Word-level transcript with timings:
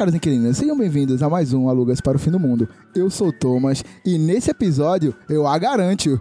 caros 0.00 0.14
inquilinos, 0.14 0.56
sejam 0.56 0.78
bem-vindos 0.78 1.22
a 1.22 1.28
mais 1.28 1.52
um 1.52 1.68
Alugas 1.68 2.00
para 2.00 2.16
o 2.16 2.18
Fim 2.18 2.30
do 2.30 2.40
Mundo. 2.40 2.66
Eu 2.94 3.10
sou 3.10 3.28
o 3.28 3.32
Thomas 3.34 3.84
e 4.02 4.16
nesse 4.16 4.50
episódio 4.50 5.14
eu 5.28 5.46
a 5.46 5.58
garanto. 5.58 6.18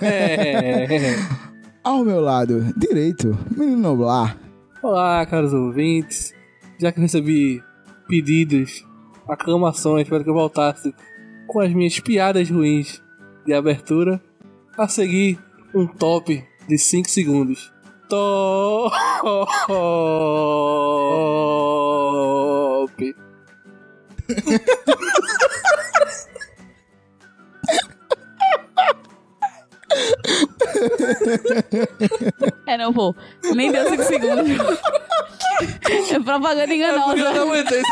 É. 0.00 0.86
Ao 1.84 2.02
meu 2.02 2.22
lado 2.22 2.72
direito, 2.78 3.36
menino 3.54 3.76
Noblar. 3.76 4.34
Olá, 4.82 5.26
caros 5.26 5.52
ouvintes. 5.52 6.32
Já 6.78 6.90
que 6.90 7.02
recebi 7.02 7.62
pedidos, 8.08 8.82
aclamações 9.28 10.08
para 10.08 10.24
que 10.24 10.30
eu 10.30 10.34
voltasse 10.34 10.94
com 11.46 11.60
as 11.60 11.74
minhas 11.74 12.00
piadas 12.00 12.48
ruins 12.48 13.02
de 13.44 13.52
abertura, 13.52 14.22
a 14.78 14.88
seguir 14.88 15.38
um 15.74 15.86
top 15.86 16.42
de 16.66 16.78
5 16.78 17.10
segundos. 17.10 17.70
Top! 18.10 18.90
É, 32.66 32.76
não, 32.76 32.92
pô. 32.92 33.14
Nem 33.54 33.70
deu 33.72 33.88
5 33.88 34.02
segundos. 34.04 34.78
É 36.10 36.20
propaganda 36.20 36.72
Eu 36.74 36.98
não 36.98 37.12
enganosa. 37.12 37.42
aguentei 37.42 37.82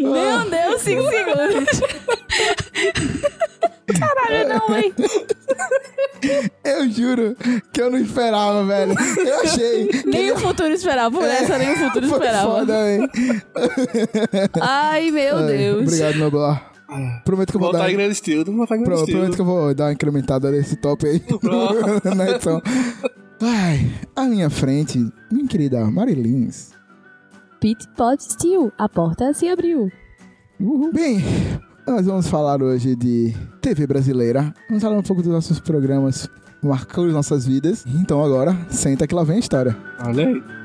Não 0.00 0.48
deu 0.48 0.78
5 0.78 1.02
segundos. 1.10 1.80
Caralho, 3.98 4.48
não, 4.48 4.76
hein? 4.76 4.94
Eu 6.62 6.88
juro 6.90 7.34
que 7.72 7.80
eu 7.80 7.90
não 7.90 7.96
esperava, 7.98 8.62
velho. 8.66 8.94
Eu 9.26 9.40
achei. 9.40 9.88
Nem 10.04 10.30
o 10.32 10.36
futuro 10.38 10.68
esperava. 10.72 11.18
Por 11.18 11.26
essa, 11.26 11.56
nem 11.58 11.72
o 11.72 11.76
futuro 11.76 12.08
Foi 12.08 12.18
esperava. 12.18 12.50
foda, 12.50 12.92
hein? 12.92 13.08
Ai, 14.60 15.10
meu 15.10 15.36
Ai, 15.38 15.46
Deus. 15.46 15.82
Obrigado, 15.82 16.16
Noblar. 16.18 16.72
Prometo 17.24 17.50
que 17.52 17.56
eu 17.56 17.60
vou 17.60 17.70
Voltar 17.70 17.86
dar. 17.86 17.92
grande 17.92 18.12
estilo, 18.12 18.44
voltar 18.44 18.74
grande 18.76 18.90
Pro- 18.90 18.98
estilo. 19.00 19.18
prometo 19.18 19.34
que 19.36 19.40
eu 19.40 19.44
vou 19.46 19.74
dar 19.74 19.84
uma 19.84 19.92
incrementada 19.92 20.50
nesse 20.50 20.76
top 20.76 21.06
aí 21.06 21.22
na 22.16 22.30
edição. 22.30 22.60
Ai, 23.40 23.90
à 24.14 24.24
minha 24.24 24.50
frente, 24.50 24.98
minha 25.32 25.46
querida 25.46 25.84
Marilins. 25.90 26.72
Pit 27.60 27.86
Pot 27.96 28.22
Steel. 28.22 28.72
A 28.76 28.88
porta 28.88 29.32
se 29.32 29.48
abriu. 29.48 29.88
Uhul. 30.58 30.92
Bem, 30.92 31.22
nós 31.86 32.06
vamos 32.06 32.28
falar 32.28 32.62
hoje 32.62 32.94
de 32.94 33.34
TV 33.60 33.86
brasileira. 33.86 34.54
Vamos 34.68 34.82
falar 34.82 34.98
um 34.98 35.02
pouco 35.02 35.22
dos 35.22 35.32
nossos 35.32 35.60
programas 35.60 36.28
que 36.60 36.66
marcam 36.66 37.06
as 37.06 37.12
nossas 37.12 37.46
vidas. 37.46 37.84
Então 37.86 38.24
agora, 38.24 38.56
senta 38.68 39.06
que 39.06 39.14
lá 39.14 39.24
vem 39.24 39.36
a 39.36 39.40
história. 39.40 39.76
Olha 40.04 40.26
aí. 40.26 40.60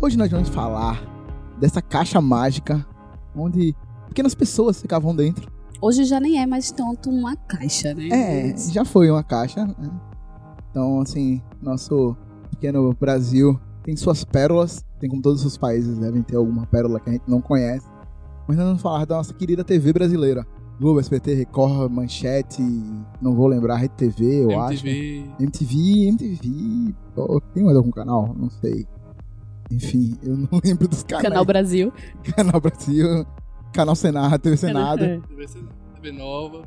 Hoje 0.00 0.16
nós 0.16 0.30
vamos 0.30 0.48
falar 0.48 1.02
dessa 1.60 1.82
caixa 1.82 2.18
mágica 2.18 2.86
onde 3.34 3.74
pequenas 4.08 4.34
pessoas 4.34 4.80
ficavam 4.80 5.14
dentro. 5.14 5.50
Hoje 5.80 6.04
já 6.04 6.18
nem 6.18 6.40
é 6.40 6.46
mais 6.46 6.72
tanto 6.72 7.08
uma 7.08 7.36
caixa, 7.36 7.94
né? 7.94 8.08
É, 8.08 8.56
já 8.56 8.84
foi 8.84 9.10
uma 9.10 9.22
caixa. 9.22 9.64
né? 9.64 9.90
Então, 10.70 11.00
assim, 11.00 11.40
nosso 11.62 12.16
pequeno 12.50 12.92
Brasil 12.98 13.58
tem 13.84 13.96
suas 13.96 14.24
pérolas, 14.24 14.84
tem 14.98 15.08
como 15.08 15.22
todos 15.22 15.44
os 15.44 15.56
países 15.56 15.96
devem 15.98 16.22
ter 16.22 16.36
alguma 16.36 16.66
pérola 16.66 16.98
que 17.00 17.08
a 17.08 17.12
gente 17.12 17.24
não 17.28 17.40
conhece. 17.40 17.86
Mas 18.46 18.56
nós 18.56 18.66
vamos 18.66 18.82
falar 18.82 19.04
da 19.04 19.16
nossa 19.16 19.32
querida 19.32 19.62
TV 19.62 19.92
brasileira. 19.92 20.46
Globo, 20.80 21.00
SBT, 21.00 21.34
Record, 21.34 21.90
Manchete, 21.90 22.62
não 23.20 23.34
vou 23.34 23.48
lembrar, 23.48 23.76
Rede 23.76 23.94
TV, 23.94 24.44
eu 24.44 24.60
acho. 24.60 24.86
MTV. 24.86 25.30
MTV, 25.40 26.08
MTV. 26.08 26.94
pô, 27.14 27.40
tem 27.52 27.64
mais 27.64 27.76
algum 27.76 27.90
canal? 27.90 28.32
Não 28.38 28.48
sei. 28.48 28.86
Enfim, 29.70 30.14
eu 30.22 30.36
não 30.36 30.48
lembro 30.64 30.88
dos 30.88 31.02
canais. 31.02 31.28
Canal 31.28 31.44
Brasil. 31.44 31.92
Canal 32.36 32.60
Brasil, 32.60 33.26
Canal 33.72 33.94
Senado, 33.94 34.38
TV 34.38 34.56
Senado. 34.56 35.04
É. 35.04 35.18
TV, 35.20 35.46
TV 35.94 36.12
Nova. 36.12 36.62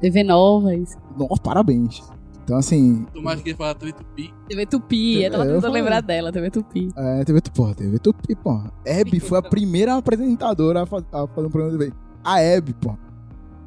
TV 0.00 0.22
Nova, 0.24 0.74
isso. 0.74 0.96
Nossa, 1.18 1.42
parabéns. 1.42 2.02
Então, 2.42 2.56
assim, 2.58 3.04
Tomás 3.12 3.40
que 3.42 3.54
falar 3.54 3.74
TV 3.74 3.92
Tupi. 3.92 4.34
TV 4.48 4.66
Tupi. 4.66 5.22
Eu 5.22 5.30
tava 5.30 5.42
É, 5.44 5.46
eu 5.46 5.48
tentando 5.54 5.62
falei. 5.62 5.82
lembrar 5.82 6.00
dela, 6.00 6.32
TV 6.32 6.50
Tupi. 6.50 6.88
é, 6.96 7.24
TV 7.24 7.40
Tupi, 7.40 7.56
porra, 7.56 7.74
TV 7.74 7.98
Tupi, 7.98 8.34
pô. 8.34 8.60
Hebe 8.84 9.20
foi 9.20 9.38
a 9.38 9.42
primeira 9.42 9.94
apresentadora 9.96 10.82
a, 10.82 10.86
fa- 10.86 11.04
a 11.12 11.26
fazer 11.28 11.46
um 11.46 11.50
programa 11.50 11.76
de 11.78 11.84
TV. 11.84 11.96
A 12.24 12.40
Hebe, 12.40 12.72
pô. 12.74 12.96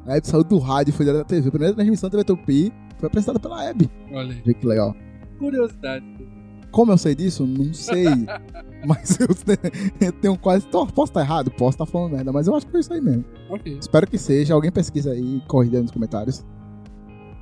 A 0.06 0.16
Hebe 0.16 0.26
saiu 0.26 0.44
do 0.44 0.58
rádio 0.58 0.90
e 0.90 0.92
foi 0.94 1.06
direto 1.06 1.20
da 1.22 1.24
TV. 1.24 1.48
A 1.48 1.50
primeira 1.50 1.74
transmissão 1.74 2.10
da 2.10 2.18
TV 2.18 2.24
Tupi 2.24 2.72
foi 2.98 3.06
apresentada 3.06 3.38
pela 3.38 3.64
Hebe. 3.64 3.88
Olha 4.12 4.32
aí. 4.34 4.42
Vê 4.44 4.52
que 4.52 4.66
legal. 4.66 4.94
Curiosidade. 5.38 6.04
Como 6.74 6.90
eu 6.90 6.98
sei 6.98 7.14
disso? 7.14 7.46
Não 7.46 7.72
sei. 7.72 8.04
mas 8.84 9.16
eu, 9.20 9.28
eu 10.08 10.12
tenho 10.12 10.36
quase. 10.36 10.66
tô- 10.66 10.84
Posso 10.88 11.10
estar 11.10 11.20
errado? 11.20 11.48
Posso 11.52 11.76
estar 11.76 11.86
falando 11.86 12.12
merda, 12.12 12.32
mas 12.32 12.48
eu 12.48 12.54
acho 12.56 12.66
que 12.66 12.72
foi 12.72 12.80
isso 12.80 12.92
aí 12.92 13.00
mesmo. 13.00 13.24
Ok. 13.48 13.78
Espero 13.80 14.06
que 14.08 14.18
seja. 14.18 14.54
Alguém 14.54 14.72
pesquisa 14.72 15.12
aí 15.12 15.36
e 15.36 15.40
corrija 15.46 15.80
nos 15.80 15.92
comentários. 15.92 16.44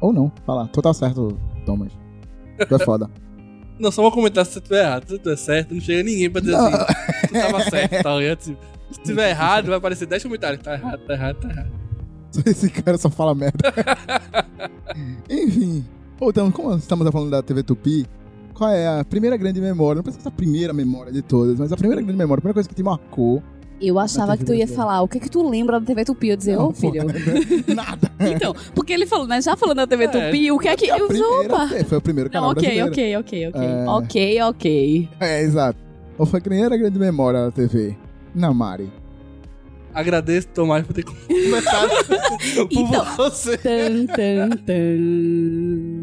Ou 0.03 0.13
não. 0.13 0.31
Fala. 0.45 0.69
Tu 0.69 0.83
tá 0.83 0.93
certo, 0.93 1.39
Thomas. 1.65 1.93
Tu 2.69 2.75
é 2.75 2.79
foda. 2.79 3.09
Não, 3.81 3.91
só 3.91 4.03
vou 4.03 4.13
comentar 4.13 4.45
se 4.47 4.53
você 4.53 4.61
tiver 4.61 4.85
errado. 4.85 5.05
Se 5.05 5.09
você 5.17 5.19
tiver 5.19 5.37
certo, 5.37 5.75
não 5.75 5.81
chega 5.81 6.03
ninguém 6.05 6.31
pra 6.31 6.41
dizer 6.41 6.53
Não. 6.53 6.67
assim. 6.67 6.85
Tu 7.27 7.33
tava 7.33 7.61
certo, 7.71 8.03
tá 8.03 8.15
ligado? 8.17 8.41
Se 8.43 8.57
tiver 9.03 9.31
errado, 9.31 9.67
vai 9.67 9.77
aparecer 9.79 10.07
10 10.07 10.23
comentários. 10.23 10.63
Tá 10.63 10.75
errado, 10.75 11.01
tá 11.05 11.15
errado, 11.15 11.37
tá 11.41 11.49
errado. 11.49 11.71
Esse 12.47 12.71
cara 12.71 12.97
só 12.99 13.11
fala 13.11 13.35
merda. 13.35 13.59
Enfim. 15.29 15.85
Voltando, 16.19 16.53
como 16.53 16.77
estamos 16.77 17.11
falando 17.11 17.31
da 17.31 17.43
TV 17.43 17.63
Tupi, 17.65 18.07
qual 18.63 18.71
é 18.73 19.01
a 19.01 19.05
primeira 19.05 19.37
grande 19.37 19.61
memória? 19.61 19.97
Não 19.97 20.03
precisa 20.05 20.23
ser 20.23 20.29
a 20.29 20.33
primeira 20.33 20.73
memória 20.73 21.13
de 21.13 21.21
todas, 21.21 21.59
mas 21.59 21.73
a 21.73 21.77
primeira 21.77 22.01
grande 22.01 22.17
memória, 22.17 22.39
a 22.39 22.43
primeira 22.43 22.55
coisa 22.55 22.69
que 22.69 22.75
te 22.75 22.83
marcou. 22.83 23.43
Eu 23.81 23.99
achava 23.99 24.37
que 24.37 24.45
tu 24.45 24.55
ia 24.55 24.69
falar, 24.69 25.03
o 25.03 25.09
que 25.09 25.19
é 25.19 25.21
que 25.21 25.29
tu 25.29 25.43
lembra 25.49 25.81
da 25.81 25.85
TV 25.87 26.05
Tupi? 26.05 26.29
Eu 26.29 26.37
dizer, 26.37 26.57
ô 26.57 26.67
Não, 26.67 26.73
filho. 26.73 27.03
Nada. 27.75 28.09
Então, 28.21 28.55
porque 28.73 28.93
ele 28.93 29.05
falou, 29.07 29.27
né? 29.27 29.43
Já 29.43 29.57
falando 29.57 29.79
da 29.79 29.87
TV 29.89 30.05
É, 30.05 30.07
Tupi, 30.09 30.53
o 30.53 30.59
que 30.61 30.69
é 30.69 30.77
que. 30.77 30.89
A 30.89 30.99
Eu, 30.99 31.07
opa! 31.41 31.69
foi 31.89 31.99
o 31.99 32.01
primeiro 32.01 32.31
canal 32.31 32.51
Não, 32.55 32.63
ok, 32.63 32.83
ok, 32.85 33.17
ok, 33.17 33.49
ok. 33.49 33.61
É. 33.61 33.85
Ok, 33.89 34.43
ok. 34.43 35.09
É, 35.19 35.43
exato. 35.43 35.81
Qual 36.17 36.25
foi 36.27 36.39
a 36.39 36.43
primeira 36.43 36.77
grande 36.77 36.97
memória 36.97 37.41
da 37.47 37.51
TV? 37.51 37.97
Na 38.33 38.55
Mari. 38.55 38.89
Agradeço, 39.93 40.47
Tomás, 40.55 40.87
por 40.87 40.93
ter 40.95 41.03
comentado 41.05 41.91
por 42.55 42.69
Então. 42.71 43.05
você. 43.17 43.57
Tan, 43.59 44.07
tan, 44.07 44.51
tan. 44.65 46.02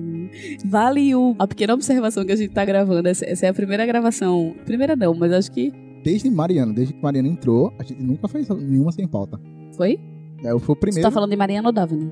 Vale 0.66 1.16
o, 1.16 1.36
a 1.40 1.48
pequena 1.48 1.74
observação 1.74 2.26
que 2.26 2.32
a 2.32 2.36
gente 2.36 2.54
tá 2.54 2.66
gravando. 2.66 3.08
Essa, 3.08 3.26
essa 3.26 3.46
é 3.46 3.50
a 3.50 3.54
primeira 3.54 3.86
gravação. 3.86 4.56
Primeira 4.66 4.96
não, 4.96 5.14
mas 5.14 5.32
acho 5.32 5.52
que 5.52 5.72
Desde 6.04 6.30
Mariana, 6.30 6.74
desde 6.74 6.94
que 6.94 7.02
Mariana 7.02 7.28
entrou, 7.28 7.74
a 7.78 7.84
gente 7.84 8.02
nunca 8.02 8.28
fez 8.28 8.48
nenhuma 8.50 8.92
sem 8.92 9.08
pauta. 9.08 9.40
foi. 9.76 10.00
É, 10.44 10.52
eu 10.52 10.60
fui 10.60 10.74
o 10.74 10.76
Você 10.76 10.80
primeiro. 10.80 11.02
tá 11.10 11.12
falando 11.12 11.32
de 11.32 11.36
Mariana 11.36 11.68
ou 11.68 11.74
Davine? 11.74 12.10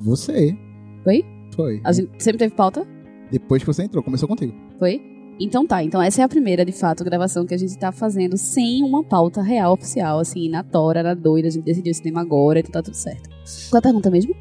Você. 0.00 0.56
Foi? 1.02 1.24
Foi. 1.56 1.80
A 1.82 1.90
gente 1.92 2.10
sempre 2.22 2.38
teve 2.38 2.54
pauta? 2.54 2.86
Depois 3.30 3.62
que 3.62 3.66
você 3.66 3.82
entrou, 3.82 4.02
começou 4.04 4.28
contigo. 4.28 4.54
Foi? 4.78 5.00
Então 5.40 5.66
tá, 5.66 5.82
então 5.82 6.00
essa 6.02 6.20
é 6.20 6.24
a 6.24 6.28
primeira, 6.28 6.64
de 6.64 6.72
fato, 6.72 7.02
gravação 7.02 7.46
que 7.46 7.54
a 7.54 7.58
gente 7.58 7.76
tá 7.78 7.90
fazendo 7.90 8.36
sem 8.36 8.84
uma 8.84 9.02
pauta 9.02 9.40
real 9.42 9.72
oficial, 9.72 10.18
assim, 10.18 10.48
na 10.50 10.62
tora, 10.62 11.02
na 11.02 11.14
doida, 11.14 11.48
a 11.48 11.50
gente 11.50 11.64
decidiu 11.64 11.90
esse 11.90 12.02
tema 12.02 12.20
agora, 12.20 12.60
então 12.60 12.70
tá 12.72 12.82
tudo 12.82 12.94
certo. 12.94 13.28
Qual 13.70 13.78
a 13.78 13.82
pergunta 13.82 14.10
mesmo? 14.10 14.34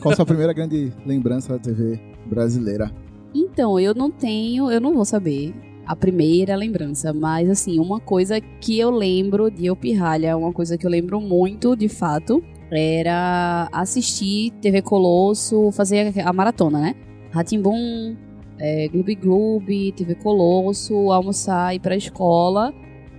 Qual 0.00 0.12
a 0.12 0.16
sua 0.16 0.26
primeira 0.26 0.52
grande 0.52 0.92
lembrança 1.06 1.52
da 1.52 1.58
TV 1.58 2.00
brasileira? 2.26 2.90
Então, 3.34 3.78
eu 3.78 3.94
não 3.94 4.10
tenho, 4.10 4.70
eu 4.70 4.80
não 4.80 4.94
vou 4.94 5.04
saber 5.04 5.54
a 5.86 5.96
primeira 5.96 6.54
lembrança, 6.54 7.14
mas 7.14 7.48
assim, 7.48 7.78
uma 7.78 7.98
coisa 7.98 8.40
que 8.40 8.78
eu 8.78 8.90
lembro 8.90 9.50
de 9.50 9.66
Eu 9.66 9.74
Pirralha, 9.74 10.36
uma 10.36 10.52
coisa 10.52 10.76
que 10.76 10.86
eu 10.86 10.90
lembro 10.90 11.20
muito, 11.20 11.74
de 11.74 11.88
fato, 11.88 12.42
era 12.70 13.68
assistir 13.72 14.50
TV 14.60 14.82
Colosso, 14.82 15.70
fazer 15.72 16.12
a 16.20 16.32
maratona, 16.32 16.80
né? 16.80 16.94
Ratimbum, 17.30 18.14
é, 18.58 18.88
Gloob 18.88 19.14
Gloob, 19.14 19.92
TV 19.92 20.14
Colosso, 20.16 21.10
almoçar, 21.10 21.74
ir 21.74 21.80
pra 21.80 21.96
escola, 21.96 22.72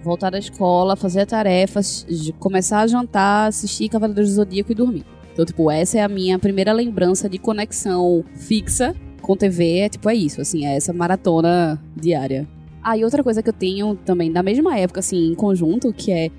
voltar 0.04 0.30
da 0.30 0.40
escola, 0.40 0.96
fazer 0.96 1.26
tarefas, 1.26 2.06
começar 2.40 2.82
a 2.82 2.88
jantar, 2.88 3.48
assistir 3.48 3.90
Cavaleiros 3.90 4.30
do 4.30 4.36
Zodíaco 4.36 4.72
e 4.72 4.76
dormir. 4.76 5.06
Então, 5.34 5.46
tipo, 5.46 5.70
essa 5.72 5.98
é 6.00 6.02
a 6.04 6.08
minha 6.10 6.38
primeira 6.38 6.74
lembrança 6.74 7.30
de 7.30 7.38
conexão 7.38 8.24
fixa 8.36 8.96
com 9.22 9.36
TV, 9.38 9.80
é 9.80 9.90
tipo, 9.90 10.10
é 10.10 10.16
isso, 10.16 10.42
assim, 10.42 10.66
é 10.66 10.76
essa 10.76 10.92
maratona 10.92 11.82
diária. 11.96 12.48
Ah, 12.82 12.98
e 12.98 13.04
outra 13.04 13.24
coisa 13.24 13.44
que 13.44 13.50
eu 13.50 13.54
tenho 13.54 13.96
também, 14.06 14.32
da 14.32 14.42
mesma 14.42 14.78
época, 14.78 15.00
assim, 15.02 15.30
em 15.32 15.36
conjunto, 15.36 15.94
que 15.94 16.12
é 16.12 16.32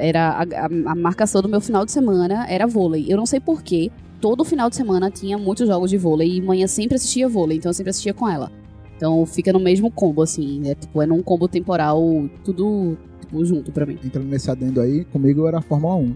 era 0.00 0.30
a, 0.30 0.42
a- 0.42 0.92
a 0.92 0.94
marcação 0.94 1.40
do 1.40 1.48
meu 1.48 1.60
final 1.60 1.84
de 1.84 1.92
semana 1.92 2.44
era 2.48 2.66
vôlei. 2.66 3.06
Eu 3.08 3.16
não 3.16 3.24
sei 3.26 3.38
porquê, 3.40 3.90
todo 4.20 4.44
final 4.44 4.68
de 4.68 4.74
semana 4.76 5.10
tinha 5.10 5.38
muitos 5.38 5.66
jogos 5.68 5.90
de 5.90 5.96
vôlei 5.96 6.36
e 6.36 6.40
manhã 6.40 6.66
sempre 6.66 6.96
assistia 6.96 7.28
vôlei, 7.28 7.58
então 7.58 7.70
eu 7.70 7.74
sempre 7.74 7.90
assistia 7.90 8.12
com 8.12 8.28
ela. 8.28 8.50
Então 8.96 9.26
fica 9.26 9.52
no 9.52 9.60
mesmo 9.60 9.90
combo, 9.90 10.22
assim, 10.22 10.60
né? 10.60 10.74
Tipo, 10.74 11.02
é 11.02 11.06
num 11.06 11.22
combo 11.22 11.46
temporal, 11.46 12.00
tudo 12.42 12.96
tipo, 13.20 13.44
junto 13.44 13.70
pra 13.70 13.84
mim. 13.84 13.98
Entrando 14.02 14.26
nesse 14.26 14.50
adendo 14.50 14.80
aí, 14.80 15.04
comigo 15.04 15.46
era 15.46 15.58
a 15.58 15.62
Fórmula 15.62 15.96
1. 15.96 16.14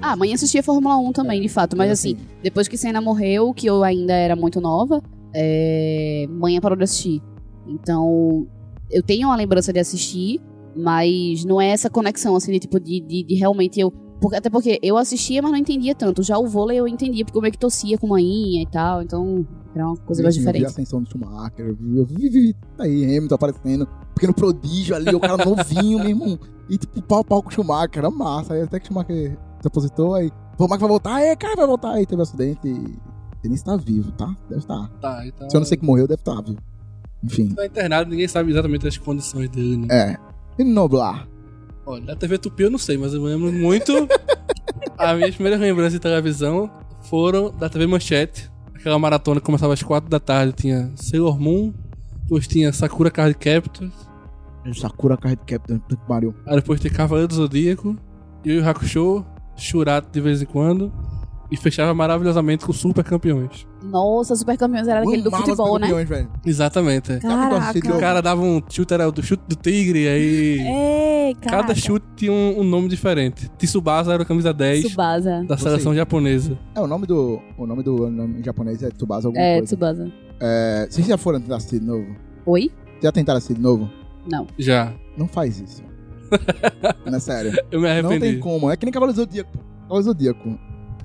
Ah, 0.00 0.16
mãe 0.16 0.32
assistia 0.32 0.62
Fórmula 0.62 0.96
1 0.96 1.12
também, 1.12 1.40
de 1.40 1.48
fato. 1.48 1.76
Mas 1.76 1.86
Era 1.86 1.92
assim, 1.92 2.16
depois 2.42 2.66
que 2.66 2.76
Senna 2.76 3.00
morreu, 3.00 3.52
que 3.52 3.66
eu 3.66 3.84
ainda 3.84 4.14
era 4.14 4.34
muito 4.34 4.60
nova, 4.60 5.02
é... 5.34 6.26
mãe 6.30 6.58
parou 6.60 6.76
de 6.76 6.84
assistir. 6.84 7.22
Então, 7.66 8.46
eu 8.90 9.02
tenho 9.02 9.28
uma 9.28 9.36
lembrança 9.36 9.72
de 9.72 9.78
assistir, 9.78 10.40
mas 10.74 11.44
não 11.44 11.60
é 11.60 11.68
essa 11.68 11.90
conexão, 11.90 12.34
assim, 12.34 12.52
de 12.52 12.60
tipo, 12.60 12.80
de, 12.80 13.00
de, 13.00 13.22
de 13.22 13.34
realmente 13.34 13.78
eu. 13.78 13.90
Porque, 14.20 14.36
até 14.36 14.48
porque 14.48 14.78
eu 14.82 14.96
assistia, 14.96 15.42
mas 15.42 15.50
não 15.50 15.58
entendia 15.58 15.94
tanto. 15.94 16.22
Já 16.22 16.38
o 16.38 16.46
vôlei 16.46 16.78
eu 16.78 16.86
entendia, 16.86 17.24
porque 17.24 17.36
eu 17.36 17.42
meio 17.42 17.52
que 17.52 17.58
torcia 17.58 17.98
com 17.98 18.06
manhinha 18.06 18.62
e 18.62 18.66
tal. 18.66 19.02
Então, 19.02 19.46
era 19.74 19.86
uma 19.86 19.96
coisa 19.96 20.22
mais 20.22 20.34
Assim, 20.36 20.40
Eu 20.40 20.44
vi 20.44 20.48
a 20.48 20.52
diferente. 20.52 20.70
ascensão 20.70 21.02
do 21.02 21.08
Schumacher, 21.10 21.66
eu 21.66 21.74
vi, 21.74 21.96
eu 21.98 22.04
vi, 22.06 22.14
vi, 22.16 22.28
vi 22.28 22.54
tá 22.76 22.84
aí, 22.84 23.04
Hamilton 23.04 23.34
aparecendo, 23.34 23.88
pequeno 24.14 24.34
prodígio 24.34 24.94
ali, 24.94 25.14
o 25.14 25.20
cara 25.20 25.44
novinho, 25.44 25.98
meu 26.04 26.08
irmão. 26.08 26.38
E 26.68 26.78
tipo, 26.78 27.00
pau 27.02 27.24
pau 27.24 27.42
com 27.42 27.48
o 27.48 27.52
Schumacher, 27.52 27.98
era 27.98 28.10
massa. 28.10 28.54
Aí 28.54 28.62
até 28.62 28.78
que 28.78 28.84
o 28.84 28.88
Schumacher 28.88 29.38
se 29.60 29.66
aposentou, 29.68 30.14
aí, 30.14 30.28
o 30.28 30.56
Schumacher 30.56 30.80
vai 30.80 30.88
voltar, 30.88 31.14
aí, 31.16 31.36
cara, 31.36 31.56
vai 31.56 31.66
voltar. 31.66 31.92
Aí 31.92 32.06
teve 32.06 32.18
um 32.20 32.22
acidente 32.22 32.60
e 32.66 32.70
ele 32.70 32.98
nem 33.44 33.54
está 33.54 33.76
vivo, 33.76 34.12
tá? 34.12 34.26
Deve 34.48 34.60
estar. 34.60 34.88
Tá, 35.00 35.26
então. 35.26 35.50
Se 35.50 35.56
eu 35.56 35.60
não 35.60 35.66
sei 35.66 35.76
que 35.76 35.84
morreu, 35.84 36.06
deve 36.06 36.20
estar 36.20 36.40
vivo. 36.42 36.58
Enfim, 37.24 37.48
Tá 37.54 37.64
internado, 37.66 38.10
ninguém 38.10 38.26
sabe 38.28 38.50
exatamente 38.50 38.86
as 38.86 38.96
condições 38.98 39.48
dele, 39.48 39.76
né? 39.78 39.86
é. 39.90 40.16
E 40.58 40.64
Noblar? 40.64 41.28
Olha, 41.86 42.04
da 42.04 42.14
TV 42.16 42.36
Tupi 42.38 42.64
eu 42.64 42.70
não 42.70 42.78
sei, 42.78 42.96
mas 42.98 43.14
eu 43.14 43.22
lembro 43.22 43.50
muito. 43.52 43.92
As 44.98 45.16
minhas 45.16 45.34
primeiras 45.34 45.60
lembranças 45.60 45.94
de 45.94 45.98
televisão 45.98 46.70
foram 47.02 47.50
da 47.50 47.68
TV 47.68 47.86
Manchete. 47.86 48.51
Aquela 48.82 48.98
maratona 48.98 49.38
que 49.38 49.46
começava 49.46 49.72
às 49.72 49.80
4 49.80 50.10
da 50.10 50.18
tarde. 50.18 50.54
Tinha 50.54 50.90
Sailor 50.96 51.38
Moon, 51.38 51.72
depois 52.22 52.48
tinha 52.48 52.72
Sakura 52.72 53.12
Card 53.12 53.36
Captors, 53.36 53.92
Sakura 54.74 55.16
Card 55.16 55.40
Captain, 55.46 55.78
puta 55.78 55.94
que 55.94 56.08
pariu. 56.08 56.34
aí 56.44 56.56
depois 56.56 56.80
tinha 56.80 56.92
Cavaleiro 56.92 57.28
do 57.28 57.34
Zodíaco, 57.36 57.96
Yu 58.44 58.54
Yu 58.54 58.68
Hakusho, 58.68 59.24
Shurato 59.56 60.10
de 60.10 60.20
vez 60.20 60.42
em 60.42 60.46
quando. 60.46 60.92
E 61.52 61.56
fechava 61.58 61.92
maravilhosamente 61.92 62.64
com 62.64 62.72
Super 62.72 63.04
Campeões. 63.04 63.66
Nossa, 63.84 64.34
Super 64.34 64.56
Campeões 64.56 64.88
era 64.88 65.00
aquele 65.02 65.20
do 65.22 65.30
futebol, 65.30 65.74
os 65.74 65.80
né? 65.82 65.86
campeões, 65.86 66.08
velho. 66.08 66.30
Exatamente. 66.46 67.12
é. 67.12 67.18
Caraca. 67.18 67.78
O 67.94 68.00
cara 68.00 68.22
dava 68.22 68.40
um 68.40 68.62
chute, 68.70 68.94
era 68.94 69.12
do 69.12 69.22
chute 69.22 69.42
do 69.46 69.54
tigre, 69.54 70.08
aí. 70.08 70.58
É, 70.60 71.34
cara. 71.42 71.58
Cada 71.58 71.74
chute 71.74 72.06
tinha 72.16 72.32
um, 72.32 72.60
um 72.60 72.64
nome 72.64 72.88
diferente. 72.88 73.50
Tsubasa 73.58 74.14
era 74.14 74.22
a 74.22 74.26
camisa 74.26 74.50
10 74.54 74.86
Tsubasa. 74.86 75.44
da 75.46 75.58
seleção 75.58 75.94
japonesa. 75.94 76.58
É, 76.74 76.80
o 76.80 76.86
nome 76.86 77.06
do. 77.06 77.38
O 77.58 77.66
nome 77.66 77.82
do 77.82 78.08
nome 78.10 78.40
em 78.40 78.42
japonês 78.44 78.82
é 78.82 78.88
Tsubasa 78.88 79.28
alguma 79.28 79.44
É, 79.44 79.52
coisa. 79.58 79.66
Tsubasa. 79.66 80.12
É, 80.40 80.86
vocês 80.88 81.06
já 81.06 81.18
foram 81.18 81.38
tentar 81.38 81.56
assistir 81.56 81.80
de 81.80 81.86
novo? 81.86 82.16
Oi? 82.46 82.70
Já 83.02 83.12
tentaram 83.12 83.36
assistir 83.36 83.54
de 83.56 83.60
novo? 83.60 83.90
Não. 84.26 84.46
Já. 84.58 84.90
Não 85.18 85.28
faz 85.28 85.60
isso. 85.60 85.82
Não 87.04 87.14
é 87.16 87.20
sério. 87.20 87.52
Eu 87.70 87.78
me 87.78 87.88
Não 88.02 88.08
tem 88.08 88.16
arrependi. 88.18 88.38
como. 88.38 88.70
É 88.70 88.76
que 88.76 88.86
nem 88.86 88.92
Cavaleiro 88.92 89.14
do 89.14 89.22
Zodíaco. 89.22 89.58
do 89.88 90.02
Zodíaco. 90.02 90.58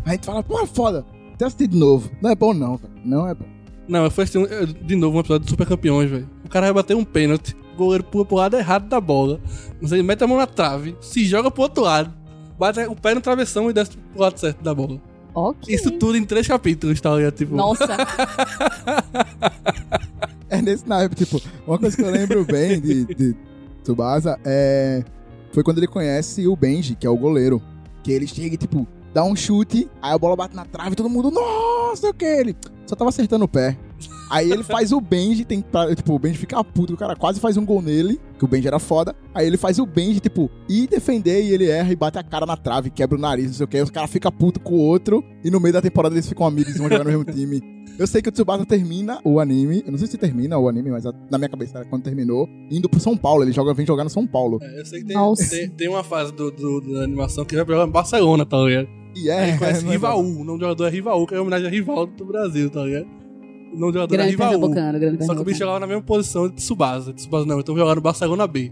A 0.08 0.12
gente 0.14 0.26
fala, 0.26 0.42
pô, 0.42 0.60
é 0.62 0.66
foda. 0.66 1.06
Tem 1.38 1.46
assistir 1.46 1.68
de 1.68 1.78
novo. 1.78 2.10
Não 2.22 2.30
é 2.32 2.36
bom, 2.36 2.54
não, 2.54 2.78
velho. 2.78 2.94
Não 3.04 3.28
é 3.28 3.34
bom. 3.34 3.46
Não, 3.88 4.06
eu 4.06 4.12
fui 4.12 4.24
assistir 4.24 4.40
eu- 4.52 4.66
de 4.66 4.96
novo 4.96 5.18
um 5.18 5.20
episódio 5.20 5.46
do 5.46 5.50
Super 5.50 5.68
Campeões, 5.68 6.10
velho. 6.10 6.30
O 6.46 6.50
cara 6.50 6.68
vai 6.68 6.74
bater 6.74 6.96
um 6.96 7.04
pênalti, 7.04 7.56
o 7.74 7.78
goleiro 7.78 8.04
pula 8.06 8.26
pro 8.26 8.38
lado 8.38 8.56
errado 8.58 8.88
da 8.88 9.00
bola. 9.02 9.40
Mas 9.82 9.92
ele 9.92 10.04
mete 10.04 10.24
a 10.24 10.28
mão 10.28 10.38
na 10.38 10.48
trave, 10.48 10.96
se 11.02 11.26
joga 11.26 11.52
pro 11.52 11.64
outro 11.64 11.84
lado, 11.84 12.14
bate 12.58 12.80
o 12.82 12.96
pé 12.96 13.14
no 13.14 13.22
travessão 13.22 13.70
e 13.70 13.74
desce 13.74 13.98
pro 14.14 14.22
lado 14.22 14.38
certo 14.40 14.64
da 14.64 14.74
bola. 14.74 15.00
Ok. 15.36 15.74
Isso 15.76 15.92
tudo 15.92 16.18
em 16.18 16.24
três 16.26 16.48
capítulos, 16.48 17.00
tá 17.00 17.14
ligado? 17.16 17.36
Tipo, 17.36 17.56
Nossa. 17.56 17.86
É 20.50 20.62
nesse 20.62 20.88
naipe, 20.88 21.14
tipo, 21.14 21.42
uma 21.68 21.78
coisa 21.78 21.96
que 21.96 22.02
eu 22.02 22.10
lembro 22.10 22.46
bem 22.46 22.80
de, 22.80 23.04
de 23.14 23.36
Tsubasa 23.84 24.40
é. 24.46 25.04
Foi 25.52 25.62
quando 25.62 25.80
ele 25.80 25.88
conhece 25.88 26.48
o 26.48 26.56
Benji, 26.56 26.96
que 26.96 27.06
é 27.06 27.10
o 27.10 27.18
goleiro. 27.18 27.62
Que 28.02 28.12
ele 28.14 28.26
chega 28.26 28.56
e, 28.56 28.58
tipo, 28.58 28.88
dá 29.14 29.24
um 29.24 29.36
chute, 29.36 29.90
aí 30.02 30.14
a 30.14 30.18
bola 30.18 30.36
bate 30.36 30.56
na 30.56 30.66
trave 30.66 30.96
todo 30.96 31.10
mundo, 31.10 31.32
nossa, 31.32 32.10
o 32.10 32.14
que? 32.14 32.26
Ele 32.26 32.56
só 32.88 32.96
tava 32.96 33.10
acertando 33.10 33.46
o 33.46 33.48
pé. 33.48 33.78
Aí 34.30 34.52
ele 34.52 34.62
faz 34.64 34.92
o 34.92 35.00
Benji, 35.00 35.46
tem, 35.46 35.62
pra- 35.62 35.96
tipo, 35.96 36.14
o 36.14 36.20
Benji 36.20 36.38
fica 36.38 36.62
puto, 36.64 36.94
o 36.94 36.98
cara 36.98 37.16
quase 37.16 37.40
faz 37.40 37.56
um 37.56 37.66
gol 37.66 37.82
nele, 37.82 38.20
que 38.38 38.44
o 38.44 38.48
Benji 38.48 38.68
era 38.68 38.78
foda. 38.80 39.16
Aí 39.34 39.48
ele 39.48 39.56
faz 39.58 39.80
o 39.80 39.86
Benji, 39.86 40.20
tipo, 40.20 40.50
ir 40.68 40.88
defender 40.88 41.42
e 41.44 41.54
ele 41.54 41.70
erra 41.70 41.92
e 41.92 41.96
bate 41.96 42.18
a 42.18 42.24
cara 42.24 42.46
na 42.46 42.58
trave, 42.58 42.90
quebra 42.90 43.18
o 43.18 43.22
nariz, 43.22 43.46
não 43.48 43.54
sei 43.54 43.64
o 43.64 43.68
que. 43.68 43.82
Os 43.82 43.90
caras 43.90 44.10
ficam 44.10 44.32
putos 44.32 44.62
com 44.64 44.74
o 44.76 44.80
outro 44.80 45.24
e 45.44 45.50
no 45.50 45.60
meio 45.62 45.74
da 45.74 45.82
temporada 45.82 46.14
eles 46.14 46.28
ficam 46.28 46.46
amigos 46.46 46.76
e 46.76 46.78
vão 46.78 46.90
jogar 46.90 47.04
no 47.06 47.10
mesmo 47.10 47.24
time. 47.24 47.62
Eu 47.98 48.06
sei 48.06 48.22
que 48.22 48.30
o 48.30 48.32
Tsubasa 48.32 48.64
termina 48.66 49.20
o 49.24 49.40
anime, 49.40 49.82
eu 49.86 49.92
não 49.92 49.98
sei 49.98 50.08
se 50.08 50.18
termina 50.18 50.56
o 50.60 50.68
anime, 50.70 50.92
mas 50.92 51.04
na 51.32 51.38
minha 51.38 51.50
cabeça 51.50 51.80
era 51.80 51.88
quando 51.88 52.04
terminou, 52.04 52.48
indo 52.70 52.88
pro 52.90 53.00
São 53.00 53.18
Paulo. 53.18 53.44
Ele 53.44 53.52
joga, 53.54 53.74
vem 53.74 53.88
jogar 53.88 54.04
no 54.04 54.10
São 54.10 54.28
Paulo. 54.28 54.60
É, 54.62 54.82
eu 54.82 54.86
sei 54.86 55.00
que 55.00 55.08
tem, 55.08 55.18
tem, 55.50 55.70
tem 55.70 55.90
uma 55.90 56.04
fase 56.04 56.32
do, 56.34 56.52
do- 56.52 56.82
da 56.94 57.04
animação 57.06 57.44
que 57.46 57.56
vai 57.56 57.66
pra 57.66 57.74
jogar 57.76 57.88
em 57.88 57.92
Barcelona, 57.92 58.46
tá 58.46 58.58
ligado? 58.58 58.88
E 59.18 59.30
é. 59.30 59.50
ele 59.50 59.58
conhece 59.58 59.84
não 59.84 59.92
é 59.92 59.94
Rivaú, 59.94 60.20
o 60.20 60.44
nome 60.44 60.60
do 60.60 60.64
jogador 60.64 60.86
é 60.86 60.90
Rivaú, 60.90 61.26
que 61.26 61.34
é 61.34 61.38
uma 61.38 61.42
homenagem 61.44 61.68
a 61.68 61.72
Rivaldo 61.72 62.14
do 62.14 62.26
Brasil, 62.26 62.70
tá 62.70 62.84
ligado? 62.84 63.08
O 63.74 63.78
nome 63.78 63.92
do 63.92 63.96
jogador 63.96 64.14
é 64.14 64.18
grande 64.18 64.32
Rivaú. 64.32 64.50
pernambucano, 64.52 65.00
grande 65.00 65.26
Só 65.26 65.34
que 65.34 65.42
o 65.42 65.44
bicho 65.44 65.60
jogava 65.60 65.80
na 65.80 65.88
mesma 65.88 66.04
posição 66.04 66.48
de 66.48 66.56
Tsubasa. 66.56 67.14
Tsubasa 67.14 67.46
não, 67.46 67.60
então 67.60 67.76
jogar 67.76 67.96
no 67.96 68.02
Barcelona 68.02 68.46
B. 68.46 68.72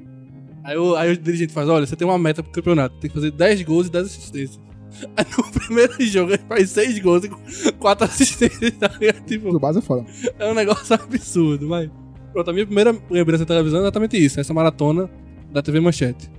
Aí 0.63 0.77
o, 0.77 0.95
aí 0.95 1.11
o 1.11 1.17
dirigente 1.17 1.51
faz, 1.51 1.67
olha, 1.67 1.85
você 1.85 1.95
tem 1.95 2.07
uma 2.07 2.17
meta 2.17 2.43
pro 2.43 2.51
campeonato, 2.51 2.95
tem 2.99 3.09
que 3.09 3.15
fazer 3.15 3.31
10 3.31 3.63
gols 3.63 3.87
e 3.87 3.91
10 3.91 4.05
assistências. 4.05 4.65
Aí 5.17 5.25
no 5.37 5.43
primeiro 5.51 5.93
jogo 6.05 6.31
ele 6.31 6.41
faz 6.47 6.69
6 6.69 6.99
gols 6.99 7.23
e 7.25 7.71
4 7.73 8.05
assistências, 8.05 8.71
tá 8.71 8.87
ligado? 8.99 9.25
Tipo, 9.25 9.49
Tsubasa 9.49 9.79
é 9.79 9.81
foda. 9.81 10.05
é 10.39 10.51
um 10.51 10.53
negócio 10.53 10.93
absurdo, 10.95 11.67
mas... 11.67 11.89
Pronto, 12.31 12.49
a 12.49 12.53
minha 12.53 12.65
primeira 12.65 12.95
lembrança 13.09 13.45
da 13.45 13.53
televisão 13.53 13.79
é 13.79 13.83
exatamente 13.83 14.17
isso, 14.17 14.39
essa 14.39 14.53
maratona 14.53 15.09
da 15.51 15.61
TV 15.61 15.79
Manchete. 15.79 16.29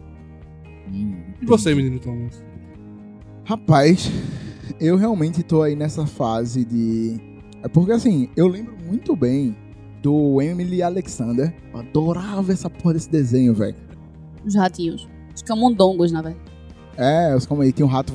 E 0.93 1.47
você, 1.47 1.75
menino 1.75 1.99
Thomas? 1.99 2.45
Rapaz, 3.46 4.10
eu 4.81 4.96
realmente 4.96 5.40
tô 5.44 5.62
aí 5.62 5.76
nessa 5.76 6.04
fase 6.04 6.64
de. 6.64 7.16
É 7.62 7.69
porque 7.69 7.93
assim, 7.93 8.28
eu 8.37 8.48
lembro 8.48 8.75
muito 8.84 9.14
bem 9.14 9.56
do 10.02 10.43
Emily 10.43 10.82
Alexander. 10.82 11.54
Eu 11.72 11.78
adorava 11.78 12.52
essa 12.52 12.69
porra 12.69 12.94
desse 12.94 13.08
desenho, 13.08 13.54
velho. 13.54 13.76
Os 14.44 14.56
ratinhos. 14.56 15.08
Os 15.32 15.43
camundongos, 15.43 16.10
na 16.10 16.22
verdade. 16.22 16.44
É, 16.96 17.37
os 17.37 17.46
como 17.46 17.62
aí 17.62 17.72
tem 17.72 17.87
um 17.87 17.88
rato, 17.88 18.12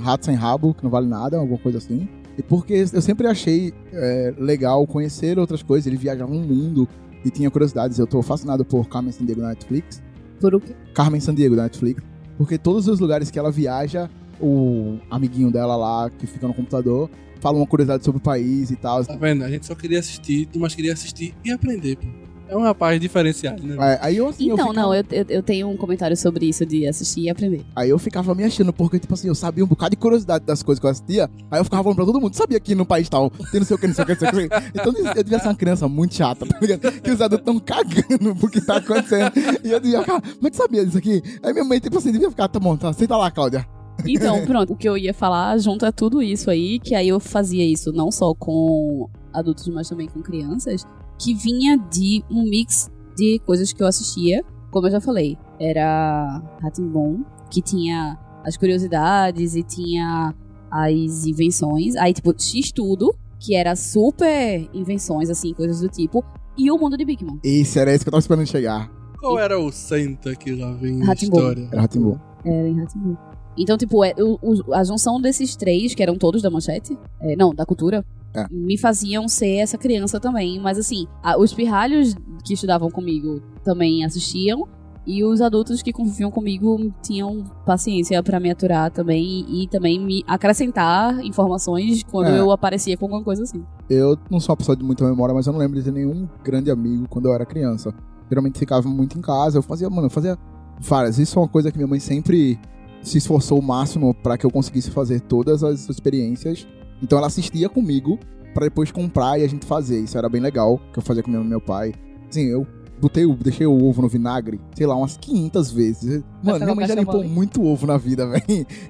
rato 0.00 0.24
sem 0.24 0.34
rabo, 0.34 0.74
que 0.74 0.82
não 0.82 0.90
vale 0.90 1.06
nada, 1.06 1.36
alguma 1.36 1.58
coisa 1.58 1.78
assim. 1.78 2.08
E 2.36 2.42
porque 2.42 2.84
eu 2.92 3.02
sempre 3.02 3.28
achei 3.28 3.72
é, 3.92 4.34
legal 4.36 4.84
conhecer 4.84 5.38
outras 5.38 5.62
coisas. 5.62 5.86
Ele 5.86 5.96
viajava 5.96 6.32
um 6.32 6.42
mundo 6.42 6.88
e 7.24 7.30
tinha 7.30 7.48
curiosidades. 7.52 8.00
Eu 8.00 8.06
tô 8.08 8.20
fascinado 8.20 8.64
por 8.64 8.88
Carmen 8.88 9.12
Sandiego 9.12 9.42
na 9.42 9.50
Netflix. 9.50 10.02
Por 10.40 10.56
o 10.56 10.60
quê? 10.60 10.74
Carmen 10.92 11.20
Sandiego 11.20 11.54
da 11.54 11.62
Netflix. 11.62 12.02
Porque 12.36 12.58
todos 12.58 12.88
os 12.88 12.98
lugares 12.98 13.30
que 13.30 13.38
ela 13.38 13.52
viaja, 13.52 14.10
o 14.42 14.98
amiguinho 15.10 15.50
dela 15.50 15.76
lá, 15.76 16.10
que 16.10 16.26
fica 16.26 16.46
no 16.48 16.54
computador, 16.54 17.08
fala 17.40 17.56
uma 17.56 17.66
curiosidade 17.66 18.04
sobre 18.04 18.18
o 18.18 18.22
país 18.22 18.70
e 18.70 18.76
tal. 18.76 19.04
Tá 19.04 19.16
vendo? 19.16 19.44
A 19.44 19.50
gente 19.50 19.64
só 19.66 19.74
queria 19.74 20.00
assistir, 20.00 20.48
mas 20.56 20.74
queria 20.74 20.92
assistir 20.92 21.34
e 21.44 21.50
aprender, 21.52 21.96
pô. 21.96 22.06
É 22.48 22.56
um 22.56 22.60
rapaz 22.60 23.00
diferenciado, 23.00 23.66
né? 23.66 23.76
É, 23.80 23.98
aí 24.02 24.18
eu 24.18 24.28
assim, 24.28 24.48
eu 24.50 24.54
Então, 24.54 24.68
ficava, 24.68 24.86
não, 24.86 24.94
eu, 24.94 25.02
eu, 25.10 25.24
eu 25.26 25.42
tenho 25.42 25.70
um 25.70 25.76
comentário 25.76 26.14
sobre 26.14 26.44
isso 26.44 26.66
de 26.66 26.86
assistir 26.86 27.22
e 27.22 27.30
aprender. 27.30 27.64
aí 27.74 27.88
eu 27.88 27.98
ficava 27.98 28.34
me 28.34 28.44
achando, 28.44 28.74
porque, 28.74 28.98
tipo 28.98 29.14
assim, 29.14 29.28
eu 29.28 29.34
sabia 29.34 29.64
um 29.64 29.66
bocado 29.66 29.92
de 29.92 29.96
curiosidade 29.96 30.44
das 30.44 30.62
coisas 30.62 30.78
que 30.78 30.84
eu 30.84 30.90
assistia, 30.90 31.30
aí 31.50 31.58
eu 31.58 31.64
ficava 31.64 31.82
falando 31.82 31.96
pra 31.96 32.04
todo 32.04 32.20
mundo, 32.20 32.34
sabia 32.34 32.60
que 32.60 32.74
no 32.74 32.84
país 32.84 33.08
tal 33.08 33.30
tem 33.50 33.58
não 33.58 33.64
sei 33.66 33.74
o 33.74 33.78
que, 33.78 33.86
não 33.86 33.94
sei 33.94 34.04
o 34.04 34.06
que, 34.06 34.12
não 34.12 34.18
sei 34.20 34.28
o 34.28 34.48
que. 34.50 34.56
Então 34.78 34.92
eu 35.16 35.24
devia 35.24 35.38
ser 35.38 35.48
uma 35.48 35.54
criança 35.54 35.88
muito 35.88 36.14
chata, 36.14 36.44
tá 36.44 36.58
ligado? 36.60 37.00
Que 37.00 37.10
os 37.10 37.22
adultos 37.22 37.46
tão 37.46 37.58
cagando 37.58 38.36
pro 38.36 38.50
que 38.50 38.60
tá 38.60 38.76
acontecendo. 38.76 39.32
E 39.64 39.70
eu 39.72 39.80
devia 39.80 40.00
ficar, 40.00 40.20
como 40.20 40.46
é 40.46 40.50
que 40.50 40.56
sabia 40.56 40.84
disso 40.84 40.98
aqui? 40.98 41.22
Aí 41.42 41.54
minha 41.54 41.64
mãe, 41.64 41.80
tipo 41.80 41.96
assim, 41.96 42.12
devia 42.12 42.28
ficar, 42.28 42.48
tá 42.48 42.60
bom, 42.60 42.76
tá, 42.76 42.92
senta 42.92 43.16
lá, 43.16 43.30
Cláudia. 43.30 43.66
Então, 44.06 44.44
pronto, 44.46 44.72
o 44.72 44.76
que 44.76 44.88
eu 44.88 44.96
ia 44.96 45.14
falar 45.14 45.56
junto 45.58 45.86
a 45.86 45.92
tudo 45.92 46.22
isso 46.22 46.50
aí, 46.50 46.78
que 46.78 46.94
aí 46.94 47.08
eu 47.08 47.20
fazia 47.20 47.64
isso 47.64 47.92
não 47.92 48.10
só 48.10 48.34
com 48.34 49.08
adultos, 49.32 49.66
mas 49.68 49.88
também 49.88 50.08
com 50.08 50.20
crianças, 50.22 50.86
que 51.18 51.34
vinha 51.34 51.76
de 51.76 52.24
um 52.30 52.42
mix 52.42 52.90
de 53.16 53.38
coisas 53.40 53.72
que 53.72 53.82
eu 53.82 53.86
assistia. 53.86 54.44
Como 54.70 54.86
eu 54.86 54.90
já 54.90 55.00
falei, 55.00 55.36
era 55.60 56.42
Ratimbom, 56.62 57.20
que 57.50 57.60
tinha 57.60 58.18
as 58.44 58.56
curiosidades 58.56 59.54
e 59.54 59.62
tinha 59.62 60.34
as 60.70 61.26
invenções. 61.26 61.94
Aí, 61.96 62.12
tipo, 62.12 62.34
X-Tudo, 62.36 63.14
que 63.38 63.54
era 63.54 63.76
super 63.76 64.68
invenções, 64.72 65.28
assim, 65.28 65.52
coisas 65.52 65.80
do 65.80 65.88
tipo. 65.88 66.24
E 66.56 66.70
o 66.70 66.78
mundo 66.78 66.96
de 66.96 67.04
Big 67.04 67.24
Man. 67.24 67.38
Esse 67.42 67.78
era 67.78 67.92
esse 67.92 68.04
que 68.04 68.08
eu 68.08 68.12
tava 68.12 68.20
esperando 68.20 68.46
chegar. 68.46 68.90
Qual 69.18 69.38
era 69.38 69.58
o 69.58 69.70
Senta 69.70 70.34
que 70.34 70.52
lá 70.52 70.72
vem 70.72 70.98
Rá-Tim-Bum. 71.04 71.36
história? 71.36 71.68
Era 71.70 71.80
Ratimbu. 71.82 72.20
Era 72.44 72.68
em 72.68 72.80
Ratimbom. 72.80 73.16
Então, 73.56 73.76
tipo, 73.76 74.02
é, 74.04 74.14
o- 74.18 74.38
o- 74.42 74.74
a 74.74 74.82
junção 74.84 75.20
desses 75.20 75.54
três, 75.56 75.94
que 75.94 76.02
eram 76.02 76.16
todos 76.16 76.40
da 76.42 76.50
manchete, 76.50 76.96
é, 77.20 77.36
não, 77.36 77.54
da 77.54 77.66
cultura, 77.66 78.04
É. 78.34 78.46
me 78.50 78.78
faziam 78.78 79.28
ser 79.28 79.56
essa 79.56 79.76
criança 79.76 80.18
também. 80.18 80.58
Mas 80.58 80.78
assim, 80.78 81.06
a- 81.22 81.38
os 81.38 81.52
pirralhos 81.52 82.14
que 82.44 82.54
estudavam 82.54 82.90
comigo 82.90 83.42
também 83.64 84.04
assistiam. 84.04 84.66
E 85.04 85.24
os 85.24 85.40
adultos 85.40 85.82
que 85.82 85.92
conviviam 85.92 86.30
comigo 86.30 86.94
tinham 87.02 87.42
paciência 87.66 88.22
pra 88.22 88.38
me 88.38 88.48
aturar 88.52 88.88
também 88.88 89.44
e 89.48 89.66
também 89.66 89.98
me 89.98 90.22
acrescentar 90.28 91.18
informações 91.24 92.04
quando 92.04 92.28
É. 92.28 92.38
eu 92.38 92.52
aparecia 92.52 92.96
com 92.96 93.06
alguma 93.06 93.22
coisa 93.24 93.42
assim. 93.42 93.64
Eu 93.90 94.16
não 94.30 94.38
sou 94.38 94.52
uma 94.52 94.56
pessoa 94.58 94.76
de 94.76 94.84
muita 94.84 95.04
memória, 95.04 95.34
mas 95.34 95.44
eu 95.48 95.52
não 95.52 95.58
lembro 95.58 95.76
de 95.76 95.84
ter 95.84 95.90
nenhum 95.90 96.28
grande 96.44 96.70
amigo 96.70 97.06
quando 97.08 97.26
eu 97.26 97.34
era 97.34 97.44
criança. 97.44 97.92
Geralmente 98.30 98.60
ficava 98.60 98.88
muito 98.88 99.18
em 99.18 99.20
casa, 99.20 99.58
eu 99.58 99.62
fazia, 99.62 99.90
mano, 99.90 100.06
eu 100.06 100.10
fazia 100.10 100.38
várias. 100.78 101.18
Isso 101.18 101.36
é 101.36 101.42
uma 101.42 101.48
coisa 101.48 101.72
que 101.72 101.76
minha 101.76 101.88
mãe 101.88 101.98
sempre 101.98 102.56
se 103.02 103.18
esforçou 103.18 103.58
o 103.58 103.62
máximo 103.62 104.14
pra 104.14 104.36
que 104.38 104.46
eu 104.46 104.50
conseguisse 104.50 104.90
fazer 104.90 105.20
todas 105.20 105.62
as 105.64 105.88
experiências. 105.88 106.66
Então 107.02 107.18
ela 107.18 107.26
assistia 107.26 107.68
comigo 107.68 108.18
pra 108.54 108.64
depois 108.64 108.90
comprar 108.92 109.38
e 109.40 109.44
a 109.44 109.48
gente 109.48 109.66
fazer. 109.66 110.00
Isso 110.00 110.16
era 110.16 110.28
bem 110.28 110.40
legal, 110.40 110.80
que 110.92 110.98
eu 110.98 111.02
fazia 111.02 111.22
com 111.22 111.30
meu, 111.30 111.42
meu 111.42 111.60
pai. 111.60 111.92
Assim, 112.30 112.44
eu 112.46 112.66
botei, 113.00 113.26
o- 113.26 113.34
deixei 113.34 113.66
o 113.66 113.84
ovo 113.84 114.00
no 114.02 114.08
vinagre, 114.08 114.60
sei 114.76 114.86
lá, 114.86 114.94
umas 114.94 115.16
500 115.16 115.72
vezes. 115.72 116.22
Mano, 116.40 116.60
minha 116.64 116.74
mãe 116.76 116.86
já 116.86 116.94
limpou 116.94 117.24
muito 117.24 117.60
ovo 117.64 117.84
na 117.84 117.96
vida, 117.98 118.24
velho. 118.30 118.44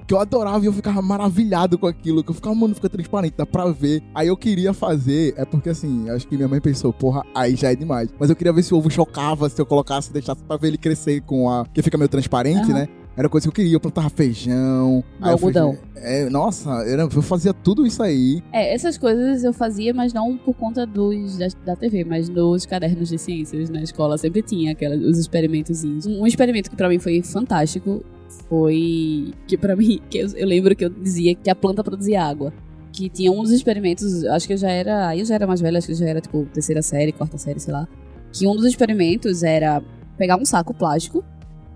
Que 0.05 0.13
eu 0.13 0.19
adorava 0.19 0.63
e 0.63 0.67
eu 0.67 0.73
ficava 0.73 1.01
maravilhado 1.01 1.79
com 1.79 1.87
aquilo. 1.87 2.23
Que 2.23 2.29
eu 2.29 2.35
ficava, 2.35 2.53
mano, 2.53 2.75
fica 2.75 2.87
transparente, 2.89 3.33
dá 3.35 3.45
pra 3.45 3.65
ver. 3.71 4.03
Aí 4.13 4.27
eu 4.27 4.37
queria 4.37 4.71
fazer, 4.73 5.33
é 5.35 5.43
porque 5.45 5.69
assim, 5.69 6.07
acho 6.11 6.27
que 6.27 6.35
minha 6.35 6.47
mãe 6.47 6.61
pensou, 6.61 6.93
porra, 6.93 7.23
aí 7.33 7.55
já 7.55 7.71
é 7.71 7.75
demais. 7.75 8.09
Mas 8.19 8.29
eu 8.29 8.35
queria 8.35 8.53
ver 8.53 8.61
se 8.61 8.71
o 8.73 8.77
ovo 8.77 8.91
chocava, 8.91 9.49
se 9.49 9.59
eu 9.59 9.65
colocasse, 9.65 10.13
deixasse 10.13 10.43
pra 10.43 10.57
ver 10.57 10.67
ele 10.67 10.77
crescer 10.77 11.21
com 11.21 11.49
a. 11.49 11.65
que 11.73 11.81
fica 11.81 11.97
meio 11.97 12.09
transparente, 12.09 12.69
Aham. 12.71 12.73
né? 12.81 12.87
Era 13.15 13.29
coisa 13.29 13.45
que 13.45 13.49
eu 13.49 13.53
queria, 13.53 13.75
eu 13.75 13.79
plantava 13.79 14.09
feijão. 14.09 15.03
No 15.19 15.25
aí 15.27 15.31
eu 15.33 15.37
fazia- 15.37 15.61
algodão. 15.61 15.77
É, 15.95 16.29
nossa, 16.29 16.69
era- 16.87 17.03
eu 17.03 17.21
fazia 17.21 17.53
tudo 17.53 17.85
isso 17.85 18.01
aí. 18.01 18.41
É, 18.51 18.73
essas 18.73 18.97
coisas 18.97 19.43
eu 19.43 19.53
fazia, 19.53 19.93
mas 19.93 20.11
não 20.13 20.35
por 20.35 20.55
conta 20.55 20.85
dos 20.85 21.37
da, 21.37 21.47
da 21.63 21.75
TV, 21.75 22.03
mas 22.03 22.27
nos 22.27 22.65
cadernos 22.65 23.09
de 23.09 23.17
ciências 23.19 23.69
na 23.69 23.83
escola 23.83 24.17
sempre 24.17 24.41
tinha 24.41 24.71
aquela, 24.71 24.95
os 24.95 25.19
experimentozinhos. 25.19 26.07
Um, 26.07 26.21
um 26.23 26.27
experimento 26.27 26.69
que 26.71 26.75
pra 26.75 26.89
mim 26.89 26.97
foi 26.97 27.21
fantástico 27.21 28.03
foi 28.49 29.33
que 29.47 29.57
pra 29.57 29.75
mim 29.77 29.99
que 30.09 30.17
eu, 30.17 30.27
eu 30.35 30.47
lembro 30.47 30.75
que 30.75 30.85
eu 30.85 30.89
dizia 30.89 31.35
que 31.35 31.49
a 31.49 31.55
planta 31.55 31.83
produzia 31.83 32.23
água. 32.23 32.51
Que 32.91 33.09
tinha 33.09 33.31
um 33.31 33.41
dos 33.41 33.51
experimentos, 33.51 34.23
acho 34.25 34.45
que 34.45 34.53
eu 34.53 34.57
já 34.57 34.69
era, 34.69 35.07
aí 35.07 35.19
eu 35.19 35.25
já 35.25 35.33
era 35.33 35.47
mais 35.47 35.59
velha, 35.59 35.79
acho 35.79 35.87
que 35.87 35.93
eu 35.93 35.97
já 35.97 36.05
era 36.07 36.21
tipo 36.21 36.45
terceira 36.53 36.81
série, 36.83 37.11
quarta 37.11 37.39
série, 37.39 37.59
sei 37.59 37.73
lá. 37.73 37.87
Que 38.31 38.45
um 38.47 38.55
dos 38.55 38.65
experimentos 38.65 39.41
era 39.41 39.81
pegar 40.15 40.37
um 40.37 40.45
saco 40.45 40.75
plástico, 40.75 41.23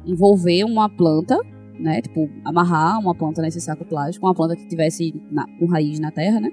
envolver 0.05 0.63
uma 0.63 0.89
planta 0.89 1.37
né? 1.79 2.01
Tipo, 2.01 2.29
amarrar 2.43 2.99
uma 2.99 3.13
planta 3.13 3.41
nesse 3.41 3.61
saco 3.61 3.85
plástico, 3.85 4.25
uma 4.25 4.33
planta 4.33 4.55
que 4.55 4.67
tivesse 4.67 5.13
na, 5.31 5.45
com 5.59 5.65
raiz 5.65 5.99
na 5.99 6.11
terra, 6.11 6.39
né? 6.39 6.49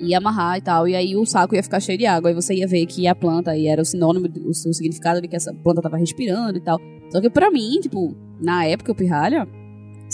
E 0.00 0.14
amarrar 0.14 0.58
e 0.58 0.60
tal. 0.60 0.86
E 0.86 0.94
aí 0.94 1.16
o 1.16 1.26
saco 1.26 1.54
ia 1.54 1.62
ficar 1.62 1.80
cheio 1.80 1.98
de 1.98 2.06
água. 2.06 2.30
Aí 2.30 2.34
você 2.34 2.54
ia 2.54 2.68
ver 2.68 2.86
que 2.86 3.06
a 3.06 3.14
planta 3.14 3.50
aí 3.50 3.66
era 3.66 3.82
o 3.82 3.84
sinônimo, 3.84 4.28
o, 4.44 4.50
o 4.50 4.54
significado 4.54 5.20
de 5.20 5.28
que 5.28 5.34
essa 5.34 5.52
planta 5.52 5.82
tava 5.82 5.96
respirando 5.96 6.58
e 6.58 6.60
tal. 6.60 6.78
Só 7.10 7.20
que 7.20 7.28
pra 7.28 7.50
mim, 7.50 7.80
tipo, 7.80 8.16
na 8.40 8.64
época, 8.64 8.92
o 8.92 8.94
pirralha, 8.94 9.48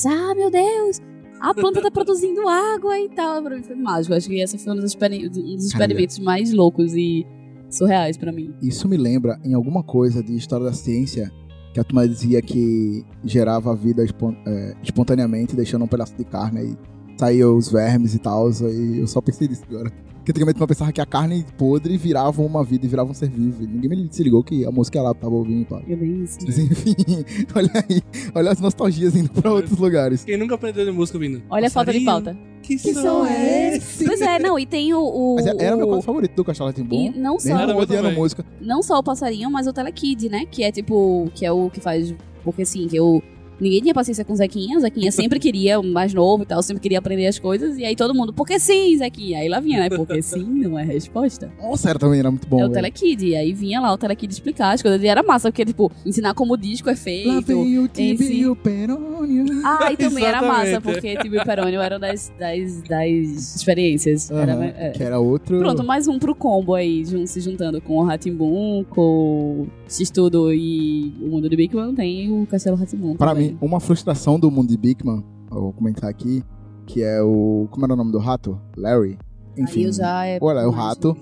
ah, 0.07 0.35
meu 0.35 0.50
Deus, 0.50 1.00
a 1.40 1.52
planta 1.52 1.83
tá 1.83 1.90
produzindo 1.90 2.49
água 2.49 2.99
e 2.99 3.11
tal. 3.11 3.43
Pra 3.43 3.57
mim 3.57 3.62
foi 3.62 3.76
mágico. 3.76 4.14
Acho 4.14 4.28
que 4.28 4.40
esse 4.40 4.57
foi 4.57 4.73
um 4.73 4.76
dos, 4.76 4.95
um 4.95 5.57
dos 5.57 5.66
experimentos 5.66 6.19
mais 6.19 6.52
loucos 6.52 6.95
e 6.95 7.26
surreais 7.69 8.16
pra 8.16 8.33
mim. 8.33 8.54
Isso 8.62 8.88
me 8.88 8.97
lembra 8.97 9.38
em 9.45 9.52
alguma 9.52 9.83
coisa 9.83 10.23
de 10.23 10.35
história 10.35 10.64
da 10.64 10.73
ciência 10.73 11.31
que 11.75 11.81
a 11.81 11.85
turma 11.85 12.09
dizia 12.09 12.40
que 12.40 13.04
gerava 13.25 13.75
vida 13.75 14.04
espon- 14.04 14.37
é, 14.47 14.76
espontaneamente, 14.83 15.57
deixando 15.57 15.85
um 15.85 15.88
pedaço 15.88 16.14
de 16.16 16.25
carne 16.25 16.61
aí. 16.61 16.76
Saía 17.19 17.49
os 17.50 17.71
vermes 17.71 18.14
e 18.14 18.19
tal, 18.21 18.47
aí 18.49 19.00
eu 19.00 19.07
só 19.09 19.21
pensei 19.21 19.49
nisso 19.49 19.64
agora. 19.69 19.90
Porque 20.25 20.33
antigamente 20.33 20.59
eu 20.59 20.66
pensava 20.66 20.90
que 20.90 21.02
a 21.02 21.04
carne 21.07 21.45
podre 21.59 21.99
virava 21.99 22.40
uma 22.40 22.64
vida 22.64 22.87
e 22.87 22.88
virava 22.88 23.11
um 23.11 23.14
ser 23.14 23.28
vivo. 23.28 23.62
E 23.62 23.66
Ninguém 23.66 23.90
me 23.90 24.09
se 24.11 24.23
ligou 24.23 24.43
que 24.43 24.64
a 24.64 24.71
música 24.71 25.02
lá 25.02 25.12
tava 25.12 25.35
ouvindo, 25.35 25.66
pá. 25.66 25.83
Eu 25.87 25.99
bem 25.99 26.25
isso. 26.25 26.38
Mas 26.47 26.59
enfim, 26.59 26.95
olha 27.54 27.71
aí, 27.75 28.02
olha 28.35 28.50
as 28.50 28.59
nostalgias 28.59 29.14
indo 29.14 29.28
pra 29.28 29.52
outros 29.52 29.78
lugares. 29.78 30.25
Quem 30.25 30.38
nunca 30.38 30.54
aprendeu 30.54 30.87
de 30.87 30.93
música 30.93 31.19
ouvindo? 31.19 31.43
Olha 31.50 31.66
a 31.66 31.71
falta 31.71 31.93
de 31.93 32.00
pauta. 32.00 32.35
Que, 32.62 32.76
Que 32.76 32.95
som 32.95 33.26
é 33.26 33.35
é 33.73 33.76
esse? 33.76 34.07
Pois 34.07 34.19
é, 34.23 34.38
não, 34.38 34.59
e 34.59 34.64
tem 34.64 34.95
o. 34.95 34.99
o 35.02 35.35
Mas 35.35 35.45
era 35.47 35.76
meu 35.76 35.85
o- 35.85 35.88
quadro 35.90 36.02
favorito 36.07 36.35
do 36.35 36.43
Castelo 36.43 36.71
E 36.71 36.73
Timbom. 36.73 37.12
não 37.14 37.38
só, 37.38 37.50
Era 37.50 37.66
não 37.66 37.75
meu 37.75 37.83
odiando 37.83 38.11
música. 38.12 38.43
não 38.62 38.83
só 38.83 38.99
o 38.99 39.02
passarinho, 39.02 39.50
mas 39.50 39.66
o 39.66 39.75
Telekid, 39.75 40.31
né? 40.31 40.47
Que 40.50 40.62
é 40.64 40.73
tipo. 40.73 41.31
Que 41.35 41.45
é 41.45 41.52
o 41.52 41.69
que 41.69 41.81
faz. 41.81 42.14
Porque 42.43 42.62
assim, 42.62 42.88
que 42.88 42.97
eu. 42.97 43.23
Ninguém 43.61 43.80
tinha 43.80 43.94
paciência 43.94 44.25
com 44.25 44.32
o 44.32 44.37
Zequinha. 44.37 44.76
O 44.76 44.80
Zequinha 44.80 45.12
sempre 45.12 45.38
queria 45.38 45.78
o 45.78 45.84
mais 45.84 46.12
novo 46.12 46.42
e 46.42 46.46
tal, 46.46 46.62
sempre 46.62 46.82
queria 46.82 46.99
aprender 46.99 47.26
as 47.26 47.38
coisas. 47.38 47.78
E 47.78 47.84
aí 47.84 47.94
todo 47.96 48.14
mundo, 48.14 48.32
porque 48.32 48.58
sim, 48.58 48.96
Zequinha? 48.99 49.38
Aí 49.38 49.49
lá 49.49 49.61
vinha, 49.61 49.80
né? 49.80 49.88
Porque 49.90 50.20
sim 50.23 50.44
não 50.44 50.78
é 50.78 50.84
resposta. 50.84 51.52
Nossa, 51.61 51.90
era 51.90 51.99
também, 51.99 52.18
era 52.20 52.30
muito 52.30 52.46
bom. 52.49 52.56
é 52.61 52.64
o 52.64 52.68
velho. 52.68 52.75
Telekid. 52.75 53.26
E 53.26 53.37
aí 53.37 53.52
vinha 53.52 53.80
lá 53.80 53.92
o 53.92 53.99
Telekid 53.99 54.32
explicar 54.32 54.73
as 54.75 54.82
coisas. 54.82 55.02
E 55.02 55.06
era 55.06 55.23
massa, 55.23 55.50
porque, 55.50 55.64
tipo, 55.64 55.90
ensinar 56.04 56.34
como 56.34 56.54
o 56.54 56.56
disco 56.56 56.88
é 56.88 56.92
Lá 56.92 56.96
feito. 56.99 57.46
vem 57.46 57.78
o 57.78 57.84
em 57.84 58.16
si. 58.16 58.16
Tibio 58.16 58.56
Perônio. 58.56 59.44
Ah, 59.64 59.92
e 59.92 59.96
também 59.96 60.25
era 60.25 60.42
massa, 60.42 60.80
porque 60.80 61.16
Tibio 61.18 61.40
e 61.40 61.44
Perônio 61.44 61.80
eram 61.80 61.99
das, 62.00 62.32
das, 62.38 62.82
das 62.82 63.56
experiências. 63.56 64.30
Era, 64.30 64.54
Aham, 64.54 64.64
é. 64.76 64.90
Que 64.90 65.02
era 65.02 65.18
outro. 65.18 65.58
Pronto, 65.58 65.84
mais 65.84 66.08
um 66.08 66.18
pro 66.18 66.34
combo 66.34 66.75
aí, 66.75 67.04
se 67.26 67.40
juntando 67.40 67.80
com 67.80 67.96
o 67.99 68.04
Ratimbun, 68.04 68.84
com 68.90 69.66
X-Tudo 69.88 70.53
e 70.53 71.14
o 71.23 71.29
mundo 71.29 71.49
de 71.49 71.57
Big 71.57 71.75
Man, 71.75 71.95
tem 71.95 72.31
o 72.31 72.47
Castelo 72.47 72.76
Ratimbun. 72.76 73.17
Pra 73.17 73.35
mim, 73.35 73.57
uma 73.61 73.81
frustração 73.81 74.38
do 74.38 74.50
mundo 74.50 74.69
de 74.69 74.76
Big 74.76 75.05
Man, 75.05 75.23
vou 75.50 75.73
comentar 75.73 76.09
aqui, 76.11 76.43
que 76.87 77.03
é 77.03 77.23
o. 77.23 77.69
Como 77.71 77.85
era 77.87 77.95
o 77.95 77.97
nome 77.97 78.11
do 78.12 78.19
rato? 78.19 78.61
Larry? 78.76 79.19
Enfim. 79.57 79.87
Aí 79.87 79.93
já 79.93 80.26
é 80.26 80.38
Olha, 80.41 80.61
é 80.61 80.67
o 80.67 80.71
rato, 80.71 81.17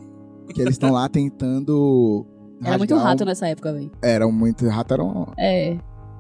que 0.55 0.61
eles 0.63 0.75
estão 0.75 0.91
lá 0.93 1.09
tentando. 1.09 2.27
Era 2.65 2.79
muito 2.79 2.95
rato 2.95 3.25
um- 3.25 3.27
nessa 3.27 3.49
época, 3.49 3.73
velho. 3.73 3.91
Era 4.01 4.29
muito. 4.29 4.69
Rato 4.69 4.95
era, 4.95 5.03
um, 5.05 5.27
É. 5.37 5.77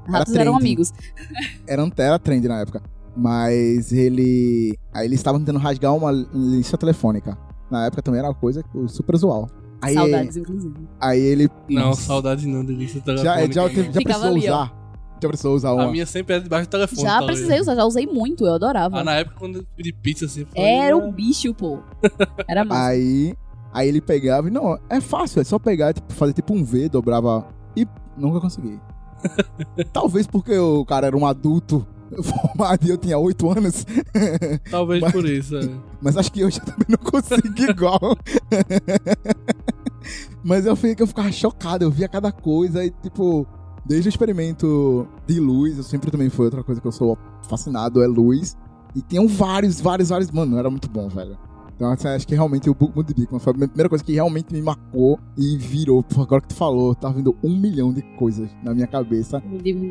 Ratos 0.08 0.34
eram 0.34 0.52
trend. 0.54 0.56
amigos. 0.60 0.92
era, 1.68 1.84
um, 1.84 1.90
era 1.96 2.18
trend 2.18 2.48
na 2.48 2.60
época. 2.60 2.82
Mas 3.16 3.92
ele. 3.92 4.76
Aí 4.92 5.06
eles 5.06 5.20
estavam 5.20 5.38
tentando 5.38 5.60
rasgar 5.60 5.94
uma 5.94 6.10
lista 6.10 6.76
telefônica. 6.76 7.38
Na 7.70 7.86
época 7.86 8.02
também 8.02 8.18
era 8.18 8.28
uma 8.28 8.34
coisa 8.34 8.64
super 8.88 9.14
usual. 9.14 9.48
Aí, 9.82 9.94
Saudades, 9.94 10.36
inclusive. 10.36 10.74
aí 11.00 11.20
ele. 11.20 11.48
Não, 11.68 11.82
Nossa. 11.86 12.02
saudade 12.02 12.46
não, 12.46 12.64
delícia 12.64 13.00
Já, 13.00 13.04
telefônica. 13.04 13.52
já, 13.52 13.62
já 13.68 13.68
Ficava 13.68 13.92
precisou 14.02 14.28
ali, 14.30 14.38
usar. 14.40 14.82
Já 15.22 15.28
precisou 15.28 15.54
usar 15.54 15.72
uma. 15.72 15.84
A 15.84 15.90
minha 15.90 16.06
sempre 16.06 16.34
era 16.34 16.42
debaixo 16.42 16.68
do 16.68 16.70
telefone. 16.70 17.02
Já 17.02 17.18
tá 17.20 17.26
precisei 17.26 17.60
usar, 17.60 17.74
já 17.74 17.84
usei 17.84 18.06
muito, 18.06 18.44
eu 18.46 18.54
adorava. 18.54 18.98
Ah, 19.00 19.04
na 19.04 19.14
época 19.14 19.36
quando 19.38 19.56
eu 19.58 19.66
pedi 19.76 19.92
pizza 19.92 20.26
assim. 20.26 20.44
falei, 20.44 20.68
Era 20.70 20.94
"Ah, 20.94 20.98
um 20.98 21.10
bicho, 21.12 21.52
pô. 21.54 21.78
Era 22.48 22.64
massa. 22.64 22.86
Aí, 22.90 23.34
aí 23.72 23.88
ele 23.88 24.00
pegava 24.00 24.48
e 24.48 24.50
não, 24.50 24.78
é 24.88 25.00
fácil, 25.00 25.40
é 25.40 25.44
só 25.44 25.58
pegar, 25.58 25.92
tipo, 25.94 26.12
fazer 26.12 26.32
tipo 26.32 26.52
um 26.54 26.64
V, 26.64 26.88
dobrava 26.88 27.46
e 27.76 27.86
nunca 28.16 28.40
consegui. 28.40 28.80
Talvez 29.92 30.26
porque 30.26 30.56
o 30.58 30.84
cara 30.84 31.06
era 31.06 31.16
um 31.16 31.26
adulto 31.26 31.86
formado 32.22 32.84
e 32.84 32.90
eu 32.90 32.96
tinha 32.98 33.16
8 33.16 33.50
anos, 33.50 33.86
Talvez 34.70 35.00
Mas- 35.00 35.12
por 35.12 35.24
isso. 35.24 35.56
é. 35.56 35.68
mas 36.00 36.16
acho 36.16 36.32
que 36.32 36.40
eu 36.40 36.50
também 36.50 36.86
não 36.88 36.98
consigo 36.98 37.70
igual. 37.70 38.16
mas 40.44 40.66
eu 40.66 40.74
fiquei, 40.76 40.96
eu 41.02 41.06
ficava 41.06 41.30
chocado, 41.30 41.84
eu 41.84 41.90
via 41.90 42.08
cada 42.08 42.32
coisa 42.32 42.84
e 42.84 42.90
tipo, 42.90 43.46
desde 43.84 44.08
o 44.08 44.10
experimento 44.10 45.06
de 45.26 45.38
luz, 45.40 45.76
eu 45.78 45.84
sempre 45.84 46.10
também 46.10 46.28
foi 46.28 46.46
outra 46.46 46.62
coisa 46.64 46.80
que 46.80 46.86
eu 46.86 46.92
sou 46.92 47.16
fascinado, 47.48 48.02
é 48.02 48.06
luz. 48.06 48.56
E 48.94 49.00
tinham 49.00 49.26
vários, 49.26 49.80
vários, 49.80 50.10
vários, 50.10 50.30
mano, 50.30 50.58
era 50.58 50.68
muito 50.68 50.88
bom, 50.90 51.08
velho. 51.08 51.38
Então, 51.82 51.90
assim, 51.90 52.06
acho 52.06 52.28
que 52.28 52.34
realmente 52.36 52.70
o 52.70 52.74
Book 52.74 52.94
Mundo 52.94 53.12
Big 53.12 53.26
Man 53.32 53.40
foi 53.40 53.50
a 53.50 53.54
primeira 53.56 53.88
coisa 53.88 54.04
que 54.04 54.12
realmente 54.12 54.52
me 54.52 54.62
marcou 54.62 55.18
e 55.36 55.58
virou. 55.58 56.00
Pô, 56.00 56.22
agora 56.22 56.40
que 56.40 56.46
tu 56.46 56.54
falou, 56.54 56.94
tava 56.94 57.14
vindo 57.14 57.36
um 57.42 57.56
milhão 57.56 57.92
de 57.92 58.02
coisas 58.16 58.48
na 58.62 58.72
minha 58.72 58.86
cabeça. 58.86 59.42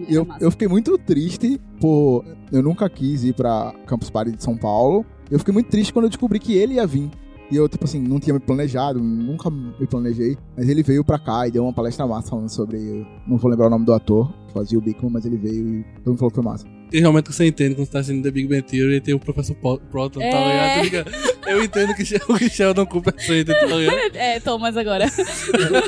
Eu, 0.07 0.23
massa. 0.23 0.41
eu 0.41 0.49
fiquei 0.51 0.69
muito 0.69 0.97
triste 0.97 1.59
por. 1.81 2.23
Eu 2.49 2.63
nunca 2.63 2.89
quis 2.89 3.25
ir 3.25 3.33
pra 3.33 3.73
Campus 3.85 4.09
Party 4.09 4.31
de 4.31 4.41
São 4.41 4.55
Paulo. 4.55 5.05
Eu 5.29 5.37
fiquei 5.37 5.53
muito 5.53 5.69
triste 5.69 5.91
quando 5.91 6.05
eu 6.05 6.09
descobri 6.09 6.39
que 6.39 6.53
ele 6.53 6.75
ia 6.75 6.87
vir. 6.87 7.11
E 7.51 7.57
eu, 7.57 7.67
tipo 7.67 7.83
assim, 7.83 7.99
não 7.99 8.21
tinha 8.21 8.33
me 8.33 8.39
planejado, 8.39 8.97
nunca 9.03 9.49
me 9.49 9.85
planejei. 9.85 10.37
Mas 10.55 10.69
ele 10.69 10.83
veio 10.83 11.03
pra 11.03 11.19
cá 11.19 11.45
e 11.45 11.51
deu 11.51 11.63
uma 11.63 11.73
palestra 11.73 12.07
massa 12.07 12.29
falando 12.29 12.47
sobre. 12.47 13.05
Não 13.27 13.35
vou 13.35 13.51
lembrar 13.51 13.67
o 13.67 13.69
nome 13.69 13.83
do 13.83 13.93
ator 13.93 14.31
que 14.47 14.53
fazia 14.53 14.79
o 14.79 14.81
Man, 14.81 15.09
mas 15.09 15.25
ele 15.25 15.35
veio 15.35 15.79
e 15.79 15.83
todo 15.95 16.11
mundo 16.11 16.19
falou 16.19 16.31
que 16.31 16.35
foi 16.35 16.43
massa. 16.45 16.65
Tem 16.91 16.99
realmente 16.99 17.25
que 17.29 17.33
você 17.33 17.45
entende 17.47 17.73
quando 17.73 17.85
você 17.87 17.91
tá 17.93 17.99
assistindo 17.99 18.21
The 18.23 18.29
Big 18.31 18.47
Bang 18.49 18.61
Theory 18.61 18.95
e 18.97 19.01
tem 19.01 19.13
o 19.13 19.19
professor 19.19 19.55
Proton, 19.55 20.19
tá 20.19 20.25
É. 20.25 20.29
ligado? 20.29 20.75
Tá 20.75 20.83
ligado? 20.83 21.31
Eu 21.47 21.63
entendo 21.63 21.95
que 21.95 22.03
o 22.31 22.37
que 22.37 22.49
Sheldon 22.49 22.85
Cooper 22.85 23.13
sente, 23.17 23.45
tá 23.45 23.65
ligado? 23.65 23.95
É, 24.15 24.39
Thomas 24.41 24.75
agora. 24.77 25.05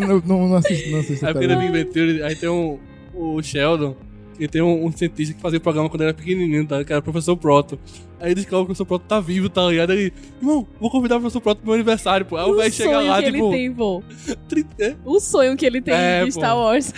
Não, 0.00 0.22
não, 0.24 0.48
não 0.48 0.56
assisto, 0.56 0.90
não 0.90 1.00
assisto. 1.00 1.26
Aí 1.26 1.32
porque 1.32 1.48
The. 1.48 1.56
Big 1.56 1.72
Bang 1.72 1.84
Theory, 1.92 2.22
aí 2.22 2.34
tem 2.36 2.48
um, 2.48 2.78
o 3.14 3.42
Sheldon, 3.42 3.96
que 4.36 4.46
tem 4.48 4.62
um, 4.62 4.86
um 4.86 4.92
cientista 4.92 5.34
que 5.34 5.40
fazia 5.40 5.58
o 5.58 5.60
programa 5.60 5.88
quando 5.88 6.02
ele 6.02 6.10
era 6.10 6.16
pequenininho, 6.16 6.66
tá? 6.66 6.82
Que 6.84 6.92
era 6.92 7.00
o 7.00 7.02
professor 7.02 7.36
Proto. 7.36 7.78
Aí 8.20 8.28
ele 8.28 8.34
descobre 8.36 8.48
que 8.48 8.62
o 8.62 8.66
professor 8.66 8.86
Proto 8.86 9.04
tá 9.06 9.20
vivo, 9.20 9.48
tá 9.48 9.62
ligado? 9.68 9.90
Aí, 9.90 10.12
irmão, 10.40 10.66
vou 10.80 10.90
convidar 10.90 11.16
o 11.16 11.20
professor 11.20 11.40
Proto 11.40 11.58
pro 11.58 11.66
meu 11.66 11.74
aniversário, 11.74 12.24
pô. 12.26 12.36
Aí 12.36 12.50
o 12.50 12.56
velho 12.56 12.72
chega 12.72 12.94
sonho 12.94 13.08
lá, 13.08 13.22
que 13.22 13.32
tipo... 13.32 13.44
ele 13.46 13.50
tem, 13.56 13.72
pô. 13.74 14.02
tri- 14.48 14.66
é? 14.80 14.94
O 15.04 15.20
sonho 15.20 15.56
que 15.56 15.66
ele 15.66 15.80
tem 15.80 15.94
É, 15.94 16.24
de. 16.24 16.32
Star 16.32 16.56
Wars. 16.56 16.92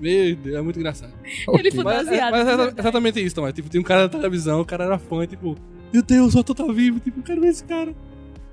Meu 0.00 0.36
Deus, 0.36 0.56
é 0.56 0.60
muito 0.62 0.78
engraçado. 0.78 1.12
Ele 1.58 1.70
foi 1.70 1.84
Mas, 1.84 2.06
é, 2.08 2.18
fantasiado. 2.20 2.36
mas 2.36 2.48
é 2.76 2.80
exatamente 2.80 3.24
isso, 3.24 3.34
Tomás. 3.34 3.54
Tipo, 3.54 3.68
tem 3.68 3.80
um 3.80 3.84
cara 3.84 4.02
na 4.02 4.08
televisão, 4.08 4.60
o 4.60 4.64
cara 4.64 4.84
era 4.84 4.98
fã, 4.98 5.26
tipo... 5.26 5.56
Meu 5.92 6.02
Deus, 6.02 6.34
o 6.34 6.40
Otto 6.40 6.54
tá 6.54 6.64
vivo, 6.72 6.98
tipo, 7.00 7.20
eu 7.20 7.22
quero 7.22 7.40
ver 7.40 7.48
esse 7.48 7.64
cara. 7.64 7.94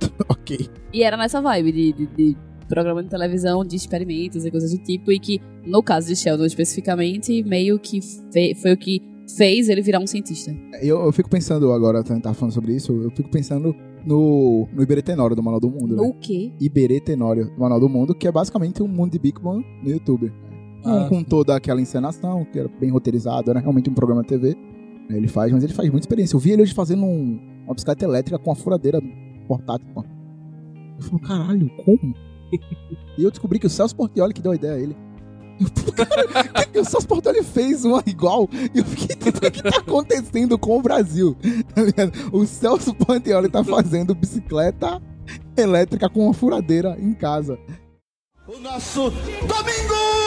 Ok. 0.30 0.68
E 0.92 1.04
era 1.04 1.16
nessa 1.18 1.42
vibe 1.42 1.72
de, 1.72 1.94
de, 1.94 2.06
de 2.08 2.38
programa 2.68 3.02
de 3.04 3.10
televisão 3.10 3.64
de 3.66 3.76
experimentos 3.76 4.46
e 4.46 4.52
coisas 4.52 4.72
do 4.72 4.78
tipo, 4.84 5.12
e 5.12 5.20
que, 5.20 5.42
no 5.66 5.82
caso 5.82 6.08
de 6.08 6.16
Sheldon 6.16 6.46
especificamente, 6.46 7.42
meio 7.44 7.80
que 7.80 8.00
fe- 8.32 8.54
foi 8.56 8.74
o 8.74 8.78
que 8.78 9.02
fez 9.38 9.70
ele 9.70 9.82
virar 9.82 10.00
um 10.00 10.08
cientista. 10.08 10.54
Eu, 10.82 11.02
eu 11.06 11.12
fico 11.14 11.30
pensando 11.30 11.72
agora, 11.72 12.04
tá 12.04 12.20
tá 12.20 12.34
falando 12.34 12.54
sobre 12.54 12.76
isso, 12.76 12.92
eu 13.02 13.10
fico 13.12 13.30
pensando 13.30 13.74
no, 14.06 14.68
no 14.74 14.84
Iberê 14.84 15.02
Tenório 15.02 15.36
do 15.36 15.42
Manual 15.42 15.62
do 15.62 15.70
Mundo, 15.70 15.96
né? 15.96 16.02
O 16.02 16.14
quê? 16.14 16.52
Iberê 16.60 17.00
Tenório 17.00 17.46
do 17.46 17.60
Manual 17.60 17.80
do 17.80 17.88
Mundo, 17.90 18.14
que 18.14 18.28
é 18.28 18.32
basicamente 18.32 18.84
um 18.84 18.88
mundo 18.88 19.12
de 19.14 19.20
Big 19.20 19.40
Bang 19.42 19.66
no 19.82 19.90
YouTube. 19.90 20.32
Não 20.84 21.06
Ah, 21.06 21.10
com 21.10 21.24
toda 21.24 21.56
aquela 21.56 21.80
encenação, 21.82 22.46
que 22.46 22.60
era 22.60 22.68
bem 22.80 22.90
roteirizado, 22.90 23.50
era 23.50 23.60
realmente 23.60 23.90
um 23.90 23.94
programa 23.94 24.22
de 24.22 24.28
TV. 24.30 24.56
né, 25.10 25.18
Ele 25.18 25.28
faz, 25.28 25.52
mas 25.52 25.64
ele 25.64 25.74
faz 25.74 25.90
muita 25.90 26.04
experiência. 26.06 26.36
Eu 26.36 26.40
vi 26.40 26.52
ele 26.52 26.62
hoje 26.62 26.74
fazendo 26.74 27.04
um- 27.04 27.40
uma 27.66 27.74
bicicleta 27.74 28.04
elétrica 28.06 28.38
com 28.40 28.52
a 28.52 28.56
furadeira 28.56 29.00
portátil. 29.48 29.88
pô. 29.94 30.04
Eu 30.98 31.04
falo, 31.04 31.20
caralho, 31.22 31.70
como? 31.86 32.16
e 33.18 33.24
eu 33.24 33.30
descobri 33.32 33.60
que 33.60 33.68
o 33.68 33.70
Celso 33.70 33.96
Portioli 33.96 34.34
que 34.34 34.42
deu 34.42 34.52
a 34.52 34.56
ideia 34.56 34.74
a 34.74 34.80
ele. 34.80 34.96
Cara, 35.96 36.66
que 36.66 36.72
que 36.74 36.80
o 36.80 36.86
Celso 36.86 37.08
Portioli 37.08 37.44
fez 37.44 37.86
uma 37.86 38.02
igual. 38.08 38.50
E 38.74 38.80
eu 38.80 38.86
fiquei, 38.86 39.16
tipo, 39.16 39.38
o 39.46 39.52
que 39.52 39.62
tá 39.64 39.78
acontecendo 39.80 40.58
com 40.58 40.78
o 40.78 40.82
Brasil? 40.82 41.36
Tá 41.74 41.84
ligado? 41.84 42.12
O 42.32 42.46
Celso 42.46 42.94
Portioli 42.94 43.50
tá 43.50 43.64
fazendo 43.64 44.16
bicicleta 44.16 45.02
elétrica 45.58 46.10
com 46.10 46.26
uma 46.26 46.34
furadeira 46.34 46.98
em 47.00 47.14
casa. 47.14 47.58
O 48.48 48.60
nosso 48.60 49.10
domingo! 49.10 50.23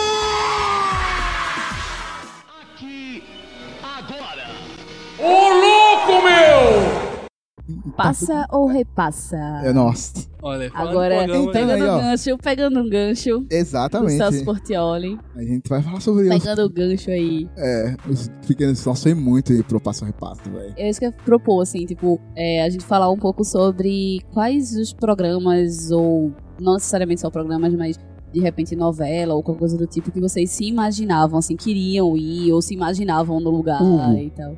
Passa 7.97 8.47
ou 8.51 8.67
repassa? 8.67 9.37
É, 9.65 9.73
nossa, 9.73 10.29
Olha, 10.43 10.71
Agora, 10.75 11.15
em 11.15 11.27
programa, 11.27 11.37
então, 11.41 11.53
pegando 11.53 11.73
aí, 11.73 11.91
um 11.91 11.99
gancho, 11.99 12.39
pegando 12.39 12.81
um 12.81 12.89
gancho 12.89 13.47
exatamente. 13.51 14.17
Celso 14.19 14.45
Portioli, 14.45 15.19
A 15.35 15.43
gente 15.43 15.69
vai 15.69 15.83
falar 15.83 16.01
sobre 16.01 16.29
isso. 16.29 16.39
pegando 16.39 16.65
o 16.65 16.69
gancho 16.69 17.11
aí. 17.11 17.49
É, 17.57 17.97
os 18.09 18.31
pequenos 18.47 18.79
só 18.79 18.95
sei 18.95 19.15
muito 19.15 19.53
ir 19.53 19.65
pro 19.65 19.81
passo 19.81 20.05
a 20.05 20.07
repasso, 20.07 20.43
velho. 20.45 20.75
É 20.77 20.89
isso 20.89 21.01
que 21.01 21.07
eu 21.07 21.13
propor, 21.13 21.63
assim, 21.63 21.87
tipo, 21.87 22.21
é, 22.37 22.63
a 22.63 22.69
gente 22.69 22.85
falar 22.85 23.11
um 23.11 23.19
pouco 23.19 23.43
sobre 23.43 24.21
quais 24.33 24.77
os 24.77 24.93
programas, 24.93 25.91
ou 25.91 26.33
não 26.61 26.75
necessariamente 26.75 27.23
só 27.23 27.31
programas, 27.31 27.75
mas 27.75 27.99
de 28.33 28.41
repente 28.41 28.77
novela 28.77 29.35
ou 29.35 29.43
qualquer 29.43 29.61
coisa 29.61 29.79
do 29.79 29.87
tipo 29.87 30.11
que 30.13 30.21
vocês 30.21 30.51
se 30.51 30.65
imaginavam, 30.67 31.39
assim, 31.39 31.57
queriam 31.57 32.17
ir 32.17 32.53
ou 32.53 32.61
se 32.61 32.75
imaginavam 32.75 33.41
no 33.41 33.51
lugar 33.51 33.83
Hugo. 33.83 34.19
e 34.19 34.31
tal. 34.31 34.55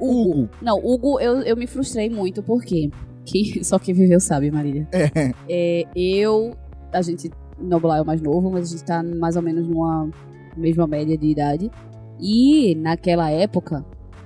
Hugo. 0.00 0.30
Hugo. 0.30 0.48
Não, 0.62 0.78
Hugo, 0.78 1.20
eu, 1.20 1.42
eu 1.42 1.56
me 1.56 1.66
frustrei 1.66 2.08
muito, 2.08 2.42
porque 2.42 2.90
que, 3.24 3.62
só 3.64 3.78
quem 3.78 3.94
viveu 3.94 4.20
sabe, 4.20 4.50
Marília. 4.50 4.88
É, 4.92 5.34
É, 5.48 5.84
eu, 5.94 6.54
a 6.92 7.02
gente, 7.02 7.30
Noblar 7.58 7.98
é 7.98 8.02
o 8.02 8.06
mais 8.06 8.20
novo, 8.20 8.50
mas 8.50 8.68
a 8.68 8.72
gente 8.72 8.84
tá 8.84 9.02
mais 9.02 9.36
ou 9.36 9.42
menos 9.42 9.66
numa 9.68 10.08
mesma 10.56 10.86
média 10.86 11.16
de 11.16 11.26
idade. 11.26 11.70
E 12.18 12.74
naquela 12.76 13.30
época, 13.30 13.84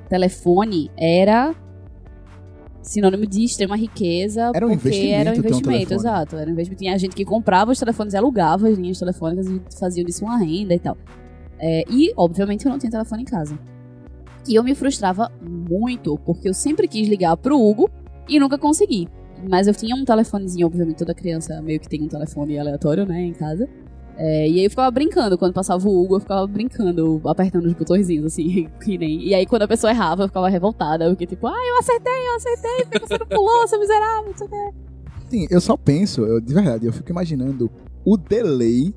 telefone 0.08 0.90
era 0.96 1.54
sinônimo 2.82 3.26
de 3.26 3.44
extrema 3.44 3.76
riqueza, 3.76 4.50
Era 4.54 4.66
um 4.66 4.76
porque 4.76 5.08
era 5.08 5.30
um 5.30 5.34
um 5.34 5.36
investimento, 5.38 5.88
telefone. 5.88 5.94
exato. 5.94 6.36
Era 6.36 6.48
um 6.48 6.52
investimento. 6.52 6.80
Tinha 6.82 6.98
gente 6.98 7.14
que 7.16 7.24
comprava 7.24 7.72
os 7.72 7.78
telefones 7.78 8.14
e 8.14 8.16
alugava 8.16 8.68
as 8.68 8.76
linhas 8.76 8.98
telefônicas 8.98 9.46
e 9.46 9.60
faziam 9.78 10.04
disso 10.04 10.24
uma 10.24 10.38
renda 10.38 10.74
e 10.74 10.78
tal. 10.78 10.96
É, 11.58 11.84
e, 11.88 12.12
obviamente, 12.16 12.66
eu 12.66 12.70
não 12.72 12.78
tinha 12.78 12.90
telefone 12.90 13.22
em 13.22 13.24
casa. 13.24 13.58
E 14.46 14.54
eu 14.54 14.62
me 14.62 14.74
frustrava 14.74 15.30
muito, 15.40 16.18
porque 16.18 16.48
eu 16.48 16.54
sempre 16.54 16.86
quis 16.86 17.08
ligar 17.08 17.36
pro 17.36 17.58
Hugo 17.58 17.90
e 18.28 18.38
nunca 18.38 18.58
consegui. 18.58 19.08
Mas 19.48 19.66
eu 19.66 19.74
tinha 19.74 19.94
um 19.94 20.04
telefonezinho, 20.04 20.66
obviamente, 20.66 20.98
toda 20.98 21.14
criança 21.14 21.60
meio 21.62 21.80
que 21.80 21.88
tem 21.88 22.02
um 22.02 22.08
telefone 22.08 22.58
aleatório, 22.58 23.06
né, 23.06 23.20
em 23.22 23.32
casa. 23.32 23.68
É, 24.16 24.48
e 24.48 24.60
aí 24.60 24.64
eu 24.64 24.70
ficava 24.70 24.90
brincando, 24.90 25.36
quando 25.36 25.52
passava 25.52 25.86
o 25.88 26.02
Hugo, 26.02 26.16
eu 26.16 26.20
ficava 26.20 26.46
brincando, 26.46 27.20
apertando 27.26 27.66
os 27.66 27.72
botõezinhos, 27.72 28.26
assim, 28.26 28.68
que 28.82 28.96
nem. 28.96 29.20
E 29.26 29.34
aí 29.34 29.44
quando 29.44 29.62
a 29.62 29.68
pessoa 29.68 29.90
errava, 29.90 30.22
eu 30.22 30.28
ficava 30.28 30.48
revoltada, 30.48 31.08
porque 31.08 31.26
tipo, 31.26 31.46
ah, 31.46 31.66
eu 31.68 31.78
acertei, 31.78 32.28
eu 32.28 32.36
acertei, 32.36 32.84
por 32.84 33.00
que 33.00 33.08
você 33.08 33.18
não 33.18 33.26
pulou, 33.26 33.68
seu 33.68 33.80
miserável, 33.80 34.30
não 34.30 34.36
sei 34.36 34.46
o 34.46 34.50
quê. 34.50 34.70
Sim, 35.28 35.46
eu 35.50 35.60
só 35.60 35.76
penso, 35.76 36.22
eu, 36.22 36.40
de 36.40 36.54
verdade, 36.54 36.86
eu 36.86 36.92
fico 36.92 37.10
imaginando 37.10 37.70
o 38.04 38.16
delay 38.16 38.94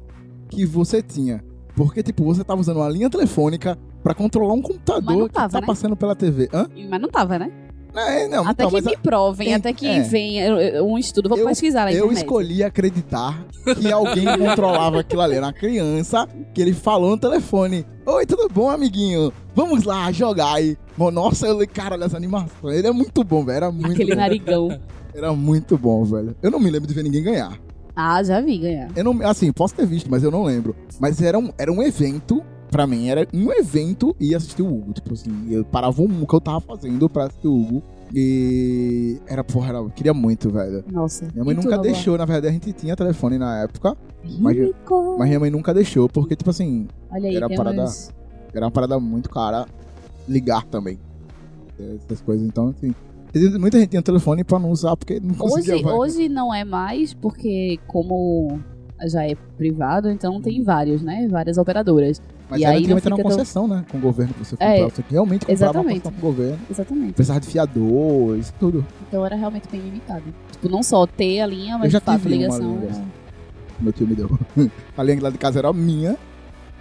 que 0.50 0.66
você 0.66 1.02
tinha. 1.02 1.44
Porque, 1.76 2.04
tipo, 2.04 2.24
você 2.24 2.44
tava 2.44 2.62
usando 2.62 2.78
uma 2.78 2.90
linha 2.90 3.10
telefônica 3.10 3.78
pra 4.04 4.14
controlar 4.14 4.54
um 4.54 4.62
computador 4.62 5.18
não 5.18 5.28
que 5.28 5.34
tava, 5.34 5.50
tá 5.54 5.62
né? 5.62 5.68
passando 5.68 5.96
pela 5.96 6.16
TV. 6.16 6.50
Hã? 6.54 6.68
Mas 6.90 7.02
não 7.02 7.10
tava, 7.10 7.38
né? 7.40 7.52
É, 7.96 8.28
não, 8.28 8.44
até 8.44 8.52
então, 8.64 8.68
que 8.70 8.74
mas 8.76 8.86
me 8.86 8.98
provem, 8.98 9.48
tem- 9.48 9.56
até 9.56 9.74
que 9.74 10.00
venha 10.02 10.84
um 10.84 11.00
estudo, 11.00 11.28
vou 11.30 11.38
Eu- 11.40 11.48
pesquisar 11.48 11.86
na 11.86 11.92
eu 11.92 12.12
escolhi 12.12 12.64
acreditar 12.64 13.44
que 13.80 13.92
alguém 13.92 14.26
controlava 14.38 15.00
aquilo 15.00 15.22
ali. 15.22 15.36
Era 15.36 15.48
uma 15.48 15.54
criança 15.54 16.28
que 16.54 16.62
ele 16.62 16.74
falou 16.74 17.10
no 17.10 17.18
telefone. 17.18 17.88
Oi, 18.06 18.26
tudo 18.28 18.48
bom, 18.54 18.70
amiguinho? 18.70 19.34
Vamos 19.56 19.84
lá 19.84 20.12
jogar. 20.12 20.62
E, 20.64 20.78
nossa, 21.12 21.48
eu 21.48 21.58
caralho, 21.68 22.04
essa 22.04 22.16
animação. 22.16 22.70
Ele 22.72 22.88
é 22.88 22.92
muito 22.92 23.24
bom, 23.24 23.44
velho. 23.44 23.56
Era 23.58 23.72
muito 23.72 23.92
Aquele 23.92 24.12
bom. 24.12 24.18
narigão. 24.22 24.80
Era 25.16 25.34
muito 25.34 25.76
bom, 25.76 26.04
velho. 26.04 26.36
Eu 26.44 26.52
não 26.52 26.60
me 26.60 26.70
lembro 26.70 26.88
de 26.88 26.94
ver 26.94 27.02
ninguém 27.04 27.24
ganhar. 27.24 27.58
Ah, 27.96 28.22
já 28.22 28.40
vi 28.40 28.60
ganhar. 28.60 28.90
Eu 28.96 29.04
não, 29.04 29.20
assim, 29.28 29.52
posso 29.52 29.74
ter 29.74 29.88
visto, 29.88 30.08
mas 30.12 30.22
eu 30.22 30.30
não 30.30 30.44
lembro. 30.44 30.76
Mas 31.00 31.20
era 31.20 31.40
um, 31.40 31.50
era 31.58 31.72
um 31.72 31.82
evento, 31.82 32.44
pra 32.72 32.86
mim, 32.88 33.08
era 33.10 33.28
um 33.34 33.52
evento 33.52 34.16
e 34.20 34.34
assistir 34.36 34.62
o 34.62 34.68
Hugo. 34.68 34.94
Tipo 34.94 35.14
assim, 35.14 35.32
eu 35.50 35.64
parava 35.66 36.02
um 36.02 36.26
que 36.26 36.34
eu 36.34 36.42
tava 36.42 36.62
fazendo 36.62 37.10
pra 37.10 37.26
assistir 37.26 37.48
o 37.48 37.56
Hugo. 37.60 37.84
E 38.14 39.18
era, 39.28 39.44
porra, 39.44 39.70
era, 39.70 39.78
eu 39.80 39.90
queria 39.90 40.14
muito, 40.14 40.50
velho. 40.50 40.84
Nossa. 40.92 41.28
Minha 41.34 41.44
mãe 41.44 41.56
nunca 41.56 41.78
deixou, 41.78 42.18
na 42.18 42.26
verdade 42.26 42.48
a 42.48 42.52
gente 42.52 42.72
tinha 42.74 42.96
telefone 42.96 43.38
na 43.38 43.64
época, 43.64 43.98
mas- 44.40 44.58
mas 45.18 45.28
minha 45.28 45.40
mãe 45.40 45.50
nunca 45.52 45.74
deixou, 45.74 46.08
porque, 46.08 46.36
tipo 46.36 46.50
assim, 46.50 46.88
Olha 47.12 47.30
aí, 47.30 47.36
era 47.36 47.50
parada- 47.50 47.86
era 48.54 48.66
uma 48.66 48.72
parada 48.72 49.00
muito 49.00 49.30
cara 49.30 49.66
ligar 50.28 50.64
também. 50.66 50.98
Essas 52.06 52.22
coisas, 52.22 52.46
então, 52.48 52.70
assim. 52.70 52.94
Muita 53.60 53.78
gente 53.80 53.90
tinha 53.90 54.02
telefone 54.02 54.44
pra 54.44 54.58
não 54.58 54.72
usar, 54.72 54.96
porque 54.96 55.20
não 55.20 55.36
conseguia. 55.36 55.76
Hoje, 55.76 55.86
hoje 55.86 56.30
não 56.30 56.54
é 56.54 56.64
mais, 56.64 57.14
porque 57.14 57.78
como 57.88 58.58
já 59.06 59.28
é 59.28 59.36
privado, 59.58 60.10
então 60.10 60.42
tem 60.42 60.64
vários, 60.64 61.02
né? 61.04 61.28
Várias 61.30 61.58
operadoras. 61.58 62.22
Mas 62.50 62.62
e 62.62 62.64
era 62.64 62.74
aí 62.78 62.82
não 62.84 62.86
era 62.88 62.94
uma 62.96 63.02
fica 63.02 63.16
tão- 63.16 63.24
concessão, 63.24 63.68
né? 63.68 63.86
Com 63.92 63.98
o 63.98 64.02
governo 64.02 64.34
pra 64.34 64.44
você 64.44 64.56
É, 64.60 64.80
comprar. 64.84 64.96
Você 64.96 65.04
realmente 65.12 65.46
comprava 65.46 65.72
uma 65.80 65.82
exatamente. 65.82 66.02
concessão 66.02 66.12
com 66.22 66.28
o 66.28 66.32
governo. 66.32 66.60
Exatamente. 66.72 67.14
Precisava 67.14 67.40
de 67.42 67.48
fiador, 67.48 68.38
isso 68.38 68.54
tudo. 68.60 68.86
Então 69.08 69.26
era 69.26 69.36
realmente 69.36 69.68
bem 69.70 69.82
limitado. 69.82 70.24
Tipo, 70.52 70.70
não 70.70 70.82
só 70.82 71.06
ter 71.06 71.42
a 71.42 71.46
linha, 71.48 71.78
mas 71.78 71.92
já 71.92 72.00
de 72.00 72.06
fato, 72.06 72.22
tive 72.22 72.36
uma 72.36 72.42
ligação. 72.44 72.68
linha 72.76 72.80
dessa. 72.88 73.04
Meu 73.80 73.94
tio 73.94 74.08
me 74.08 74.16
deu. 74.16 74.40
a 74.98 75.04
linha 75.04 75.22
lá 75.22 75.30
de 75.30 75.38
casa 75.38 75.60
era 75.60 75.72
minha. 75.74 76.18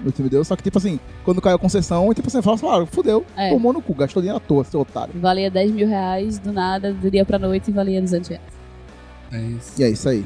Meu 0.00 0.12
tio 0.12 0.22
me 0.24 0.31
deu. 0.31 0.44
Só 0.44 0.55
que, 0.55 0.62
tipo 0.62 0.79
assim, 0.79 1.00
quando 1.24 1.40
caiu 1.40 1.57
a 1.57 1.59
concessão, 1.59 2.12
tipo 2.14 2.29
assim, 2.29 2.40
fala 2.42 2.55
assim, 2.57 2.66
ah, 2.68 2.87
fudeu. 2.87 3.24
É. 3.37 3.50
Tomou 3.50 3.72
no 3.72 3.83
cu, 3.83 3.92
gastou 3.94 4.22
dinheiro 4.22 4.37
à 4.37 4.40
toa, 4.40 4.62
seu 4.62 4.81
otário. 4.81 5.12
Valia 5.18 5.50
10 5.50 5.72
mil 5.72 5.88
reais 5.88 6.38
do 6.38 6.52
nada, 6.52 6.92
do 6.92 7.11
dia 7.11 7.24
pra 7.24 7.38
noite, 7.38 7.70
e 7.70 7.72
valia 7.72 8.00
200 8.00 8.29
reais. 8.29 8.44
É 9.33 9.40
isso. 9.40 9.81
E 9.81 9.85
é 9.85 9.90
isso 9.90 10.09
aí. 10.09 10.24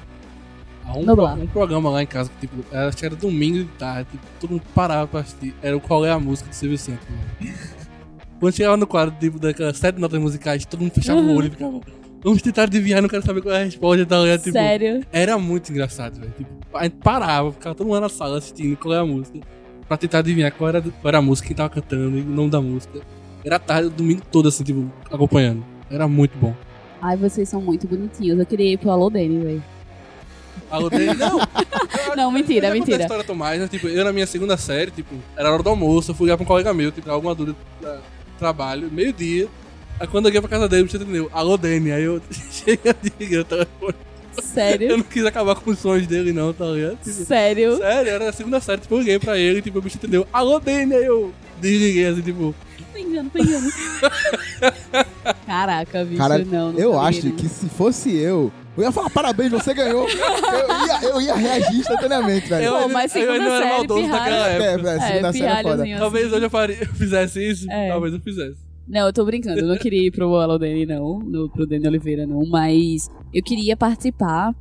Há 0.90 0.98
um, 0.98 1.04
pro- 1.04 1.26
um 1.44 1.46
programa 1.46 1.90
lá 1.90 2.02
em 2.02 2.06
casa 2.06 2.30
que, 2.30 2.46
tipo, 2.46 2.64
era- 2.72 2.88
acho 2.88 2.96
que 2.96 3.06
era 3.06 3.14
domingo 3.16 3.58
de 3.58 3.64
tarde, 3.78 4.08
tipo, 4.10 4.24
todo 4.40 4.50
mundo 4.50 4.62
parava 4.74 5.06
pra 5.06 5.20
assistir. 5.20 5.54
Era 5.62 5.76
o 5.76 5.80
Qual 5.80 6.04
é 6.04 6.10
a 6.10 6.18
Música 6.18 6.48
do 6.50 6.52
Silvio 6.54 6.78
Santos. 6.78 7.06
mano. 7.08 7.54
Quando 8.38 8.54
chegava 8.54 8.76
no 8.76 8.86
quadro, 8.86 9.14
tipo, 9.20 9.38
daquelas 9.38 9.76
sete 9.76 9.98
notas 9.98 10.20
musicais, 10.20 10.64
todo 10.64 10.80
mundo 10.80 10.92
fechava 10.92 11.20
o 11.20 11.34
olho 11.36 11.48
e 11.48 11.50
ficava. 11.50 11.80
Vamos 12.22 12.42
tentar 12.42 12.64
adivinhar, 12.64 13.00
não 13.02 13.08
quero 13.08 13.24
saber 13.24 13.40
qual 13.42 13.54
é 13.54 13.62
a 13.62 13.64
resposta, 13.64 14.04
tá 14.06 14.18
ligado? 14.18 14.40
Tipo, 14.40 14.52
Sério? 14.52 15.04
Era 15.12 15.38
muito 15.38 15.70
engraçado, 15.70 16.18
velho. 16.20 16.32
Tipo, 16.36 16.50
a 16.74 16.84
gente 16.84 16.96
parava, 17.02 17.52
ficava 17.52 17.74
todo 17.74 17.86
mundo 17.86 18.00
na 18.00 18.08
sala 18.08 18.38
assistindo 18.38 18.76
qual 18.76 18.94
é 18.94 18.98
a 18.98 19.04
música. 19.04 19.40
Pra 19.88 19.96
tentar 19.96 20.18
adivinhar 20.18 20.52
qual 20.52 20.68
era, 20.68 20.80
qual 20.82 20.92
era 21.04 21.18
a 21.18 21.22
música, 21.22 21.48
quem 21.48 21.56
tava 21.56 21.68
cantando 21.70 22.16
e 22.16 22.20
o 22.20 22.24
nome 22.24 22.50
da 22.50 22.60
música. 22.60 23.00
Era 23.44 23.58
tarde, 23.58 23.88
o 23.88 23.90
domingo 23.90 24.22
todo, 24.30 24.48
assim, 24.48 24.62
tipo, 24.64 24.90
acompanhando. 25.10 25.64
Era 25.90 26.06
muito 26.06 26.36
bom. 26.38 26.54
Ai, 27.02 27.16
vocês 27.16 27.48
são 27.48 27.60
muito 27.60 27.86
bonitinhos. 27.88 28.38
Eu 28.38 28.46
queria 28.46 28.72
ir 28.74 28.78
pro 28.78 28.90
Alô 28.90 29.08
Dani, 29.10 29.38
velho. 29.42 29.64
Alô, 30.70 30.88
dele, 30.88 31.14
não! 31.18 31.38
Não, 32.16 32.30
mentira, 32.30 32.68
Eu 32.68 32.70
contei 32.70 32.80
mentira. 32.80 32.98
a 32.98 33.02
história 33.02 33.24
Tomás, 33.24 33.60
né? 33.60 33.68
Tipo, 33.68 33.88
eu 33.88 34.04
na 34.04 34.12
minha 34.12 34.26
segunda 34.26 34.56
série, 34.56 34.90
tipo, 34.90 35.14
era 35.36 35.52
hora 35.52 35.62
do 35.62 35.68
almoço, 35.70 36.10
eu 36.10 36.14
fui 36.14 36.26
ligar 36.26 36.36
pra 36.36 36.44
um 36.44 36.46
colega 36.46 36.72
meu, 36.72 36.92
tipo, 36.92 37.10
alguma 37.10 37.34
dúvida 37.34 37.56
da 37.80 37.98
trabalho, 38.38 38.88
meio-dia. 38.90 39.48
Aí 39.98 40.06
quando 40.06 40.24
eu 40.26 40.28
liguei 40.30 40.40
pra 40.40 40.48
casa 40.48 40.68
dele, 40.68 40.88
você 40.88 40.96
entendeu? 40.96 41.28
Alô, 41.32 41.56
Dani. 41.58 41.92
Aí 41.92 42.04
eu 42.04 42.22
cheguei 42.50 42.90
a 42.90 42.96
ligar 43.18 43.40
o 43.40 43.44
telefone. 43.44 43.94
Eu 44.36 44.42
Sério? 44.42 44.96
não 44.96 45.02
quis 45.02 45.26
acabar 45.26 45.54
com 45.56 45.70
os 45.70 45.78
sonhos 45.78 46.06
dele, 46.06 46.32
não, 46.32 46.52
tá 46.52 46.64
ligado? 46.66 46.96
Tipo, 47.02 47.24
Sério? 47.24 47.76
Sério, 47.76 48.10
era 48.10 48.28
a 48.30 48.32
segunda 48.32 48.60
série, 48.60 48.80
tipo, 48.80 48.94
eu 48.94 48.98
liguei 49.00 49.18
pra 49.18 49.36
ele, 49.36 49.60
tipo, 49.60 49.78
o 49.78 49.82
bicho 49.82 49.96
entendeu, 49.96 50.26
alô, 50.32 50.58
Dani, 50.60 50.94
aí 50.94 51.04
eu 51.04 51.32
desliguei, 51.60 52.06
assim, 52.06 52.22
tipo, 52.22 52.54
Pingando, 52.94 53.28
pingando. 53.30 53.68
Caraca, 55.46 56.04
bicho, 56.04 56.16
Cara, 56.18 56.38
não, 56.38 56.72
não 56.72 56.78
eu 56.78 56.92
sabia, 56.94 57.08
acho 57.08 57.26
não. 57.28 57.36
que 57.36 57.48
se 57.48 57.68
fosse 57.68 58.16
eu, 58.16 58.52
eu 58.76 58.84
ia 58.84 58.92
falar 58.92 59.10
parabéns, 59.10 59.50
você 59.50 59.74
ganhou. 59.74 60.06
eu, 60.08 60.86
ia, 60.86 61.10
eu 61.10 61.20
ia 61.20 61.34
reagir 61.34 61.76
instantaneamente, 61.80 62.48
velho. 62.48 62.64
eu, 62.64 62.82
Pô, 62.82 62.88
mas 62.88 63.14
eu 63.14 63.22
ainda 63.32 63.34
segunda 63.34 63.54
era 63.56 63.62
série, 63.64 63.76
maldoso 63.76 64.08
naquela 64.08 64.48
É, 64.48 64.56
época. 64.56 64.82
velho, 64.82 64.88
É, 64.88 65.00
segunda 65.06 65.32
série 65.32 65.44
é 65.44 65.48
foda. 65.50 65.62
pirralhozinho 65.62 65.98
Talvez 65.98 66.26
assim. 66.26 66.34
hoje 66.36 66.44
eu, 66.46 66.50
faria, 66.50 66.76
eu 66.80 66.86
fizesse 66.94 67.50
isso, 67.50 67.70
É. 67.70 67.88
talvez 67.88 68.14
eu 68.14 68.20
fizesse. 68.20 68.56
Não, 68.88 69.06
eu 69.06 69.12
tô 69.12 69.24
brincando. 69.24 69.60
Eu 69.60 69.66
não 69.68 69.76
queria 69.76 70.06
ir 70.06 70.10
pro 70.10 70.34
Alô 70.36 70.58
Dani, 70.58 70.84
não. 70.84 71.20
No, 71.20 71.48
pro 71.50 71.64
Dani 71.66 71.86
Oliveira, 71.86 72.26
não. 72.26 72.44
Mas 72.48 73.08
eu 73.32 73.40
queria 73.42 73.76
participar 73.76 74.52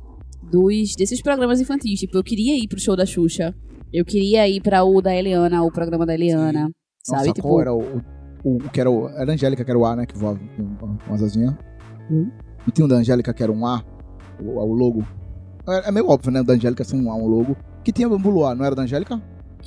dos 0.42 0.94
desses 0.96 1.20
programas 1.20 1.60
infantis. 1.60 1.98
Tipo, 1.98 2.16
eu 2.18 2.22
queria 2.22 2.56
ir 2.56 2.68
pro 2.68 2.78
show 2.78 2.94
da 2.94 3.04
Xuxa. 3.04 3.52
Eu 3.92 4.04
queria 4.04 4.48
ir 4.48 4.60
pra 4.60 4.84
o 4.84 5.00
da 5.02 5.12
Eliana, 5.14 5.64
o 5.64 5.72
programa 5.72 6.06
da 6.06 6.14
Eliana. 6.14 6.70
Sabe? 7.04 7.18
Nossa, 7.22 7.32
tipo, 7.32 7.48
qual 7.48 7.60
era 7.60 7.74
o, 7.74 8.00
o, 8.44 8.56
o 8.58 8.70
que 8.70 8.80
era 8.80 8.88
o. 8.88 9.08
Era 9.08 9.32
a 9.32 9.34
Angélica, 9.34 9.64
que 9.64 9.70
era 9.70 9.78
o 9.78 9.84
A, 9.84 9.96
né? 9.96 10.06
Que 10.06 10.16
voava 10.16 10.38
com, 10.56 10.96
com 10.98 11.14
as 11.14 11.22
asinhas. 11.24 11.52
Hum. 12.08 12.30
E 12.68 12.70
tinha 12.70 12.84
um 12.84 12.88
da 12.88 12.96
Angélica 12.96 13.34
que 13.34 13.42
era 13.42 13.50
um 13.50 13.66
A, 13.66 13.82
o, 14.42 14.72
logo. 14.74 15.04
É, 15.68 15.88
é 15.88 15.92
meio 15.92 16.08
óbvio, 16.08 16.30
né? 16.32 16.42
Da 16.42 16.54
Angélica 16.54 16.84
ser 16.84 16.96
um 16.96 17.10
A, 17.10 17.16
um 17.16 17.26
logo. 17.26 17.56
Que 17.84 17.92
tinha 17.92 18.08
Bambu 18.08 18.30
Luar, 18.30 18.54
não 18.56 18.64
era 18.64 18.74
da 18.74 18.82
Angélica? 18.82 19.20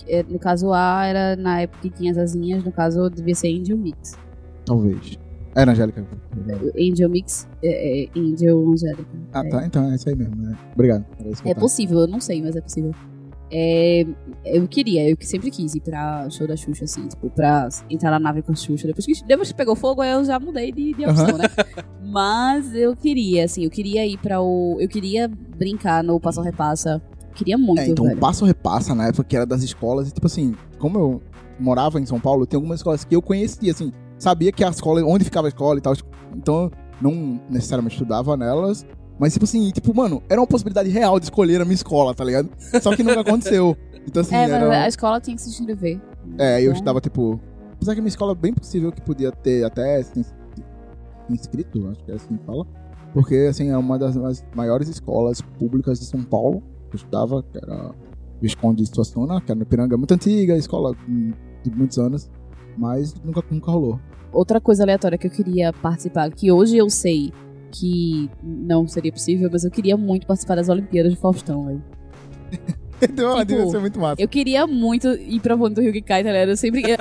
é, 0.08 0.24
no 0.24 0.40
caso 0.40 0.74
A 0.74 1.06
era 1.06 1.36
na 1.36 1.62
época 1.62 1.82
que 1.84 1.90
tinha 1.90 2.12
as 2.12 2.18
asinhas, 2.18 2.64
no 2.64 2.72
caso 2.72 3.10
devia 3.10 3.36
ser 3.36 3.48
Angel 3.60 3.78
Mix. 3.78 4.18
Talvez. 4.66 5.18
Era 5.56 5.72
a 5.72 5.74
Angélica. 5.74 6.06
Angel 6.80 7.10
Mix 7.10 7.48
é, 7.64 8.06
é 8.06 8.10
Angel 8.18 8.60
Angélica. 8.70 9.06
Ah, 9.34 9.46
É. 9.46 9.50
tá. 9.50 9.66
Então 9.66 9.92
é 9.92 9.96
isso 9.96 10.10
aí 10.10 10.16
mesmo, 10.16 10.36
né? 10.36 10.58
Obrigado. 10.74 11.06
É 11.46 11.54
possível, 11.54 12.00
eu 12.00 12.08
não 12.08 12.20
sei, 12.20 12.42
mas 12.42 12.56
é 12.56 12.62
possível. 12.62 12.92
É, 13.56 14.04
eu 14.46 14.68
queria, 14.68 15.08
eu 15.08 15.16
que 15.16 15.28
sempre 15.28 15.52
quis 15.52 15.76
ir 15.76 15.82
pra 15.82 16.28
show 16.32 16.48
da 16.48 16.56
Xuxa, 16.58 16.86
assim, 16.86 17.08
tipo, 17.08 17.30
pra 17.30 17.70
entrar 17.88 18.10
na 18.10 18.20
nave 18.20 18.42
com 18.42 18.52
a 18.52 18.56
Xuxa. 18.56 18.88
Depois 18.88 19.06
que, 19.06 19.24
depois 19.26 19.50
que 19.50 19.54
pegou 19.56 19.76
fogo, 19.76 20.02
aí 20.02 20.12
eu 20.12 20.26
já 20.26 20.40
mudei 20.40 20.72
de, 20.72 20.94
de 20.94 21.06
opção, 21.06 21.38
né? 21.38 21.46
Mas 22.04 22.74
eu 22.74 22.96
queria, 22.96 23.46
assim, 23.46 23.64
eu 23.64 23.70
queria 23.70 24.06
ir 24.08 24.18
pra 24.18 24.42
o. 24.42 24.78
Eu 24.80 24.90
queria 24.90 25.28
brincar 25.28 26.04
no 26.04 26.20
Passo 26.20 26.42
Repassa. 26.42 27.00
Queria 27.36 27.58
muito, 27.58 27.82
É, 27.82 27.88
então 27.88 28.06
velho. 28.06 28.20
passo 28.20 28.46
repassa 28.46 28.94
na 28.94 29.08
época 29.08 29.24
que 29.24 29.36
era 29.36 29.46
das 29.46 29.64
escolas. 29.64 30.10
E 30.10 30.12
tipo 30.12 30.28
assim, 30.28 30.54
como 30.78 31.00
eu 31.00 31.22
morava 31.60 32.00
em 32.00 32.06
São 32.06 32.20
Paulo, 32.20 32.46
tem 32.46 32.58
algumas 32.58 32.80
escolas 32.80 33.04
que 33.06 33.16
eu 33.16 33.22
conhecia, 33.22 33.72
assim, 33.72 33.92
sabia 34.18 34.52
que 34.52 34.64
a 34.64 34.70
escola, 34.70 35.04
onde 35.04 35.24
ficava 35.24 35.48
a 35.48 35.50
escola 35.50 35.78
e 35.78 35.82
tal. 35.82 35.94
Então, 36.36 36.64
eu 36.66 36.72
não 37.02 37.42
necessariamente 37.50 37.96
estudava 37.96 38.38
nelas. 38.38 38.86
Mas, 39.20 39.34
tipo 39.34 39.46
assim, 39.46 39.70
tipo, 39.72 39.94
mano, 39.96 40.22
era 40.30 40.40
uma 40.42 40.48
possibilidade 40.48 40.90
real 40.90 41.20
de 41.20 41.26
escolher 41.26 41.62
a 41.62 41.66
minha 41.66 41.76
escola, 41.76 42.14
tá 42.14 42.24
ligado? 42.24 42.50
Só 42.82 42.96
que 42.96 43.04
nunca 43.04 43.22
aconteceu. 43.22 43.78
Então, 44.08 44.22
assim, 44.22 44.36
é, 44.36 44.42
mas 44.48 44.52
era. 44.52 44.84
a 44.84 44.88
escola 44.88 45.22
tinha 45.22 45.36
que 45.36 45.42
se 45.42 45.50
inscrever. 45.50 46.02
É, 46.38 46.58
eu 46.58 46.62
Então, 46.64 46.74
estudava, 46.74 47.00
tipo. 47.02 47.40
Apesar 47.74 47.94
que 47.94 48.00
a 48.00 48.04
minha 48.04 48.10
escola 48.10 48.32
é 48.32 48.36
bem 48.36 48.54
possível 48.54 48.92
que 48.92 49.02
podia 49.02 49.32
ter 49.32 49.64
até 49.66 50.00
ins- 50.02 50.34
inscrito, 51.30 51.88
acho 51.90 52.04
que 52.04 52.12
é 52.12 52.16
assim 52.16 52.38
que 52.38 52.46
fala. 52.46 52.66
Porque, 53.14 53.36
assim, 53.50 53.70
é 53.70 53.78
uma 53.78 53.98
das 54.00 54.16
maiores 54.56 54.88
escolas 54.90 55.42
públicas 55.42 56.00
de 56.00 56.06
São 56.06 56.24
Paulo. 56.24 56.64
Eu 56.92 56.96
estudava, 56.96 57.44
que 57.44 57.58
era 57.58 57.92
Visconde 58.42 58.84
de 58.84 58.90
Suassuna, 58.94 59.40
que 59.40 59.52
era 59.52 59.60
no 59.60 59.66
Piranga, 59.66 59.96
muito 59.98 60.14
antiga, 60.14 60.56
escola 60.58 60.96
de 61.64 61.72
muitos 61.72 61.98
anos. 62.00 62.30
Mas 62.78 63.14
nunca, 63.24 63.44
nunca 63.52 63.72
rolou. 63.72 64.00
Outra 64.32 64.60
coisa 64.60 64.84
aleatória 64.84 65.18
que 65.18 65.28
eu 65.28 65.32
queria 65.32 65.72
participar, 65.72 66.32
que 66.32 66.52
hoje 66.52 66.76
eu 66.78 66.90
sei 66.90 67.32
que 67.74 68.30
não 68.42 68.88
seria 68.88 69.12
possível, 69.12 69.50
mas 69.52 69.64
eu 69.64 69.72
queria 69.72 69.98
muito 69.98 70.28
participar 70.28 70.56
das 70.56 70.70
Olimpíadas 70.70 71.12
de 71.14 71.18
Faustão, 71.20 71.66
velho. 71.66 71.84
Então, 73.02 73.34
Tipo, 73.34 73.46
devia 73.46 73.68
ser 73.68 73.80
muito 73.80 74.00
massa. 74.00 74.22
Eu 74.22 74.30
queria 74.30 74.66
muito 74.66 75.10
ir 75.10 75.42
pra 75.42 75.58
Ponte 75.58 75.74
do 75.74 75.82
Rio 75.82 75.92
que 75.92 76.02
cai, 76.02 76.24
tá 76.24 76.32
ligado? 76.32 76.50
Eu 76.50 76.56
sempre. 76.58 76.84
eu- 76.90 76.96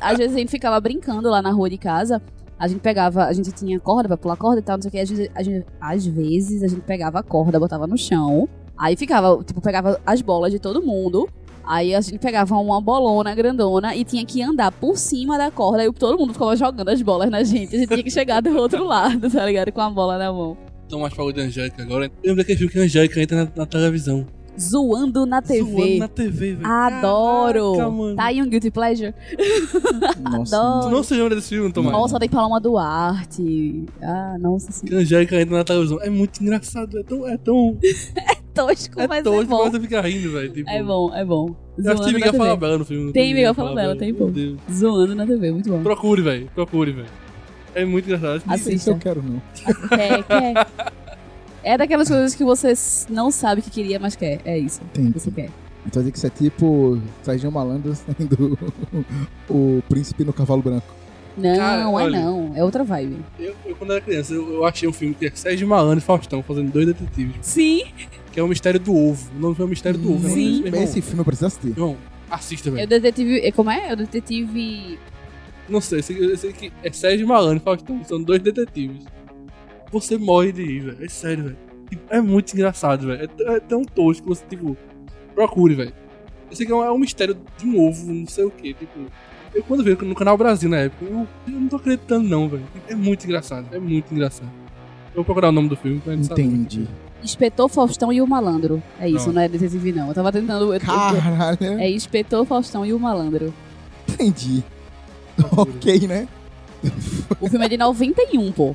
às 0.00 0.16
vezes 0.16 0.36
a 0.36 0.38
gente 0.38 0.50
ficava 0.50 0.80
brincando 0.80 1.28
lá 1.28 1.42
na 1.42 1.50
rua 1.50 1.68
de 1.68 1.76
casa. 1.76 2.22
A 2.56 2.68
gente 2.68 2.78
pegava, 2.80 3.24
a 3.24 3.32
gente 3.32 3.50
tinha 3.50 3.80
corda 3.80 4.06
pra 4.06 4.16
pular 4.16 4.36
corda 4.36 4.60
e 4.60 4.62
tal, 4.62 4.76
não 4.76 4.82
sei 4.82 4.88
o 4.88 4.92
que. 4.92 4.98
A 5.00 5.04
gente, 5.04 5.30
a 5.34 5.42
gente- 5.42 5.66
às 5.80 6.06
vezes 6.06 6.62
a 6.62 6.68
gente 6.68 6.82
pegava 6.82 7.18
a 7.18 7.22
corda, 7.24 7.58
botava 7.58 7.88
no 7.88 7.98
chão. 7.98 8.48
Aí 8.76 8.94
ficava, 8.96 9.42
tipo, 9.42 9.60
pegava 9.60 10.00
as 10.06 10.22
bolas 10.22 10.52
de 10.52 10.60
todo 10.60 10.80
mundo. 10.80 11.28
Aí 11.64 11.94
a 11.94 12.00
gente 12.00 12.18
pegava 12.18 12.54
uma 12.56 12.80
bolona 12.80 13.34
grandona 13.34 13.94
e 13.94 14.04
tinha 14.04 14.24
que 14.24 14.42
andar 14.42 14.72
por 14.72 14.96
cima 14.96 15.36
da 15.36 15.50
corda. 15.50 15.84
E 15.84 15.92
todo 15.92 16.18
mundo 16.18 16.32
ficava 16.32 16.56
jogando 16.56 16.88
as 16.88 17.02
bolas 17.02 17.30
na 17.30 17.42
gente. 17.42 17.74
A 17.74 17.78
gente 17.78 17.88
tinha 17.88 18.02
que 18.02 18.10
chegar 18.10 18.40
do 18.40 18.56
outro 18.56 18.84
lado, 18.86 19.30
tá 19.30 19.44
ligado? 19.44 19.70
Com 19.72 19.80
a 19.80 19.90
bola 19.90 20.18
na 20.18 20.32
mão. 20.32 20.56
Então 20.86 21.00
mais 21.00 21.12
falou 21.12 21.32
de 21.32 21.40
Angélica 21.40 21.82
agora. 21.82 22.06
Eu 22.06 22.10
lembro 22.30 22.36
daquele 22.36 22.58
filme 22.58 22.72
que 22.72 22.78
a 22.78 22.82
Angélica 22.82 23.20
entra 23.20 23.44
na, 23.44 23.50
na 23.54 23.66
televisão. 23.66 24.26
Zoando 24.58 25.24
na 25.24 25.40
TV. 25.40 25.70
Zoando 25.70 25.98
na 25.98 26.08
TV, 26.08 26.54
velho. 26.54 26.66
Adoro! 26.66 27.72
Caraca, 27.74 27.90
mano. 27.90 28.16
Tá 28.16 28.24
aí 28.24 28.42
um 28.42 28.48
Guilty 28.48 28.70
Pleasure? 28.72 29.14
Nossa. 30.20 30.56
adoro. 30.56 30.88
Tu 30.88 30.90
não 30.90 31.02
se 31.04 31.14
lembra 31.14 31.34
desse 31.36 31.48
filme, 31.50 31.72
Tomás? 31.72 31.92
Nossa, 31.92 32.18
tem 32.18 32.28
Paloma 32.28 32.58
Duarte. 32.58 33.84
Ah, 34.02 34.36
nossa 34.40 34.66
Que 34.68 34.72
senhora. 34.72 34.96
a 34.96 35.00
Angélica 35.02 35.40
entra 35.40 35.58
na 35.58 35.64
televisão. 35.64 36.00
É 36.02 36.10
muito 36.10 36.42
engraçado. 36.42 36.98
É 36.98 37.02
tão. 37.04 37.28
É 37.28 37.36
tão. 37.36 37.78
Tosco, 38.66 39.00
É 39.00 39.06
mas 39.08 39.22
tão 39.24 39.40
é 39.40 39.44
bom. 39.44 39.70
você 39.70 39.80
fica 39.80 40.00
rindo, 40.00 40.32
velho. 40.32 40.50
Tipo, 40.52 40.68
É 40.70 40.82
bom, 40.82 41.14
é 41.14 41.24
bom. 41.24 41.54
Eu 41.78 41.92
acho 41.92 42.02
que 42.02 42.10
tem 42.12 42.12
Zoando 42.12 42.12
Miguel. 42.14 42.32
Falabella 42.34 42.78
no 42.78 42.84
filme. 42.84 43.12
Tem 43.12 43.34
Miguel 43.34 43.54
Falabella, 43.54 43.96
tem, 43.96 44.12
pô. 44.14 44.26
Deus. 44.26 44.58
Zoando 44.72 45.14
na 45.14 45.26
TV, 45.26 45.52
muito 45.52 45.70
bom. 45.70 45.82
Procure, 45.82 46.22
velho. 46.22 46.50
Procure, 46.54 46.92
velho. 46.92 47.08
É 47.74 47.84
muito 47.84 48.06
engraçado. 48.06 48.42
Assista. 48.48 48.72
Isso 48.72 48.90
eu 48.90 48.98
quero, 48.98 49.22
não. 49.22 49.40
Quer, 49.88 50.22
quer. 50.24 50.66
É 51.62 51.76
daquelas 51.76 52.08
coisas 52.08 52.34
que 52.34 52.42
você 52.44 52.72
não 53.10 53.30
sabe 53.30 53.62
que 53.62 53.70
queria, 53.70 53.98
mas 53.98 54.16
quer. 54.16 54.40
É 54.44 54.58
isso. 54.58 54.80
Entendi. 54.82 55.12
Você 55.12 55.30
quer. 55.30 55.50
Então 55.86 56.02
dizer 56.02 56.12
que 56.12 56.18
isso 56.18 56.26
é 56.26 56.30
tipo 56.30 57.00
Sérgio 57.22 57.50
Malandro 57.52 57.94
sendo 57.94 58.58
o 59.48 59.82
príncipe 59.88 60.24
no 60.24 60.32
cavalo 60.32 60.62
branco. 60.62 60.86
Não, 61.36 61.56
Cara, 61.56 61.82
é 61.82 61.86
olha. 61.86 62.20
não. 62.20 62.52
É 62.56 62.64
outra 62.64 62.82
vibe. 62.82 63.18
Eu, 63.38 63.54
eu, 63.64 63.76
quando 63.76 63.92
era 63.92 64.00
criança, 64.00 64.34
eu, 64.34 64.54
eu 64.54 64.64
achei 64.64 64.88
um 64.88 64.92
filme 64.92 65.14
que 65.14 65.26
é 65.26 65.30
Sérgio 65.32 65.68
Malandro 65.68 65.98
e 65.98 66.02
Faustão 66.02 66.42
fazendo 66.42 66.72
dois 66.72 66.86
detetives. 66.86 67.36
Sim. 67.42 67.82
Que 68.38 68.40
é 68.40 68.44
o 68.44 68.46
Mistério 68.46 68.78
do 68.78 68.94
Ovo. 68.94 69.28
O 69.36 69.40
nome 69.40 69.54
foi 69.56 69.66
o 69.66 69.68
Mistério 69.68 69.98
do 69.98 70.12
Ovo. 70.12 70.28
Sim. 70.28 70.58
Meu 70.58 70.66
irmão, 70.68 70.82
Esse 70.84 71.02
filme 71.02 71.18
eu 71.18 71.24
preciso 71.24 71.46
assistir. 71.48 71.70
irmão, 71.70 71.96
assista, 72.30 72.68
É 72.68 72.70
o 72.70 72.74
velho. 72.76 72.86
detetive. 72.88 73.40
é, 73.40 73.50
Como 73.50 73.68
é? 73.68 73.88
É 73.88 73.92
o 73.94 73.96
detetive. 73.96 74.96
Não 75.68 75.80
sei, 75.80 75.98
eu 75.98 76.02
sei, 76.04 76.16
eu 76.32 76.36
sei 76.36 76.52
que 76.52 76.72
é 76.84 76.92
Sérgio 76.92 77.26
Malandro 77.26 77.56
e 77.56 77.60
Faustão. 77.60 78.00
São 78.04 78.22
dois 78.22 78.40
detetives. 78.40 79.04
Você 79.90 80.16
morre 80.16 80.52
de 80.52 80.62
rir, 80.64 80.80
velho. 80.82 81.04
É 81.04 81.08
sério, 81.08 81.42
velho. 81.46 81.56
Tipo, 81.90 82.02
É 82.14 82.20
muito 82.20 82.54
engraçado, 82.54 83.08
velho. 83.08 83.28
É, 83.40 83.54
é 83.56 83.58
tão 83.58 83.82
tosco 83.84 84.22
que 84.22 84.28
você, 84.28 84.44
tipo, 84.48 84.76
procure, 85.34 85.74
velho. 85.74 85.92
Eu 86.48 86.56
sei 86.56 86.64
que 86.64 86.70
é 86.70 86.76
um, 86.76 86.84
é 86.84 86.92
um 86.92 86.98
mistério 86.98 87.36
de 87.58 87.66
um 87.66 87.88
ovo, 87.88 88.12
não 88.12 88.24
sei 88.28 88.44
o 88.44 88.52
que. 88.52 88.72
Tipo, 88.72 89.00
eu 89.52 89.64
quando 89.64 89.82
veio 89.82 89.98
no 90.02 90.14
canal 90.14 90.38
Brasil 90.38 90.70
na 90.70 90.76
época, 90.76 91.04
eu, 91.04 91.26
eu 91.48 91.60
não 91.60 91.66
tô 91.66 91.74
acreditando, 91.74 92.28
não, 92.28 92.48
velho. 92.48 92.62
É 92.88 92.94
muito 92.94 93.24
engraçado, 93.24 93.66
é 93.74 93.80
muito 93.80 94.14
engraçado. 94.14 94.48
Eu 95.08 95.16
vou 95.16 95.24
procurar 95.24 95.48
o 95.48 95.52
nome 95.52 95.68
do 95.68 95.74
filme 95.76 95.98
pra 95.98 96.14
gente 96.14 96.28
saber. 96.28 96.42
Entendi. 96.42 96.86
Inspetor 97.22 97.68
Faustão 97.68 98.12
e 98.12 98.20
o 98.22 98.26
Malandro. 98.26 98.82
É 99.00 99.08
isso, 99.08 99.26
Não. 99.28 99.34
não 99.34 99.42
é 99.42 99.48
detetive, 99.48 99.92
não. 99.92 100.08
Eu 100.08 100.14
tava 100.14 100.30
tentando. 100.32 100.66
eu- 100.66 100.74
eu- 100.74 100.80
Caralho. 100.80 101.78
É 101.78 101.90
Inspetor 101.90 102.44
Faustão 102.44 102.86
e 102.86 102.92
o 102.92 102.98
Malandro. 102.98 103.52
Entendi. 104.08 104.62
ok, 105.56 106.06
né? 106.06 106.28
O 107.40 107.48
filme 107.48 107.66
é 107.66 107.68
de 107.68 107.76
91, 107.76 108.52
pô. 108.52 108.74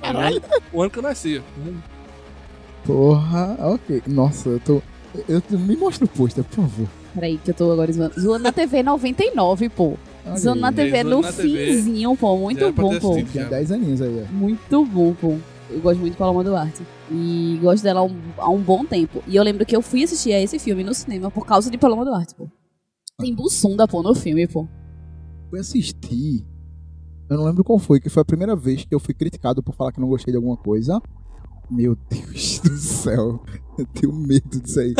Caralho. 0.00 0.40
O 0.72 0.80
ano 0.82 0.90
que 0.90 0.98
eu 0.98 1.02
nasci. 1.02 1.42
Porra, 2.84 3.56
ok. 3.60 4.02
Nossa, 4.06 4.48
eu 4.48 4.60
tô. 4.60 4.82
Eu, 5.28 5.42
eu- 5.50 5.58
me 5.58 5.76
mostra 5.76 6.04
o 6.04 6.08
pôster, 6.08 6.44
por 6.44 6.56
favor. 6.56 6.88
Peraí, 7.14 7.38
que 7.38 7.50
eu 7.50 7.54
tô 7.54 7.72
agora 7.72 7.90
zoando. 7.92 8.20
Zoando 8.20 8.42
na 8.44 8.52
TV 8.52 8.82
99, 8.82 9.68
pô. 9.70 9.94
Olha 10.26 10.36
Zoando 10.38 10.60
na. 10.60 10.72
TV 10.72 10.90
Zoando 11.02 11.10
no 11.16 11.22
na 11.22 11.32
TV. 11.32 11.66
finzinho, 11.66 12.16
pô. 12.16 12.34
Já 12.36 12.40
Muito 12.42 12.72
pra 12.72 12.84
bom, 12.84 12.98
pô. 12.98 13.22
Tinha 13.22 13.44
10 13.46 13.72
aninhos 13.72 14.02
aí, 14.02 14.24
ó. 14.28 14.32
Muito 14.32 14.84
bom, 14.84 15.14
pô. 15.14 15.36
Eu 15.70 15.80
gosto 15.80 15.98
muito 15.98 16.12
de 16.12 16.18
Paloma 16.18 16.44
Duarte. 16.44 16.82
E 17.10 17.58
gosto 17.62 17.82
dela 17.82 18.00
há 18.00 18.04
um, 18.04 18.20
há 18.38 18.50
um 18.50 18.60
bom 18.60 18.84
tempo. 18.84 19.22
E 19.26 19.36
eu 19.36 19.42
lembro 19.42 19.64
que 19.64 19.76
eu 19.76 19.82
fui 19.82 20.02
assistir 20.02 20.32
a 20.32 20.40
esse 20.40 20.58
filme 20.58 20.82
no 20.82 20.94
cinema 20.94 21.30
por 21.30 21.46
causa 21.46 21.70
de 21.70 21.78
Paloma 21.78 22.04
Duarte, 22.04 22.34
pô. 22.34 22.48
Tem 23.18 23.34
Bussunda, 23.34 23.86
pô, 23.86 24.02
no 24.02 24.14
filme, 24.14 24.46
pô. 24.46 24.66
Fui 25.48 25.60
assistir. 25.60 26.44
Eu 27.28 27.36
não 27.38 27.44
lembro 27.44 27.64
qual 27.64 27.78
foi, 27.78 28.00
que 28.00 28.08
foi 28.08 28.22
a 28.22 28.24
primeira 28.24 28.54
vez 28.54 28.84
que 28.84 28.94
eu 28.94 29.00
fui 29.00 29.14
criticado 29.14 29.62
por 29.62 29.74
falar 29.74 29.92
que 29.92 30.00
não 30.00 30.08
gostei 30.08 30.32
de 30.32 30.36
alguma 30.36 30.56
coisa. 30.56 31.00
Meu 31.70 31.96
Deus 32.08 32.60
do 32.64 32.76
céu. 32.76 33.42
Eu 33.78 33.86
tenho 33.86 34.12
medo 34.12 34.60
disso 34.60 34.80
aí. 34.80 34.94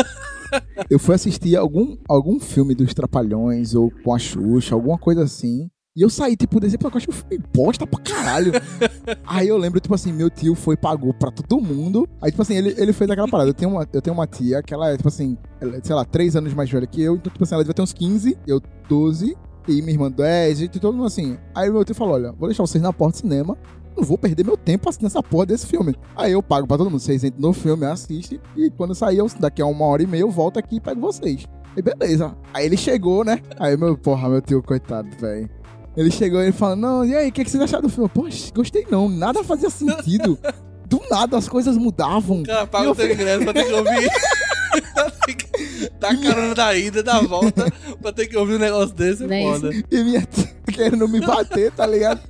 eu 0.89 0.99
fui 0.99 1.15
assistir 1.15 1.55
algum, 1.55 1.97
algum 2.07 2.39
filme 2.39 2.73
dos 2.75 2.93
Trapalhões 2.93 3.75
ou 3.75 3.91
com 4.03 4.13
a 4.13 4.19
Xuxa, 4.19 4.75
alguma 4.75 4.97
coisa 4.97 5.23
assim. 5.23 5.69
E 5.97 6.01
eu 6.03 6.11
saí, 6.11 6.35
tipo, 6.35 6.59
desse 6.59 6.77
pacote, 6.77 7.07
eu 7.07 7.13
fui 7.13 7.39
bosta 7.51 7.87
pra 7.87 7.99
caralho. 7.99 8.51
aí 9.25 9.47
eu 9.47 9.57
lembro, 9.57 9.79
tipo 9.79 9.95
assim, 9.95 10.13
meu 10.13 10.29
tio 10.29 10.53
foi 10.53 10.75
e 10.75 10.77
pagou 10.77 11.11
pra 11.11 11.31
todo 11.31 11.59
mundo. 11.59 12.07
Aí, 12.21 12.29
tipo 12.29 12.43
assim, 12.43 12.53
ele, 12.53 12.75
ele 12.77 12.93
fez 12.93 13.09
aquela 13.09 13.27
parada. 13.27 13.49
Eu 13.49 13.53
tenho, 13.55 13.71
uma, 13.71 13.89
eu 13.91 13.99
tenho 13.99 14.13
uma 14.13 14.27
tia 14.27 14.61
que 14.61 14.75
ela 14.75 14.91
é, 14.91 14.95
tipo 14.95 15.07
assim, 15.07 15.35
ela 15.59 15.75
é, 15.75 15.79
sei 15.81 15.95
lá, 15.95 16.05
três 16.05 16.35
anos 16.35 16.53
mais 16.53 16.69
velha 16.69 16.85
que 16.85 17.01
eu. 17.01 17.15
Então, 17.15 17.33
tipo 17.33 17.43
assim, 17.43 17.55
ela 17.55 17.63
devia 17.63 17.73
ter 17.73 17.81
uns 17.81 17.93
15, 17.93 18.37
eu 18.45 18.61
12 18.87 19.35
e 19.67 19.81
minha 19.81 19.93
irmã 19.93 20.11
10, 20.11 20.61
e 20.61 20.67
todo 20.67 20.93
mundo 20.93 21.07
assim. 21.07 21.35
Aí 21.55 21.67
meu 21.71 21.83
tio 21.83 21.95
falou: 21.95 22.13
olha, 22.13 22.31
vou 22.31 22.47
deixar 22.47 22.61
vocês 22.61 22.83
na 22.83 22.93
porta 22.93 23.17
do 23.17 23.21
cinema. 23.21 23.57
Não 23.97 24.03
vou 24.03 24.19
perder 24.19 24.45
meu 24.45 24.55
tempo 24.55 24.87
assistindo 24.87 25.07
essa 25.07 25.23
porra 25.23 25.47
desse 25.47 25.65
filme. 25.65 25.95
Aí 26.15 26.31
eu 26.31 26.43
pago 26.43 26.67
pra 26.67 26.77
todo 26.77 26.91
mundo. 26.91 26.99
Vocês 26.99 27.23
entram 27.23 27.41
no 27.41 27.53
filme, 27.53 27.87
assistem. 27.87 28.39
E 28.55 28.69
quando 28.69 28.93
sair, 28.93 29.17
eu, 29.17 29.27
daqui 29.39 29.63
a 29.63 29.65
uma 29.65 29.85
hora 29.85 30.03
e 30.03 30.05
meia, 30.05 30.21
eu 30.21 30.29
volto 30.29 30.59
aqui 30.59 30.75
e 30.75 30.79
pego 30.79 31.01
vocês. 31.01 31.47
E 31.75 31.81
beleza. 31.81 32.37
Aí 32.53 32.67
ele 32.67 32.77
chegou, 32.77 33.25
né? 33.25 33.39
Aí 33.59 33.75
meu, 33.75 33.97
porra, 33.97 34.29
meu 34.29 34.43
tio, 34.43 34.61
coitado, 34.61 35.09
velho. 35.19 35.56
Ele 35.97 36.11
chegou 36.11 36.39
e 36.39 36.43
ele 36.43 36.51
falou: 36.51 36.75
Não, 36.75 37.03
e 37.03 37.15
aí, 37.15 37.29
o 37.29 37.31
que, 37.31 37.43
que 37.43 37.49
vocês 37.49 37.61
acharam 37.61 37.81
do 37.81 37.89
filme? 37.89 38.07
Poxa, 38.07 38.51
gostei 38.53 38.85
não. 38.89 39.09
Nada 39.09 39.43
fazia 39.43 39.69
sentido. 39.69 40.37
Do 40.87 41.01
nada 41.09 41.37
as 41.37 41.49
coisas 41.49 41.75
mudavam. 41.75 42.43
Cara, 42.43 42.65
paga 42.65 42.91
o 42.91 42.95
teu 42.95 43.11
ingresso 43.11 43.43
pra 43.43 43.53
ter 43.53 43.65
que 43.65 43.73
ouvir. 43.73 44.09
Que 45.27 45.89
Dar 45.99 46.15
carona 46.21 46.55
da 46.55 46.75
ida, 46.77 47.03
da 47.03 47.19
volta, 47.19 47.71
pra 48.01 48.13
ter 48.13 48.27
que 48.27 48.37
ouvir 48.37 48.55
um 48.55 48.59
negócio 48.59 48.95
desse 48.95 49.25
é 49.25 49.43
foda. 49.43 49.71
E 49.91 50.03
minha 50.03 50.21
tia 50.21 50.49
querendo 50.71 51.07
me 51.09 51.19
bater, 51.19 51.71
tá 51.71 51.85
ligado? 51.85 52.21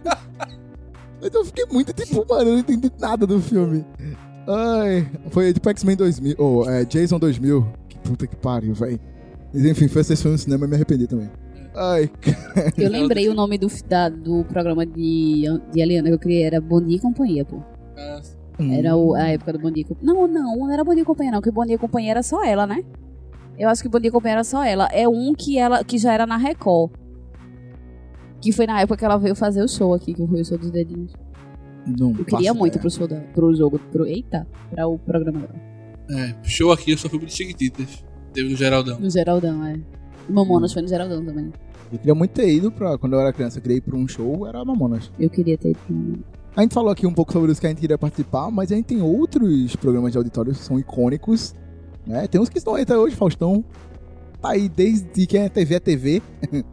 Então 1.21 1.41
eu 1.41 1.45
fiquei 1.45 1.65
muito 1.71 1.93
tipo, 1.93 2.25
mano, 2.27 2.49
eu 2.49 2.53
não 2.53 2.59
entendi 2.59 2.91
nada 2.99 3.27
do 3.27 3.39
filme. 3.41 3.85
Ai, 4.47 5.07
foi 5.29 5.53
tipo 5.53 5.69
X-Men 5.69 5.95
2000, 5.97 6.35
ou 6.37 6.69
é, 6.69 6.85
Jason 6.85 7.19
2000. 7.19 7.67
Que 7.89 7.99
puta 7.99 8.25
que 8.25 8.35
pariu, 8.35 8.73
velho. 8.73 8.99
Mas 9.53 9.65
enfim, 9.65 9.87
foi 9.87 10.01
assistir 10.01 10.27
no 10.29 10.37
cinema 10.37 10.65
e 10.65 10.69
me 10.69 10.75
arrependi 10.75 11.05
também. 11.05 11.29
Ai, 11.79 12.09
Eu 12.77 12.89
lembrei 12.89 13.29
o 13.29 13.33
nome 13.35 13.57
do, 13.57 13.67
da- 13.87 14.09
do 14.09 14.43
programa 14.45 14.85
de, 14.85 15.43
de 15.71 15.79
Eliana 15.81 16.07
que 16.09 16.15
eu 16.15 16.19
criei, 16.19 16.43
era 16.43 16.59
Bom 16.59 16.81
Dia 16.81 16.97
e 16.97 16.99
Companhia, 16.99 17.45
pô. 17.45 17.61
Ah, 17.95 18.21
Era 18.59 18.95
o- 18.95 19.13
a 19.13 19.27
época 19.29 19.53
do 19.53 19.59
Bom 19.59 19.69
Dia 19.71 19.81
e 19.81 19.85
Companhia. 19.85 20.13
Não, 20.13 20.27
não, 20.27 20.57
não 20.57 20.71
era 20.73 20.83
Bom 20.83 20.93
Dia 20.93 21.03
e 21.03 21.05
Companhia, 21.05 21.31
não, 21.31 21.41
que 21.41 21.49
o 21.49 21.53
Bom 21.53 21.65
Dia 21.65 21.75
e 21.75 21.77
Companhia 21.77 22.11
era 22.11 22.23
só 22.23 22.43
ela, 22.43 22.65
né? 22.65 22.83
Eu 23.59 23.69
acho 23.69 23.81
que 23.81 23.87
o 23.87 23.91
Bom 23.91 23.99
Dia 23.99 24.09
e 24.09 24.11
Companhia 24.11 24.35
era 24.35 24.43
só 24.43 24.63
ela. 24.63 24.87
É 24.91 25.07
um 25.07 25.33
que 25.35 25.57
ela 25.59 25.83
que 25.83 25.97
já 25.97 26.13
era 26.13 26.25
na 26.25 26.37
Record. 26.37 26.91
Que 28.41 28.51
foi 28.51 28.67
na 28.67 28.79
época 28.81 28.97
que 28.97 29.05
ela 29.05 29.17
veio 29.17 29.35
fazer 29.35 29.63
o 29.63 29.67
show 29.67 29.93
aqui, 29.93 30.13
que 30.13 30.25
foi 30.27 30.41
o 30.41 30.45
show 30.45 30.57
dos 30.57 30.69
dedinhos. 30.71 31.11
não 31.85 32.13
Eu 32.17 32.23
queria 32.25 32.53
muito 32.53 32.73
ideia. 32.75 32.81
pro 32.81 32.91
show 32.91 33.07
da, 33.07 33.19
pro 33.33 33.53
jogo, 33.55 33.79
pro, 33.91 34.05
eita, 34.05 34.47
pra 34.69 34.87
o 34.87 34.97
programa 34.99 35.39
dela. 35.41 35.55
É, 36.09 36.35
show 36.43 36.71
aqui 36.71 36.91
eu 36.91 36.97
só 36.97 37.09
fui 37.09 37.19
pro 37.19 37.29
Chiquititas. 37.29 38.03
Teve 38.33 38.49
no 38.49 38.55
Geraldão. 38.55 38.99
No 38.99 39.09
Geraldão, 39.09 39.65
é. 39.65 39.79
Mamonas 40.29 40.73
foi 40.73 40.81
no 40.81 40.87
Geraldão 40.87 41.23
também. 41.23 41.51
Eu 41.91 41.97
queria 41.99 42.15
muito 42.15 42.31
ter 42.31 42.49
ido 42.53 42.71
pra. 42.71 42.97
Quando 42.97 43.13
eu 43.13 43.19
era 43.19 43.31
criança, 43.31 43.57
eu 43.57 43.61
queria 43.61 43.77
ir 43.77 43.81
pra 43.81 43.95
um 43.95 44.07
show, 44.07 44.45
era 44.47 44.63
Mamonas. 44.65 45.11
Eu 45.19 45.29
queria 45.29 45.57
ter 45.57 45.69
ido 45.71 45.79
pra 45.85 45.95
um- 45.95 46.15
A 46.55 46.61
gente 46.61 46.73
falou 46.73 46.89
aqui 46.91 47.05
um 47.05 47.13
pouco 47.13 47.31
sobre 47.31 47.51
os 47.51 47.59
que 47.59 47.65
a 47.67 47.69
gente 47.69 47.79
queria 47.79 47.97
participar, 47.97 48.49
mas 48.51 48.71
a 48.71 48.75
gente 48.75 48.85
tem 48.85 49.01
outros 49.01 49.75
programas 49.75 50.11
de 50.11 50.17
auditório 50.17 50.51
que 50.53 50.59
são 50.59 50.79
icônicos, 50.79 51.53
né? 52.05 52.27
Tem 52.27 52.41
uns 52.41 52.49
que 52.49 52.57
estão 52.57 52.73
aí 52.75 52.81
até 52.83 52.97
hoje, 52.97 53.15
Faustão. 53.15 53.63
Tá 54.41 54.51
aí 54.51 54.69
desde 54.69 55.25
que 55.25 55.37
a 55.37 55.49
TV 55.49 55.75
é 55.75 55.79
TV. 55.79 56.21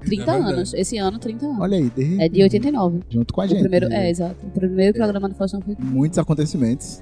30 0.01 0.31
É 0.33 0.35
anos. 0.39 0.75
Esse 0.75 0.99
ano, 0.99 1.19
30 1.19 1.47
anos. 1.47 1.61
Olha 1.61 1.79
aí, 1.79 1.91
desde, 1.95 2.21
É 2.23 2.29
de 2.29 2.43
89. 2.43 3.01
junto 3.09 3.33
com 3.33 3.41
a 3.41 3.45
O 3.45 3.49
gente. 3.49 3.61
primeiro, 3.61 3.91
é, 3.93 4.11
exato. 4.11 4.37
O 4.47 4.51
primeiro 4.51 4.95
programa 4.95 5.29
do 5.29 5.35
Faustão 5.35 5.61
foi. 5.63 5.75
Muitos 5.79 6.19
acontecimentos. 6.19 7.01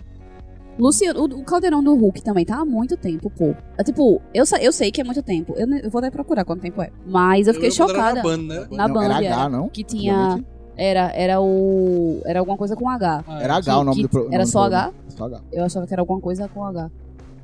Luciano, 0.78 1.20
o, 1.20 1.24
o 1.24 1.44
Caldeirão 1.44 1.82
do 1.84 1.94
Hulk 1.94 2.22
também 2.22 2.44
tá 2.44 2.56
há 2.56 2.64
muito 2.64 2.96
tempo, 2.96 3.28
pô. 3.30 3.54
É, 3.76 3.82
tipo, 3.84 4.20
eu, 4.32 4.44
eu 4.60 4.72
sei 4.72 4.90
que 4.90 5.00
é 5.00 5.04
muito 5.04 5.22
tempo. 5.22 5.54
Eu, 5.56 5.68
eu 5.76 5.90
vou 5.90 5.98
até 5.98 6.10
procurar 6.10 6.44
quanto 6.44 6.60
tempo 6.62 6.80
é. 6.82 6.90
Mas 7.06 7.46
eu 7.46 7.54
fiquei 7.54 7.68
era 7.68 7.76
chocada. 7.76 8.14
Na 8.16 8.22
Band, 8.22 8.36
né? 8.38 8.66
Na 8.70 8.88
não, 8.88 8.94
Band, 8.94 9.04
era 9.04 9.24
era. 9.24 9.36
H, 9.36 9.48
não? 9.50 9.68
Que 9.68 9.84
tinha. 9.84 10.42
Era, 10.76 11.12
era 11.14 11.40
o. 11.40 12.22
Era 12.24 12.38
alguma 12.40 12.56
coisa 12.56 12.74
com 12.74 12.88
H. 12.88 13.22
Ah, 13.28 13.42
Era 13.42 13.54
é. 13.54 13.56
H 13.58 13.78
o 13.78 13.84
nome 13.84 13.96
que- 13.96 14.02
do 14.02 14.08
pro- 14.08 14.28
era 14.32 14.46
só 14.46 14.64
H? 14.64 14.90
programa. 14.90 15.10
Só 15.10 15.24
H. 15.26 15.40
Eu 15.52 15.64
achava 15.64 15.86
que 15.86 15.92
era 15.92 16.00
alguma 16.02 16.20
coisa 16.20 16.48
com 16.48 16.64
H. 16.64 16.90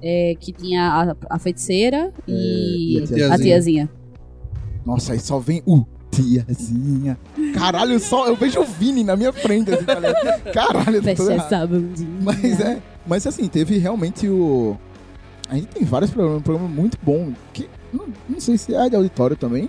É, 0.02 0.34
que 0.40 0.52
tinha 0.52 0.82
a, 1.28 1.34
a 1.34 1.38
feiticeira 1.38 2.10
e, 2.26 2.98
É, 2.98 3.18
e 3.18 3.22
a 3.22 3.26
a 3.34 3.36
tiazinha. 3.36 3.38
tiazinha. 3.44 3.90
Nossa, 4.86 5.12
aí 5.12 5.20
só 5.20 5.38
vem 5.38 5.62
o 5.66 5.84
tiazinha. 6.10 7.18
Caralho, 7.54 7.98
só 8.00 8.26
eu 8.26 8.36
vejo 8.36 8.60
o 8.60 8.64
Vini 8.64 9.04
na 9.04 9.16
minha 9.16 9.32
frente. 9.32 9.72
Assim, 9.72 9.84
tá 9.84 9.94
ligado? 9.96 10.42
Caralho, 10.52 10.96
eu 10.96 11.02
tô 11.02 11.06
Fecha 11.26 11.32
essa 11.34 11.66
bundinha. 11.66 12.08
Mas 12.22 12.60
é. 12.60 12.80
Mas 13.08 13.26
assim, 13.26 13.48
teve 13.48 13.78
realmente 13.78 14.28
o. 14.28 14.76
A 15.48 15.54
gente 15.54 15.68
tem 15.68 15.82
vários 15.82 16.10
programas, 16.10 16.40
um 16.40 16.42
programa 16.42 16.68
muito 16.68 16.98
bom. 17.02 17.32
Que 17.54 17.68
não, 17.92 18.06
não 18.28 18.38
sei 18.38 18.58
se 18.58 18.74
é 18.74 18.88
de 18.88 18.94
auditório 18.94 19.34
também. 19.34 19.68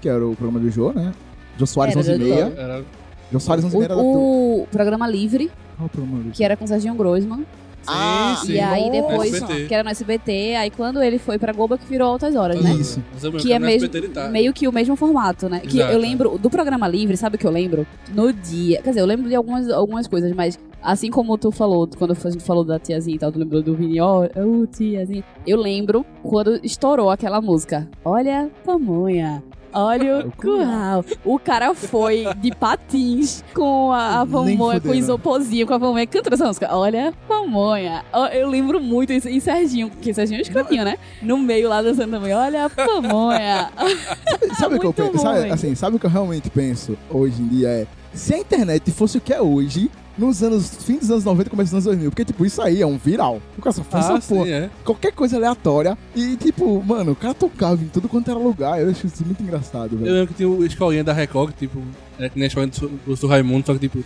Que 0.00 0.08
era 0.08 0.24
o 0.24 0.36
programa 0.36 0.60
do 0.60 0.70
Jô, 0.70 0.92
né? 0.92 1.12
Jô 1.58 1.66
Soares 1.66 1.96
Era 1.96 2.04
de 2.04 2.10
11 2.12 2.20
e 2.20 2.24
meia. 2.24 2.54
Era 2.56 2.84
Jô 3.32 3.40
Soares 3.40 3.64
11 3.64 3.74
e 3.74 3.78
meia 3.78 3.86
era 3.86 3.96
da. 3.96 4.02
O, 4.02 4.62
o 4.62 4.66
programa 4.68 5.08
Livre, 5.08 5.50
Qual 5.76 5.86
o 5.86 5.90
programa 5.90 6.22
do 6.22 6.30
que 6.30 6.44
era 6.44 6.56
com 6.56 6.64
Serginho 6.66 6.94
Groisman. 6.94 7.44
Ah, 7.88 8.40
sim. 8.44 8.52
E 8.52 8.60
aí 8.60 8.90
depois, 8.90 9.34
SBT. 9.34 9.66
que 9.66 9.74
era 9.74 9.84
no 9.84 9.90
SBT, 9.90 10.56
aí 10.56 10.70
quando 10.70 11.02
ele 11.02 11.18
foi 11.18 11.38
pra 11.38 11.52
Globo 11.52 11.78
que 11.78 11.86
virou 11.86 12.08
Altas 12.08 12.34
Horas, 12.34 12.60
né? 12.62 12.72
Isso. 12.72 13.02
Lembro 13.22 13.40
Que 13.40 13.52
é 13.52 13.58
mesmo, 13.58 13.88
tá. 14.12 14.28
meio 14.28 14.52
que 14.52 14.66
o 14.68 14.72
mesmo 14.72 14.96
formato, 14.96 15.48
né? 15.48 15.60
Que 15.60 15.78
Exato. 15.78 15.92
eu 15.92 15.98
lembro 15.98 16.38
do 16.38 16.50
programa 16.50 16.86
livre, 16.88 17.16
sabe 17.16 17.36
o 17.36 17.38
que 17.38 17.46
eu 17.46 17.50
lembro? 17.50 17.86
No 18.14 18.32
dia. 18.32 18.82
Quer 18.82 18.90
dizer, 18.90 19.00
eu 19.00 19.06
lembro 19.06 19.28
de 19.28 19.34
algumas, 19.34 19.68
algumas 19.70 20.06
coisas, 20.06 20.32
mas 20.32 20.58
assim 20.82 21.10
como 21.10 21.36
tu 21.36 21.50
falou, 21.50 21.88
quando 21.98 22.12
a 22.12 22.30
gente 22.30 22.44
falou 22.44 22.64
da 22.64 22.78
tiazinha 22.78 23.16
e 23.16 23.18
tal, 23.18 23.32
tu 23.32 23.38
lembrou 23.38 23.62
do 23.62 23.74
Vini, 23.74 24.00
ó, 24.00 24.24
oh, 24.24 24.66
tiazinha. 24.66 25.24
Eu 25.46 25.58
lembro 25.58 26.04
quando 26.22 26.60
estourou 26.62 27.10
aquela 27.10 27.40
música. 27.40 27.88
Olha, 28.04 28.50
pamonha. 28.64 29.42
Olha 29.78 30.26
o 30.26 30.32
curral. 30.32 31.04
O 31.22 31.38
cara 31.38 31.74
foi 31.74 32.26
de 32.38 32.50
patins 32.54 33.44
com 33.52 33.92
a, 33.92 34.22
a 34.22 34.26
pamonha, 34.26 34.56
com 34.56 34.64
o 34.64 34.72
fudendo. 34.72 34.94
isoporzinho, 34.94 35.66
com 35.66 35.74
a 35.74 35.80
pamonha, 35.80 36.06
cantando 36.06 36.34
essa 36.34 36.46
música. 36.46 36.74
Olha, 36.74 37.12
pamonha. 37.28 38.02
Ó, 38.10 38.26
Eu 38.28 38.48
lembro 38.48 38.80
muito 38.80 39.12
isso. 39.12 39.28
E 39.28 39.38
Serginho, 39.38 39.90
porque 39.90 40.14
Serginho 40.14 40.38
é 40.38 40.42
escrotinho, 40.42 40.82
né? 40.82 40.96
No 41.20 41.36
meio 41.36 41.68
lá 41.68 41.82
dançando 41.82 42.10
também. 42.10 42.32
Olha 42.32 42.64
a 42.64 42.70
pamonha. 42.70 43.70
Sabe 44.58 44.76
o 44.76 44.80
que 44.80 44.86
eu 44.86 44.92
penso? 44.94 45.18
Sabe, 45.18 45.50
assim, 45.50 45.74
sabe 45.74 45.96
o 45.96 45.98
que 45.98 46.06
eu 46.06 46.10
realmente 46.10 46.48
penso 46.48 46.96
hoje 47.10 47.42
em 47.42 47.48
dia 47.48 47.68
é 47.68 47.86
se 48.14 48.34
a 48.34 48.38
internet 48.38 48.90
fosse 48.92 49.18
o 49.18 49.20
que 49.20 49.32
é 49.32 49.40
hoje, 49.42 49.90
nos 50.18 50.42
anos 50.42 50.68
fim 50.84 50.98
dos 50.98 51.10
anos 51.10 51.24
90 51.24 51.50
começo 51.50 51.66
dos 51.70 51.74
anos 51.74 51.84
2000, 51.84 52.10
porque 52.10 52.24
tipo, 52.24 52.44
isso 52.46 52.60
aí 52.62 52.80
é 52.82 52.86
um 52.86 52.96
viral. 52.96 53.40
O 53.58 53.62
cara 53.62 53.72
só 53.74 53.82
faz 53.84 54.08
Ah, 54.10 54.14
essa 54.16 54.34
porra. 54.34 54.48
é. 54.48 54.70
Qualquer 54.84 55.12
coisa 55.12 55.36
aleatória 55.36 55.96
e 56.14 56.36
tipo, 56.36 56.82
mano, 56.82 57.12
o 57.12 57.16
cara 57.16 57.34
tocava 57.34 57.82
em 57.82 57.88
tudo 57.88 58.08
quanto 58.08 58.30
era 58.30 58.38
lugar. 58.40 58.80
Eu 58.80 58.90
acho 58.90 59.06
isso 59.06 59.24
muito 59.24 59.42
engraçado, 59.42 59.92
Eu 59.94 59.98
velho. 59.98 60.12
lembro 60.12 60.28
que 60.28 60.34
tinha 60.34 60.48
o 60.48 60.64
escolinha 60.64 61.04
da 61.04 61.12
Record, 61.12 61.52
que, 61.52 61.66
tipo, 61.66 61.82
era 62.18 62.28
que 62.30 62.36
nem 62.38 62.44
a 62.44 62.48
escolinha 62.48 62.72
do, 62.72 62.88
do, 62.88 63.14
do 63.14 63.26
Raimundo, 63.26 63.66
só 63.66 63.72
que, 63.74 63.80
tipo, 63.80 64.02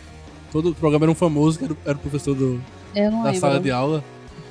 todo 0.50 0.70
o 0.70 0.74
programa 0.74 1.04
era 1.04 1.12
um 1.12 1.14
famoso, 1.14 1.58
que 1.58 1.64
era, 1.64 1.72
o- 1.74 1.78
era 1.86 1.96
o 1.96 2.00
professor 2.00 2.34
do, 2.34 2.60
Eu 2.94 3.10
não 3.10 3.18
da 3.18 3.26
lembro. 3.26 3.40
sala 3.40 3.60
de 3.60 3.70
aula. 3.70 4.02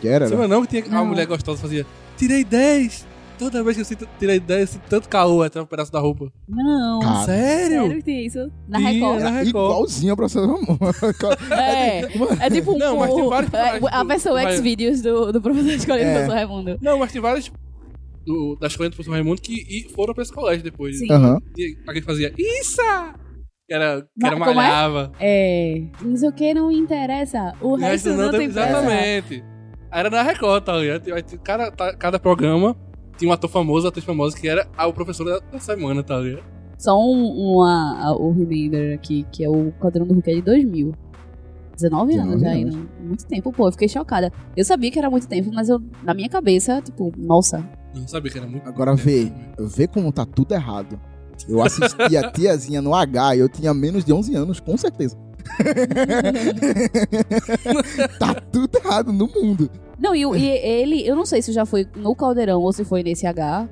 Que 0.02 0.08
era, 0.08 0.28
Você 0.28 0.36
né? 0.36 0.42
lembra 0.42 0.58
não 0.58 0.66
que 0.66 0.82
tinha 0.82 0.96
Não. 0.96 1.06
mulher 1.06 1.26
gostosa 1.28 1.58
que 1.58 1.62
fazia 1.64 1.86
Tirei 2.18 2.44
10! 2.46 3.06
Toda 3.40 3.64
vez 3.64 3.78
que 3.78 3.82
eu 3.82 3.86
sinto, 3.86 4.08
tirei 4.20 4.38
10, 4.40 4.62
eu 4.62 4.68
sinto 4.68 4.84
tanto 4.90 5.08
calor 5.08 5.46
até 5.46 5.62
um 5.62 5.66
pedaço 5.66 5.92
da 5.92 6.00
roupa. 6.00 6.30
Não. 6.48 7.00
Cara, 7.00 7.26
Sério? 7.26 7.82
Sério 7.84 7.96
que 7.98 8.04
tem 8.04 8.26
isso? 8.26 8.52
Na 8.68 8.78
Record. 8.80 9.20
na 9.22 9.30
Record. 9.30 9.48
Igualzinho 9.48 10.14
a 10.14 10.16
professora 10.18 10.48
Ramon. 10.48 10.78
É, 11.58 12.00
é 12.46 12.50
tipo 12.50 12.74
um 12.74 12.78
Não, 12.78 12.98
mas 12.98 13.14
tem 13.14 13.30
vários 13.30 13.54
é, 13.54 13.80
a 13.92 14.04
do- 14.04 14.08
versão 14.10 14.34
vai- 14.34 14.52
X-Videos 14.52 15.02
do, 15.02 15.32
do 15.32 15.42
professor 15.42 15.70
escolhendo 15.72 16.06
É. 16.10 16.12
é. 16.12 16.14
professor 16.16 16.36
Raimundo. 16.36 16.78
Não, 16.82 17.00
mas 17.00 17.12
tem 17.14 17.22
vários 17.22 17.52
do, 18.26 18.58
da 18.60 18.68
escolinha 18.68 18.90
do 18.92 18.96
professor 18.96 19.14
Raimundo 19.14 19.42
que 19.42 19.54
e 19.54 19.90
foram 19.96 20.14
pra 20.14 20.22
esse 20.24 20.34
colégio 20.34 20.64
depois. 20.64 21.00
Sim. 21.00 21.10
Aham. 21.12 21.40
Tinha 21.56 21.68
alguém 21.88 22.02
fazia 22.04 22.34
Isso! 22.38 22.82
Que 23.68 23.74
era, 23.76 24.02
que 24.02 24.26
era 24.26 24.36
é? 24.36 24.40
malhava. 24.40 25.12
É. 25.20 25.84
Mas 26.04 26.24
o 26.24 26.32
que 26.34 26.54
não 26.54 26.70
interessa, 26.72 27.54
o 27.62 27.70
O 27.70 27.76
resto 27.76 28.10
não, 28.10 28.32
tem 28.32 28.48
peça. 28.52 28.68
Exatamente. 28.70 29.44
Era 29.92 30.10
na 30.10 30.24
Record, 30.24 30.64
tá 30.64 30.76
ligado? 30.78 31.04
Cada, 31.44 31.72
tá- 31.72 31.96
cada 31.96 32.20
programa 32.20 32.76
tinha 33.20 33.30
um 33.30 33.34
ator 33.34 33.50
famoso, 33.50 33.88
atriz 33.88 34.06
famosa, 34.06 34.36
que 34.36 34.48
era 34.48 34.68
o 34.88 34.94
professor 34.94 35.26
da, 35.26 35.40
da 35.52 35.60
semana, 35.60 36.02
tá 36.02 36.18
ligado? 36.18 36.44
Só 36.78 36.98
um, 36.98 37.58
uma, 37.58 38.16
o 38.16 38.32
Remember 38.32 38.96
aqui, 38.96 39.28
que 39.32 39.44
é 39.44 39.50
o 39.50 39.72
Quadrão 39.74 40.08
do 40.08 40.14
Hulk 40.14 40.32
é 40.32 40.36
de 40.36 40.42
2000. 40.42 40.94
19 41.76 42.16
anos 42.16 42.42
19 42.42 42.42
já 42.42 42.52
ainda. 42.52 42.78
Muito 43.02 43.26
tempo, 43.26 43.52
pô. 43.52 43.68
Eu 43.68 43.72
fiquei 43.72 43.88
chocada. 43.88 44.32
Eu 44.56 44.66
sabia 44.66 44.90
que 44.90 44.98
era 44.98 45.10
muito 45.10 45.28
tempo, 45.28 45.52
mas 45.54 45.70
eu, 45.70 45.82
na 46.04 46.14
minha 46.14 46.30
cabeça, 46.30 46.82
tipo, 46.82 47.12
nossa. 47.18 47.64
Não 47.94 48.08
sabia 48.08 48.32
que 48.32 48.38
era 48.38 48.48
muito. 48.48 48.68
Agora 48.68 48.96
vê, 48.96 49.32
vê 49.60 49.88
como 49.88 50.12
tá 50.12 50.26
tudo 50.26 50.54
errado. 50.54 51.00
Eu 51.48 51.62
assisti 51.62 52.18
a 52.18 52.32
tiazinha 52.32 52.82
no 52.82 52.94
H 52.94 53.36
e 53.36 53.40
eu 53.40 53.50
tinha 53.50 53.74
menos 53.74 54.04
de 54.04 54.12
11 54.12 54.36
anos, 54.36 54.60
com 54.60 54.76
certeza. 54.78 55.18
tá 58.20 58.34
tudo 58.52 58.78
errado 58.78 59.14
no 59.14 59.28
mundo. 59.28 59.70
Não, 60.00 60.16
e, 60.16 60.24
e 60.24 60.48
ele, 60.48 61.06
eu 61.06 61.16
não 61.16 61.26
sei 61.26 61.42
se 61.42 61.52
já 61.52 61.66
foi 61.66 61.86
no 61.96 62.16
Caldeirão 62.16 62.62
ou 62.62 62.72
se 62.72 62.86
foi 62.86 63.04
nesse 63.04 63.28
H. 63.28 63.68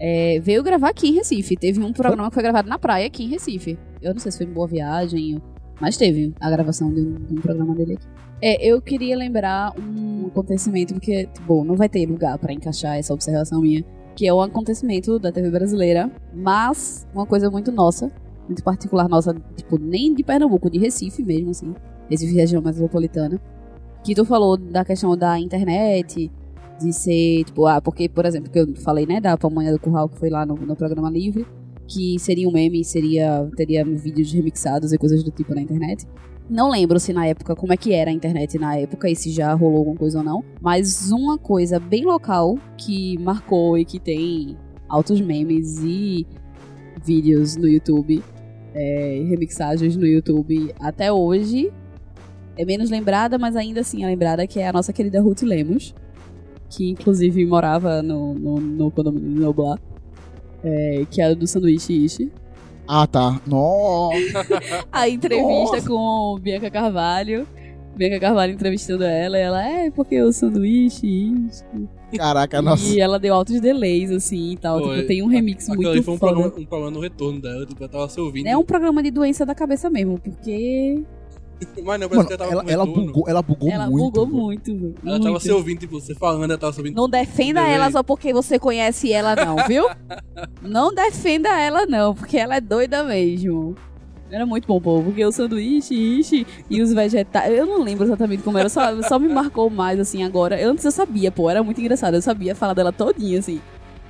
é, 0.00 0.40
veio 0.40 0.62
gravar 0.62 0.90
aqui 0.90 1.08
em 1.08 1.12
Recife. 1.14 1.56
Teve 1.56 1.80
um 1.80 1.92
programa 1.92 2.28
que 2.28 2.34
foi 2.34 2.42
gravado 2.42 2.68
na 2.68 2.78
praia 2.78 3.06
aqui 3.06 3.24
em 3.24 3.28
Recife. 3.28 3.78
Eu 4.00 4.12
não 4.12 4.20
sei 4.20 4.32
se 4.32 4.38
foi 4.38 4.46
em 4.46 4.52
Boa 4.52 4.66
Viagem, 4.66 5.40
mas 5.80 5.96
teve 5.96 6.32
a 6.40 6.50
gravação 6.50 6.92
de 6.92 7.00
um, 7.00 7.14
de 7.14 7.34
um 7.34 7.40
programa 7.40 7.74
dele 7.74 7.94
aqui. 7.94 8.06
É, 8.40 8.66
eu 8.66 8.82
queria 8.82 9.16
lembrar 9.16 9.72
um 9.78 10.26
acontecimento, 10.26 10.94
porque, 10.94 11.28
bom, 11.46 11.62
não 11.62 11.76
vai 11.76 11.88
ter 11.88 12.04
lugar 12.06 12.36
pra 12.38 12.52
encaixar 12.52 12.96
essa 12.98 13.14
observação 13.14 13.60
minha, 13.60 13.84
que 14.16 14.26
é 14.26 14.34
um 14.34 14.40
acontecimento 14.40 15.18
da 15.20 15.30
TV 15.30 15.48
brasileira, 15.50 16.10
mas 16.34 17.06
uma 17.14 17.24
coisa 17.24 17.48
muito 17.48 17.70
nossa, 17.70 18.10
muito 18.48 18.62
particular 18.64 19.08
nossa, 19.08 19.32
tipo, 19.56 19.78
nem 19.78 20.12
de 20.12 20.24
Pernambuco, 20.24 20.68
de 20.68 20.78
Recife 20.78 21.22
mesmo, 21.22 21.50
assim, 21.50 21.72
Recife 22.10 22.34
região 22.34 22.60
metropolitana, 22.60 23.40
que 24.02 24.14
tu 24.14 24.24
falou 24.24 24.56
da 24.56 24.84
questão 24.84 25.16
da 25.16 25.38
internet, 25.38 26.30
de 26.80 26.92
ser, 26.92 27.44
tipo, 27.44 27.66
ah, 27.66 27.80
porque, 27.80 28.08
por 28.08 28.26
exemplo, 28.26 28.50
que 28.50 28.58
eu 28.58 28.74
falei, 28.76 29.06
né, 29.06 29.20
da 29.20 29.36
pamonha 29.36 29.72
do 29.72 29.78
curral 29.78 30.08
que 30.08 30.18
foi 30.18 30.30
lá 30.30 30.44
no, 30.44 30.54
no 30.54 30.74
programa 30.74 31.08
livre, 31.08 31.46
que 31.86 32.18
seria 32.18 32.48
um 32.48 32.52
meme, 32.52 32.84
seria, 32.84 33.48
teria 33.56 33.84
vídeos 33.84 34.32
remixados 34.32 34.92
e 34.92 34.98
coisas 34.98 35.22
do 35.22 35.30
tipo 35.30 35.54
na 35.54 35.60
internet. 35.60 36.06
Não 36.50 36.70
lembro 36.70 36.98
se 36.98 37.12
na 37.12 37.26
época, 37.26 37.54
como 37.54 37.72
é 37.72 37.76
que 37.76 37.92
era 37.92 38.10
a 38.10 38.14
internet 38.14 38.58
na 38.58 38.76
época 38.76 39.08
e 39.08 39.14
se 39.14 39.30
já 39.30 39.54
rolou 39.54 39.78
alguma 39.78 39.96
coisa 39.96 40.18
ou 40.18 40.24
não, 40.24 40.44
mas 40.60 41.10
uma 41.10 41.38
coisa 41.38 41.78
bem 41.78 42.04
local 42.04 42.58
que 42.76 43.16
marcou 43.18 43.78
e 43.78 43.84
que 43.84 44.00
tem 44.00 44.56
altos 44.88 45.20
memes 45.20 45.78
e 45.82 46.26
vídeos 47.04 47.56
no 47.56 47.68
YouTube, 47.68 48.22
é, 48.74 49.24
remixagens 49.28 49.96
no 49.96 50.06
YouTube 50.06 50.74
até 50.80 51.12
hoje, 51.12 51.72
é 52.56 52.64
menos 52.64 52.90
lembrada, 52.90 53.38
mas 53.38 53.56
ainda 53.56 53.80
assim 53.80 54.04
é 54.04 54.06
lembrada, 54.06 54.46
que 54.46 54.60
é 54.60 54.68
a 54.68 54.72
nossa 54.72 54.92
querida 54.92 55.20
Ruth 55.20 55.42
Lemos, 55.42 55.94
que 56.70 56.90
inclusive 56.90 57.44
morava 57.46 58.02
no, 58.02 58.34
no, 58.34 58.60
no 58.60 58.90
condomínio 58.90 59.30
de 59.30 59.40
Noblar, 59.40 59.78
é, 60.64 61.06
que 61.10 61.20
era 61.20 61.34
do 61.34 61.46
sanduíche 61.46 61.92
Ishi. 61.92 62.32
Ah, 62.86 63.06
tá. 63.06 63.40
Nossa. 63.46 64.16
A 64.90 65.08
entrevista 65.08 65.76
Nossa. 65.76 65.88
com 65.88 66.38
Bianca 66.40 66.70
Carvalho. 66.70 67.46
Bianca 67.94 68.20
Carvalho 68.20 68.52
entrevistando 68.52 69.04
ela, 69.04 69.38
e 69.38 69.40
ela, 69.40 69.68
é, 69.68 69.90
porque 69.90 70.20
o 70.22 70.32
sanduíche, 70.32 71.06
isso. 71.06 71.64
Caraca, 72.16 72.60
nossa. 72.60 72.94
E 72.94 73.00
ela 73.00 73.18
deu 73.18 73.34
altos 73.34 73.60
delays, 73.60 74.10
assim, 74.10 74.52
e 74.52 74.56
tal. 74.56 74.78
Foi. 74.80 74.96
Tipo, 74.96 75.08
tem 75.08 75.22
um 75.22 75.26
remix 75.26 75.68
ali 75.68 75.84
muito 75.84 76.02
foi 76.02 76.14
um 76.14 76.18
foda. 76.18 76.32
problema, 76.32 76.58
um 76.58 76.66
problema 76.66 76.90
no 76.90 77.00
retorno 77.00 77.40
dela, 77.40 77.66
tipo, 77.66 77.82
eu 77.82 77.88
tava 77.88 78.08
se 78.08 78.20
ouvindo. 78.20 78.46
É 78.46 78.56
um 78.56 78.64
programa 78.64 79.02
de 79.02 79.10
doença 79.10 79.44
da 79.44 79.54
cabeça 79.54 79.90
mesmo, 79.90 80.18
porque 80.18 81.02
Mas 81.84 82.00
não, 82.00 82.08
parece 82.08 82.16
Mano, 82.16 82.26
que 82.26 82.32
ela 82.34 82.38
tava 82.38 82.52
ela, 82.52 82.62
com 82.64 82.70
ela 82.70 82.84
retorno. 82.84 83.06
bugou, 83.06 83.24
ela 83.28 83.42
bugou 83.42 83.70
ela 83.70 83.86
muito. 83.90 84.10
bugou 84.12 84.26
muito, 84.26 84.74
velho. 84.76 84.94
Ela 85.04 85.18
tava 85.18 85.30
muito. 85.30 85.42
se 85.42 85.50
ouvindo, 85.52 85.78
tipo, 85.80 86.00
você 86.00 86.14
falando, 86.14 86.44
ela 86.50 86.58
tava 86.58 86.72
se 86.72 86.80
ouvindo. 86.80 86.96
Não 86.96 87.08
defenda 87.08 87.60
Delay. 87.60 87.74
ela 87.76 87.90
só 87.90 88.02
porque 88.02 88.32
você 88.32 88.58
conhece 88.58 89.12
ela, 89.12 89.34
não, 89.36 89.56
viu? 89.66 89.84
não 90.62 90.92
defenda 90.94 91.48
ela, 91.48 91.86
não, 91.86 92.14
porque 92.14 92.36
ela 92.38 92.56
é 92.56 92.60
doida 92.60 93.02
mesmo. 93.04 93.74
Era 94.30 94.46
muito 94.46 94.66
bom, 94.66 94.80
pô, 94.80 95.02
porque 95.02 95.22
o 95.24 95.30
sanduíche, 95.30 95.94
ishi, 95.94 96.46
e 96.70 96.80
os 96.80 96.90
vegetais. 96.94 97.52
Eu 97.52 97.66
não 97.66 97.82
lembro 97.82 98.04
exatamente 98.04 98.42
como 98.42 98.56
era, 98.56 98.68
só, 98.70 99.02
só 99.02 99.18
me 99.18 99.28
marcou 99.28 99.68
mais, 99.68 100.00
assim, 100.00 100.24
agora. 100.24 100.66
Antes 100.66 100.84
eu 100.86 100.90
sabia, 100.90 101.30
pô, 101.30 101.50
era 101.50 101.62
muito 101.62 101.78
engraçado. 101.80 102.14
Eu 102.14 102.22
sabia 102.22 102.54
falar 102.54 102.72
dela 102.72 102.90
todinha, 102.92 103.38
assim. 103.38 103.60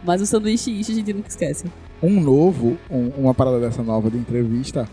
Mas 0.04 0.20
o 0.22 0.26
sanduíche 0.26 0.70
ishi 0.70 0.92
a 0.92 0.94
gente 0.94 1.12
nunca 1.12 1.28
esquece. 1.28 1.64
Um 2.00 2.20
novo, 2.20 2.76
um- 2.88 3.08
uma 3.18 3.34
parada 3.34 3.58
dessa 3.58 3.82
nova 3.82 4.08
de 4.10 4.16
entrevista, 4.16 4.88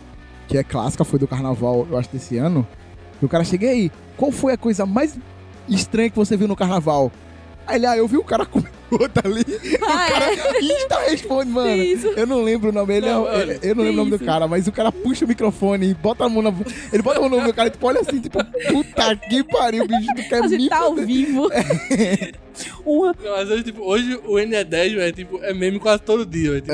que 0.49 0.57
é 0.57 0.63
clássica, 0.63 1.05
foi 1.05 1.19
do 1.19 1.27
carnaval, 1.27 1.87
eu 1.89 1.97
acho, 1.97 2.09
desse 2.11 2.37
ano. 2.37 2.67
E 3.21 3.25
o 3.25 3.29
cara 3.29 3.43
chega 3.43 3.69
aí, 3.69 3.91
qual 4.17 4.31
foi 4.31 4.53
a 4.53 4.57
coisa 4.57 4.83
mais 4.83 5.17
estranha 5.69 6.09
que 6.09 6.15
você 6.15 6.35
viu 6.35 6.47
no 6.47 6.55
carnaval? 6.55 7.11
Aí 7.67 7.75
ele, 7.75 7.85
ah, 7.85 7.95
eu 7.95 8.07
vi 8.07 8.17
o 8.17 8.23
cara 8.23 8.47
outra 8.91 9.27
ali. 9.27 9.43
Ah, 9.81 10.07
é? 10.09 10.61
Insta 10.63 10.99
responde, 11.09 11.49
mano. 11.51 11.67
Que 11.69 11.75
isso? 11.83 12.07
Eu 12.07 12.27
não 12.27 12.41
lembro 12.43 12.69
o 12.69 12.71
nome, 12.71 12.95
ele 12.95 13.05
Não, 13.07 13.27
é, 13.27 13.31
olha, 13.37 13.51
ele- 13.53 13.59
eu 13.63 13.75
não 13.75 13.83
lembro 13.83 14.01
o 14.01 14.05
nome 14.05 14.17
do 14.17 14.23
cara, 14.25 14.47
mas 14.47 14.67
o 14.67 14.71
cara 14.71 14.91
puxa 14.91 15.25
o 15.25 15.27
microfone 15.27 15.89
e 15.89 15.93
bota 15.93 16.25
a 16.25 16.29
mão 16.29 16.41
na. 16.43 16.53
Ele 16.93 17.01
bota 17.01 17.17
a 17.17 17.21
mão 17.21 17.29
no 17.29 17.41
meu 17.41 17.53
cara 17.53 17.67
e 17.67 17.71
tipo, 17.71 17.87
olha 17.87 18.01
assim, 18.01 18.19
tipo, 18.19 18.37
puta 18.71 19.15
que 19.15 19.43
pariu, 19.43 19.87
bicho, 19.87 20.07
tu 20.15 20.29
quer 20.29 20.39
A 20.39 20.41
me 20.43 20.49
gente 20.49 20.69
tá 20.69 20.77
ao 20.79 20.89
fuder. 20.89 21.05
vivo. 21.07 21.49
Uma. 22.85 23.15
Não, 23.23 23.31
mas 23.31 23.49
hoje, 23.49 23.63
tipo, 23.63 23.81
hoje 23.83 24.19
o 24.25 24.33
N10, 24.35 24.95
velho, 24.95 25.13
tipo, 25.13 25.39
é 25.43 25.53
meme 25.53 25.79
quase 25.79 26.01
todo 26.03 26.25
dia, 26.25 26.51
velho. 26.51 26.61
Tipo, 26.61 26.73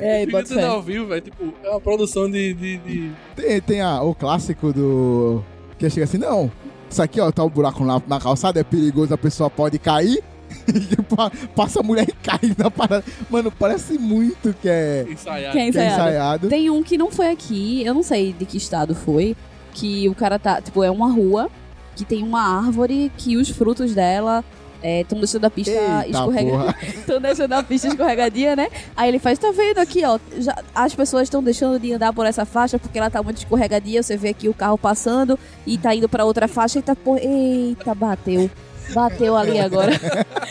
É, 0.00 0.20
Fica 0.20 0.32
bota 0.32 0.44
tudo 0.48 0.60
fé. 0.60 0.66
ao 0.66 0.82
vivo, 0.82 1.06
velho, 1.06 1.20
tipo, 1.22 1.54
é 1.62 1.70
uma 1.70 1.80
produção 1.80 2.30
de... 2.30 2.54
de, 2.54 2.76
de... 2.78 3.10
Tem, 3.36 3.60
tem 3.60 3.80
a- 3.80 4.02
o 4.02 4.14
clássico 4.14 4.72
do. 4.72 5.42
Que 5.78 5.88
chega 5.90 6.04
assim, 6.04 6.18
não. 6.18 6.50
Isso 6.90 7.02
aqui, 7.02 7.20
ó, 7.20 7.30
tá 7.30 7.44
um 7.44 7.48
buraco 7.50 7.84
na, 7.84 8.00
na 8.06 8.18
calçada, 8.18 8.58
é 8.60 8.64
perigoso, 8.64 9.12
a 9.12 9.18
pessoa 9.18 9.50
pode 9.50 9.78
cair. 9.78 10.22
Pa- 11.14 11.30
passa 11.54 11.80
a 11.80 11.82
mulher 11.82 12.06
e 12.08 12.12
cai 12.12 12.54
na 12.56 12.70
parada. 12.70 13.04
Mano, 13.30 13.50
parece 13.50 13.98
muito 13.98 14.54
que 14.60 14.68
é, 14.68 15.06
ensaiar. 15.10 15.52
Quem 15.52 15.70
que 15.72 15.78
é 15.78 15.82
ensaiado? 15.86 16.00
ensaiado. 16.00 16.48
Tem 16.48 16.70
um 16.70 16.82
que 16.82 16.98
não 16.98 17.10
foi 17.10 17.30
aqui, 17.30 17.84
eu 17.84 17.94
não 17.94 18.02
sei 18.02 18.32
de 18.32 18.44
que 18.44 18.56
estado 18.56 18.94
foi, 18.94 19.36
que 19.72 20.08
o 20.08 20.14
cara 20.14 20.38
tá, 20.38 20.60
tipo, 20.60 20.82
é 20.82 20.90
uma 20.90 21.10
rua 21.10 21.50
que 21.96 22.04
tem 22.04 22.22
uma 22.22 22.40
árvore 22.64 23.10
que 23.16 23.36
os 23.36 23.48
frutos 23.48 23.94
dela 23.94 24.44
estão 24.80 25.18
deixando 25.18 25.44
a 25.44 25.50
pista 25.50 26.06
escorregadia. 26.06 26.76
Estão 26.94 27.18
deixando 27.20 27.52
a 27.54 27.62
pista 27.64 27.88
escorregadia, 27.88 28.54
né? 28.54 28.68
Aí 28.96 29.08
ele 29.08 29.18
faz, 29.18 29.36
tá 29.36 29.50
vendo 29.50 29.78
aqui, 29.78 30.04
ó, 30.04 30.18
já, 30.38 30.56
as 30.72 30.94
pessoas 30.94 31.24
estão 31.24 31.42
deixando 31.42 31.80
de 31.80 31.92
andar 31.92 32.12
por 32.12 32.24
essa 32.26 32.44
faixa 32.44 32.78
porque 32.78 32.96
ela 32.98 33.10
tá 33.10 33.20
muito 33.20 33.38
escorregadia, 33.38 34.00
você 34.02 34.16
vê 34.16 34.28
aqui 34.28 34.48
o 34.48 34.54
carro 34.54 34.78
passando 34.78 35.36
e 35.66 35.76
tá 35.76 35.92
indo 35.94 36.08
pra 36.08 36.24
outra 36.24 36.46
faixa 36.46 36.78
e 36.78 36.82
tá, 36.82 36.94
pô, 36.94 37.16
eita, 37.16 37.92
bateu. 37.94 38.48
Bateu 38.92 39.36
ali 39.36 39.58
agora. 39.58 39.92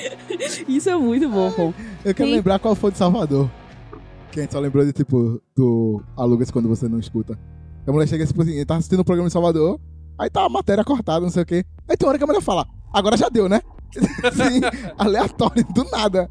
Isso 0.67 0.89
é 0.89 0.95
muito 0.95 1.30
bom, 1.30 1.52
pô. 1.52 1.73
Eu 2.06 2.13
quero 2.13 2.30
Tem- 2.30 2.36
lembrar 2.36 2.60
qual 2.60 2.76
foi 2.76 2.91
de 2.91 2.97
Salvador. 2.97 3.50
Que 4.32 4.39
a 4.39 4.43
gente 4.43 4.52
só 4.52 4.60
lembrou 4.60 4.86
de 4.86 4.93
tipo, 4.93 5.41
do 5.56 6.02
Alugas 6.15 6.52
quando 6.52 6.67
você 6.67 6.88
não 6.88 7.00
escuta. 7.00 7.38
A 7.86 7.91
mulher 7.91 8.08
chega 8.08 8.26
tipo 8.26 8.41
assim, 8.41 8.52
ele 8.52 8.65
tá 8.65 8.76
assistindo 8.76 9.00
o 9.00 9.06
programa 9.06 9.28
em 9.28 9.32
Salvador, 9.32 9.80
aí 10.19 10.30
tá 10.30 10.43
a 10.43 10.50
matéria 10.50 10.84
cortada, 10.84 11.21
não 11.21 11.30
sei 11.30 11.43
o 11.43 11.45
quê. 11.45 11.63
Aí 11.88 11.95
tem 11.95 12.08
hora 12.08 12.17
que 12.17 12.23
a 12.23 12.28
mulher 12.28 12.41
fala, 12.41 12.67
agora 12.93 13.15
já 13.15 13.30
deu, 13.30 13.47
né? 13.47 13.62
assim, 14.23 14.60
aleatório, 14.97 15.65
do 15.73 15.86
nada. 15.86 16.30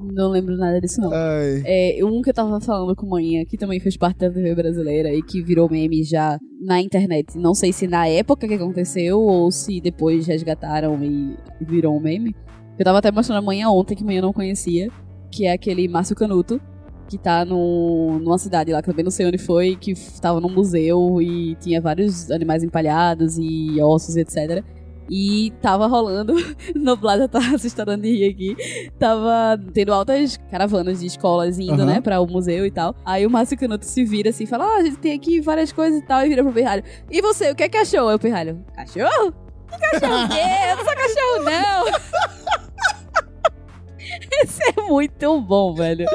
Não 0.00 0.30
lembro 0.30 0.56
nada 0.56 0.80
disso, 0.80 1.00
não. 1.00 1.10
Ai. 1.12 1.62
É, 1.64 2.04
um 2.04 2.22
que 2.22 2.30
eu 2.30 2.34
tava 2.34 2.60
falando 2.60 2.94
com 2.94 3.06
manhã, 3.06 3.44
que 3.44 3.56
também 3.56 3.80
fez 3.80 3.96
parte 3.96 4.18
da 4.18 4.30
TV 4.30 4.54
brasileira 4.54 5.12
e 5.12 5.22
que 5.22 5.42
virou 5.42 5.68
meme 5.70 6.02
já 6.04 6.38
na 6.60 6.80
internet. 6.80 7.36
Não 7.36 7.54
sei 7.54 7.72
se 7.72 7.86
na 7.86 8.06
época 8.06 8.46
que 8.46 8.54
aconteceu 8.54 9.20
ou 9.20 9.50
se 9.50 9.80
depois 9.80 10.26
resgataram 10.26 11.02
e 11.02 11.36
virou 11.60 11.96
um 11.96 12.00
meme. 12.00 12.34
Eu 12.78 12.84
tava 12.84 12.98
até 12.98 13.10
mostrando 13.10 13.38
amanhã 13.38 13.68
ontem, 13.70 13.96
que 13.96 14.04
manhã 14.04 14.18
eu 14.18 14.22
não 14.22 14.32
conhecia, 14.32 14.88
que 15.32 15.46
é 15.46 15.52
aquele 15.52 15.88
Márcio 15.88 16.14
Canuto, 16.14 16.60
que 17.08 17.18
tá 17.18 17.44
no, 17.44 18.18
numa 18.20 18.38
cidade 18.38 18.72
lá, 18.72 18.82
que 18.82 18.88
eu 18.88 18.92
também 18.92 19.04
não 19.04 19.10
sei 19.10 19.26
onde 19.26 19.38
foi, 19.38 19.74
que 19.76 19.94
tava 20.20 20.40
num 20.40 20.50
museu 20.50 21.20
e 21.20 21.56
tinha 21.56 21.80
vários 21.80 22.30
animais 22.30 22.62
empalhados 22.62 23.36
e 23.38 23.80
ossos, 23.80 24.16
etc. 24.16 24.62
E 25.10 25.52
tava 25.62 25.86
rolando, 25.86 26.34
no 26.74 26.96
Plaza 26.96 27.26
tá 27.28 27.40
se 27.58 27.66
estourando 27.66 28.02
de 28.02 28.10
rir 28.12 28.30
aqui, 28.30 28.90
tava 28.98 29.58
tendo 29.72 29.92
altas 29.92 30.36
caravanas 30.50 31.00
de 31.00 31.06
escolas 31.06 31.58
indo, 31.58 31.72
Aham. 31.72 31.86
né, 31.86 32.00
pra 32.00 32.20
o 32.20 32.26
museu 32.26 32.66
e 32.66 32.70
tal. 32.70 32.94
Aí 33.04 33.26
o 33.26 33.30
Márcio 33.30 33.58
Canuto 33.58 33.86
se 33.86 34.04
vira 34.04 34.30
assim, 34.30 34.44
fala, 34.44 34.64
ah, 34.64 34.76
a 34.78 34.82
gente 34.82 34.98
tem 34.98 35.14
aqui 35.14 35.40
várias 35.40 35.72
coisas 35.72 35.98
e 35.98 36.02
tal, 36.06 36.24
e 36.24 36.28
vira 36.28 36.42
pro 36.42 36.52
Pirralho. 36.52 36.82
E 37.10 37.22
você, 37.22 37.50
o 37.50 37.54
que 37.54 37.62
é 37.62 37.68
que 37.68 37.78
achou? 37.78 38.08
Aí 38.08 38.16
o 38.16 38.18
Pirralho, 38.18 38.64
cachorro? 38.74 39.32
Que 39.70 39.78
cachorro 39.78 40.24
o 40.24 40.28
quê? 40.28 40.40
Eu 40.70 40.76
não 40.76 40.84
sou 40.84 40.94
cachorro, 40.94 41.44
não! 41.44 42.18
Esse 44.42 44.62
é 44.62 44.82
muito 44.82 45.40
bom, 45.40 45.74
velho. 45.74 46.06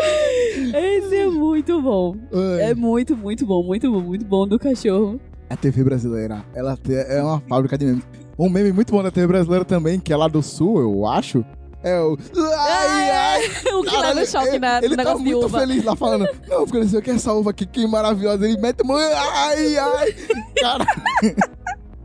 Esse 0.74 1.16
é 1.16 1.28
muito 1.28 1.82
bom. 1.82 2.16
Ai. 2.34 2.72
É 2.72 2.76
muito, 2.76 3.16
muito 3.16 3.46
bom, 3.46 3.64
muito 3.64 3.92
bom, 3.92 4.02
muito 4.02 4.26
bom 4.26 4.48
do 4.48 4.58
cachorro. 4.58 5.20
A 5.50 5.56
TV 5.56 5.84
brasileira, 5.84 6.44
ela 6.56 6.78
é 7.08 7.22
uma 7.22 7.40
fábrica 7.42 7.78
de 7.78 7.86
memes. 7.86 8.23
Um 8.38 8.50
meme 8.50 8.72
muito 8.72 8.92
bom 8.92 9.04
da 9.04 9.12
TV 9.12 9.28
brasileira 9.28 9.64
também, 9.66 10.00
que 10.00 10.12
é 10.12 10.18
lá 10.18 10.28
do 10.28 10.42
sul, 10.42 10.80
eu 10.80 11.06
acho, 11.06 11.46
é 11.84 12.00
o... 12.00 12.18
Ai, 12.58 13.12
ai, 13.12 13.46
o 13.76 13.84
que 13.84 13.90
leva 13.90 13.92
Caralho, 13.92 14.22
o 14.22 14.26
choque 14.26 14.48
ele, 14.50 14.60
na, 14.60 14.78
ele 14.80 14.96
no 14.96 15.04
tá 15.04 15.16
muito 15.18 15.46
uva. 15.46 15.60
feliz 15.60 15.84
lá 15.84 15.96
falando, 15.96 16.28
não, 16.48 16.64
porque 16.66 16.80
não 16.80 16.88
sei 16.88 17.00
o 17.00 17.02
que, 17.02 17.12
essa 17.12 17.34
uva 17.34 17.52
aqui, 17.52 17.66
que 17.66 17.86
maravilhosa. 17.86 18.48
Ele 18.48 18.58
mete 18.60 18.82
ai, 18.90 19.78
ai. 19.78 20.16
Cara, 20.60 20.86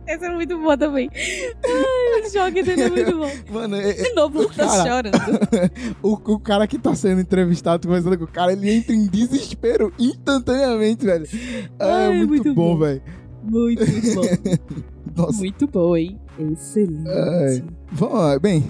Esse 0.09 0.25
é 0.25 0.31
muito 0.31 0.59
bom 0.59 0.75
também. 0.75 1.11
Ai, 1.15 2.23
o 2.23 2.31
choque 2.33 2.63
dele 2.63 2.83
é 2.83 2.89
muito 2.89 3.19
bom. 3.19 3.31
mano, 3.53 3.77
é- 3.77 3.91
é- 3.91 3.93
De 3.93 4.15
novo, 4.15 4.47
tá 4.55 4.67
Cara. 4.67 4.83
chorando. 4.83 5.19
o, 6.03 6.13
o 6.15 6.41
cara 6.41 6.67
que 6.67 6.79
tá 6.79 6.95
sendo 6.95 7.21
entrevistado, 7.21 7.87
conversando 7.87 8.17
com 8.17 8.25
o 8.25 8.27
cara, 8.27 8.51
ele 8.55 8.71
entra 8.71 8.95
em 8.95 9.07
desespero 9.07 9.93
instantaneamente, 9.99 11.05
velho. 11.05 11.29
É 11.79 11.85
Ai, 12.07 12.09
muito, 12.17 12.29
muito 12.31 12.55
bom, 12.55 12.73
bom. 12.75 12.79
velho. 12.79 13.03
Muito, 13.43 13.87
muito 13.87 14.15
bom. 14.15 14.23
Nossa. 15.19 15.39
Muito 15.39 15.67
bom, 15.67 15.97
hein? 15.97 16.19
Excelente. 16.39 17.09
Ai. 17.09 17.65
Vamos, 17.91 18.39
bem, 18.41 18.65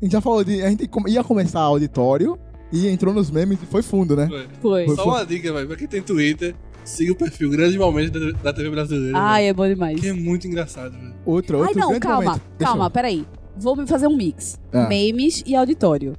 a 0.00 0.04
gente 0.04 0.12
já 0.12 0.20
falou 0.20 0.44
de. 0.44 0.62
A 0.62 0.68
gente 0.68 0.88
ia 1.08 1.24
começar 1.24 1.60
auditório 1.60 2.38
e 2.70 2.88
entrou 2.88 3.14
nos 3.14 3.30
memes 3.30 3.58
e 3.62 3.66
foi 3.66 3.82
fundo, 3.82 4.14
né? 4.14 4.28
Foi. 4.60 4.86
Foi. 4.86 4.96
Só 4.96 5.04
uma 5.04 5.24
dica, 5.24 5.52
velho, 5.52 5.66
pra 5.66 5.76
quem 5.76 5.86
tem 5.88 6.02
Twitter, 6.02 6.54
siga 6.84 7.12
o 7.12 7.16
perfil 7.16 7.50
Grandes 7.50 7.76
Momentos 7.76 8.34
da, 8.42 8.52
TV 8.52 8.70
brasileira. 8.70 9.18
Ai, 9.18 9.48
é 9.48 9.52
bom 9.54 9.66
demais. 9.66 9.98
que 10.00 10.08
é 10.08 10.12
muito 10.12 10.46
engraçado, 10.46 10.92
velho. 10.92 11.14
Outro, 11.24 11.58
Ai, 11.58 11.68
outro 11.68 11.80
não, 11.80 11.88
grande 11.88 12.02
calma, 12.06 12.24
momento. 12.24 12.42
Calma, 12.58 12.86
eu- 12.86 12.90
peraí. 12.90 13.26
Vou 13.56 13.86
fazer 13.86 14.08
um 14.08 14.16
mix. 14.16 14.58
Ah. 14.72 14.88
Memes 14.88 15.42
e 15.46 15.54
auditório. 15.54 16.14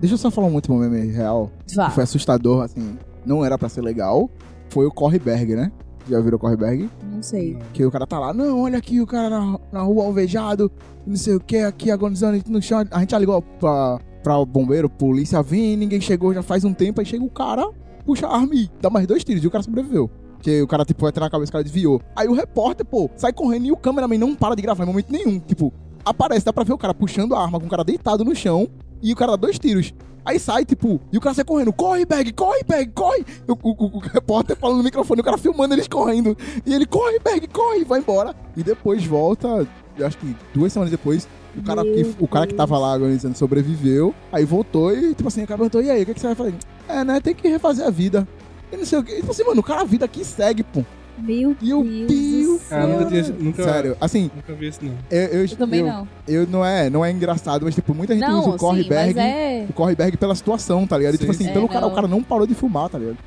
Deixa 0.00 0.14
eu 0.14 0.18
só 0.18 0.30
falar 0.30 0.46
um 0.46 0.54
último 0.54 0.78
meme 0.78 1.12
real. 1.12 1.52
Vá. 1.74 1.88
que 1.88 1.94
foi 1.94 2.04
assustador, 2.04 2.62
assim. 2.64 2.96
Não 3.24 3.44
era 3.44 3.58
pra 3.58 3.68
ser 3.68 3.82
legal. 3.82 4.30
Foi 4.70 4.86
o 4.86 4.90
Correberg, 4.90 5.54
né? 5.54 5.70
Já 6.08 6.20
viram 6.20 6.36
o 6.36 6.38
Correberg? 6.38 6.88
Não 7.02 7.22
sei. 7.22 7.58
Que 7.72 7.84
o 7.84 7.90
cara 7.90 8.06
tá 8.06 8.18
lá, 8.18 8.32
não, 8.32 8.62
olha 8.62 8.78
aqui 8.78 9.00
o 9.00 9.06
cara 9.06 9.28
na, 9.28 9.58
na 9.72 9.82
rua 9.82 10.04
alvejado, 10.04 10.70
não 11.06 11.16
sei 11.16 11.34
o 11.34 11.40
que, 11.40 11.58
aqui 11.58 11.90
agonizando 11.90 12.42
no 12.48 12.60
chão. 12.62 12.84
A 12.90 13.00
gente 13.00 13.10
já 13.10 13.18
ligou 13.18 13.40
pra, 13.42 13.98
pra 14.22 14.38
o 14.38 14.46
bombeiro, 14.46 14.88
polícia 14.88 15.42
vir, 15.42 15.76
ninguém 15.76 16.00
chegou 16.00 16.34
já 16.34 16.42
faz 16.42 16.64
um 16.64 16.72
tempo, 16.72 17.00
aí 17.00 17.06
chega 17.06 17.24
o 17.24 17.30
cara, 17.30 17.68
puxa 18.04 18.26
a 18.26 18.36
arma 18.36 18.54
e 18.54 18.70
dá 18.80 18.90
mais 18.90 19.06
dois 19.06 19.22
tiros 19.24 19.42
e 19.44 19.46
o 19.46 19.50
cara 19.50 19.62
sobreviveu. 19.62 20.10
Porque 20.34 20.62
o 20.62 20.66
cara, 20.66 20.86
tipo, 20.86 21.02
vai 21.02 21.10
entrar 21.10 21.26
na 21.26 21.30
cabeça, 21.30 21.50
o 21.50 21.52
cara 21.52 21.64
desviou. 21.64 22.00
Aí 22.16 22.26
o 22.26 22.32
repórter, 22.32 22.86
pô, 22.86 23.10
sai 23.14 23.30
correndo 23.30 23.66
e 23.66 23.72
o 23.72 23.76
cameraman 23.76 24.16
não 24.16 24.34
para 24.34 24.54
de 24.54 24.62
gravar 24.62 24.84
em 24.84 24.86
momento 24.86 25.12
nenhum. 25.12 25.38
Tipo, 25.38 25.70
aparece, 26.02 26.46
dá 26.46 26.52
pra 26.52 26.64
ver 26.64 26.72
o 26.72 26.78
cara 26.78 26.94
puxando 26.94 27.34
a 27.34 27.42
arma 27.42 27.60
com 27.60 27.66
o 27.66 27.68
cara 27.68 27.84
deitado 27.84 28.24
no 28.24 28.34
chão 28.34 28.66
e 29.02 29.12
o 29.12 29.16
cara 29.16 29.32
dá 29.32 29.36
dois 29.36 29.58
tiros. 29.58 29.92
Aí 30.24 30.38
sai, 30.38 30.64
tipo, 30.64 31.00
e 31.12 31.16
o 31.16 31.20
cara 31.20 31.34
sai 31.34 31.44
correndo, 31.44 31.72
corre, 31.72 32.04
Bag, 32.04 32.32
corre, 32.32 32.62
Bag, 32.66 32.90
corre. 32.94 33.24
O, 33.48 33.52
o, 33.52 33.96
o- 33.96 33.98
repórter 33.98 34.56
falando 34.56 34.78
no 34.78 34.84
microfone, 34.84 35.20
o 35.20 35.24
cara 35.24 35.38
filmando 35.38 35.74
eles 35.74 35.88
correndo. 35.88 36.36
E 36.66 36.74
ele, 36.74 36.86
corre, 36.86 37.18
Berg, 37.18 37.46
corre, 37.48 37.84
vai 37.84 38.00
embora. 38.00 38.34
E 38.56 38.62
depois 38.62 39.04
volta, 39.04 39.66
eu 39.96 40.06
acho 40.06 40.18
que 40.18 40.36
duas 40.54 40.72
semanas 40.72 40.90
depois, 40.90 41.26
o 41.56 41.62
cara, 41.62 41.82
que, 41.82 42.14
o 42.20 42.28
cara 42.28 42.46
que 42.46 42.54
tava 42.54 42.78
lá 42.78 42.92
agonizando 42.92 43.36
sobreviveu. 43.36 44.14
Aí 44.32 44.44
voltou 44.44 44.94
e, 44.94 45.14
tipo 45.14 45.28
assim, 45.28 45.42
o 45.42 45.46
cara 45.46 45.58
perguntou, 45.58 45.82
e 45.82 45.90
aí, 45.90 46.02
o 46.02 46.06
que, 46.06 46.14
que 46.14 46.20
você 46.20 46.26
vai 46.28 46.36
fazer? 46.36 46.54
É, 46.88 47.04
né, 47.04 47.20
tem 47.20 47.34
que 47.34 47.48
refazer 47.48 47.86
a 47.86 47.90
vida. 47.90 48.26
E 48.72 48.76
não 48.76 48.84
sei 48.84 48.98
o 48.98 49.02
que. 49.02 49.12
E 49.12 49.16
tipo 49.16 49.30
assim, 49.32 49.42
mano, 49.44 49.60
o 49.60 49.64
cara, 49.64 49.80
a 49.80 49.84
vida 49.84 50.04
aqui 50.04 50.24
segue, 50.24 50.62
pô. 50.62 50.84
Meu 51.22 51.56
Meu 51.60 51.82
Deus. 51.84 52.06
Deus. 52.08 52.72
Ah, 52.72 52.86
nunca 52.86 53.04
tinha. 53.06 53.22
Nunca, 53.38 53.62
Sério, 53.64 53.96
assim, 54.00 54.30
Nunca 54.34 54.52
vi 54.54 54.68
isso, 54.68 54.80
não. 54.82 54.94
eu, 55.10 55.20
eu, 55.26 55.40
Eu 55.44 55.56
também 55.56 55.80
eu, 55.80 55.86
não. 55.86 56.08
eu 56.26 56.46
não 56.46 56.64
é, 56.64 56.90
não 56.90 57.04
é 57.04 57.10
engraçado, 57.10 57.64
mas 57.64 57.74
tipo, 57.74 57.94
muita 57.94 58.14
gente 58.14 58.24
usa 58.24 58.48
Não, 58.48 58.54
o 58.54 58.58
Correberg. 58.58 59.18
é... 59.18 59.66
O 59.68 59.72
Correberg 59.72 60.16
pela 60.16 60.34
situação, 60.34 60.86
tá 60.86 60.96
ligado? 60.96 61.14
E, 61.14 61.18
tipo 61.18 61.32
Sim, 61.32 61.38
assim, 61.40 61.46
sim. 61.48 61.52
pelo 61.52 61.66
É, 61.66 61.68
cara, 61.68 61.86
o 61.86 61.94
cara 61.94 62.08
não 62.08 62.22
parou 62.22 62.46
de 62.46 62.54
filmar, 62.54 62.88
tá 62.88 62.98
ligado? 62.98 63.18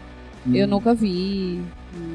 Eu 0.53 0.67
nunca 0.67 0.93
vi 0.93 1.61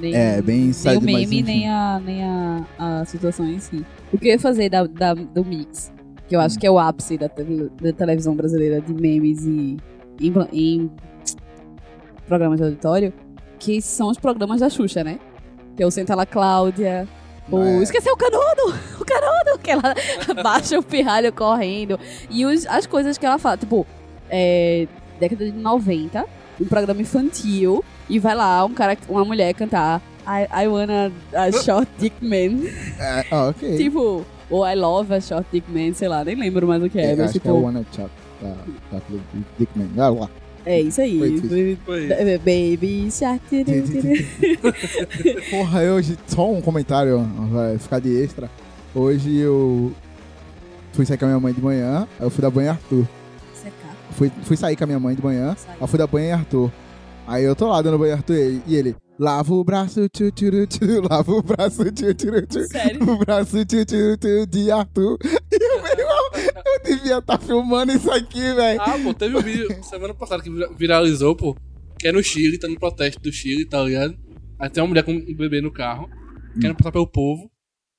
nem, 0.00 0.14
É, 0.14 0.42
bem 0.42 0.70
nem 0.84 0.96
o 0.96 1.00
meme, 1.00 1.36
mas 1.36 1.44
nem, 1.46 1.68
a, 1.70 2.00
nem 2.04 2.22
a, 2.24 2.66
a 2.78 3.04
situação 3.06 3.46
em 3.46 3.58
si. 3.58 3.84
O 4.12 4.18
que 4.18 4.26
eu 4.28 4.32
ia 4.32 4.38
fazer 4.38 4.68
da, 4.68 4.84
da- 4.86 5.14
do 5.14 5.44
mix, 5.44 5.90
que 6.28 6.36
eu 6.36 6.40
Hum. 6.40 6.42
acho 6.42 6.58
que 6.58 6.66
é 6.66 6.70
o 6.70 6.78
ápice 6.78 7.16
da, 7.16 7.30
da 7.80 7.92
televisão 7.92 8.34
brasileira 8.34 8.80
de 8.82 8.92
memes 8.92 9.44
e 9.46 9.78
em, 10.20 10.32
em 10.52 10.90
programas 12.26 12.58
de 12.58 12.64
auditório, 12.64 13.12
que 13.58 13.80
são 13.80 14.08
os 14.10 14.18
programas 14.18 14.60
da 14.60 14.68
Xuxa, 14.68 15.02
né? 15.02 15.18
Que 15.78 15.82
é 15.84 15.86
o 15.86 15.90
Senta 15.92 16.12
lá 16.16 16.26
Cláudia, 16.26 17.06
o 17.50 17.62
É. 17.62 17.82
Esqueceu 17.84 18.12
o 18.12 18.16
canudo! 18.16 18.74
O 19.00 19.04
canudo! 19.04 19.58
Que 19.62 19.70
ela 19.70 19.94
baixa 20.42 20.76
o 20.76 20.82
pirralho 20.82 21.32
correndo. 21.32 21.98
E 22.28 22.44
os- 22.44 22.66
as 22.66 22.84
coisas 22.84 23.16
que 23.16 23.24
ela 23.24 23.38
fala, 23.38 23.56
tipo, 23.56 23.86
é, 24.28 24.88
década 25.20 25.44
de 25.46 25.52
90, 25.52 26.26
um 26.60 26.64
programa 26.66 27.00
infantil, 27.00 27.84
e 28.10 28.18
vai 28.18 28.34
lá 28.34 28.64
um 28.64 28.74
cara, 28.74 28.98
uma 29.08 29.24
mulher 29.24 29.54
cantar 29.54 30.02
I, 30.26 30.64
I 30.64 30.66
wanna 30.68 31.12
a 31.32 31.52
short 31.62 31.88
dick 31.96 32.16
man. 32.22 32.66
É, 32.98 33.24
ah, 33.30 33.48
ok. 33.50 33.76
tipo, 33.76 34.26
ou 34.50 34.66
I 34.68 34.74
love 34.74 35.14
a 35.14 35.20
short 35.20 35.46
dick 35.52 35.70
man, 35.70 35.94
sei 35.94 36.08
lá, 36.08 36.24
nem 36.24 36.34
lembro 36.34 36.66
mais 36.66 36.82
o 36.82 36.90
que 36.90 36.98
é, 36.98 37.12
É, 37.12 37.16
mas 37.16 37.32
tipo, 37.32 37.44
que 37.44 37.50
o 37.52 37.62
Wanna 37.62 37.86
Chop. 37.94 38.10
Tá, 38.40 38.54
tá, 38.90 38.98
Dickman. 39.58 39.90
Ah, 39.98 40.08
lá. 40.10 40.30
É 40.72 40.80
isso 40.80 41.00
aí. 41.00 41.18
Foi 41.18 41.28
isso. 41.30 41.78
Foi. 41.84 42.06
Ba- 42.08 42.16
Baby 42.38 43.08
Shark. 43.10 43.42
Porra, 45.50 45.82
eu 45.82 45.94
hoje, 45.94 46.18
só 46.26 46.50
um 46.50 46.60
comentário, 46.60 47.20
vai 47.50 47.78
ficar 47.78 48.00
de 48.00 48.22
extra. 48.22 48.50
Hoje 48.94 49.36
eu 49.38 49.92
fui 50.92 51.04
sair 51.06 51.18
com 51.18 51.24
a 51.24 51.28
minha 51.28 51.40
mãe 51.40 51.52
de 51.52 51.60
manhã, 51.62 52.06
aí 52.18 52.26
eu 52.26 52.30
fui 52.30 52.42
dar 52.42 52.50
banho 52.50 52.66
em 52.66 52.70
Arthur. 52.70 53.06
Secar. 53.54 53.96
Fui, 54.12 54.30
fui 54.42 54.56
sair 54.56 54.76
com 54.76 54.84
a 54.84 54.86
minha 54.86 55.00
mãe 55.00 55.14
de 55.14 55.22
manhã, 55.22 55.54
Sai. 55.56 55.74
aí 55.74 55.80
eu 55.80 55.86
fui 55.86 55.98
dar 55.98 56.06
banho 56.06 56.26
em 56.26 56.32
Arthur. 56.32 56.70
Aí 57.26 57.44
eu 57.44 57.54
tô 57.54 57.68
lá 57.68 57.82
dando 57.82 57.98
banho 57.98 58.12
em 58.12 58.14
Arthur 58.14 58.36
e 58.66 58.74
ele, 58.74 58.96
lava 59.18 59.52
o 59.54 59.62
braço, 59.62 60.08
tchu, 60.08 60.30
tchu, 60.30 60.66
tchu, 60.66 61.02
lava 61.08 61.30
o 61.32 61.42
braço, 61.42 61.84
tchu, 61.92 62.14
tchu, 62.14 62.46
tchu, 62.46 62.64
Sério? 62.66 63.02
o 63.02 63.18
braço 63.18 63.64
tchu, 63.64 63.84
tchu, 63.84 64.16
tchu, 64.18 64.46
de 64.46 64.70
Arthur. 64.70 65.18
E 65.50 65.56
eu, 65.60 66.06
eu 66.06 66.17
devia 66.96 67.18
estar 67.18 67.38
filmando 67.38 67.92
isso 67.92 68.10
aqui, 68.10 68.40
velho. 68.54 68.80
Ah, 68.80 68.98
pô, 69.02 69.12
teve 69.14 69.36
um 69.36 69.40
vídeo 69.40 69.68
semana 69.84 70.14
passada 70.14 70.42
que 70.42 70.50
vira- 70.50 70.70
viralizou, 70.76 71.34
pô. 71.36 71.56
Que 71.98 72.08
é 72.08 72.12
no 72.12 72.22
Chile, 72.22 72.58
tá 72.58 72.68
no 72.68 72.78
protesto 72.78 73.20
do 73.20 73.32
Chile, 73.32 73.64
tá 73.64 73.82
ligado? 73.82 74.16
Aí 74.58 74.68
tem 74.70 74.82
uma 74.82 74.88
mulher 74.88 75.02
com 75.02 75.12
um 75.12 75.34
bebê 75.36 75.60
no 75.60 75.70
carro, 75.72 76.08
querendo 76.60 76.76
passar 76.76 76.92
pelo 76.92 77.06
povo. 77.06 77.50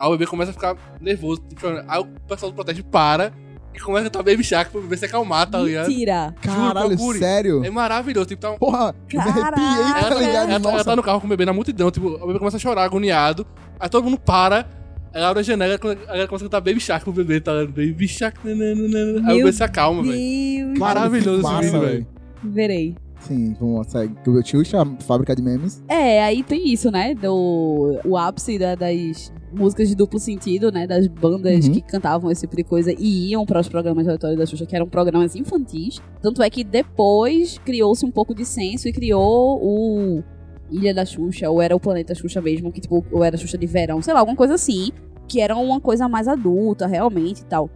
Aí 0.02 0.08
o 0.08 0.12
bebê 0.12 0.26
começa 0.26 0.52
a 0.52 0.54
ficar 0.54 0.76
nervoso, 1.02 1.42
tipo. 1.50 1.68
Aí 1.68 2.00
o 2.00 2.06
pessoal 2.28 2.52
do 2.52 2.56
protesto 2.56 2.84
para 2.86 3.34
e 3.74 3.80
começa 3.80 4.08
a 4.08 4.10
cantar 4.10 4.24
Baby 4.24 4.44
Shark 4.44 4.72
pro 4.72 4.82
bebê 4.82 4.96
se 4.98 5.06
acalmar, 5.06 5.50
tá 5.50 5.60
ligado? 5.60 5.90
Mentira. 5.90 6.34
Caralho, 6.42 6.90
procure. 6.90 7.20
sério? 7.20 7.64
É 7.64 7.70
maravilhoso, 7.70 8.26
tipo, 8.28 8.42
tá 8.42 8.52
um... 8.52 8.58
Porra, 8.58 8.96
me 9.14 9.20
arrepiei, 9.20 9.44
tá. 9.52 10.00
Ela, 10.00 10.16
ligado? 10.22 10.50
ela 10.52 10.60
tá- 10.60 10.72
ela 10.72 10.84
tá 10.86 10.96
no 10.96 11.04
carro 11.04 11.20
com 11.20 11.28
o 11.28 11.30
bebê 11.30 11.46
na 11.46 11.54
multidão, 11.54 11.92
tipo, 11.92 12.08
o 12.08 12.28
bebê 12.28 12.40
começa 12.40 12.58
a 12.58 12.60
chorar, 12.60 12.84
agoniado. 12.84 13.46
Aí 13.80 13.88
todo 13.90 14.04
mundo 14.06 14.18
para. 14.20 14.66
Ela 15.14 15.30
abre 15.30 15.40
a 15.40 15.44
janela 15.44 15.74
e 15.74 15.78
ela 16.18 16.28
começa 16.28 16.46
a 16.46 16.50
cantar 16.50 16.62
Baby 16.62 16.80
Shark 16.80 17.04
pro 17.04 17.14
bebê, 17.14 17.42
tá? 17.42 17.52
Baby 17.66 18.08
Shark, 18.08 18.40
nananana. 18.48 19.20
Aí 19.20 19.22
o 19.22 19.26
Meu 19.26 19.38
bebê 19.38 19.54
se 19.54 19.64
acalma, 19.64 20.04
velho. 20.04 20.80
Maravilhoso 20.80 21.42
que 21.42 21.48
esse 21.54 21.66
vídeo, 21.72 21.80
velho. 21.82 22.08
Verei. 22.44 22.96
Sim, 23.22 23.54
vamos 23.60 23.88
sair. 23.88 24.10
O 24.26 24.46
Xuxa, 24.46 24.78
fábrica 25.02 25.36
de 25.36 25.42
memes. 25.42 25.84
É, 25.90 26.24
aí 26.24 26.42
tem 26.42 26.72
isso, 26.72 26.90
né? 26.90 27.14
Do 27.16 28.00
o 28.06 28.16
ápice 28.16 28.58
da- 28.58 28.76
das 28.76 29.34
músicas 29.52 29.90
de 29.90 29.96
duplo 29.96 30.18
sentido, 30.20 30.72
né? 30.72 30.88
Das 30.88 31.06
bandas 31.08 31.66
Uhum. 31.66 31.74
que 31.74 31.82
cantavam 31.82 32.32
esse 32.32 32.42
tipo 32.42 32.56
de 32.56 32.64
coisa 32.64 32.94
e 32.98 33.32
iam 33.32 33.46
para 33.46 33.60
os 33.60 33.68
programas 33.68 34.06
de 34.06 34.12
auditório 34.12 34.38
da 34.38 34.46
Xuxa, 34.46 34.66
que 34.66 34.74
eram 34.76 34.88
programas 34.88 35.36
infantis. 35.36 36.00
Tanto 36.22 36.42
é 36.42 36.50
que 36.50 36.64
depois 36.64 37.58
criou-se 37.66 38.06
um 38.06 38.12
pouco 38.12 38.34
de 38.34 38.46
senso 38.46 38.88
e 38.88 38.94
criou 38.94 39.60
o 39.62 40.24
Ilha 40.72 40.94
da 40.94 41.06
Xuxa, 41.06 41.50
ou 41.50 41.62
era 41.62 41.76
o 41.76 41.80
Planeta 41.80 42.14
Xuxa 42.16 42.42
mesmo, 42.42 42.72
que 42.72 42.82
tipo, 42.82 43.04
ou 43.12 43.24
era 43.24 43.38
Xuxa 43.38 43.58
de 43.58 43.66
verão, 43.66 44.02
sei 44.02 44.14
lá, 44.14 44.20
alguma 44.20 44.38
coisa 44.38 44.54
assim. 44.56 44.90
Que 45.28 45.40
era 45.42 45.56
uma 45.56 45.80
coisa 45.80 46.08
mais 46.10 46.28
adulta, 46.28 46.88
realmente 46.88 47.42
e 47.42 47.46
tal. 47.46 47.70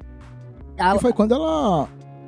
A- 0.79 0.95
E 0.95 0.99
foi 0.99 1.13
quando 1.13 1.33
ela 1.35 1.83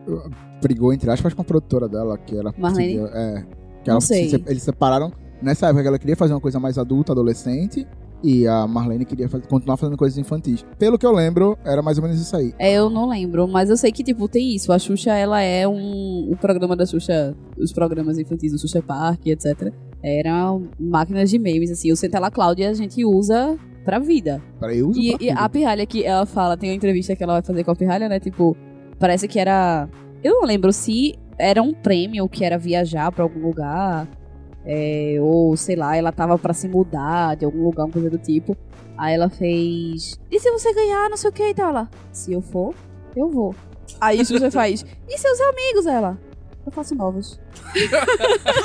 uh, 0.08 0.30
brigou, 0.62 0.94
entre 0.94 1.10
aspas, 1.10 1.34
com 1.34 1.42
a 1.42 1.46
produtora 1.46 1.88
dela, 1.90 2.18
que 2.18 2.38
era. 2.38 2.54
Marlene? 2.58 3.00
É. 3.12 3.44
Que 3.84 3.90
ela, 3.90 4.00
se- 4.02 4.44
eles 4.48 4.62
separaram. 4.64 5.12
Nessa 5.42 5.68
época 5.68 5.88
ela 5.88 5.98
queria 6.00 6.16
fazer 6.16 6.34
uma 6.34 6.40
coisa 6.42 6.60
mais 6.60 6.78
adulta, 6.78 7.12
adolescente. 7.12 7.88
E 8.24 8.48
a 8.48 8.66
Marlene 8.66 9.04
queria 9.06 9.28
faz- 9.30 9.46
continuar 9.46 9.78
fazendo 9.78 9.98
coisas 9.98 10.18
infantis. 10.18 10.66
Pelo 10.80 10.98
que 10.98 11.06
eu 11.06 11.12
lembro, 11.12 11.58
era 11.64 11.82
mais 11.82 11.98
ou 11.98 12.04
menos 12.04 12.20
isso 12.20 12.36
aí. 12.36 12.54
É, 12.58 12.74
eu 12.74 12.90
não 12.90 13.08
lembro, 13.10 13.48
mas 13.48 13.70
eu 13.70 13.78
sei 13.78 13.92
que, 13.92 14.04
tipo, 14.04 14.28
tem 14.28 14.56
isso. 14.56 14.72
A 14.72 14.80
Xuxa, 14.80 15.12
ela 15.12 15.42
é 15.42 15.68
um... 15.68 16.32
O 16.32 16.36
programa 16.38 16.76
da 16.76 16.86
Xuxa, 16.86 17.36
os 17.58 17.72
programas 17.74 18.18
infantis 18.18 18.52
do 18.52 18.58
Xuxa 18.60 18.82
Park, 18.82 19.28
etc. 19.28 19.72
Eram 20.08 20.70
máquinas 20.80 21.32
de 21.32 21.40
memes, 21.40 21.72
assim. 21.72 21.92
O 21.92 21.96
Senta 21.96 22.20
lá, 22.20 22.30
Cláudia, 22.30 22.70
a 22.70 22.74
gente 22.74 23.04
usa 23.04 23.58
pra 23.84 23.98
vida. 23.98 24.40
Para 24.60 24.74
eu 24.76 24.90
uso 24.90 25.00
E, 25.00 25.16
pra 25.18 25.26
e 25.26 25.30
a 25.32 25.50
pirralha 25.50 25.86
que 25.86 26.04
ela 26.04 26.26
fala, 26.28 26.56
tem 26.56 26.70
uma 26.70 26.76
entrevista 26.76 27.16
que 27.16 27.24
ela 27.24 27.34
vai 27.34 27.42
fazer 27.42 27.64
com 27.64 27.72
a 27.72 27.76
pirralha, 27.76 28.08
né? 28.08 28.20
Tipo, 28.20 28.56
parece 29.00 29.28
que 29.28 29.40
era... 29.40 29.90
Eu 30.24 30.36
não 30.36 30.44
lembro 30.46 30.72
se 30.72 31.16
era 31.40 31.62
um 31.64 31.74
prêmio 31.74 32.30
que 32.30 32.46
era 32.46 32.58
viajar 32.58 33.12
pra 33.12 33.24
algum 33.24 33.40
lugar. 33.42 34.08
é, 34.66 35.18
ou, 35.22 35.56
sei 35.56 35.76
lá, 35.76 35.96
ela 35.96 36.12
tava 36.12 36.38
pra 36.38 36.54
se 36.54 36.68
mudar 36.68 37.36
de 37.36 37.46
algum 37.46 37.64
lugar, 37.64 37.86
uma 37.86 37.92
coisa 37.92 38.10
do 38.10 38.18
tipo. 38.18 38.56
Aí 38.98 39.14
ela 39.14 39.30
fez. 39.30 40.20
E 40.32 40.40
se 40.40 40.52
você 40.52 40.74
ganhar, 40.74 41.10
não 41.10 41.18
sei 41.18 41.30
o 41.30 41.34
que 41.34 41.50
e 41.50 41.54
tal? 41.54 41.70
Ela, 41.70 41.90
se 42.12 42.34
eu 42.34 42.42
for, 42.42 42.74
eu 43.16 43.30
vou. 43.30 43.54
Aí 44.02 44.20
isso 44.22 44.38
você 44.38 44.50
faz. 44.50 44.86
E 45.08 45.18
seus 45.18 45.40
amigos, 45.42 45.86
ela? 45.86 46.18
Eu 46.66 46.72
faço 46.72 46.96
novos. 46.96 47.40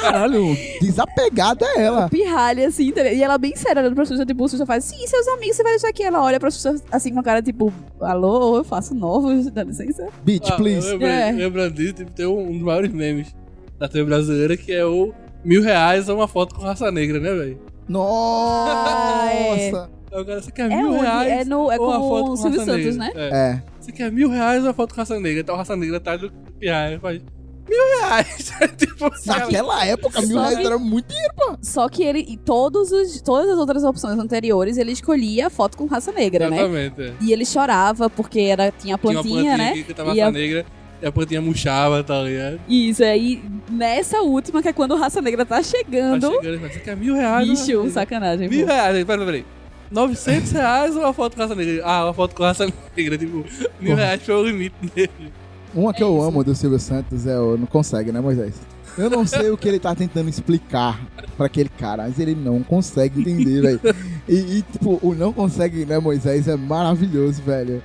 Caralho, 0.01 0.57
desapegada 0.81 1.67
é 1.77 1.83
ela. 1.83 2.09
Pirralha, 2.09 2.69
assim, 2.69 2.89
entendeu? 2.89 3.13
E 3.13 3.23
ela 3.23 3.37
bem 3.39 3.55
séria, 3.57 3.81
olhando 3.83 3.95
pra 3.95 4.05
Xuxa, 4.05 4.25
tipo, 4.25 4.45
o 4.45 4.49
Xuxa 4.49 4.65
faz, 4.65 4.85
sim, 4.85 5.07
seus 5.07 5.29
amigos, 5.29 5.57
você 5.57 5.63
vai 5.63 5.73
deixar 5.73 5.89
aqui. 5.89 6.03
Ela 6.03 6.23
olha 6.23 6.41
pra 6.41 6.51
Xuxa, 6.51 6.77
assim, 6.91 7.13
com 7.13 7.21
a 7.21 7.23
cara, 7.23 7.43
tipo, 7.43 7.73
alô, 8.01 8.57
eu 8.57 8.65
faço 8.65 8.95
novos, 8.95 9.51
dá 9.51 9.63
licença. 9.65 10.09
Bitch, 10.25 10.49
Ah, 10.51 10.57
please. 10.57 10.87
eu 10.87 10.93
lembrei- 10.95 11.11
É. 11.11 11.31
Lembrando 11.33 11.75
disso, 11.75 11.93
tipo, 11.95 12.11
tem 12.13 12.27
um, 12.27 12.49
um 12.49 12.53
dos 12.53 12.63
maiores 12.63 12.93
memes 12.93 13.35
da 13.79 13.89
TV 13.89 14.05
brasileira 14.05 14.57
que 14.57 14.73
é 14.73 14.85
o 14.85 15.13
mil 15.45 15.63
reais 15.63 16.09
ou 16.09 16.17
uma 16.17 16.29
foto 16.29 16.55
com 16.55 16.63
raça 16.63 16.91
negra, 16.91 17.21
né, 17.21 17.35
velho? 17.35 17.61
Ah, 17.95 19.29
é. 19.33 19.71
Nossa. 19.71 19.91
Aí 20.13 20.21
o 20.23 20.25
cara, 20.27 20.43
você 20.43 20.51
quer 20.51 20.71
É, 20.71 20.77
mil 20.77 20.91
onde? 20.93 21.01
reais 21.03 21.33
é, 21.33 21.45
no, 21.45 21.71
é 21.71 21.79
ou 21.79 21.87
uma 21.89 21.99
com 22.01 22.09
foto 22.09 22.25
o 22.25 22.29
com 22.31 22.37
Silvio 22.37 22.59
raça 22.61 22.73
Santos, 22.73 22.97
negra? 22.97 23.15
né? 23.15 23.29
É. 23.31 23.37
É. 23.53 23.63
Você 23.81 23.93
quer 23.93 24.11
mil 24.13 24.29
reais 24.29 24.61
ou 24.63 24.67
uma 24.69 24.75
foto 24.75 24.95
com 24.95 25.01
raça 25.01 25.21
negra? 25.21 25.41
Então 25.41 25.55
a 25.55 25.59
raça 25.59 25.77
negra 25.77 26.01
tá 26.01 26.17
do 26.17 26.33
reais. 26.61 27.01
Faz 27.01 27.23
mil 27.71 27.99
reais. 28.01 28.53
tipo, 28.77 29.11
Naquela 29.25 29.87
época, 29.87 30.21
mil 30.23 30.37
reais 30.39 30.59
que- 30.59 30.67
era 30.67 30.79
muito 30.79 31.07
dinheiro, 31.09 31.33
pô. 31.37 31.57
Só 31.63 31.89
que 31.89 32.03
ele, 32.03 32.25
e 32.29 32.37
todos 32.37 32.91
os, 32.93 33.23
todas 33.23 33.49
as 33.49 33.59
outras 33.59 33.85
opções 33.85 34.19
anteriores, 34.19 34.77
ele 34.77 34.93
escolhia 34.93 35.47
a 35.47 35.51
foto 35.51 35.77
com 35.79 35.87
raça 35.87 36.11
negra, 36.13 36.51
né? 36.51 36.57
Exatamente. 36.59 37.01
é. 37.03 37.13
E 37.21 37.33
ele 37.33 37.47
chorava 37.47 38.11
porque 38.11 38.41
era, 38.41 38.65
tinha 38.73 38.81
Tinha 38.81 38.95
a 38.97 38.99
plantinha, 38.99 39.23
uma 39.23 39.57
plantinha 39.57 39.57
né? 39.77 39.83
que 39.83 39.95
tava 39.95 40.15
E 40.15 40.19
raça 40.21 40.29
a- 40.29 40.33
negra 40.33 40.67
e 41.03 41.07
a 41.07 41.13
plantinha 41.13 41.41
murchava, 41.41 42.05
tá 42.05 42.21
ligado? 42.23 42.61
Isso, 42.69 43.03
aí 43.03 43.43
nessa 43.71 44.21
última, 44.21 44.61
que 44.61 44.69
é 44.69 44.73
quando 44.73 44.91
o 44.93 44.97
Raça 44.99 45.23
Negra 45.23 45.47
tá 45.47 45.57
Tá 45.57 45.63
chegando. 45.63 46.27
chegando, 46.27 46.45
ele 46.45 46.59
fala, 46.59 46.73
você 46.73 46.81
quer 46.81 46.95
mil 46.97 47.15
reais? 47.15 47.49
Bicho, 47.49 47.61
raça 47.63 47.73
negra? 47.77 47.91
sacanagem. 47.93 48.49
Mil 48.51 48.67
pô. 48.67 48.73
reais, 48.73 49.05
peraí, 49.07 49.25
peraí. 49.25 49.45
900 49.91 50.53
reais 50.53 50.95
ou 50.97 51.03
uma 51.03 51.13
foto 51.15 51.37
com 51.37 51.43
raça 51.43 51.55
negra? 51.55 51.83
Ah, 51.87 52.05
uma 52.05 52.13
foto 52.15 52.35
com 52.35 52.43
raça 52.43 52.67
negra, 52.97 53.17
tipo, 53.17 53.45
mil 53.81 53.97
reais 53.97 54.21
foi 54.23 54.35
o 54.35 54.45
limite 54.45 54.75
dele. 54.95 55.33
Uma 55.75 55.95
que 55.95 56.03
É 56.03 56.07
eu 56.07 56.17
isso. 56.17 56.27
amo 56.27 56.43
do 56.45 56.55
Silvio 56.55 56.79
Santos 56.79 57.27
é 57.27 57.39
o 57.39 57.57
Não 57.57 57.67
Consegue, 57.67 58.11
né, 58.13 58.21
Moisés? 58.21 58.55
Eu 58.99 59.09
não 59.09 59.25
sei 59.25 59.51
o 59.51 59.57
que 59.57 59.69
ele 59.69 59.79
tá 59.79 59.95
tentando 59.95 60.29
explicar 60.29 61.01
pra 61.37 61.47
aquele 61.47 61.69
cara, 61.69 62.03
mas 62.05 62.19
ele 62.19 62.35
não 62.35 62.61
consegue 62.63 63.21
entender, 63.21 63.61
velho. 63.63 63.81
E, 64.29 64.35
e, 64.59 64.63
tipo, 64.63 64.99
o 65.01 65.15
Não 65.15 65.33
Consegue, 65.33 65.87
né, 65.87 65.99
Moisés, 65.99 66.49
é 66.49 66.57
maravilhoso, 66.57 67.41
velho. 67.43 67.83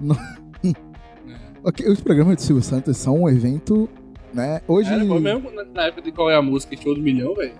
Não- 0.00 0.16
Ok, 1.64 1.86
Os 1.88 2.00
programas 2.00 2.36
do 2.36 2.42
Silvio 2.42 2.62
Santos 2.62 2.96
são 2.96 3.22
um 3.22 3.28
evento, 3.28 3.88
né? 4.32 4.60
Hoje. 4.66 4.90
Era, 4.92 5.04
mesmo 5.04 5.50
na- 5.50 5.64
na 5.64 5.82
época 5.86 6.02
de 6.02 6.12
qual 6.12 6.30
é 6.30 6.36
a 6.36 6.42
música, 6.42 6.76
show 6.76 6.94
do 6.94 7.00
milhão, 7.02 7.34
velho. 7.34 7.52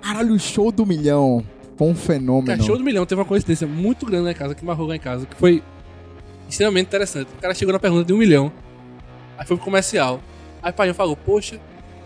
Caralho, 0.00 0.34
o 0.34 0.38
show 0.38 0.70
do 0.72 0.84
milhão 0.84 1.44
foi 1.76 1.88
um 1.88 1.94
fenômeno. 1.94 2.46
Cara, 2.48 2.62
show 2.62 2.76
do 2.76 2.82
milhão 2.84 3.06
teve 3.06 3.20
uma 3.20 3.24
coincidência 3.26 3.66
muito 3.66 4.04
grande 4.04 4.24
na 4.24 4.34
casa, 4.34 4.54
que 4.54 4.64
marrou 4.64 4.86
lá 4.86 4.96
em 4.96 5.00
casa, 5.00 5.24
que 5.26 5.36
foi 5.36 5.62
extremamente 6.52 6.86
interessante. 6.86 7.28
O 7.36 7.40
cara 7.40 7.54
chegou 7.54 7.72
na 7.72 7.78
pergunta 7.78 8.04
de 8.04 8.12
um 8.12 8.18
milhão, 8.18 8.52
aí 9.38 9.46
foi 9.46 9.56
pro 9.56 9.64
comercial. 9.64 10.20
Aí 10.62 10.70
o 10.70 10.74
pai 10.74 10.92
falou, 10.92 11.16
poxa, 11.16 11.58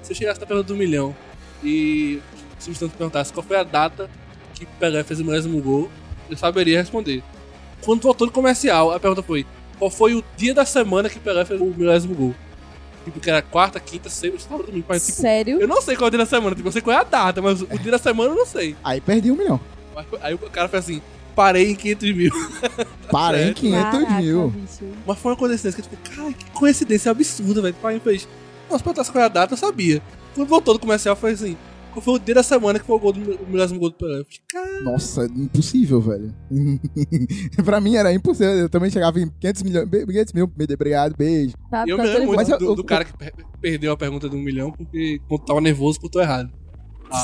se 0.02 0.12
eu 0.12 0.16
chegasse 0.16 0.40
na 0.40 0.46
pergunta 0.46 0.68
do 0.68 0.76
milhão 0.76 1.14
e 1.62 2.22
o 2.58 2.62
Silvio 2.62 2.78
Santos 2.78 2.96
perguntasse 2.96 3.32
qual 3.32 3.44
foi 3.44 3.56
a 3.56 3.64
data 3.64 4.08
que 4.54 4.64
Pelé 4.64 5.02
fez 5.02 5.20
o 5.20 5.24
milésimo 5.24 5.60
gol, 5.60 5.90
eu 6.30 6.36
saberia 6.36 6.78
responder. 6.78 7.22
Quando 7.84 8.02
voltou 8.02 8.26
do 8.26 8.32
comercial, 8.32 8.92
a 8.92 9.00
pergunta 9.00 9.22
foi, 9.22 9.44
qual 9.78 9.90
foi 9.90 10.14
o 10.14 10.24
dia 10.36 10.54
da 10.54 10.64
semana 10.64 11.10
que 11.10 11.18
Pelé 11.18 11.44
fez 11.44 11.60
o 11.60 11.66
milésimo 11.66 12.14
gol? 12.14 12.34
Tipo, 13.04 13.20
que 13.20 13.30
era 13.30 13.42
quarta, 13.42 13.78
quinta, 13.78 14.08
sexta, 14.08 14.48
sábado, 14.48 14.66
domingo. 14.66 14.86
Mas, 14.88 15.06
tipo, 15.06 15.20
Sério? 15.20 15.60
eu 15.60 15.68
não 15.68 15.80
sei 15.82 15.94
qual 15.94 16.06
é 16.06 16.08
o 16.08 16.10
dia 16.10 16.18
da 16.18 16.26
semana, 16.26 16.56
tipo, 16.56 16.66
eu 16.66 16.72
sei 16.72 16.82
qual 16.82 16.96
é 16.96 17.00
a 17.00 17.04
data, 17.04 17.42
mas 17.42 17.62
o 17.62 17.78
dia 17.78 17.92
da 17.92 17.98
semana 17.98 18.30
eu 18.30 18.36
não 18.36 18.46
sei. 18.46 18.74
Aí 18.82 19.00
perdi 19.00 19.30
um 19.30 19.36
milhão. 19.36 19.60
Aí 20.20 20.34
o 20.34 20.38
cara 20.38 20.68
fez 20.68 20.84
assim, 20.84 21.02
parei 21.36 21.70
em 21.70 21.74
500 21.76 22.12
mil. 22.16 22.32
Parei 23.12 23.42
em 23.42 23.44
certo. 23.44 23.60
500 23.60 23.82
Caraca, 23.92 24.20
mil. 24.20 24.48
bicho. 24.50 24.84
Mas 25.06 25.18
foi 25.18 25.30
uma 25.30 25.36
coincidência 25.38 25.80
que, 25.80 25.88
tipo, 25.88 26.10
cara, 26.10 26.32
que 26.32 26.50
coincidência 26.50 27.10
absurda, 27.12 27.62
velho. 27.62 27.74
O 27.78 27.80
pai 27.80 28.00
fez, 28.00 28.26
nossa, 28.68 28.82
perguntasse 28.82 29.12
qual 29.12 29.22
é 29.22 29.26
a 29.26 29.28
data, 29.28 29.52
eu 29.54 29.58
sabia. 29.58 30.02
Quando 30.34 30.48
voltou 30.48 30.74
do 30.74 30.80
comercial, 30.80 31.14
foi 31.14 31.30
assim, 31.32 31.56
foi 32.02 32.14
o 32.14 32.18
dia 32.18 32.34
da 32.34 32.42
semana 32.42 32.78
que 32.80 32.84
foi 32.84 32.96
o, 32.96 32.98
gol 32.98 33.12
do, 33.12 33.20
o 33.36 33.46
milésimo 33.48 33.78
gol 33.78 33.90
do 33.90 33.94
Pelé. 33.96 34.18
Eu 34.18 34.24
falei, 34.24 34.40
Cara, 34.52 34.80
Nossa, 34.82 35.24
impossível, 35.26 36.00
velho. 36.00 36.34
pra 37.64 37.80
mim 37.80 37.94
era 37.96 38.12
impossível. 38.12 38.52
Eu 38.52 38.68
também 38.68 38.90
chegava 38.90 39.20
em 39.20 39.28
500 39.40 39.62
milhões. 39.62 39.88
500 39.88 40.32
mil, 40.32 40.50
obrigado, 40.74 41.14
beijo. 41.16 41.54
Tá, 41.70 41.84
eu 41.86 41.96
tá 41.96 42.02
me 42.02 42.08
lembro 42.10 42.34
muito 42.34 42.50
eu- 42.50 42.58
do, 42.58 42.74
do 42.74 42.80
eu- 42.80 42.84
cara 42.84 43.04
que 43.04 43.16
per- 43.16 43.32
perdeu 43.60 43.92
a 43.92 43.96
pergunta 43.96 44.28
de 44.28 44.36
um 44.36 44.40
milhão 44.40 44.72
porque 44.72 45.20
tava 45.46 45.60
nervoso 45.60 46.00
contou 46.00 46.20
errado. 46.20 46.50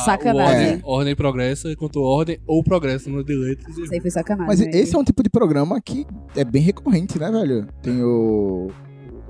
Sacanagem. 0.05 0.55
o 0.57 0.61
Ordem, 0.65 0.81
ordem 0.85 1.13
e 1.13 1.17
progresso, 1.17 1.77
contou 1.77 2.03
ordem 2.05 2.39
ou 2.47 2.63
progresso 2.63 3.11
no 3.11 3.23
de 3.25 3.35
letras. 3.35 3.77
Isso 3.77 3.93
aí 3.93 4.01
foi 4.01 4.11
sacanagem. 4.11 4.47
Mas 4.47 4.61
velho. 4.61 4.75
esse 4.75 4.95
é 4.95 4.99
um 4.99 5.05
tipo 5.05 5.23
de 5.23 5.31
programa 5.31 5.81
que 5.81 6.07
é 6.37 6.45
bem 6.45 6.63
recorrente, 6.63 7.19
né, 7.19 7.31
velho? 7.31 7.67
Tem 7.83 8.03
o. 8.03 8.69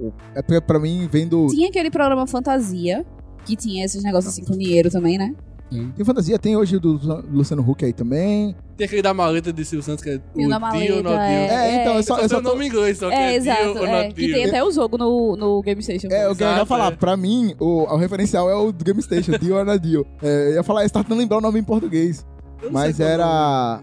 o- 0.00 0.12
é 0.34 0.42
porque 0.42 0.60
pra 0.60 0.78
mim, 0.78 1.08
vendo. 1.10 1.46
Tinha 1.48 1.68
aquele 1.68 1.90
programa 1.90 2.26
Fantasia, 2.26 3.04
que 3.44 3.56
tinha 3.56 3.84
esses 3.84 4.02
negócios 4.02 4.32
assim 4.32 4.44
com 4.44 4.56
dinheiro 4.56 4.90
também, 4.90 5.16
né? 5.18 5.34
Tem 5.96 6.04
fantasia, 6.04 6.38
tem 6.38 6.56
hoje 6.56 6.76
o 6.76 6.80
do 6.80 7.24
Luciano 7.32 7.62
Huck 7.68 7.84
aí 7.84 7.92
também. 7.92 8.54
Tem 8.76 8.86
aquele 8.86 9.02
da 9.02 9.12
maleta 9.14 9.52
de 9.52 9.64
Silvio 9.64 9.84
Santos 9.84 10.02
que 10.02 10.10
é 10.10 10.20
o 10.34 10.48
da 10.48 10.56
o 10.56 10.60
maleta, 10.60 11.02
not 11.02 11.16
é. 11.16 11.46
É, 11.48 11.82
então, 11.82 11.96
Eu 11.96 12.02
só, 12.02 12.18
sei 12.18 12.28
só 12.28 12.38
o 12.38 12.42
nome 12.42 12.64
em 12.64 12.68
inglês, 12.68 12.98
só 12.98 13.08
que 13.08 13.14
É, 13.14 13.32
é, 13.32 13.36
exato. 13.36 13.78
Ou 13.78 13.86
é, 13.86 14.08
que 14.12 14.32
tem 14.32 14.44
até 14.44 14.64
o 14.64 14.70
jogo 14.70 14.98
no, 14.98 15.36
no 15.36 15.62
Game 15.62 15.82
Station. 15.82 16.08
É, 16.10 16.28
o 16.28 16.34
que 16.34 16.42
eu 16.42 16.48
ia 16.48 16.66
falar, 16.66 16.92
é. 16.92 16.96
pra 16.96 17.16
mim, 17.16 17.54
o, 17.60 17.84
o 17.84 17.96
referencial 17.96 18.48
é 18.50 18.54
o 18.54 18.72
do 18.72 18.84
Game 18.84 19.00
Station, 19.02 19.32
Dio 19.38 19.56
or 19.56 19.64
not 19.64 19.78
Dio. 19.78 20.06
É, 20.22 20.48
eu 20.48 20.54
ia 20.54 20.62
falar, 20.62 20.82
você 20.82 20.90
tá 20.90 21.02
tentando 21.02 21.18
lembrar 21.18 21.38
o 21.38 21.40
nome 21.40 21.58
em 21.60 21.64
português. 21.64 22.26
Mas 22.70 23.00
é 23.00 23.12
era. 23.14 23.80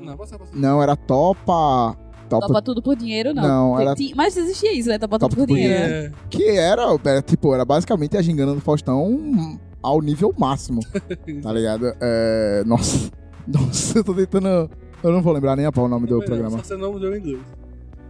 não, 0.00 0.16
passa, 0.16 0.38
passa. 0.38 0.52
Não, 0.54 0.82
era 0.82 0.96
Topa. 0.96 1.96
Topa. 2.28 2.46
Topa 2.48 2.62
tudo 2.62 2.82
por 2.82 2.96
dinheiro, 2.96 3.32
não. 3.32 3.42
Não, 3.42 3.80
era- 3.80 3.94
Mas 4.14 4.36
existia 4.36 4.72
isso, 4.72 4.88
né? 4.88 4.98
Topa 4.98 5.18
tudo 5.18 5.30
Topa 5.30 5.42
por 5.42 5.48
por 5.48 5.54
dinheiro. 5.54 5.78
né? 5.78 6.04
É, 6.06 6.10
Que 6.28 6.44
era, 6.50 6.82
era, 7.04 7.22
tipo, 7.22 7.54
era 7.54 7.64
basicamente 7.64 8.16
a 8.16 8.22
gingana 8.22 8.54
do 8.54 8.60
Faustão 8.60 9.58
ao 9.82 10.00
nível 10.00 10.34
máximo, 10.38 10.80
tá 11.42 11.52
ligado? 11.52 11.92
É, 12.00 12.62
nossa, 12.66 13.10
nossa, 13.46 13.98
eu 13.98 14.04
tô 14.04 14.14
tentando... 14.14 14.70
Eu 15.02 15.12
não 15.12 15.22
vou 15.22 15.32
lembrar 15.32 15.56
nem 15.56 15.66
a 15.66 15.72
pau 15.72 15.84
o 15.84 15.88
nome 15.88 16.06
do 16.06 16.18
não, 16.18 16.24
programa. 16.24 16.58
Você 16.58 16.76
não 16.76 16.92
mudou 16.92 17.14
em 17.14 17.18
inglês. 17.18 17.42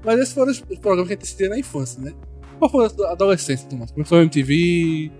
Mas 0.05 0.21
esses 0.21 0.33
foram 0.33 0.53
os 0.53 0.61
programas 0.61 1.09
que 1.09 1.15
a 1.15 1.17
gente 1.17 1.25
assistia 1.25 1.49
na 1.49 1.59
infância, 1.59 2.01
né? 2.01 2.13
Qual 2.59 2.71
foi 2.71 2.87
a 2.87 3.13
adolescência, 3.13 3.69
Tomás? 3.69 3.91
Começou 3.91 4.19
a 4.19 4.23
MTV? 4.23 5.11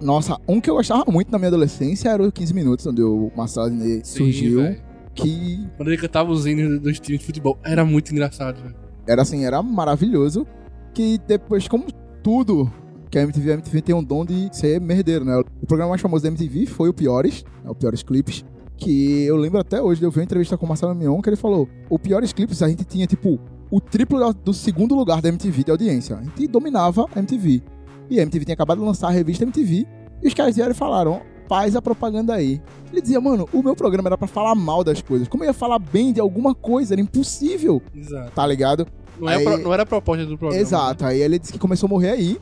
Nossa, 0.00 0.38
um 0.48 0.60
que 0.60 0.70
eu 0.70 0.76
gostava 0.76 1.04
muito 1.10 1.30
na 1.30 1.38
minha 1.38 1.48
adolescência 1.48 2.08
era 2.08 2.22
o 2.22 2.32
15 2.32 2.54
Minutos, 2.54 2.86
onde 2.86 3.02
o 3.02 3.30
Marcelo 3.36 3.68
Sim, 3.68 4.02
surgiu, 4.02 4.76
que 5.14 5.68
Quando 5.76 5.88
ele 5.88 5.98
cantava 5.98 6.30
os 6.30 6.46
hinos 6.46 6.80
dos 6.80 6.98
times 6.98 7.20
de 7.20 7.26
futebol. 7.26 7.58
Era 7.62 7.84
muito 7.84 8.12
engraçado, 8.12 8.62
velho. 8.62 8.74
era 9.06 9.22
assim, 9.22 9.44
era 9.44 9.62
maravilhoso, 9.62 10.46
que 10.94 11.18
depois, 11.26 11.68
como 11.68 11.86
tudo 12.22 12.72
que 13.10 13.18
a 13.18 13.22
MTV, 13.22 13.50
a 13.50 13.54
MTV 13.54 13.82
tem 13.82 13.94
um 13.94 14.02
dom 14.04 14.24
de 14.24 14.48
ser 14.56 14.80
merdeiro, 14.80 15.24
né? 15.24 15.36
O 15.62 15.66
programa 15.66 15.90
mais 15.90 16.00
famoso 16.00 16.22
da 16.22 16.28
MTV 16.28 16.66
foi 16.66 16.88
o 16.88 16.94
Piores, 16.94 17.44
né? 17.64 17.70
o 17.70 17.74
Piores 17.74 18.02
Clips, 18.02 18.44
que 18.76 19.22
eu 19.24 19.36
lembro 19.36 19.58
até 19.60 19.82
hoje, 19.82 20.02
eu 20.02 20.10
vi 20.10 20.18
uma 20.18 20.24
entrevista 20.24 20.56
com 20.56 20.64
o 20.64 20.68
Marcelo 20.68 20.94
Mion, 20.94 21.20
que 21.20 21.28
ele 21.28 21.36
falou, 21.36 21.68
o 21.88 21.98
Piores 21.98 22.32
Clips 22.32 22.62
a 22.62 22.68
gente 22.68 22.84
tinha, 22.84 23.06
tipo, 23.06 23.38
o 23.70 23.80
triplo 23.80 24.32
do 24.32 24.54
segundo 24.54 24.94
lugar 24.94 25.20
da 25.20 25.28
MTV 25.28 25.64
de 25.64 25.70
audiência. 25.70 26.16
A 26.16 26.22
gente 26.22 26.46
dominava 26.46 27.04
a 27.14 27.18
MTV. 27.18 27.62
E 28.08 28.18
a 28.18 28.22
MTV 28.22 28.44
tinha 28.44 28.54
acabado 28.54 28.78
de 28.78 28.84
lançar 28.84 29.08
a 29.08 29.10
revista 29.10 29.44
MTV, 29.44 29.86
e 30.22 30.26
os 30.28 30.34
caras 30.34 30.54
vieram 30.56 30.72
e 30.72 30.74
falaram, 30.74 31.20
faz 31.48 31.74
a 31.76 31.82
propaganda 31.82 32.34
aí. 32.34 32.60
Ele 32.92 33.00
dizia, 33.02 33.20
mano, 33.20 33.48
o 33.52 33.62
meu 33.62 33.74
programa 33.76 34.08
era 34.08 34.16
pra 34.18 34.26
falar 34.28 34.54
mal 34.54 34.82
das 34.84 35.02
coisas. 35.02 35.28
Como 35.28 35.42
eu 35.44 35.48
ia 35.48 35.54
falar 35.54 35.78
bem 35.78 36.12
de 36.12 36.20
alguma 36.20 36.54
coisa? 36.54 36.94
Era 36.94 37.00
impossível, 37.00 37.82
Exato. 37.94 38.30
tá 38.32 38.46
ligado? 38.46 38.86
Não, 39.18 39.28
é 39.28 39.36
Aí- 39.36 39.44
pro- 39.44 39.58
não 39.58 39.72
era 39.74 39.82
a 39.82 39.86
proposta 39.86 40.24
do 40.24 40.38
programa. 40.38 40.60
Exato, 40.62 41.04
aí 41.04 41.20
ele 41.20 41.38
disse 41.38 41.52
que 41.52 41.58
começou 41.58 41.86
a 41.86 41.90
morrer 41.90 42.10
aí. 42.10 42.38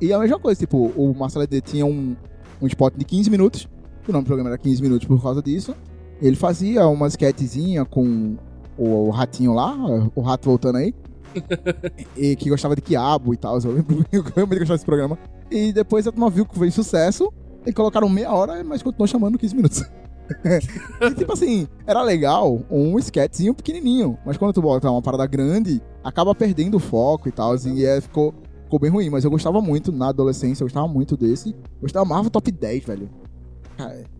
E 0.00 0.12
a 0.12 0.18
mesma 0.18 0.38
coisa, 0.38 0.58
tipo, 0.58 0.92
o 0.96 1.14
Marcelo 1.14 1.46
D 1.46 1.60
tinha 1.60 1.84
um, 1.84 2.16
um 2.62 2.66
spot 2.66 2.94
de 2.96 3.04
15 3.04 3.30
minutos. 3.30 3.68
O 4.06 4.12
nome 4.12 4.24
do 4.24 4.26
programa 4.26 4.50
era 4.50 4.58
15 4.58 4.80
minutos 4.82 5.06
por 5.06 5.20
causa 5.20 5.42
disso. 5.42 5.74
Ele 6.20 6.36
fazia 6.36 6.86
uma 6.86 7.06
sketchzinha 7.08 7.84
com 7.84 8.36
o, 8.76 9.08
o 9.08 9.10
ratinho 9.10 9.52
lá, 9.52 9.74
o 10.14 10.20
rato 10.20 10.46
voltando 10.46 10.76
aí. 10.76 10.94
e 12.16 12.34
que 12.36 12.48
gostava 12.48 12.74
de 12.74 12.82
quiabo 12.82 13.34
e 13.34 13.36
tal. 13.36 13.58
Eu 13.60 13.72
lembro 13.72 14.04
eu 14.10 14.22
realmente 14.22 14.58
gostava 14.60 14.76
desse 14.76 14.86
programa. 14.86 15.18
E 15.50 15.72
depois 15.72 16.06
a 16.06 16.12
turma 16.12 16.30
viu 16.30 16.46
que 16.46 16.58
fez 16.58 16.74
sucesso. 16.74 17.32
E 17.66 17.72
colocaram 17.72 18.08
meia 18.08 18.32
hora, 18.32 18.62
mas 18.64 18.82
continuou 18.82 19.06
chamando 19.06 19.38
15 19.38 19.56
minutos. 19.56 19.84
e 21.00 21.14
tipo 21.14 21.32
assim, 21.32 21.66
era 21.86 22.02
legal 22.02 22.60
um 22.70 22.98
sketchzinho 22.98 23.54
pequenininho. 23.54 24.18
Mas 24.24 24.36
quando 24.36 24.52
tu 24.52 24.62
bota 24.62 24.90
uma 24.90 25.02
parada 25.02 25.26
grande, 25.26 25.82
acaba 26.02 26.34
perdendo 26.34 26.76
o 26.76 26.80
foco 26.80 27.28
e 27.28 27.32
tal. 27.32 27.52
Assim, 27.52 27.74
e 27.74 27.84
é, 27.84 28.00
ficou, 28.00 28.34
ficou 28.68 28.78
bem 28.78 28.90
ruim. 28.90 29.10
Mas 29.10 29.24
eu 29.24 29.30
gostava 29.30 29.60
muito 29.60 29.90
na 29.90 30.10
adolescência, 30.10 30.62
eu 30.62 30.66
gostava 30.66 30.86
muito 30.86 31.16
desse. 31.16 31.56
Eu 31.82 32.02
amava 32.02 32.28
o 32.28 32.30
top 32.30 32.52
10, 32.52 32.84
velho. 32.84 33.08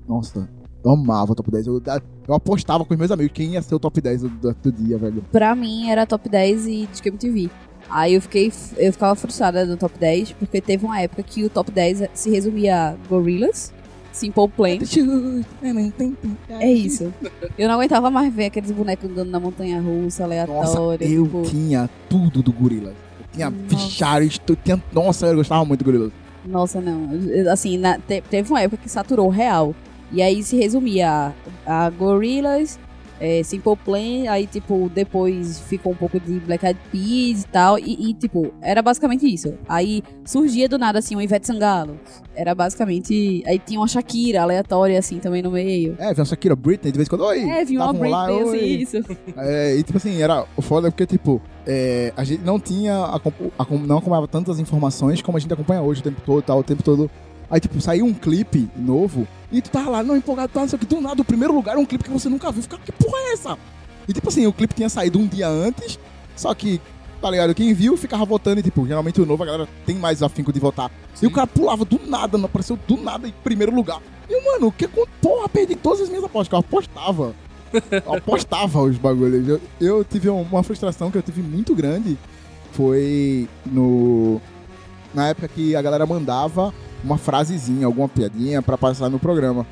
Nossa, 0.09 0.49
eu 0.85 0.91
amava 0.91 1.33
o 1.33 1.35
top 1.35 1.51
10. 1.51 1.67
Eu, 1.67 1.83
eu 2.27 2.35
apostava 2.35 2.85
com 2.85 2.95
os 2.95 2.99
meus 2.99 3.11
amigos 3.11 3.33
quem 3.33 3.53
ia 3.53 3.63
ser 3.63 3.75
o 3.75 3.79
top 3.79 4.01
10 4.01 4.23
do, 4.23 4.29
do, 4.29 4.55
do 4.55 4.73
dia, 4.73 4.99
velho. 4.99 5.23
Pra 5.31 5.55
mim 5.55 5.91
era 5.91 6.07
top 6.07 6.29
10 6.29 6.67
e 6.67 6.87
Disque 6.87 7.09
MTV. 7.09 7.51
Aí 7.91 8.15
eu 8.15 8.21
fiquei, 8.21 8.53
eu 8.77 8.93
ficava 8.93 9.15
frustrada 9.15 9.65
do 9.65 9.77
top 9.77 9.99
10, 9.99 10.33
porque 10.33 10.61
teve 10.61 10.85
uma 10.85 11.01
época 11.01 11.23
que 11.23 11.45
o 11.45 11.49
top 11.51 11.71
10 11.71 12.05
se 12.13 12.29
resumia 12.29 12.91
a 12.91 13.09
Gorillaz, 13.09 13.73
Simple 14.13 14.49
Plan. 14.49 14.79
É 16.61 16.71
isso. 16.71 17.13
Eu 17.57 17.67
não 17.67 17.77
aguentava 17.77 18.11
mais 18.11 18.33
ver 18.33 18.47
aqueles 18.47 18.71
bonecos 18.71 19.11
andando 19.11 19.31
na 19.31 19.41
montanha 19.41 19.81
russa, 19.81 20.25
Nossa, 20.25 20.25
aleatória. 20.25 21.07
eu 21.07 21.25
tipo, 21.25 21.43
tinha 21.43 21.89
tudo 22.11 22.43
do 22.43 22.53
Gorillaz. 22.53 23.08
Tinha 23.33 23.53
fichários, 23.69 24.39
tu 24.39 24.57
tinha... 24.57 24.83
Nossa, 24.93 25.27
eu 25.27 25.37
gostava 25.37 25.65
muito 25.65 25.81
do 25.81 25.85
Gorillaz. 25.85 26.13
Nossa, 26.45 26.81
não. 26.81 27.11
Assim, 27.53 27.77
na- 27.77 27.99
te- 27.99 28.23
teve 28.23 28.51
uma 28.51 28.61
época 28.63 28.83
que 28.83 28.89
saturou 28.91 29.29
real. 29.29 29.75
E 30.11 30.23
aí 30.23 30.43
se 30.43 30.57
resumia 30.57 31.35
a, 31.67 31.87
a 31.87 31.91
é, 33.21 33.43
Simple 33.43 33.77
Plan, 33.85 34.31
aí, 34.31 34.47
tipo, 34.47 34.91
depois 34.95 35.61
ficou 35.61 35.93
um 35.93 35.97
pouco 35.97 36.19
de 36.21 36.39
Black 36.41 36.65
Eyed 36.65 36.79
Peas 36.91 37.43
e 37.43 37.49
tal. 37.49 37.79
E, 37.79 38.11
e, 38.11 38.15
tipo, 38.15 38.53
era 38.61 38.81
basicamente 38.83 39.27
isso. 39.33 39.55
Aí 39.69 40.03
surgia 40.25 40.69
do 40.69 40.79
nada, 40.79 40.99
assim, 40.99 41.17
um 41.17 41.21
Ivete 41.21 41.47
Sangalo. 41.47 41.99
Era 42.35 42.55
basicamente... 42.55 43.43
Aí 43.47 43.59
tinha 43.59 43.81
uma 43.81 43.89
Shakira 43.89 44.43
aleatória, 44.43 44.99
assim, 44.99 45.19
também 45.19 45.43
no 45.43 45.51
meio. 45.51 45.93
É, 45.99 46.13
vinha 46.13 46.19
uma 46.21 46.25
Shakira 46.25 46.55
Britney 46.55 46.93
de 46.93 46.97
vez 46.99 47.09
em 47.09 47.11
quando. 47.11 47.25
Oi! 47.25 47.41
É, 47.43 47.65
vinha 47.65 47.81
uma 47.81 47.93
Davam 47.93 48.11
lá, 48.11 48.27
Britney, 48.27 48.83
assim, 48.83 48.99
isso. 48.99 48.99
É, 49.37 49.77
e 49.77 49.83
tipo 49.83 49.97
assim, 49.99 50.21
era 50.23 50.45
o 50.57 50.63
foda 50.63 50.91
porque, 50.91 51.07
tipo, 51.07 51.41
é, 51.67 52.13
a 52.17 52.25
gente 52.25 52.43
não 52.45 52.59
tinha, 52.61 53.05
acompa- 53.07 53.45
acom- 53.59 53.79
não 53.79 53.99
acompanhava 53.99 54.29
tantas 54.29 54.59
informações 54.59 55.21
como 55.23 55.37
a 55.37 55.41
gente 55.41 55.53
acompanha 55.53 55.83
hoje 55.83 56.01
o 56.01 56.05
tempo 56.05 56.21
todo, 56.25 56.43
tal, 56.43 56.59
o 56.59 56.63
tempo 56.63 56.83
todo. 56.83 57.11
Aí, 57.51 57.61
tipo, 57.61 57.81
saiu 57.81 58.05
um 58.05 58.13
clipe 58.15 58.69
novo 58.77 59.27
e 59.51 59.63
tu 59.63 59.71
tava 59.71 59.91
lá, 59.91 60.03
não, 60.03 60.17
empolgado, 60.17 60.53
tá, 60.53 60.61
não 60.61 60.69
sei 60.69 60.77
o 60.77 60.81
que, 60.81 60.87
do 60.87 61.01
nada, 61.01 61.23
o 61.23 61.25
primeiro 61.25 61.55
lugar 61.55 61.77
é 61.77 61.79
um 61.79 61.87
clipe 61.87 62.05
que 62.05 62.11
você 62.11 62.29
nunca 62.29 62.53
viu. 62.53 62.63
Fica, 62.63 62.77
que 62.79 62.93
porra 62.93 63.17
é 63.19 63.33
essa? 63.33 63.59
E, 64.07 64.13
tipo 64.13 64.29
assim, 64.29 64.47
o 64.47 64.53
clipe 64.53 64.75
tinha 64.75 64.89
saído 64.89 65.19
um 65.19 65.27
dia 65.27 65.49
antes, 65.49 65.99
só 66.37 66.53
que, 66.55 66.81
tá 67.23 67.31
ligado, 67.31 67.55
quem 67.55 67.73
viu 67.73 67.97
ficava 67.97 68.25
votando 68.25 68.61
e, 68.61 68.63
tipo, 68.63 68.87
geralmente 68.87 69.21
o 69.21 69.27
novo 69.27 69.43
a 69.43 69.47
galera 69.47 69.69
tem 69.87 69.97
mais 69.97 70.23
afinco 70.23 70.53
de 70.53 70.61
votar. 70.61 70.91
E 71.23 71.27
o 71.27 71.31
cara 71.31 71.47
pulava 71.47 71.85
do 71.85 71.99
nada, 72.07 72.37
não 72.39 72.45
apareceu 72.47 72.79
do 72.87 72.97
nada 72.99 73.27
em 73.27 73.33
primeiro 73.43 73.75
lugar. 73.75 74.01
E, 74.29 74.45
mano, 74.45 74.67
o 74.67 74.73
que 74.73 74.87
Porra, 75.23 75.49
perdi 75.49 75.75
todas 75.75 76.03
as 76.03 76.09
minhas 76.09 76.25
apostas, 76.25 76.49
que 76.49 76.55
eu 76.55 76.59
apostava. 76.59 77.35
Eu 77.91 78.15
apostava 78.15 78.83
os 78.83 78.97
bagulhos. 78.97 79.47
Eu, 79.49 79.61
eu 79.81 80.05
tive 80.05 80.31
um- 80.31 80.43
uma 80.43 80.63
frustração 80.63 81.11
que 81.11 81.19
eu 81.19 81.23
tive 81.23 81.43
muito 81.43 81.75
grande. 81.75 82.17
Foi 82.73 83.49
no. 83.67 84.41
Na 85.15 85.29
época 85.29 85.49
que 85.49 85.75
a 85.75 85.83
galera 85.83 86.07
mandava 86.07 86.73
uma 87.03 87.17
frasezinha, 87.17 87.87
alguma 87.87 88.09
piadinha 88.09 88.61
pra 88.61 88.77
passar 88.77 89.09
no 89.09 89.19
programa. 89.19 89.67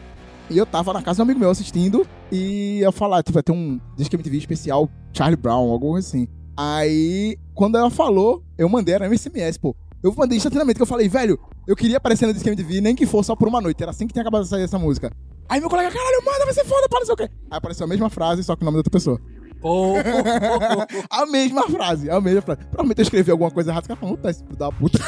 E 0.48 0.56
eu 0.56 0.64
tava 0.64 0.92
na 0.92 1.02
casa 1.02 1.16
de 1.16 1.22
um 1.22 1.24
amigo 1.24 1.40
meu 1.40 1.50
assistindo 1.50 2.06
e 2.30 2.80
eu 2.80 2.92
falar, 2.92 3.22
tipo, 3.22 3.34
vai 3.34 3.42
ter 3.42 3.52
um 3.52 3.80
Disque 3.96 4.14
MTV 4.14 4.38
especial 4.38 4.88
Charlie 5.12 5.36
Brown, 5.36 5.70
algo 5.70 5.96
assim. 5.96 6.28
Aí, 6.56 7.36
quando 7.54 7.76
ela 7.76 7.90
falou, 7.90 8.42
eu 8.56 8.68
mandei, 8.68 8.94
era 8.94 9.08
um 9.08 9.16
SMS, 9.16 9.58
pô. 9.58 9.74
Eu 10.02 10.14
mandei 10.16 10.36
instantaneamente, 10.36 10.76
que 10.76 10.82
eu 10.82 10.86
falei, 10.86 11.08
velho, 11.08 11.38
eu 11.66 11.74
queria 11.74 11.96
aparecer 11.96 12.26
no 12.26 12.32
Disque 12.32 12.48
MTV, 12.48 12.80
nem 12.80 12.94
que 12.94 13.06
fosse 13.06 13.26
só 13.26 13.34
por 13.34 13.48
uma 13.48 13.60
noite. 13.60 13.82
Era 13.82 13.90
assim 13.90 14.06
que 14.06 14.12
tinha 14.12 14.22
acabado 14.22 14.44
de 14.44 14.48
sair 14.48 14.62
essa 14.62 14.78
música. 14.78 15.10
Aí 15.48 15.60
meu 15.60 15.68
colega, 15.68 15.90
caralho, 15.90 16.24
manda, 16.24 16.44
vai 16.44 16.54
ser 16.54 16.64
foda, 16.64 16.88
para 16.88 17.00
não 17.00 17.06
sei 17.06 17.14
o 17.14 17.16
quê. 17.16 17.30
Aí 17.50 17.58
apareceu 17.58 17.84
a 17.84 17.88
mesma 17.88 18.08
frase, 18.08 18.42
só 18.44 18.54
que 18.54 18.62
o 18.62 18.64
nome 18.64 18.76
da 18.76 18.80
outra 18.80 18.90
pessoa. 18.90 19.20
Pô, 19.66 19.94
A 21.10 21.26
mesma 21.26 21.62
frase, 21.68 22.08
a 22.08 22.20
mesma 22.20 22.40
frase. 22.42 22.60
Provavelmente 22.66 22.98
eu 22.98 23.02
escrevi 23.02 23.30
alguma 23.32 23.50
coisa 23.50 23.70
errada, 23.70 23.82
os 23.82 23.88
caras 23.88 24.00
falaram, 24.00 24.16
tá, 24.18 24.30
esse 24.30 24.44
filho 24.44 24.56
da 24.56 24.70
puta. 24.70 24.98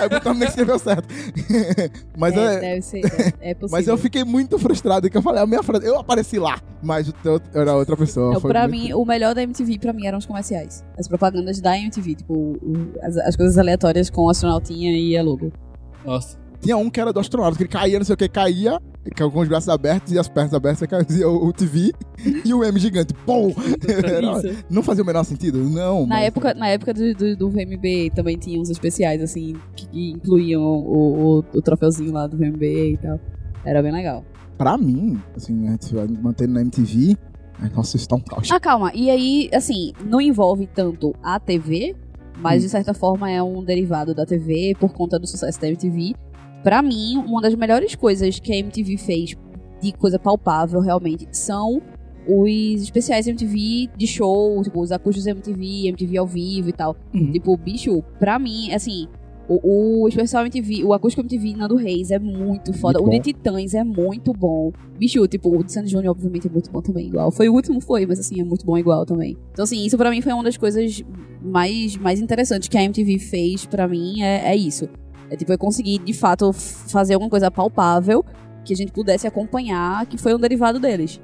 Aí 0.00 0.06
o 0.06 0.10
cara 0.10 0.34
nem 0.34 0.48
escreveu 0.48 0.78
certo. 0.78 1.08
mas, 2.18 2.34
é, 2.36 2.54
é, 2.56 2.60
deve 2.60 2.82
ser, 2.82 2.98
é, 3.40 3.54
possível. 3.54 3.68
mas 3.70 3.86
eu 3.86 3.96
fiquei 3.96 4.24
muito 4.24 4.58
frustrado, 4.58 5.08
que 5.08 5.16
eu 5.16 5.22
falei, 5.22 5.42
a 5.42 5.46
minha 5.46 5.62
frase, 5.62 5.86
eu 5.86 5.98
apareci 5.98 6.38
lá, 6.38 6.58
mas 6.82 7.08
o 7.08 7.12
teu 7.12 7.40
era 7.54 7.74
outra 7.76 7.96
pessoa. 7.96 8.34
Não, 8.34 8.40
Foi 8.40 8.50
pra 8.50 8.66
muito- 8.66 8.82
mim, 8.82 8.92
o 8.94 9.04
melhor 9.04 9.34
da 9.34 9.42
MTV 9.42 9.78
pra 9.78 9.92
mim 9.92 10.06
eram 10.06 10.18
os 10.18 10.26
comerciais. 10.26 10.84
As 10.98 11.06
propagandas 11.06 11.60
da 11.60 11.78
MTV, 11.78 12.16
tipo, 12.16 12.34
o- 12.34 12.92
as, 13.02 13.16
as 13.18 13.36
coisas 13.36 13.56
aleatórias 13.58 14.10
com 14.10 14.22
o 14.22 14.30
astronautinha 14.30 14.92
e 14.92 15.16
a 15.16 15.22
logo. 15.22 15.52
nossa. 16.04 16.38
Tinha 16.60 16.76
um 16.76 16.90
que 16.90 17.00
era 17.00 17.10
do 17.10 17.18
astronauta, 17.18 17.56
que 17.56 17.62
ele 17.62 17.70
caía, 17.70 17.98
não 17.98 18.04
sei 18.04 18.12
o 18.14 18.18
que, 18.18 18.28
caía, 18.28 18.78
caiu 19.14 19.30
com 19.30 19.40
os 19.40 19.48
braços 19.48 19.68
abertos 19.68 20.12
e 20.12 20.18
as 20.18 20.28
pernas 20.28 20.52
abertas, 20.54 20.82
aí 20.82 20.88
caía 20.88 21.28
o, 21.28 21.46
o 21.46 21.52
TV 21.52 21.92
e 22.44 22.52
o 22.52 22.62
M 22.62 22.78
gigante. 22.78 23.14
Pum! 23.14 23.52
Não 24.70 24.82
fazia 24.82 25.02
o 25.02 25.06
menor 25.06 25.24
sentido? 25.24 25.58
Não. 25.58 26.02
Na 26.06 26.16
mas- 26.16 26.24
época, 26.26 26.54
na 26.54 26.68
época 26.68 26.92
do, 26.94 27.14
do, 27.14 27.36
do 27.36 27.50
VMB 27.50 28.10
também 28.14 28.36
tinha 28.36 28.60
uns 28.60 28.70
especiais, 28.70 29.22
assim, 29.22 29.54
que, 29.74 30.10
incluíam 30.10 30.62
o, 30.62 31.38
o, 31.38 31.44
o 31.54 31.62
troféuzinho 31.62 32.12
lá 32.12 32.26
do 32.26 32.36
VMB 32.36 32.92
e 32.92 32.96
tal. 32.98 33.18
Era 33.64 33.82
bem 33.82 33.92
legal. 33.92 34.24
pra 34.56 34.76
mim, 34.78 35.20
assim, 35.36 35.66
a 35.68 35.72
gente 35.72 35.94
vai 35.94 36.06
mantendo 36.08 36.54
na 36.54 36.60
MTV, 36.62 37.16
nossa, 37.74 37.96
isso 37.96 38.08
tá 38.08 38.16
um 38.16 38.20
caos. 38.20 38.50
Ah, 38.50 38.58
calma. 38.60 38.90
E 38.94 39.10
aí, 39.10 39.50
assim, 39.52 39.92
não 40.04 40.18
envolve 40.20 40.66
tanto 40.66 41.14
a 41.22 41.38
TV, 41.38 41.94
mas 42.38 42.62
Hum. 42.62 42.66
de 42.66 42.70
certa 42.70 42.94
forma 42.94 43.30
é 43.30 43.42
um 43.42 43.62
derivado 43.62 44.14
da 44.14 44.24
TV 44.24 44.74
por 44.80 44.92
conta 44.94 45.18
do 45.18 45.26
sucesso 45.26 45.60
da 45.60 45.68
MTV. 45.68 46.14
Pra 46.62 46.82
mim, 46.82 47.16
uma 47.16 47.40
das 47.40 47.54
melhores 47.54 47.94
coisas 47.94 48.38
que 48.38 48.52
a 48.52 48.56
MTV 48.56 48.96
fez 48.96 49.36
de 49.80 49.92
coisa 49.92 50.18
palpável 50.18 50.80
realmente 50.80 51.26
são 51.32 51.80
os 52.26 52.82
especiais 52.82 53.26
MTV 53.26 53.88
de 53.96 54.06
show, 54.06 54.62
tipo, 54.62 54.80
os 54.80 54.92
acústicos 54.92 55.26
MTV, 55.26 55.88
MTV 55.88 56.18
ao 56.18 56.26
vivo 56.26 56.68
e 56.68 56.72
tal. 56.72 56.96
Uhum. 57.14 57.32
Tipo, 57.32 57.56
bicho, 57.56 58.02
pra 58.18 58.38
mim, 58.38 58.72
assim, 58.72 59.08
o, 59.48 60.02
o 60.02 60.08
especial 60.08 60.44
MTV, 60.44 60.84
o 60.84 60.92
acústico 60.92 61.22
MTV 61.22 61.56
Nando 61.56 61.74
Reis 61.74 62.10
é 62.10 62.18
muito 62.18 62.72
foda. 62.72 63.00
Muito 63.00 63.16
o 63.16 63.20
de. 63.20 63.32
Titãs 63.32 63.74
é 63.74 63.82
muito 63.82 64.32
bom. 64.32 64.70
Bicho, 64.96 65.26
tipo, 65.26 65.56
o 65.56 65.64
de 65.64 65.72
Sandy 65.72 65.90
Júnior, 65.90 66.12
obviamente, 66.12 66.46
é 66.46 66.50
muito 66.50 66.70
bom 66.70 66.80
também, 66.80 67.08
igual. 67.08 67.32
Foi 67.32 67.48
o 67.48 67.54
último, 67.54 67.80
foi, 67.80 68.06
mas 68.06 68.20
assim, 68.20 68.40
é 68.40 68.44
muito 68.44 68.64
bom 68.64 68.78
igual 68.78 69.04
também. 69.04 69.36
Então, 69.52 69.64
assim, 69.64 69.84
isso 69.84 69.96
pra 69.98 70.10
mim 70.10 70.20
foi 70.20 70.32
uma 70.32 70.44
das 70.44 70.56
coisas 70.56 71.02
mais, 71.42 71.96
mais 71.96 72.20
interessantes 72.20 72.68
que 72.68 72.78
a 72.78 72.82
MTV 72.84 73.18
fez 73.18 73.66
pra 73.66 73.88
mim, 73.88 74.22
é, 74.22 74.52
é 74.52 74.56
isso. 74.56 74.88
É 75.30 75.36
tipo, 75.36 75.52
eu 75.52 75.58
consegui, 75.58 75.98
de 75.98 76.12
fato, 76.12 76.52
fazer 76.52 77.14
alguma 77.14 77.30
coisa 77.30 77.50
palpável 77.50 78.24
que 78.64 78.72
a 78.72 78.76
gente 78.76 78.92
pudesse 78.92 79.26
acompanhar, 79.26 80.04
que 80.06 80.18
foi 80.18 80.34
um 80.34 80.38
derivado 80.38 80.78
deles. 80.78 81.20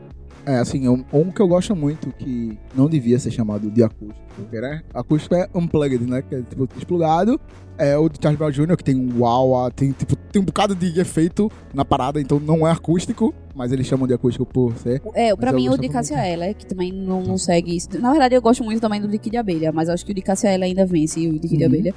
É, 0.47 0.59
assim, 0.59 0.89
um, 0.89 1.05
um 1.13 1.33
que 1.33 1.43
eu 1.43 1.49
gosto 1.49 1.75
muito, 1.75 2.13
que 2.13 2.57
não 2.73 2.89
devia 2.89 3.19
ser 3.19 3.33
chamado 3.33 3.69
de 3.69 3.83
acústico, 3.83 4.15
porque, 4.37 4.61
né? 4.61 4.81
Acústico 4.95 5.35
é 5.35 5.49
unplugged, 5.53 6.09
né? 6.09 6.23
Que 6.23 6.37
é, 6.37 6.43
tipo, 6.43 6.69
desplugado. 6.69 7.41
É 7.77 7.99
o 7.99 8.09
de 8.09 8.17
Charles 8.23 8.39
Brown 8.39 8.51
Jr., 8.53 8.77
que 8.77 8.85
tem 8.85 8.95
um 8.95 9.21
wah 9.21 9.71
tem, 9.71 9.91
tipo, 9.91 10.15
tem 10.15 10.41
um 10.41 10.45
bocado 10.45 10.75
de 10.75 10.99
efeito 11.01 11.51
na 11.75 11.85
parada, 11.85 12.21
então 12.21 12.39
não 12.39 12.67
é 12.67 12.71
acústico, 12.71 13.35
mas 13.55 13.73
eles 13.73 13.87
chamam 13.87 14.07
de 14.07 14.15
acústico 14.15 14.47
por 14.47 14.75
ser. 14.77 15.03
É, 15.15 15.35
pra 15.35 15.53
mim 15.53 15.69
o 15.69 15.77
de 15.77 15.89
muito. 15.89 16.15
Eller, 16.15 16.55
que 16.55 16.65
também 16.65 16.93
não, 16.93 17.23
não 17.23 17.37
segue 17.37 17.77
isso. 17.77 17.89
Na 18.01 18.13
verdade, 18.13 18.35
eu 18.37 18.41
gosto 18.41 18.63
muito 18.63 18.81
também 18.81 19.01
do 19.01 19.09
de 19.09 19.19
Kid 19.19 19.37
Abelha, 19.37 19.73
mas 19.73 19.89
acho 19.89 20.07
que 20.07 20.13
o 20.13 20.15
de 20.15 20.23
Cássia 20.23 20.55
Eller 20.55 20.69
ainda 20.69 20.87
vence 20.87 21.27
o 21.27 21.39
de 21.39 21.49
Kid 21.49 21.65
Uhum. 21.65 21.67
Abelha. 21.67 21.95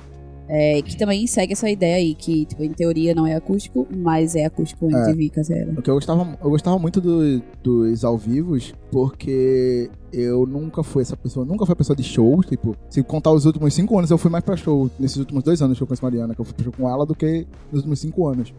É, 0.52 0.82
que 0.82 0.98
também 0.98 1.28
segue 1.28 1.54
essa 1.54 1.70
ideia 1.70 1.98
aí, 1.98 2.16
que, 2.16 2.44
tipo, 2.46 2.64
em 2.64 2.72
teoria 2.74 3.14
não 3.14 3.28
é 3.28 3.36
acústico, 3.36 3.88
mas 3.96 4.36
é 4.36 4.46
acústico 4.46 4.88
em 4.90 5.26
É. 5.26 5.30
Cássia 5.30 5.54
Eller. 5.54 5.78
O 5.78 5.82
que 5.84 5.90
eu 5.90 5.94
gostava, 5.94 6.38
eu 6.44 6.50
gostava 6.50 6.80
muito 6.80 7.00
do- 7.00 7.40
dos 7.64 8.04
ao 8.04 8.18
vivos, 8.18 8.74
porque 8.92 9.92
eu 10.12 10.48
nunca 10.48 10.82
fui 10.82 11.04
essa 11.04 11.16
pessoa, 11.16 11.46
nunca 11.46 11.68
fui 11.68 11.74
a 11.74 11.76
pessoa 11.76 11.96
de 11.96 12.02
show, 12.02 12.42
tipo, 12.44 12.76
se 12.90 13.04
contar 13.04 13.32
os 13.32 13.46
últimos 13.46 13.72
cinco 13.76 13.96
anos, 14.00 14.10
eu 14.10 14.18
fui 14.18 14.32
mais 14.32 14.44
pra 14.44 14.58
show, 14.58 14.90
nesses 15.00 15.18
últimos 15.18 15.44
dois 15.44 15.62
anos 15.62 15.78
que 15.78 15.84
eu 15.84 15.88
conheço 15.88 16.04
Mariana, 16.04 16.34
que 16.34 16.42
eu 16.42 16.46
fui 16.46 16.54
pra 16.56 16.64
show 16.64 16.74
com 16.76 16.90
ela, 16.90 17.06
do 17.06 17.14
que 17.14 17.46
nos 17.72 17.82
últimos 17.82 18.00
cinco 18.00 18.28
anos. 18.28 18.52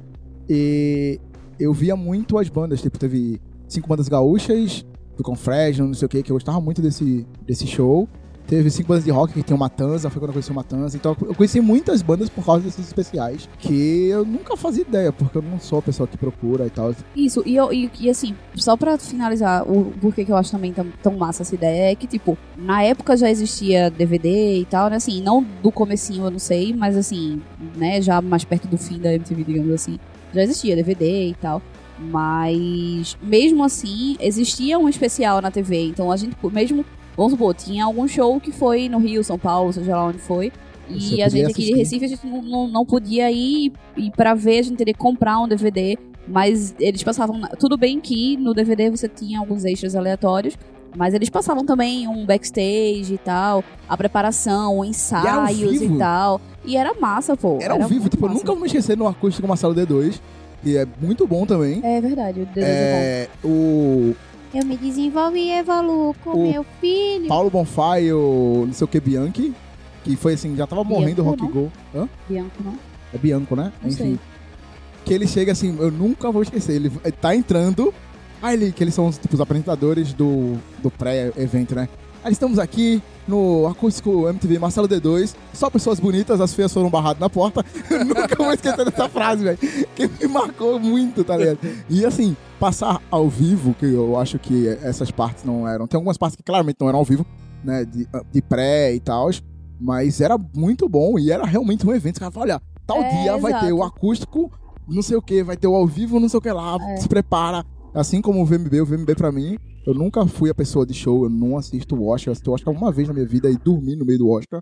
E 0.49 1.19
eu 1.59 1.73
via 1.73 1.97
muito 1.97 2.39
as 2.39 2.49
bandas, 2.49 2.81
tipo, 2.81 2.99
teve 2.99 3.41
cinco 3.69 3.89
bandas 3.89 4.09
gaúchas, 4.09 4.85
do 5.17 5.25
Confression, 5.25 5.87
não 5.87 5.95
sei 5.95 6.07
o 6.07 6.09
que, 6.09 6.23
que 6.23 6.31
eu 6.31 6.37
gostava 6.37 6.61
muito 6.61 6.81
desse, 6.81 7.27
desse 7.47 7.67
show. 7.67 8.09
Teve 8.51 8.69
cinco 8.69 8.89
bandas 8.89 9.05
de 9.05 9.13
rock 9.13 9.33
que 9.33 9.45
tem 9.45 9.57
o 9.57 9.61
Matanza, 9.61 10.11
foi 10.11 10.19
quando 10.19 10.31
eu 10.31 10.33
conheci 10.33 10.51
o 10.51 10.55
Matanza. 10.55 10.97
Então 10.97 11.17
eu 11.21 11.35
conheci 11.37 11.61
muitas 11.61 12.03
bandas 12.03 12.29
por 12.29 12.45
causa 12.45 12.65
desses 12.65 12.85
especiais, 12.85 13.49
que 13.61 14.09
eu 14.09 14.25
nunca 14.25 14.57
fazia 14.57 14.83
ideia, 14.83 15.13
porque 15.13 15.39
eu 15.39 15.43
não 15.43 15.61
sou 15.61 15.79
a 15.79 15.83
pessoa 15.83 16.09
que 16.09 16.19
procura 16.19 16.67
e 16.67 16.71
tal. 16.71 16.93
Isso, 17.15 17.45
e, 17.47 17.55
eu, 17.55 17.73
e, 17.73 17.89
e 18.01 18.11
assim, 18.11 18.35
só 18.57 18.77
pra 18.77 18.99
finalizar, 18.99 19.63
o 19.71 19.93
porquê 20.01 20.25
que 20.25 20.33
eu 20.33 20.37
acho 20.37 20.51
também 20.51 20.73
tão, 20.73 20.85
tão 21.01 21.17
massa 21.17 21.43
essa 21.43 21.55
ideia 21.55 21.93
é 21.93 21.95
que, 21.95 22.09
tipo, 22.09 22.37
na 22.59 22.83
época 22.83 23.17
já 23.17 23.31
existia 23.31 23.89
DVD 23.89 24.59
e 24.59 24.65
tal, 24.65 24.91
né? 24.91 24.97
Assim, 24.97 25.23
não 25.23 25.47
do 25.63 25.71
comecinho, 25.71 26.25
eu 26.25 26.31
não 26.33 26.41
sei, 26.41 26.75
mas 26.75 26.97
assim, 26.97 27.41
né, 27.77 28.03
já 28.03 28.21
mais 28.21 28.43
perto 28.43 28.67
do 28.67 28.77
fim 28.77 28.99
da 28.99 29.15
MTV, 29.15 29.45
digamos 29.45 29.73
assim, 29.73 29.97
já 30.35 30.43
existia 30.43 30.75
DVD 30.75 31.29
e 31.29 31.35
tal. 31.35 31.63
Mas, 32.01 33.17
mesmo 33.23 33.63
assim, 33.63 34.17
existia 34.19 34.77
um 34.77 34.89
especial 34.89 35.41
na 35.41 35.51
TV. 35.51 35.85
Então, 35.85 36.11
a 36.11 36.17
gente, 36.17 36.35
mesmo, 36.51 36.85
vamos 37.21 37.35
supor, 37.35 37.55
tinha 37.55 37.85
algum 37.85 38.09
show 38.09 38.41
que 38.41 38.51
foi 38.51 38.89
no 38.89 38.99
Rio, 38.99 39.23
São 39.23 39.39
Paulo, 39.39 39.71
seja 39.75 39.95
lá 39.95 40.07
onde 40.07 40.19
foi. 40.19 40.51
Você 40.89 41.17
E 41.17 41.23
a 41.23 41.29
gente 41.29 41.51
aqui 41.51 41.67
de. 41.67 41.75
Recife, 41.75 42.05
a 42.07 42.09
gente 42.09 42.27
não, 42.27 42.67
não, 42.67 42.87
podia 42.87 43.31
ir. 43.31 43.73
E 43.95 44.11
pra 44.11 44.35
ver, 44.35 44.59
a 44.59 44.63
gente 44.63 44.77
teria 44.77 44.95
que 44.95 44.99
comprar 44.99 45.39
um 45.39 45.47
DVD. 45.47 45.99
Mas 46.27 46.75
eles 46.81 47.03
passavam. 47.03 47.41
Tudo 47.59 47.77
bem 47.77 48.01
que 48.01 48.37
no 48.39 48.55
DVD 48.55 48.89
você 48.91 49.07
tinha 49.07 49.39
alguns 49.39 49.65
extras 49.65 49.95
aleatórios. 49.95 50.57
Mas 50.97 51.15
eles 51.15 51.29
passavam 51.29 51.65
também 51.65 52.09
um 52.09 52.27
backstage 52.27 53.15
e 53.15 53.19
tal, 53.19 53.63
a 53.89 53.97
preparação, 53.97 54.85
ensaios 54.85 55.77
e, 55.77 55.79
vivo? 55.79 55.99
tal. 55.99 56.41
E 56.65 56.77
era 56.77 56.95
massa, 56.95 57.37
pô. 57.37 57.59
Era 57.61 57.75
ao 57.75 57.87
vivo, 57.87 58.09
tipo, 58.09 58.25
eu 58.25 58.29
massa. 58.29 58.41
nunca 58.41 58.53
vou 58.53 58.61
me 58.61 58.67
esquecer 58.67 58.97
no 58.97 59.07
acústico 59.07 59.47
Marcelo 59.47 59.73
D2, 59.73 60.21
que 60.65 60.77
é 60.77 60.85
muito 61.01 61.29
bom 61.29 61.47
também. 61.47 61.81
É 61.85 62.01
verdade, 62.01 62.41
o 62.41 62.47
Deus 62.47 62.67
é 62.67 62.71
É, 62.71 63.29
o 63.45 64.17
bom. 64.17 64.30
Eu 64.53 64.65
me 64.65 64.77
desenvolvo 64.77 65.37
e 65.37 65.51
evoluo 65.53 66.15
com 66.25 66.31
O 66.31 66.51
meu 66.51 66.65
filho. 66.81 67.29
Paulo 67.29 67.49
Bonfá 67.51 68.01
e 68.01 68.13
o 68.13 68.65
não 68.67 68.73
sei 68.73 68.85
o 68.85 68.89
que 68.89 68.99
Bianchi, 68.99 69.55
que 70.03 70.17
foi 70.17 70.35
assim, 70.35 70.57
já 70.57 70.67
tava 70.67 70.83
morrendo 70.83 71.23
o 71.23 71.25
Bianco, 71.25 71.43
Rock 71.45 71.53
Go. 71.53 71.73
Hã? 71.95 72.09
Bianco, 72.29 72.63
não? 72.65 72.75
É 73.15 73.19
Bianco, 73.19 73.55
né? 73.57 73.73
Não 73.81 73.89
Enfim. 73.89 73.97
sei. 73.97 74.19
Que 75.05 75.15
ele 75.15 75.27
chega 75.27 75.53
assim, 75.53 75.77
eu 75.79 75.91
nunca 75.91 76.31
vou 76.33 76.43
esquecer, 76.43 76.75
ele 76.75 76.91
ele 77.05 77.13
tá 77.13 77.35
entrando, 77.35 77.95
aí 78.43 78.55
ele, 78.55 78.73
que 78.73 78.83
eles 78.83 78.95
são 78.95 79.11
tipo, 79.11 79.35
os 79.35 79.41
apresentadores 79.41 80.13
do, 80.13 80.59
do 80.83 80.91
pré-evento, 80.91 81.75
né? 81.75 81.89
Aí 82.23 82.33
estamos 82.33 82.59
aqui 82.59 83.01
no 83.31 83.67
acústico 83.69 84.29
MTV 84.29 84.59
Marcelo 84.59 84.87
D2, 84.89 85.35
só 85.55 85.71
pessoas 85.71 85.99
bonitas, 86.01 86.41
as 86.41 86.53
feias 86.53 86.73
foram 86.73 86.91
barradas 86.91 87.21
na 87.21 87.31
porta. 87.31 87.65
Eu 87.89 88.05
nunca 88.05 88.37
vou 88.37 88.53
esquecer 88.53 88.85
dessa 88.85 89.09
frase, 89.09 89.45
velho. 89.45 89.59
Que 89.97 90.07
me 90.09 90.27
marcou 90.29 90.79
muito, 90.79 91.25
tá 91.25 91.37
ligado? 91.37 91.59
E 91.89 92.05
assim, 92.05 92.37
passar 92.59 93.01
ao 93.11 93.29
vivo, 93.29 93.73
que 93.75 93.87
eu 93.87 94.19
acho 94.19 94.39
que 94.39 94.69
essas 94.83 95.11
partes 95.11 95.45
não 95.45 95.67
eram. 95.67 95.87
Tem 95.87 95.97
algumas 95.97 96.19
partes 96.19 96.37
que 96.37 96.43
claramente 96.43 96.77
não 96.81 96.89
eram 96.89 96.99
ao 96.99 97.05
vivo, 97.05 97.25
né? 97.65 97.85
De, 97.85 98.07
de 98.33 98.43
pré 98.43 98.95
e 98.95 99.01
tal. 99.01 99.31
Mas 99.81 100.21
era 100.21 100.37
muito 100.55 100.89
bom 100.89 101.19
e 101.19 101.31
era 101.31 101.45
realmente 101.47 101.87
um 101.87 101.95
evento. 101.95 102.17
Os 102.17 102.19
caras 102.19 102.35
falaram, 102.35 102.53
olha, 102.55 102.63
tal 102.87 102.99
É, 103.03 103.23
dia 103.23 103.37
vai 103.39 103.53
ter 103.61 103.73
o 103.73 103.77
exato. 103.79 103.83
acústico, 103.97 104.53
não 104.87 105.01
sei 105.03 105.17
o 105.17 105.23
que, 105.23 105.43
vai 105.43 105.57
ter 105.57 105.67
o 105.69 105.75
ao 105.75 105.87
vivo, 105.87 106.21
não 106.21 106.29
sei 106.29 106.39
o 106.39 106.41
que 106.43 106.51
lá, 106.53 106.77
É. 106.81 106.97
se 106.99 107.09
prepara. 107.09 107.65
Assim 107.95 108.21
como 108.21 108.41
o 108.41 108.47
VMB, 108.47 108.81
o 108.81 108.87
VMB 108.87 109.15
pra 109.17 109.33
mim, 109.33 109.59
eu 109.87 109.95
nunca 109.95 110.25
fui 110.27 110.51
a 110.51 110.55
pessoa 110.55 110.87
de 110.87 110.95
show, 110.95 111.25
eu 111.25 111.31
não 111.31 111.57
assisto 111.57 111.97
o 111.97 112.09
Oscar, 112.09 112.29
eu 112.29 112.33
assisto 112.33 112.51
o 112.51 112.55
Oscar 112.55 112.75
uma 112.75 112.93
vez 112.93 113.09
na 113.09 113.15
minha 113.15 113.27
vida 113.27 113.51
e 113.51 113.57
dormi 113.57 113.97
no 113.97 114.05
meio 114.05 114.19
do 114.19 114.29
Oscar. 114.29 114.61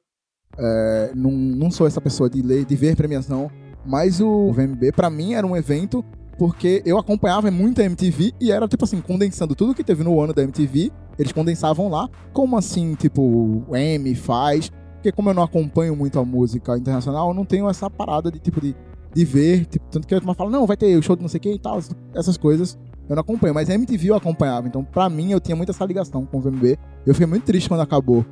É, 0.56 1.12
não, 1.14 1.30
não 1.30 1.70
sou 1.70 1.86
essa 1.86 2.00
pessoa 2.00 2.30
de 2.30 2.40
ler, 2.40 2.64
de 2.64 2.74
ver 2.74 2.96
premiação, 2.96 3.50
mas 3.84 4.20
o 4.20 4.50
VMB 4.52 4.92
pra 4.92 5.10
mim 5.10 5.34
era 5.34 5.46
um 5.46 5.56
evento 5.56 6.04
porque 6.38 6.82
eu 6.86 6.96
acompanhava 6.98 7.50
muito 7.50 7.80
a 7.80 7.84
MTV 7.84 8.32
e 8.40 8.52
era 8.52 8.68
tipo 8.68 8.84
assim, 8.84 9.00
condensando 9.00 9.54
tudo 9.56 9.74
que 9.74 9.82
teve 9.82 10.04
no 10.04 10.20
ano 10.20 10.32
da 10.32 10.42
MTV, 10.42 10.90
eles 11.18 11.32
condensavam 11.32 11.88
lá, 11.88 12.08
como 12.32 12.56
assim, 12.56 12.94
tipo, 12.94 13.20
o 13.68 13.76
M 13.76 14.14
faz, 14.14 14.70
porque 14.94 15.10
como 15.10 15.30
eu 15.30 15.34
não 15.34 15.42
acompanho 15.42 15.96
muito 15.96 16.18
a 16.18 16.24
música 16.24 16.78
internacional, 16.78 17.28
eu 17.28 17.34
não 17.34 17.44
tenho 17.44 17.68
essa 17.68 17.90
parada 17.90 18.30
de 18.30 18.38
tipo 18.38 18.60
de, 18.60 18.74
de 19.12 19.24
ver, 19.24 19.66
tipo, 19.66 19.84
tanto 19.90 20.06
que 20.06 20.14
a 20.14 20.18
turma 20.18 20.34
fala, 20.34 20.48
não, 20.48 20.64
vai 20.64 20.76
ter 20.76 20.96
o 20.96 21.02
show 21.02 21.16
de 21.16 21.22
não 21.22 21.28
sei 21.28 21.40
quem 21.40 21.56
e 21.56 21.58
tal, 21.58 21.80
essas 22.14 22.36
coisas. 22.36 22.78
Eu 23.08 23.16
não 23.16 23.22
acompanho, 23.22 23.54
mas 23.54 23.70
a 23.70 23.74
MTV 23.74 24.10
eu 24.10 24.14
acompanhava. 24.16 24.68
Então, 24.68 24.84
pra 24.84 25.08
mim, 25.08 25.32
eu 25.32 25.40
tinha 25.40 25.56
muito 25.56 25.70
essa 25.70 25.84
ligação 25.84 26.26
com 26.26 26.38
o 26.38 26.40
VMB. 26.40 26.78
Eu 27.06 27.14
fiquei 27.14 27.26
muito 27.26 27.44
triste 27.44 27.68
quando 27.68 27.80
acabou. 27.80 28.24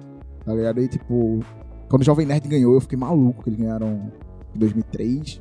Tá 0.45 0.53
ligado? 0.53 0.79
Aí, 0.79 0.89
tipo, 0.89 1.41
quando 1.89 2.03
o 2.03 2.05
Jovem 2.05 2.27
Nerd 2.27 2.47
ganhou, 2.47 2.75
eu 2.75 2.81
fiquei 2.81 2.99
maluco 2.99 3.43
que 3.43 3.49
eles 3.49 3.59
ganharam 3.59 4.13
em 4.55 4.59
2003. 4.59 5.41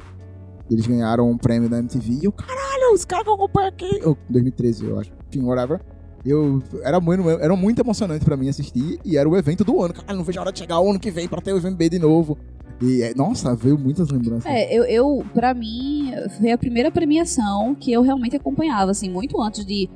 Eles 0.72 0.88
ganharam 0.88 1.30
um 1.30 1.38
prêmio 1.38 1.70
da 1.70 1.80
MTV. 1.80 2.20
E 2.22 2.26
eu, 2.26 2.32
caralho, 2.32 2.94
os 2.94 3.04
caras 3.04 3.26
que 3.26 3.30
eu 3.30 3.34
acompanho 3.34 3.68
aqui. 3.68 4.02
Ou 4.06 4.18
2013, 4.30 4.86
eu 4.86 5.00
acho. 5.00 5.12
Enfim, 5.28 5.44
whatever. 5.44 5.82
Eu, 6.26 6.64
era, 6.82 7.00
muito, 7.00 7.30
era 7.30 7.56
muito 7.56 7.80
emocionante 7.80 8.26
pra 8.26 8.38
mim 8.38 8.50
assistir. 8.50 9.00
E 9.04 9.18
era 9.18 9.28
o 9.30 9.38
evento 9.38 9.64
do 9.64 9.82
ano. 9.82 9.94
Caralho, 9.94 10.18
não 10.18 10.24
vejo 10.24 10.40
a 10.40 10.44
hora 10.44 10.52
de 10.52 10.60
chegar 10.60 10.80
o 10.80 10.90
ano 10.90 11.00
que 11.00 11.12
vem 11.12 11.28
pra 11.28 11.42
ter 11.42 11.54
o 11.54 11.60
VMB 11.60 11.90
de 11.90 12.00
novo. 12.00 12.38
E, 12.82 13.02
é, 13.02 13.14
nossa, 13.16 13.56
veio 13.56 13.78
muitas 13.78 14.10
lembranças. 14.10 14.46
É, 14.52 14.74
eu, 14.74 14.84
eu, 14.84 15.26
pra 15.34 15.54
mim, 15.54 16.12
foi 16.38 16.52
a 16.52 16.58
primeira 16.58 16.92
premiação 16.92 17.74
que 17.76 17.92
eu 17.92 18.02
realmente 18.02 18.36
acompanhava, 18.36 18.92
assim, 18.92 19.10
muito 19.10 19.42
antes 19.42 19.66
de 19.66 19.90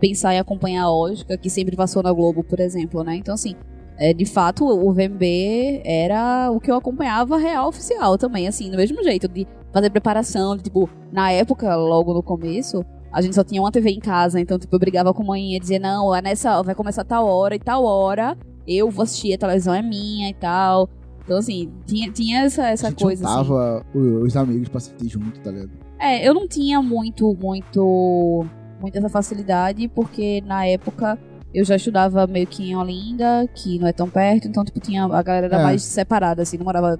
pensar 0.00 0.34
em 0.34 0.38
acompanhar 0.38 0.84
a 0.84 0.92
Oscar, 0.92 1.38
que 1.38 1.48
sempre 1.48 1.74
passou 1.74 2.02
na 2.02 2.12
Globo, 2.12 2.44
por 2.44 2.60
exemplo, 2.60 3.02
né? 3.02 3.16
Então, 3.16 3.34
assim, 3.34 3.54
é, 3.98 4.12
de 4.12 4.26
fato, 4.26 4.64
o 4.64 4.92
VMB 4.92 5.80
era 5.84 6.50
o 6.50 6.60
que 6.60 6.70
eu 6.70 6.76
acompanhava 6.76 7.38
real 7.38 7.68
oficial 7.68 8.18
também, 8.18 8.46
assim, 8.46 8.70
do 8.70 8.76
mesmo 8.76 9.02
jeito, 9.02 9.26
de 9.26 9.46
fazer 9.72 9.90
preparação, 9.90 10.56
de, 10.56 10.64
tipo, 10.64 10.88
na 11.10 11.30
época, 11.32 11.74
logo 11.74 12.12
no 12.12 12.22
começo, 12.22 12.84
a 13.10 13.22
gente 13.22 13.34
só 13.34 13.42
tinha 13.42 13.62
uma 13.62 13.72
TV 13.72 13.90
em 13.90 13.98
casa, 13.98 14.38
então, 14.38 14.58
tipo, 14.58 14.74
eu 14.74 14.78
brigava 14.78 15.14
com 15.14 15.22
a 15.22 15.26
mãe 15.26 15.56
e 15.56 15.60
dizia, 15.60 15.78
não, 15.78 16.14
é 16.14 16.20
nessa, 16.20 16.62
vai 16.62 16.74
começar 16.74 17.04
tal 17.04 17.26
hora 17.26 17.54
e 17.54 17.58
tal 17.58 17.82
hora, 17.84 18.36
eu 18.66 18.90
vou 18.90 19.04
assistir, 19.04 19.32
a 19.32 19.38
televisão 19.38 19.72
é 19.72 19.80
minha 19.80 20.28
e 20.28 20.34
tal. 20.34 20.90
Então, 21.26 21.38
assim, 21.38 21.70
tinha, 21.86 22.10
tinha 22.10 22.44
essa, 22.44 22.68
essa 22.68 22.90
coisa, 22.92 23.24
assim. 23.26 23.34
juntava 23.44 23.84
o- 23.94 24.22
os 24.24 24.34
amigos 24.36 24.68
pra 24.68 24.78
assistir 24.78 25.08
junto, 25.08 25.38
tá 25.40 25.50
ligado? 25.50 25.70
É, 25.98 26.26
eu 26.26 26.32
não 26.32 26.46
tinha 26.46 26.80
muito, 26.80 27.34
muito, 27.34 28.46
muito 28.80 28.96
essa 28.96 29.08
facilidade, 29.08 29.88
porque 29.88 30.40
na 30.46 30.64
época 30.66 31.18
eu 31.52 31.64
já 31.64 31.74
estudava 31.76 32.26
meio 32.28 32.46
que 32.46 32.62
em 32.70 32.76
Olinda, 32.76 33.48
que 33.54 33.78
não 33.78 33.88
é 33.88 33.92
tão 33.92 34.08
perto, 34.08 34.46
então, 34.46 34.64
tipo, 34.64 34.78
tinha 34.78 35.04
a 35.04 35.22
galera 35.22 35.46
era 35.46 35.58
É. 35.60 35.62
mais 35.64 35.82
separada, 35.82 36.42
assim, 36.42 36.56
não 36.58 36.64
morava 36.64 36.98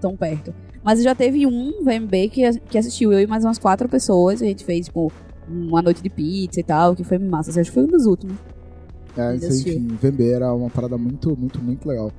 tão 0.00 0.16
perto. 0.16 0.52
Mas 0.82 1.02
já 1.02 1.14
teve 1.14 1.46
um 1.46 1.82
VMB 1.84 2.28
que, 2.30 2.58
que 2.60 2.76
assistiu 2.76 3.12
eu 3.12 3.20
e 3.20 3.26
mais 3.26 3.44
umas 3.44 3.58
quatro 3.58 3.88
pessoas, 3.88 4.40
e 4.40 4.44
a 4.44 4.48
gente 4.48 4.64
fez, 4.64 4.86
tipo, 4.86 5.12
Uma 5.48 5.80
Noite 5.80 6.02
de 6.02 6.10
Pizza 6.10 6.58
e 6.58 6.64
tal, 6.64 6.94
que 6.96 7.04
foi 7.04 7.18
massa. 7.18 7.50
Assim, 7.50 7.60
acho 7.60 7.70
que 7.70 7.74
foi 7.74 7.84
um 7.84 7.88
dos 7.88 8.04
últimos. 8.04 8.36
É, 9.16 9.36
isso, 9.36 9.46
enfim, 9.68 9.86
Vember 10.00 10.34
era 10.34 10.52
uma 10.52 10.68
parada 10.68 10.98
muito, 10.98 11.36
muito, 11.38 11.62
muito 11.62 11.88
legal. 11.88 12.10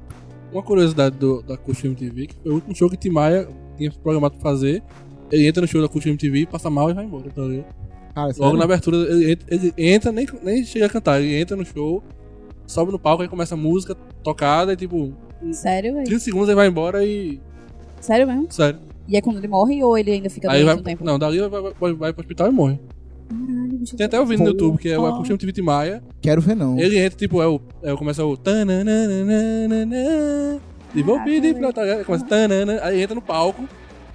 Uma 0.55 0.63
curiosidade 0.63 1.17
do, 1.17 1.41
da 1.41 1.55
Acústica 1.55 1.85
MTV, 1.89 2.27
que 2.27 2.35
foi 2.41 2.49
o 2.49 2.55
último 2.55 2.73
show 2.73 2.89
que 2.89 2.95
Tim 2.95 3.09
Maia 3.09 3.45
tinha 3.77 3.91
programado 3.91 4.35
pra 4.35 4.43
fazer. 4.51 4.81
Ele 5.29 5.45
entra 5.49 5.59
no 5.61 5.67
show 5.67 5.81
da 5.81 5.87
Acústica 5.87 6.09
MTV, 6.09 6.45
passa 6.45 6.69
mal 6.69 6.89
e 6.89 6.93
vai 6.93 7.03
embora, 7.03 7.29
tá 7.29 7.41
ligado? 7.41 7.65
Cara, 8.13 8.27
Logo 8.27 8.33
sério? 8.33 8.57
na 8.57 8.63
abertura, 8.63 8.95
ele, 8.95 9.31
entra- 9.33 9.47
ele 9.53 9.73
entra, 9.77 10.11
nem, 10.13 10.25
nem 10.43 10.63
chega 10.63 10.85
a 10.85 10.89
cantar, 10.89 11.19
ele 11.21 11.35
entra 11.35 11.57
no 11.57 11.65
show, 11.65 12.01
sobe 12.65 12.89
no 12.93 12.97
palco, 12.97 13.21
aí 13.21 13.27
começa 13.27 13.53
a 13.53 13.57
música 13.57 13.95
tocada 14.23 14.71
e 14.71 14.77
tipo, 14.77 15.11
Sério, 15.51 15.93
velho? 15.95 16.05
30 16.05 16.19
segundos 16.23 16.47
ele 16.47 16.55
vai 16.55 16.67
embora 16.69 17.03
e. 17.05 17.37
Sério 17.99 18.25
mesmo? 18.25 18.47
Sério. 18.49 18.79
E 19.09 19.17
é 19.17 19.21
quando 19.21 19.39
ele 19.39 19.49
morre 19.49 19.83
ou 19.83 19.97
ele 19.97 20.09
ainda 20.11 20.29
fica 20.29 20.49
Aí 20.49 20.63
vai. 20.63 20.73
um 20.75 20.81
tempo? 20.81 21.03
Não, 21.03 21.19
dali 21.19 21.37
vai, 21.39 21.49
vai, 21.49 21.73
vai, 21.73 21.93
vai 21.93 22.13
pro 22.13 22.21
hospital 22.21 22.47
e 22.47 22.51
morre. 22.53 22.79
Caralho, 23.30 23.78
bicho, 23.78 23.95
Tem 23.97 24.05
até 24.05 24.19
o 24.19 24.26
vídeo 24.26 24.43
no. 24.43 24.51
YouTube, 24.51 24.78
que 24.78 24.89
é 24.89 24.97
o 24.99 25.05
Acústica 25.05 25.34
MTV 25.34 25.51
Tim 25.53 25.61
Maia. 25.61 26.03
Quero 26.21 26.41
ver 26.41 26.55
não. 26.55 26.78
Ele 26.80 26.97
entra, 26.99 27.17
tipo, 27.17 27.41
é 27.41 27.47
o. 27.47 27.59
É, 27.82 27.93
o- 27.93 27.97
começa 27.97 28.23
o. 28.26 28.36
ligado? 31.84 32.05
Começa. 32.05 32.26
Aí 32.84 33.01
entra 33.01 33.15
no 33.15 33.21
palco. 33.21 33.67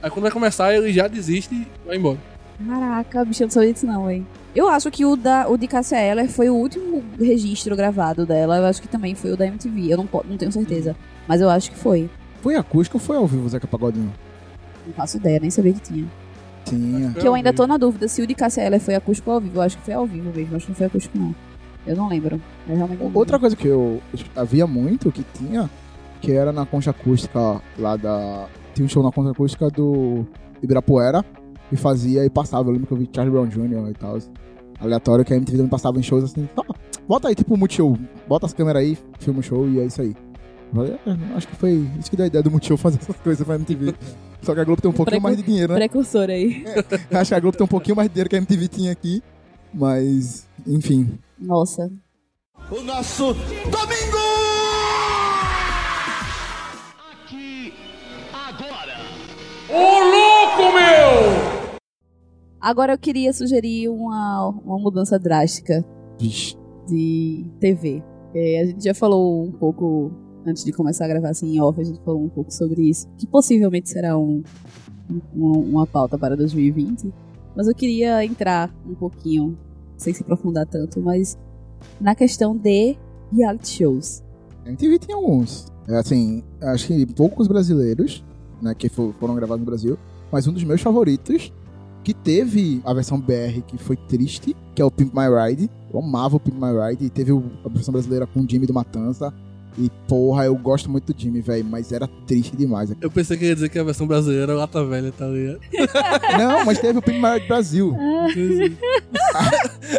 Aí 0.03 0.11
quando 0.11 0.23
vai 0.23 0.31
começar, 0.31 0.75
ele 0.75 0.93
já 0.93 1.07
desiste 1.09 1.55
e 1.55 1.67
vai 1.87 1.97
embora. 1.97 2.19
Caraca, 2.67 3.25
bicho, 3.25 3.43
eu 3.43 3.47
não 3.47 3.51
sabia 3.53 3.73
disso 3.73 3.87
não, 3.87 4.07
velho. 4.07 4.27
Eu 4.55 4.69
acho 4.69 4.91
que 4.91 5.05
o, 5.05 5.15
da, 5.17 5.49
o 5.49 5.57
de 5.57 5.67
Cassia 5.67 6.01
Eller 6.01 6.29
foi 6.29 6.51
o 6.51 6.55
último 6.55 7.03
registro 7.19 7.77
gravado 7.77 8.27
dela. 8.27 8.57
Eu 8.59 8.65
acho 8.65 8.83
que 8.83 8.89
também 8.89 9.15
foi 9.15 9.33
o 9.33 9.37
da 9.37 9.47
MTV. 9.47 9.93
Eu 9.93 9.97
não, 9.99 10.09
não 10.29 10.37
tenho 10.37 10.51
certeza. 10.53 10.97
Mas 11.29 11.41
eu 11.41 11.49
acho 11.49 11.71
que 11.71 11.77
foi. 11.77 12.11
Foi 12.43 12.57
acústico 12.57 12.97
ou 12.97 13.01
foi 13.01 13.17
ao 13.17 13.27
vivo, 13.27 13.49
Zeca 13.49 13.67
Pagodinho? 13.67 14.13
Não 14.87 14.93
faço 14.95 15.19
ideia, 15.19 15.39
nem 15.39 15.51
sabia 15.51 15.73
que 15.73 15.81
tinha. 15.81 16.07
Tinha. 16.65 17.13
Que 17.13 17.27
eu 17.27 17.35
ainda 17.35 17.53
tô 17.53 17.67
na 17.67 17.77
dúvida 17.77 18.07
se 18.09 18.23
o 18.23 18.27
de 18.27 18.35
Cassia 18.35 18.65
Eller 18.65 18.81
foi 18.81 18.95
acústico 18.95 19.31
ou 19.31 19.35
ao 19.37 19.41
vivo. 19.41 19.57
Eu 19.59 19.63
acho 19.63 19.77
que 19.79 19.85
foi 19.85 19.95
ao 19.95 20.07
vivo 20.07 20.33
mesmo. 20.35 20.57
Acho 20.57 20.67
que 20.67 20.73
não 20.73 20.77
foi 20.77 20.87
acústico, 20.87 21.19
não. 21.19 21.35
Eu 21.87 21.97
não 21.97 22.09
lembro. 22.09 22.41
Eu 22.69 22.77
realmente 22.77 22.99
não 22.99 23.07
Outra 23.07 23.37
lembro. 23.37 23.41
coisa 23.41 23.57
que 23.57 23.67
eu 23.67 24.01
havia 24.37 24.67
muito, 24.67 25.11
que 25.11 25.25
tinha, 25.35 25.69
que 26.21 26.33
era 26.33 26.53
na 26.53 26.67
concha 26.67 26.91
acústica 26.91 27.61
lá 27.79 27.97
da... 27.97 28.47
Tinha 28.75 28.85
um 28.85 28.89
show 28.89 29.03
na 29.03 29.11
concha 29.11 29.31
acústica 29.31 29.69
do 29.71 30.27
Ibirapuera, 30.63 31.25
e 31.73 31.77
fazia 31.77 32.25
e 32.25 32.31
passava. 32.31 32.69
Eu 32.69 32.73
lembro 32.73 32.87
que 32.87 32.93
eu 32.93 32.99
vi 32.99 33.09
Charlie 33.15 33.33
Brown 33.33 33.47
Jr. 33.47 33.91
e 33.91 33.95
tal. 33.95 34.19
Aleatório, 34.81 35.25
que 35.25 35.33
a 35.33 35.37
MTV 35.37 35.59
também 35.59 35.71
passava 35.71 35.99
em 35.99 36.03
shows 36.03 36.25
assim. 36.25 36.49
Bota 37.07 37.29
aí, 37.29 37.35
tipo, 37.35 37.57
Multishow. 37.57 37.97
Bota 38.29 38.47
as 38.47 38.53
câmeras 38.53 38.83
aí, 38.83 38.99
filma 39.19 39.41
o 39.41 39.43
show 39.43 39.69
e 39.69 39.81
é 39.81 39.85
isso 39.87 40.01
aí. 40.01 40.15
"É, 40.75 41.37
Acho 41.37 41.49
que 41.49 41.57
foi 41.57 41.87
isso 41.99 42.11
que 42.11 42.17
deu 42.17 42.25
a 42.25 42.27
ideia 42.27 42.43
do 42.43 42.51
Multishow 42.51 42.77
fazer 42.77 42.99
essas 43.01 43.17
coisas 43.17 43.45
pra 43.47 43.57
MTV. 43.57 43.95
Só 44.43 44.55
que 44.55 44.61
a 44.61 44.65
Globo 44.65 44.81
tem 44.81 44.91
um 44.91 44.95
pouquinho 44.95 45.21
Precu- 45.21 45.23
mais 45.23 45.37
de 45.37 45.43
dinheiro, 45.43 45.73
né? 45.73 45.79
Precursor 45.79 46.31
aí. 46.31 46.65
Acho 47.13 47.29
que 47.31 47.35
a 47.35 47.41
Globo 47.41 47.57
tem 47.57 47.65
um 47.65 47.69
pouquinho 47.69 47.97
mais 47.97 48.09
de 48.09 48.15
dinheiro 48.15 48.31
que 48.31 48.37
a 48.37 48.39
MTV 48.39 48.69
tinha 48.69 48.93
aqui. 48.93 49.23
Mas, 49.73 50.47
enfim. 50.67 51.19
Nossa. 51.39 51.91
O 52.71 52.83
nosso 52.83 53.33
domingo! 53.35 54.19
Aqui, 57.13 57.73
agora. 58.33 59.01
Agora 62.61 62.93
eu 62.93 62.99
queria 62.99 63.33
sugerir 63.33 63.89
uma, 63.89 64.49
uma 64.65 64.79
mudança 64.79 65.19
drástica 65.19 65.85
Vixe. 66.19 66.57
de 66.87 67.45
TV. 67.59 68.03
É, 68.35 68.61
a 68.63 68.67
gente 68.67 68.85
já 68.85 68.95
falou 68.95 69.45
um 69.45 69.53
pouco, 69.53 70.13
antes 70.47 70.65
de 70.65 70.73
começar 70.73 71.05
a 71.05 71.09
gravar 71.09 71.31
assim 71.31 71.55
em 71.57 71.61
off, 71.61 71.81
a 71.81 71.85
gente 71.85 72.01
falou 72.05 72.23
um 72.25 72.29
pouco 72.29 72.53
sobre 72.53 72.83
isso, 72.83 73.07
que 73.19 73.27
possivelmente 73.27 73.89
será 73.91 74.17
um, 74.19 74.43
um- 75.35 75.61
uma 75.71 75.87
pauta 75.87 76.17
para 76.19 76.37
2020. 76.37 77.13
Mas 77.57 77.67
eu 77.69 77.75
queria 77.75 78.25
entrar 78.25 78.73
um 78.89 78.95
pouquinho, 78.95 79.59
sem 79.97 80.15
se 80.15 80.23
aprofundar 80.23 80.67
tanto, 80.67 81.01
mas 81.01 81.39
na 82.01 82.15
questão 82.15 82.57
de 82.57 82.97
reality 83.33 83.69
shows. 83.69 84.23
A 84.65 84.69
MTV 84.69 84.99
tinha 84.99 85.17
alguns. 85.17 85.67
É, 85.89 85.97
assim, 85.97 86.43
acho 86.63 86.87
que 86.87 87.07
poucos 87.07 87.49
brasileiros, 87.49 88.25
né, 88.63 88.75
que 88.75 88.89
fo- 88.89 89.13
foram 89.19 89.35
gravados 89.35 89.61
no 89.61 89.67
Brasil, 89.67 89.99
mas 90.31 90.47
um 90.47 90.53
dos 90.53 90.63
meus 90.63 90.81
favoritos, 90.81 91.53
que 92.05 92.15
teve 92.15 92.81
a 92.85 92.95
versão 92.95 93.21
BR 93.21 93.61
que 93.67 93.77
foi 93.77 93.97
triste, 93.97 94.57
que 94.75 94.81
é 94.81 94.85
o 94.85 94.91
Pimp 94.91 95.13
My 95.13 95.27
Ride. 95.29 95.69
Eu 95.93 95.99
amava 96.01 96.37
o 96.37 96.41
Pimp 96.41 96.55
My 96.55 96.71
Ride, 96.89 97.05
e 97.07 97.11
teve 97.11 97.33
a 97.33 97.69
versão 97.69 97.93
brasileira 97.93 98.27
com 98.27 98.41
o 98.41 98.49
Jimmy 98.49 98.67
do 98.67 98.73
Matanza. 98.73 99.35
E 99.79 99.91
porra, 100.09 100.45
eu 100.45 100.57
gosto 100.57 100.91
muito 100.91 101.13
do 101.13 101.21
Jimmy, 101.21 101.41
velho, 101.41 101.65
mas 101.65 101.93
era 101.93 102.09
triste 102.27 102.57
demais. 102.57 102.93
Eu 103.01 103.11
pensei 103.11 103.37
que 103.37 103.45
ia 103.45 103.55
dizer 103.55 103.69
que 103.69 103.79
a 103.79 103.85
versão 103.85 104.07
brasileira 104.07 104.53
era 104.53 104.55
lata 104.55 104.85
velha, 104.85 105.13
tá 105.13 105.27
ligado? 105.27 105.61
Não, 106.39 106.65
mas 106.65 106.79
teve 106.79 106.99
o 106.99 107.03
Pimp 107.03 107.23
My 107.23 107.35
Ride 107.35 107.49
Brasil. 107.49 107.97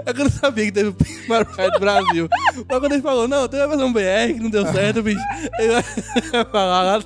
É 0.06 0.14
que 0.14 0.22
eu 0.22 0.26
não 0.26 0.32
sabia 0.32 0.66
que 0.66 0.72
teve 0.72 0.90
o 0.90 0.94
Primar 0.94 1.46
Ride 1.46 1.80
Brasil. 1.80 2.28
Mas 2.56 2.80
quando 2.80 2.94
ele 2.94 3.02
falou, 3.02 3.28
não, 3.28 3.48
tem 3.48 3.60
a 3.60 3.68
versão 3.68 3.92
BR 3.92 4.34
que 4.34 4.40
não 4.40 4.50
deu 4.50 4.66
certo, 4.68 5.04
bicho. 5.04 5.20
Ele 5.60 5.74
vai 5.74 6.46
falar 6.52 7.04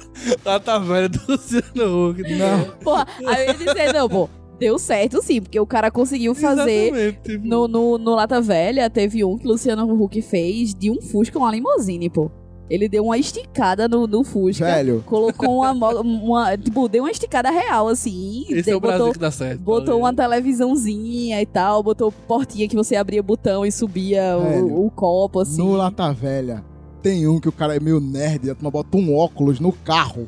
tá 0.63 0.78
velha 0.80 1.09
do 1.09 1.20
Luciano 1.28 2.09
Huck. 2.09 2.22
Não. 2.38 2.66
Porra, 2.84 3.07
aí 3.28 3.47
eu 3.47 3.53
ia 3.53 3.53
dizer, 3.53 3.93
não, 3.93 4.07
pô, 4.09 4.30
deu 4.59 4.78
certo 4.78 5.22
sim, 5.22 5.41
porque 5.41 5.59
o 5.59 5.66
cara 5.66 5.91
conseguiu 5.91 6.34
fazer. 6.36 6.88
Exatamente, 6.88 7.20
tipo, 7.24 7.47
No, 7.47 7.68
no, 7.68 7.97
no 7.97 8.16
Lata 8.16 8.41
Velha, 8.41 8.89
teve 8.89 9.24
um 9.24 9.38
que 9.38 9.45
o 9.45 9.51
Luciano 9.51 9.91
Huck 10.01 10.22
fez 10.22 10.74
de 10.74 10.91
um 10.91 11.01
Fusca, 11.01 11.38
uma 11.38 11.51
limousine, 11.51 12.09
pô. 12.09 12.32
Ele 12.70 12.89
deu 12.89 13.05
uma 13.05 13.18
esticada 13.18 13.88
no, 13.88 14.07
no 14.07 14.24
Fusca. 14.24 14.66
Velho. 14.66 15.03
Colocou 15.05 15.61
uma, 15.61 15.72
uma. 16.01 16.57
Tipo, 16.57 16.88
deu 16.89 17.03
uma 17.03 17.11
esticada 17.11 17.49
real, 17.51 17.88
assim. 17.88 18.45
Esse 18.49 18.72
é 18.72 18.76
o 18.76 18.80
Brasil 18.80 18.99
botou 18.99 19.13
que 19.13 19.20
dá 19.20 19.32
certo. 19.32 19.59
tá 19.59 19.63
botou 19.63 19.99
uma 19.99 20.13
televisãozinha 20.13 21.41
e 21.41 21.45
tal, 21.45 21.84
botou 21.84 22.11
portinha 22.11 22.68
que 22.68 22.76
você 22.76 22.95
abria 22.95 23.22
botão 23.22 23.66
e 23.66 23.72
subia 23.72 24.38
o, 24.38 24.88
o 24.88 24.91
copo, 24.91 25.41
assim. 25.41 25.57
No 25.57 25.74
Lata 25.74 26.11
Velha, 26.11 26.63
tem 27.03 27.28
um 27.28 27.39
que 27.39 27.49
o 27.49 27.51
cara 27.51 27.76
é 27.76 27.80
meio 27.80 27.99
nerd, 27.99 28.47
e 28.47 28.49
a 28.49 28.55
turma 28.55 28.72
bota 28.72 28.97
um 28.97 29.16
óculos 29.16 29.59
no 29.59 29.72
carro. 29.72 30.28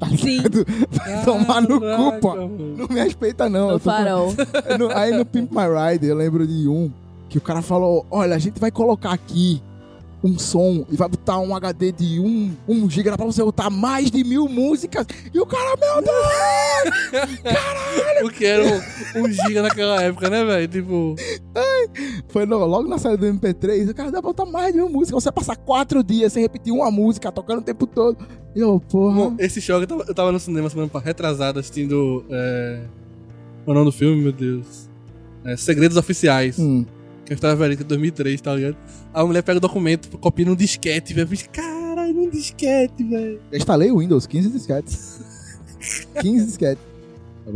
Tá 0.00 0.08
Sim? 0.16 0.42
Vai 0.90 1.24
tomar 1.24 1.60
no 1.60 1.80
cu, 1.80 2.20
pô. 2.20 2.34
Não 2.36 2.86
me 2.88 3.00
respeita, 3.02 3.48
não. 3.48 3.72
no 3.72 3.78
farol. 3.78 4.32
No- 4.78 4.96
aí 4.96 5.16
no 5.16 5.24
Pimp 5.24 5.50
My 5.50 5.64
Ride, 5.92 6.06
eu 6.06 6.16
lembro 6.16 6.46
de 6.46 6.68
um 6.68 6.90
que 7.28 7.38
o 7.38 7.40
cara 7.40 7.62
falou: 7.62 8.06
Olha, 8.10 8.36
a 8.36 8.38
gente 8.38 8.60
vai 8.60 8.70
colocar 8.70 9.12
aqui 9.12 9.60
um 10.22 10.38
som 10.38 10.84
e 10.90 10.96
vai 10.96 11.08
botar 11.08 11.38
um 11.38 11.54
HD 11.54 11.92
de 11.92 12.18
1 12.20 12.24
um, 12.26 12.56
um 12.68 12.90
giga 12.90 13.16
pra 13.16 13.24
você 13.24 13.42
botar 13.42 13.70
mais 13.70 14.10
de 14.10 14.24
mil 14.24 14.48
músicas. 14.48 15.06
E 15.32 15.38
o 15.40 15.46
cara, 15.46 15.76
meu 15.76 16.02
Deus! 16.02 16.18
O 18.22 18.30
que 18.30 18.44
era 18.44 18.64
um, 18.64 19.22
um 19.22 19.30
giga 19.30 19.62
naquela 19.62 20.02
época, 20.02 20.28
né, 20.28 20.44
velho? 20.44 20.66
Tipo, 20.68 21.14
Foi 22.28 22.44
no- 22.44 22.64
logo 22.66 22.88
na 22.88 22.98
saída 22.98 23.18
do 23.18 23.38
MP3, 23.38 23.88
o 23.90 23.94
cara 23.94 24.10
dá 24.10 24.20
pra 24.20 24.30
botar 24.32 24.44
mais 24.44 24.72
de 24.72 24.78
mil 24.80 24.88
músicas. 24.88 25.22
Você 25.22 25.30
passar 25.30 25.56
quatro 25.56 26.02
dias 26.02 26.32
sem 26.32 26.42
repetir 26.42 26.72
uma 26.72 26.90
música, 26.90 27.30
tocando 27.30 27.60
o 27.60 27.62
tempo 27.62 27.86
todo. 27.86 28.18
E 28.54 28.60
eu, 28.60 28.80
porra. 28.80 29.14
bom, 29.14 29.36
esse 29.38 29.60
choque, 29.60 29.84
eu 29.84 29.86
tava, 29.86 30.04
eu 30.08 30.14
tava 30.14 30.32
no 30.32 30.40
cinema 30.40 30.68
semana 30.68 30.90
retrasada 31.02 31.60
assistindo. 31.60 32.24
É... 32.30 32.80
O 33.64 33.72
nome 33.72 33.86
do 33.86 33.92
filme, 33.92 34.20
meu 34.20 34.32
Deus? 34.32 34.88
É, 35.44 35.56
Segredos 35.56 35.96
Oficiais. 35.96 36.58
Hum. 36.58 36.84
Que 37.24 37.32
eu 37.32 37.36
estava 37.36 37.54
velho, 37.54 37.76
que 37.76 37.82
é 37.82 37.86
2003, 37.86 38.40
tá 38.40 38.54
ligado? 38.54 38.76
A 39.12 39.24
mulher 39.24 39.42
pega 39.42 39.58
o 39.58 39.60
documento, 39.60 40.16
copia 40.18 40.44
num 40.46 40.54
disquete, 40.54 41.12
velho. 41.14 41.28
Caralho, 41.52 42.14
num 42.14 42.30
disquete, 42.30 43.02
velho. 43.02 43.40
Eu 43.50 43.58
instalei 43.58 43.90
o 43.90 43.98
Windows, 43.98 44.26
15 44.26 44.50
disquetes. 44.50 45.20
15 46.20 46.46
disquetes. 46.46 46.82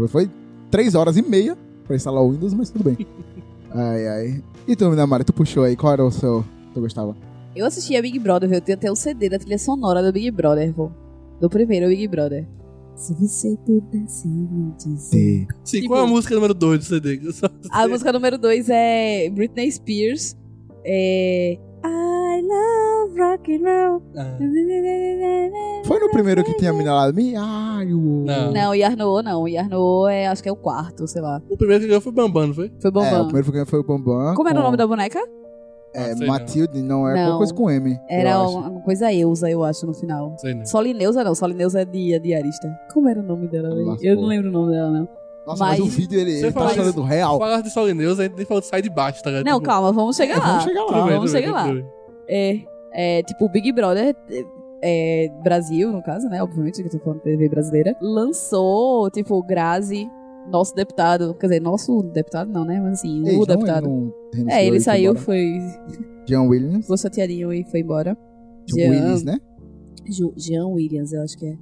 Foi 0.08 0.30
3 0.70 0.94
horas 0.94 1.16
e 1.16 1.22
meia 1.22 1.56
pra 1.86 1.94
instalar 1.96 2.22
o 2.22 2.30
Windows, 2.30 2.54
mas 2.54 2.70
tudo 2.70 2.84
bem. 2.84 3.06
Ai, 3.70 4.08
ai. 4.08 4.44
E 4.66 4.74
tu, 4.76 4.88
Minamara, 4.88 5.24
tu 5.24 5.32
puxou 5.32 5.64
aí, 5.64 5.76
qual 5.76 5.92
era 5.92 6.04
o 6.04 6.10
seu 6.10 6.42
que 6.68 6.74
tu 6.74 6.80
gostava? 6.80 7.16
Eu 7.54 7.66
assisti 7.66 7.94
a 7.96 8.02
Big 8.02 8.18
Brother, 8.18 8.48
viu? 8.48 8.58
Eu 8.58 8.62
tenho 8.62 8.76
até 8.78 8.90
o 8.90 8.96
CD 8.96 9.28
da 9.28 9.38
trilha 9.38 9.58
sonora 9.58 10.02
do 10.02 10.12
Big 10.12 10.30
Brother, 10.30 10.72
pô. 10.72 10.90
Do 11.40 11.50
primeiro 11.50 11.86
Big 11.88 12.08
Brother. 12.08 12.46
Se 12.96 13.12
você 13.14 13.56
pudesse 13.66 14.26
me 14.28 14.72
dizer. 14.78 15.46
Sim, 15.64 15.80
Tipo- 15.80 15.88
qual 15.88 16.00
é 16.00 16.04
a 16.04 16.06
música 16.06 16.34
número 16.34 16.54
2 16.54 16.78
do 16.78 16.84
CD? 16.84 17.20
A 17.70 17.88
música 17.88 18.12
número 18.12 18.38
2 18.38 18.68
é 18.70 19.28
Britney 19.30 19.70
Spears. 19.70 20.36
É. 20.84 21.58
I 21.84 22.40
love 22.42 23.18
rock 23.20 23.54
and 23.54 23.62
roll. 23.64 24.02
Ah, 24.16 24.36
Foi 25.84 25.98
no 26.00 26.10
primeiro 26.10 26.42
que 26.44 26.54
tinha 26.54 26.70
a 26.70 26.74
mina 26.74 26.94
lá, 26.94 27.12
Miaio. 27.12 27.98
Não. 28.24 28.52
Não, 28.52 28.74
Yarno 28.74 29.22
não. 29.22 29.48
Yarno 29.48 30.06
é, 30.08 30.26
acho 30.28 30.42
que 30.42 30.48
é 30.48 30.52
o 30.52 30.56
quarto, 30.56 31.06
sei 31.06 31.20
lá. 31.20 31.42
o 31.50 31.56
primeiro 31.56 31.82
que 31.82 31.88
ganhou 31.88 32.00
foi 32.00 32.12
Bambam, 32.12 32.46
não 32.48 32.54
foi? 32.54 32.68
Foi 32.80 32.88
É, 32.88 32.88
o 32.88 32.92
Bambam. 32.92 33.24
primeiro 33.26 33.52
que 33.52 33.64
foi 33.66 33.80
o 33.80 33.84
Bambam. 33.84 34.34
Como 34.34 34.48
era 34.48 34.60
o 34.60 34.62
nome 34.62 34.76
da 34.76 34.86
boneca? 34.86 35.18
É, 35.94 36.12
Ah, 36.12 36.16
sei 36.16 36.26
Matilde, 36.26 36.82
não, 36.82 37.06
é 37.06 37.12
Não. 37.14 37.20
alguma 37.20 37.38
coisa 37.38 37.54
com 37.54 37.70
M. 37.70 37.98
Era 38.08 38.40
uma 38.40 38.80
coisa 38.80 39.12
Eusa, 39.12 39.50
eu 39.50 39.62
acho, 39.62 39.86
no 39.86 39.92
final. 39.92 40.34
Sei 40.38 40.54
não. 40.54 40.64
Solineusa 40.64 41.22
não, 41.22 41.34
Solineusa 41.34 41.82
é 41.82 41.84
de, 41.84 42.14
é 42.14 42.18
de 42.18 42.32
Arista. 42.34 42.66
Como 42.94 43.08
era 43.08 43.20
o 43.20 43.22
nome 43.22 43.46
dela. 43.48 43.68
Eu 44.00 44.16
não 44.16 44.24
lembro 44.26 44.48
o 44.48 44.52
nome 44.52 44.72
dela, 44.72 44.90
não. 44.90 45.08
Nossa, 45.46 45.64
mas, 45.64 45.78
mas- 45.80 45.88
o 45.88 45.90
vídeo 45.90 46.20
ele, 46.20 46.32
ele 46.38 46.52
tá 46.52 46.68
chorando 46.70 47.02
real. 47.02 47.38
Falar 47.38 47.60
de 47.62 47.70
Solineus, 47.70 48.20
a 48.20 48.24
gente 48.24 48.36
nem 48.36 48.44
falou 48.46 48.60
de 48.60 48.66
sai 48.68 48.80
de 48.82 48.88
baixo, 48.90 49.22
tá 49.22 49.30
ligado? 49.30 49.44
Não, 49.46 49.58
Tipo, 49.58 49.66
calma, 49.66 49.92
vamos 49.92 50.16
chegar 50.16 50.36
É, 50.36 50.38
lá. 50.38 50.46
vamos 50.46 50.64
chegar 50.64 50.80
lá. 50.80 50.86
tudo 50.86 50.96
vamos 50.98 51.12
tudo 51.12 51.32
bem, 51.32 51.42
chegar 51.42 51.52
lá. 51.52 51.82
É, 52.28 52.60
é, 52.94 53.22
tipo, 53.24 53.44
o 53.44 53.48
Big 53.48 53.72
Brother, 53.72 54.14
é, 54.30 54.44
é, 54.84 55.28
Brasil, 55.42 55.90
no 55.92 56.02
caso, 56.02 56.28
né? 56.28 56.42
Obviamente, 56.42 56.80
que 56.82 56.86
eu 56.88 56.90
tô 56.92 56.98
falando 57.00 57.20
TV 57.20 57.48
brasileira, 57.48 57.96
lançou, 58.00 59.10
tipo, 59.10 59.42
Grazi, 59.42 60.08
nosso 60.50 60.74
deputado, 60.74 61.34
quer 61.34 61.46
dizer, 61.46 61.60
nosso 61.60 62.02
deputado 62.02 62.50
não, 62.52 62.64
né? 62.64 62.80
Mas 62.80 62.94
assim, 63.00 63.26
Ei, 63.26 63.36
o 63.36 63.44
deputado. 63.46 63.88
não 63.88 64.12
É, 64.48 64.64
ele 64.66 64.80
saiu, 64.80 65.14
foi. 65.16 65.58
Jean 66.28 66.42
Williams. 66.42 66.82
Ficou 66.82 66.96
chateadinho 66.98 67.52
e 67.52 67.64
foi 67.64 67.80
embora. 67.80 68.16
Jean 68.68 68.90
Williams, 68.90 69.24
né? 69.24 69.38
Jean 70.36 70.66
Williams, 70.68 71.12
eu 71.12 71.22
acho 71.22 71.36
que 71.36 71.46
é. 71.46 71.54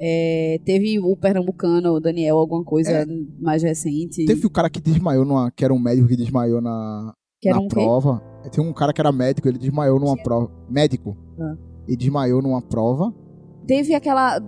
É, 0.00 0.58
teve 0.64 0.98
o 0.98 1.16
pernambucano, 1.16 1.92
o 1.92 2.00
Daniel, 2.00 2.36
alguma 2.38 2.64
coisa 2.64 2.90
É. 2.90 3.06
mais 3.40 3.62
recente. 3.62 4.24
Teve 4.24 4.46
o 4.46 4.50
cara 4.50 4.68
que 4.68 4.80
desmaiou 4.80 5.24
numa. 5.24 5.50
que 5.50 5.64
era 5.64 5.72
um 5.72 5.78
médico 5.78 6.08
que 6.08 6.16
desmaiou 6.16 6.60
na, 6.60 7.12
que 7.40 7.48
era 7.48 7.58
na 7.58 7.64
um 7.64 7.68
quê? 7.68 7.74
prova. 7.74 8.22
Tem 8.50 8.64
um 8.64 8.72
cara 8.72 8.92
que 8.92 9.00
era 9.00 9.12
médico, 9.12 9.48
ele 9.48 9.58
desmaiou 9.58 10.00
numa 10.00 10.16
prova. 10.16 10.50
Médico. 10.68 11.16
Ah. 11.40 11.54
E 11.86 11.96
desmaiou 11.96 12.42
numa 12.42 12.60
prova. 12.60 13.14
Teve 13.66 13.94
aquela. 13.94 14.40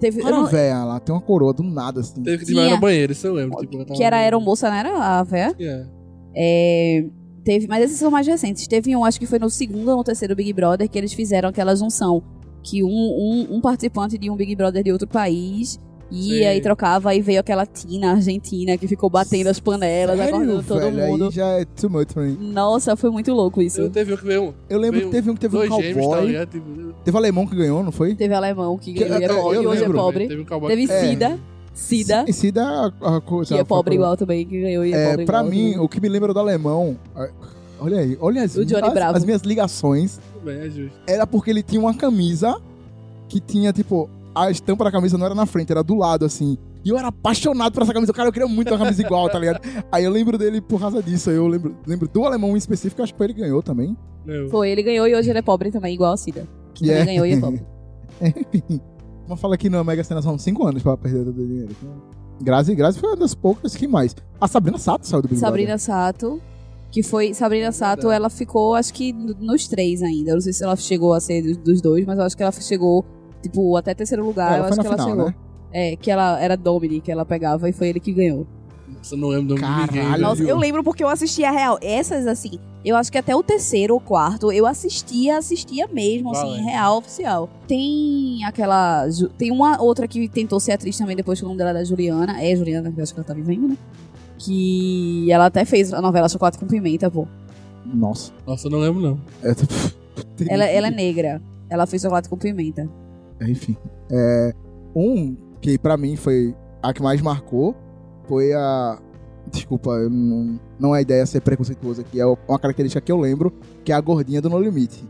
Teve, 0.00 0.20
Era 0.20 0.30
não- 0.30 0.46
velha 0.46 0.82
lá, 0.84 0.98
tem 0.98 1.14
uma 1.14 1.20
coroa 1.20 1.52
do 1.52 1.62
nada, 1.62 2.00
assim. 2.00 2.20
Teve 2.22 2.38
que 2.38 2.44
desmaiar 2.46 2.72
no 2.74 2.80
banheiro, 2.80 3.12
isso 3.12 3.26
eu 3.28 3.34
lembro. 3.34 3.56
Tipo, 3.60 3.84
tava 3.84 3.96
que 3.96 4.02
era 4.02 4.16
aeromoça, 4.16 4.68
não 4.68 4.76
era 4.76 4.98
a 4.98 5.22
véia? 5.22 5.54
É. 5.60 5.86
É, 6.34 7.06
teve, 7.44 7.66
mas 7.68 7.84
esses 7.84 7.96
são 7.98 8.10
mais 8.10 8.26
recentes. 8.26 8.66
Teve 8.66 8.94
um, 8.96 9.04
acho 9.04 9.18
que 9.20 9.26
foi 9.26 9.38
no 9.38 9.48
segundo 9.48 9.88
ou 9.90 9.96
no 9.98 10.04
terceiro 10.04 10.34
Big 10.34 10.52
Brother, 10.52 10.88
que 10.88 10.98
eles 10.98 11.12
fizeram 11.12 11.48
aquela 11.48 11.74
junção. 11.76 12.22
Que 12.68 12.82
um, 12.82 12.88
um, 12.88 13.46
um 13.56 13.60
participante 13.60 14.18
de 14.18 14.28
um 14.28 14.34
Big 14.34 14.56
Brother 14.56 14.82
de 14.82 14.90
outro 14.90 15.06
país 15.06 15.78
ia 16.10 16.52
Sim. 16.52 16.58
e 16.58 16.60
trocava, 16.60 17.14
e 17.14 17.20
veio 17.20 17.38
aquela 17.40 17.64
Tina 17.66 18.12
argentina 18.12 18.76
que 18.76 18.86
ficou 18.88 19.08
batendo 19.10 19.48
as 19.48 19.58
panelas, 19.60 20.16
Sério, 20.16 20.34
acordando 20.34 20.62
todo 20.62 20.80
velho? 20.80 20.96
mundo. 21.08 21.24
Aí 21.26 21.30
já 21.32 21.46
é 21.60 21.64
too 21.64 21.88
much 21.90 22.12
pra 22.12 22.22
mim. 22.24 22.36
Nossa, 22.52 22.96
foi 22.96 23.10
muito 23.10 23.32
louco 23.32 23.60
isso. 23.62 23.80
Eu 23.82 23.90
teve 23.90 24.14
um 24.14 24.16
que 24.16 24.24
veio 24.24 24.42
um. 24.44 24.52
Eu 24.68 24.78
lembro 24.80 24.98
veio 24.98 25.10
que 25.10 25.16
teve 25.16 25.30
um 25.30 25.34
que 25.34 25.40
teve 25.40 25.56
um 25.56 25.62
gêmeos, 25.62 25.94
tá 26.06 26.12
cowboy. 26.12 26.26
ligado? 26.26 26.48
Tipo, 26.50 26.94
teve 27.04 27.16
alemão 27.16 27.46
que 27.46 27.56
ganhou, 27.56 27.82
não 27.84 27.92
foi? 27.92 28.14
Teve 28.16 28.34
alemão 28.34 28.76
que 28.78 28.92
Que- 28.92 29.00
ganhou 29.04 29.20
e 29.20 29.24
era 29.24 29.32
eu- 29.32 29.42
pobre, 29.42 29.58
e 29.62 29.66
hoje 29.66 29.84
é 29.84 29.88
pobre. 29.88 30.28
Teve 30.28 30.42
um 30.42 30.44
cowboy. 30.44 30.70
Teve 30.76 30.92
É. 30.92 31.00
Cida, 31.00 31.38
Cida, 31.74 32.24
E 32.28 32.50
dá 32.52 32.92
a, 33.00 33.16
a 33.16 33.20
coisa. 33.20 33.54
que 33.54 33.60
é 33.60 33.64
pobre 33.64 33.92
a- 33.92 33.96
igual 33.96 34.16
também, 34.16 34.46
que 34.46 34.60
ganhou 34.60 34.84
e 34.84 34.92
é, 34.92 34.96
É, 34.96 35.10
pobre 35.10 35.24
pra 35.26 35.38
igual. 35.40 35.50
mim, 35.52 35.76
o 35.78 35.88
que 35.88 36.00
me 36.00 36.08
lembra 36.08 36.32
do 36.32 36.38
alemão. 36.40 36.96
Olha 37.78 37.98
aí, 37.98 38.16
olha 38.20 38.42
as, 38.42 38.56
as, 38.56 38.66
Bravo. 38.66 39.16
as 39.16 39.24
minhas 39.24 39.42
ligações. 39.42 40.18
Bem, 40.46 40.60
é 40.60 40.70
justo. 40.70 40.96
Era 41.06 41.26
porque 41.26 41.50
ele 41.50 41.62
tinha 41.62 41.80
uma 41.80 41.92
camisa 41.94 42.60
que 43.28 43.40
tinha, 43.40 43.72
tipo, 43.72 44.08
a 44.34 44.50
estampa 44.50 44.84
da 44.84 44.92
camisa 44.92 45.18
não 45.18 45.26
era 45.26 45.34
na 45.34 45.44
frente, 45.46 45.72
era 45.72 45.82
do 45.82 45.94
lado, 45.96 46.24
assim. 46.24 46.56
E 46.84 46.88
eu 46.88 46.96
era 46.96 47.08
apaixonado 47.08 47.72
por 47.72 47.82
essa 47.82 47.92
camisa. 47.92 48.12
Cara, 48.12 48.28
eu 48.28 48.32
queria 48.32 48.46
muito 48.48 48.70
uma 48.72 48.78
camisa 48.78 49.02
igual, 49.02 49.28
tá 49.28 49.38
ligado? 49.40 49.60
Aí 49.90 50.04
eu 50.04 50.10
lembro 50.10 50.38
dele 50.38 50.60
por 50.60 50.78
causa 50.80 51.02
disso. 51.02 51.30
Eu 51.30 51.48
lembro, 51.48 51.76
lembro 51.84 52.06
do 52.08 52.24
alemão 52.24 52.54
em 52.54 52.56
específico, 52.58 53.02
acho 53.02 53.12
que 53.12 53.18
foi 53.18 53.26
ele 53.26 53.34
que 53.34 53.40
ganhou 53.40 53.60
também. 53.62 53.96
Eu- 54.24 54.48
Foi, 54.50 54.70
ele 54.70 54.82
ganhou 54.84 55.06
e 55.08 55.14
hoje 55.16 55.28
ele 55.30 55.38
é 55.38 55.42
pobre 55.42 55.70
também, 55.72 55.94
igual 55.94 56.12
a 56.12 56.16
Cida. 56.16 56.46
Que 56.74 56.84
E 56.84 56.88
também 56.88 57.02
é. 57.02 57.04
ganhou 57.06 57.26
e 57.26 57.32
é 57.32 57.40
pobre. 57.40 57.62
Enfim. 58.54 58.80
Uma 59.26 59.36
fala 59.36 59.56
que 59.56 59.68
na 59.68 59.82
Mega 59.82 60.04
Sena 60.04 60.22
são 60.22 60.38
5 60.38 60.64
anos 60.66 60.82
pra 60.84 60.96
perder 60.96 61.24
todo 61.24 61.42
o 61.42 61.46
dinheiro. 61.46 61.74
Grazi, 62.40 62.74
Grazi 62.76 63.00
foi 63.00 63.08
uma 63.10 63.16
das 63.16 63.34
poucas 63.34 63.74
que 63.74 63.88
mais. 63.88 64.14
A 64.40 64.46
Sabrina 64.46 64.78
Sato 64.78 65.06
saiu 65.06 65.22
do 65.22 65.28
Big 65.28 65.40
Sabrina 65.40 65.78
Sato, 65.78 66.40
que 66.90 67.02
foi. 67.02 67.34
Sabrina 67.34 67.72
Sato, 67.72 68.10
ela 68.10 68.30
ficou, 68.30 68.74
acho 68.74 68.92
que 68.94 69.12
nos 69.12 69.68
três 69.68 70.02
ainda. 70.02 70.30
Eu 70.30 70.34
não 70.34 70.40
sei 70.40 70.52
se 70.52 70.64
ela 70.64 70.76
chegou 70.76 71.12
a 71.14 71.20
ser 71.20 71.56
dos- 71.56 71.80
dois, 71.80 72.04
mas 72.06 72.18
eu 72.18 72.24
acho 72.24 72.36
que 72.36 72.42
ela 72.42 72.52
chegou, 72.52 73.04
tipo, 73.42 73.76
até 73.76 73.94
terceiro 73.94 74.24
lugar. 74.24 74.58
Brother. 74.58 74.58
eu 74.58 74.64
Ela 74.64 74.72
acho 74.72 74.80
que 74.80 74.86
ela 74.86 74.96
final, 74.96 75.08
chegou. 75.10 75.26
né? 75.26 75.34
É, 75.72 75.96
que 75.96 76.10
ela 76.10 76.40
era 76.40 76.56
Dominic, 76.56 77.00
que 77.02 77.12
ela 77.12 77.24
pegava 77.26 77.68
e 77.68 77.72
foi 77.72 77.88
ele 77.88 78.00
que 78.00 78.12
ganhou. 78.12 78.46
Nossa, 78.88 79.14
eu 79.14 79.18
não 79.18 79.28
lembro 79.28 79.54
do 79.56 79.60
nome 79.60 79.74
de 79.74 79.80
ninguém. 79.88 80.02
Caralho. 80.04 80.22
Nossa, 80.22 80.42
eu 80.44 80.56
lembro 80.56 80.82
porque 80.84 81.02
eu 81.04 81.08
assistia 81.08 81.48
a 81.48 81.52
real. 81.52 81.76
Essas, 81.82 82.24
assim, 82.26 82.52
eu 82.84 82.94
acho 82.96 83.10
que 83.10 83.18
até 83.18 83.34
o 83.34 83.42
terceiro 83.42 83.92
ou 83.94 84.00
quarto 84.00 84.50
eu 84.52 84.64
assistia, 84.64 85.36
assistia 85.36 85.88
mesmo, 85.88 86.30
assim, 86.30 86.46
Valendo. 86.46 86.64
real, 86.64 86.98
oficial. 86.98 87.50
Tem 87.66 88.44
aquela. 88.46 89.06
Tem 89.36 89.50
uma 89.50 89.82
outra 89.82 90.06
que 90.06 90.28
tentou 90.28 90.58
ser 90.60 90.72
atriz 90.72 90.96
também 90.96 91.16
depois 91.16 91.38
que 91.40 91.44
o 91.44 91.48
nome 91.48 91.58
dela 91.58 91.70
era 91.70 91.84
Juliana. 91.84 92.40
É 92.42 92.54
Juliana, 92.54 92.90
que 92.92 92.98
eu 92.98 93.02
acho 93.02 93.12
que 93.12 93.18
ela 93.20 93.26
tá 93.26 93.34
vivendo, 93.34 93.68
né? 93.68 93.76
Que 94.46 95.30
ela 95.32 95.46
até 95.46 95.64
fez 95.64 95.92
a 95.92 96.00
novela 96.00 96.28
Chocolate 96.28 96.58
com 96.58 96.66
Pimenta, 96.66 97.10
pô. 97.10 97.26
Nossa. 97.84 98.32
Nossa, 98.46 98.66
eu 98.68 98.70
não 98.70 98.78
lembro, 98.78 99.00
não. 99.02 99.20
É, 99.42 99.52
Ela, 100.48 100.64
ela 100.64 100.86
é 100.88 100.90
negra. 100.90 101.42
Ela 101.68 101.86
fez 101.86 102.02
Chocolate 102.02 102.28
com 102.28 102.36
Pimenta. 102.36 102.88
Enfim. 103.40 103.76
É, 104.10 104.52
um 104.94 105.36
que 105.60 105.76
pra 105.78 105.96
mim 105.96 106.16
foi 106.16 106.54
a 106.82 106.92
que 106.92 107.02
mais 107.02 107.20
marcou 107.20 107.74
foi 108.28 108.52
a. 108.54 108.98
Desculpa, 109.50 109.96
não, 110.08 110.58
não 110.78 110.94
é 110.96 111.02
ideia 111.02 111.24
ser 111.26 111.40
preconceituoso 111.40 112.00
aqui. 112.00 112.20
É 112.20 112.26
uma 112.26 112.58
característica 112.58 113.00
que 113.00 113.12
eu 113.12 113.18
lembro, 113.20 113.52
que 113.84 113.92
é 113.92 113.94
a 113.94 114.00
gordinha 114.00 114.40
do 114.42 114.48
No 114.50 114.58
Limite. 114.58 115.04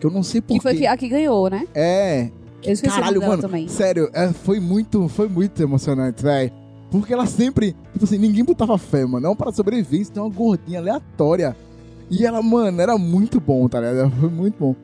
Que 0.00 0.06
eu 0.06 0.10
não 0.10 0.22
sei 0.22 0.40
Que 0.40 0.46
porquê. 0.54 0.60
foi 0.62 0.74
que- 0.76 0.86
a 0.86 0.96
que 0.96 1.08
ganhou, 1.08 1.50
né? 1.50 1.66
É. 1.74 2.30
Eu 2.62 2.72
esqueci 2.72 2.94
Caralho, 2.98 3.20
mano. 3.20 3.42
também. 3.42 3.68
Sério, 3.68 4.08
é, 4.14 4.32
foi 4.32 4.58
muito, 4.58 5.06
foi 5.08 5.28
muito 5.28 5.62
emocionante, 5.62 6.22
velho. 6.22 6.50
Porque 7.00 7.12
ela 7.12 7.26
sempre, 7.26 7.74
tipo 7.92 8.04
assim, 8.04 8.18
ninguém 8.18 8.44
botava 8.44 8.78
fé, 8.78 9.04
mano. 9.04 9.26
Não 9.26 9.34
para 9.34 9.50
sobrevivência, 9.50 10.14
tem 10.14 10.22
uma 10.22 10.32
gordinha 10.32 10.78
aleatória. 10.78 11.56
E 12.08 12.24
ela, 12.24 12.40
mano, 12.40 12.80
era 12.80 12.96
muito 12.96 13.40
bom, 13.40 13.68
tá 13.68 13.80
ligado? 13.80 14.12
Foi 14.12 14.30
muito 14.30 14.56
bom. 14.60 14.76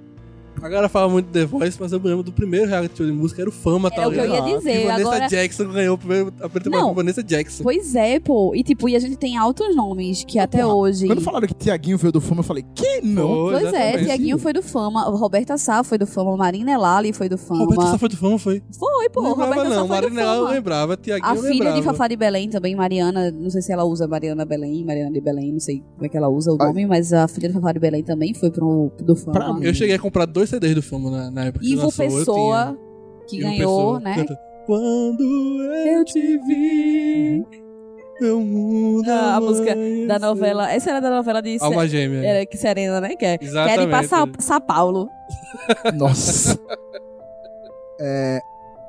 A 0.62 0.68
galera 0.68 0.88
fala 0.90 1.08
muito 1.08 1.26
de 1.26 1.32
The 1.32 1.46
Voice, 1.46 1.78
mas 1.80 1.90
eu 1.90 1.98
me 1.98 2.06
lembro 2.08 2.22
do 2.22 2.32
primeiro 2.32 2.66
reality 2.66 2.98
show 2.98 3.06
de 3.06 3.12
música, 3.12 3.40
era 3.40 3.48
o 3.48 3.52
Fama, 3.52 3.90
tá 3.90 4.02
É 4.02 4.06
o 4.06 4.10
que 4.12 4.18
eu 4.18 4.26
ia 4.26 4.40
dizer. 4.42 4.82
E 4.82 4.86
Vanessa 4.86 5.08
Agora, 5.08 5.28
Jackson 5.28 5.64
ganhou 5.72 5.94
o 5.94 5.98
primeiro, 5.98 6.26
a 6.28 6.48
primeira 6.48 6.60
temporada 6.64 6.88
com 6.88 6.94
Vanessa 6.94 7.22
Jackson. 7.22 7.62
Pois 7.62 7.94
é, 7.94 8.20
pô. 8.20 8.54
E 8.54 8.62
tipo, 8.62 8.86
e 8.88 8.94
a 8.94 8.98
gente 8.98 9.16
tem 9.16 9.38
altos 9.38 9.74
nomes 9.74 10.22
que 10.22 10.38
até 10.38 10.60
porra, 10.62 10.74
hoje. 10.74 11.06
Quando 11.06 11.22
falaram 11.22 11.48
que 11.48 11.54
Tiaguinho 11.54 11.96
veio 11.96 12.12
do 12.12 12.20
Fama, 12.20 12.40
eu 12.40 12.44
falei, 12.44 12.64
que 12.74 13.00
não? 13.02 13.26
Foi, 13.50 13.60
Pois 13.60 13.72
é. 13.72 14.04
Tiaguinho 14.04 14.38
foi 14.38 14.52
do 14.52 14.62
Fama, 14.62 15.04
Roberta 15.04 15.56
Sá 15.56 15.82
foi 15.82 15.96
do 15.96 16.06
Fama, 16.06 16.36
Marina 16.36 16.72
Elali 16.72 17.12
foi 17.14 17.28
do 17.28 17.38
Fama. 17.38 17.60
Roberto 17.64 17.90
só 17.92 17.98
foi 17.98 18.08
do 18.10 18.16
Fama, 18.18 18.38
foi? 18.38 18.62
Foi, 18.78 19.08
pô, 19.08 19.22
não 19.22 19.30
lembrava 19.30 19.54
Roberta 19.54 19.70
Sá 19.70 19.76
não, 19.80 19.86
foi 19.88 19.96
do 19.96 20.02
Marina 20.02 20.20
ela 20.20 20.34
eu 20.34 20.40
Fama. 20.42 20.50
lembrava, 20.54 20.96
Tiaguinho 20.98 21.32
A 21.32 21.36
filha 21.36 21.52
lembrava. 21.54 21.76
de 21.78 21.82
Fafá 21.84 22.08
de 22.08 22.16
Belém 22.16 22.50
também, 22.50 22.76
Mariana, 22.76 23.30
não 23.30 23.48
sei 23.48 23.62
se 23.62 23.72
ela 23.72 23.84
usa 23.84 24.06
Mariana 24.06 24.44
Belém, 24.44 24.84
Mariana 24.84 25.10
de 25.10 25.20
Belém, 25.22 25.52
não 25.52 25.60
sei 25.60 25.82
como 25.94 26.04
é 26.04 26.08
que 26.10 26.16
ela 26.18 26.28
usa 26.28 26.52
o 26.52 26.58
Ai. 26.60 26.66
nome, 26.68 26.84
mas 26.86 27.14
a 27.14 27.26
filha 27.28 27.48
de 27.48 27.54
Fafá 27.54 27.72
de 27.72 27.78
Belém 27.78 28.02
também 28.02 28.34
foi 28.34 28.50
pro, 28.50 28.92
do 29.00 29.16
Fama. 29.16 29.32
Pra 29.32 29.52
mim, 29.54 29.64
Eu 29.64 29.72
cheguei 29.72 29.94
a 29.96 29.98
comprar 29.98 30.26
dois 30.26 30.49
CDs 30.50 30.74
do 30.74 30.82
Fama 30.82 31.10
na, 31.10 31.30
na 31.30 31.44
época 31.46 31.64
Ivo 31.64 31.84
lançou, 31.84 32.04
Pessoa, 32.04 32.78
que. 33.28 33.36
Ivo 33.38 33.46
ganhou, 33.48 33.94
Pessoa 33.94 34.00
né? 34.00 34.14
canta, 34.16 34.38
Quando 34.66 35.22
eu 35.86 36.04
te 36.04 36.38
vi, 36.38 37.44
meu 38.20 38.40
mundo 38.40 39.08
Ah, 39.08 39.36
a 39.36 39.40
música 39.40 39.72
amanheceu." 39.72 40.08
Da 40.08 40.18
novela, 40.18 40.70
essa 40.72 40.90
era 40.90 41.00
da 41.00 41.10
novela 41.10 41.40
de 41.40 41.56
Alma 41.60 41.86
Gêmea. 41.88 42.24
era 42.24 42.46
que 42.46 42.56
Serena, 42.56 43.00
né? 43.00 43.16
Que 43.16 43.24
é, 43.24 43.38
Exatamente. 43.40 43.76
quer 43.78 43.82
ir 43.84 44.30
pra 44.30 44.42
São, 44.42 44.60
Paulo. 44.60 45.08
Nossa. 45.94 46.58
é, 48.00 48.40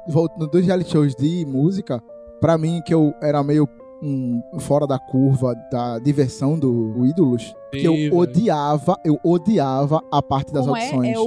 voltando 0.08 0.48
dos 0.48 0.66
reality 0.66 0.92
shows 0.92 1.16
de 1.16 1.46
música, 1.46 2.02
pra 2.40 2.58
mim, 2.58 2.82
que 2.86 2.94
eu 2.94 3.14
era 3.22 3.44
meio 3.44 3.68
hum, 4.02 4.42
fora 4.60 4.88
da 4.88 4.98
curva 4.98 5.56
da 5.72 6.00
diversão 6.00 6.58
do, 6.58 6.94
do 6.94 7.06
Ídolos, 7.06 7.54
que 7.72 7.86
eu 7.86 7.94
Sim, 7.94 8.12
odiava, 8.14 8.98
eu 9.06 9.20
odiava 9.24 10.02
a 10.12 10.22
parte 10.22 10.52
das 10.52 10.66
Como 10.66 10.76
é? 10.76 10.82
audições. 10.82 11.16
É 11.16 11.20
o... 11.20 11.24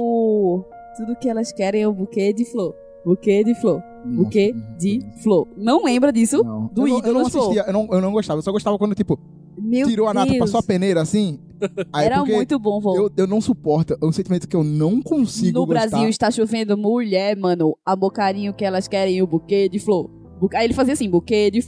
Tudo 0.97 1.15
que 1.15 1.29
elas 1.29 1.51
querem 1.51 1.81
é 1.81 1.87
o 1.87 1.93
buquê 1.93 2.31
de 2.33 2.45
flor. 2.45 2.73
Buquê 3.05 3.43
de 3.43 3.53
flor. 3.55 3.83
Nossa, 4.05 4.17
Buquê 4.23 4.53
de 4.79 4.99
flor. 5.21 5.47
Não 5.57 5.83
lembra 5.83 6.11
disso? 6.11 6.43
Não. 6.43 6.67
do 6.73 6.87
eu, 6.87 6.93
não, 6.99 7.05
eu 7.05 7.13
não 7.13 7.21
assistia, 7.21 7.63
eu 7.67 7.73
não, 7.73 7.87
eu 7.91 8.01
não 8.01 8.11
gostava, 8.11 8.39
eu 8.39 8.43
só 8.43 8.51
gostava 8.51 8.77
quando, 8.77 8.95
tipo, 8.95 9.19
Meu 9.57 9.87
tirou 9.87 10.07
a 10.07 10.13
nata, 10.13 10.35
passou 10.39 10.59
a 10.59 10.63
peneira 10.63 11.01
assim. 11.01 11.39
Aí 11.93 12.05
Era 12.05 12.23
muito 12.25 12.57
bom, 12.59 12.79
vô. 12.79 12.95
eu, 12.95 13.11
eu 13.15 13.27
não 13.27 13.39
suporto, 13.41 13.97
é 14.01 14.05
um 14.05 14.11
sentimento 14.11 14.47
que 14.47 14.55
eu 14.55 14.63
não 14.63 15.01
consigo 15.01 15.59
No 15.59 15.65
gostar. 15.65 15.87
Brasil 15.89 16.09
está 16.09 16.31
chovendo 16.31 16.77
mulher, 16.77 17.35
mano. 17.37 17.77
A 17.85 17.95
bocarinho 17.95 18.53
que 18.53 18.65
elas 18.65 18.87
querem 18.87 19.21
o 19.21 19.27
buquê 19.27 19.69
de 19.69 19.79
flor. 19.79 20.09
Bu- 20.39 20.49
Aí 20.53 20.65
ele 20.65 20.73
fazia 20.73 20.93
assim, 20.93 21.09
buquê 21.09 21.49
de... 21.51 21.63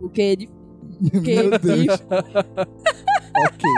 Buquê 0.00 0.36
de... 0.36 0.48
Meu 1.12 1.20
de- 1.22 1.58
Deus. 1.58 2.00
ok. 3.46 3.68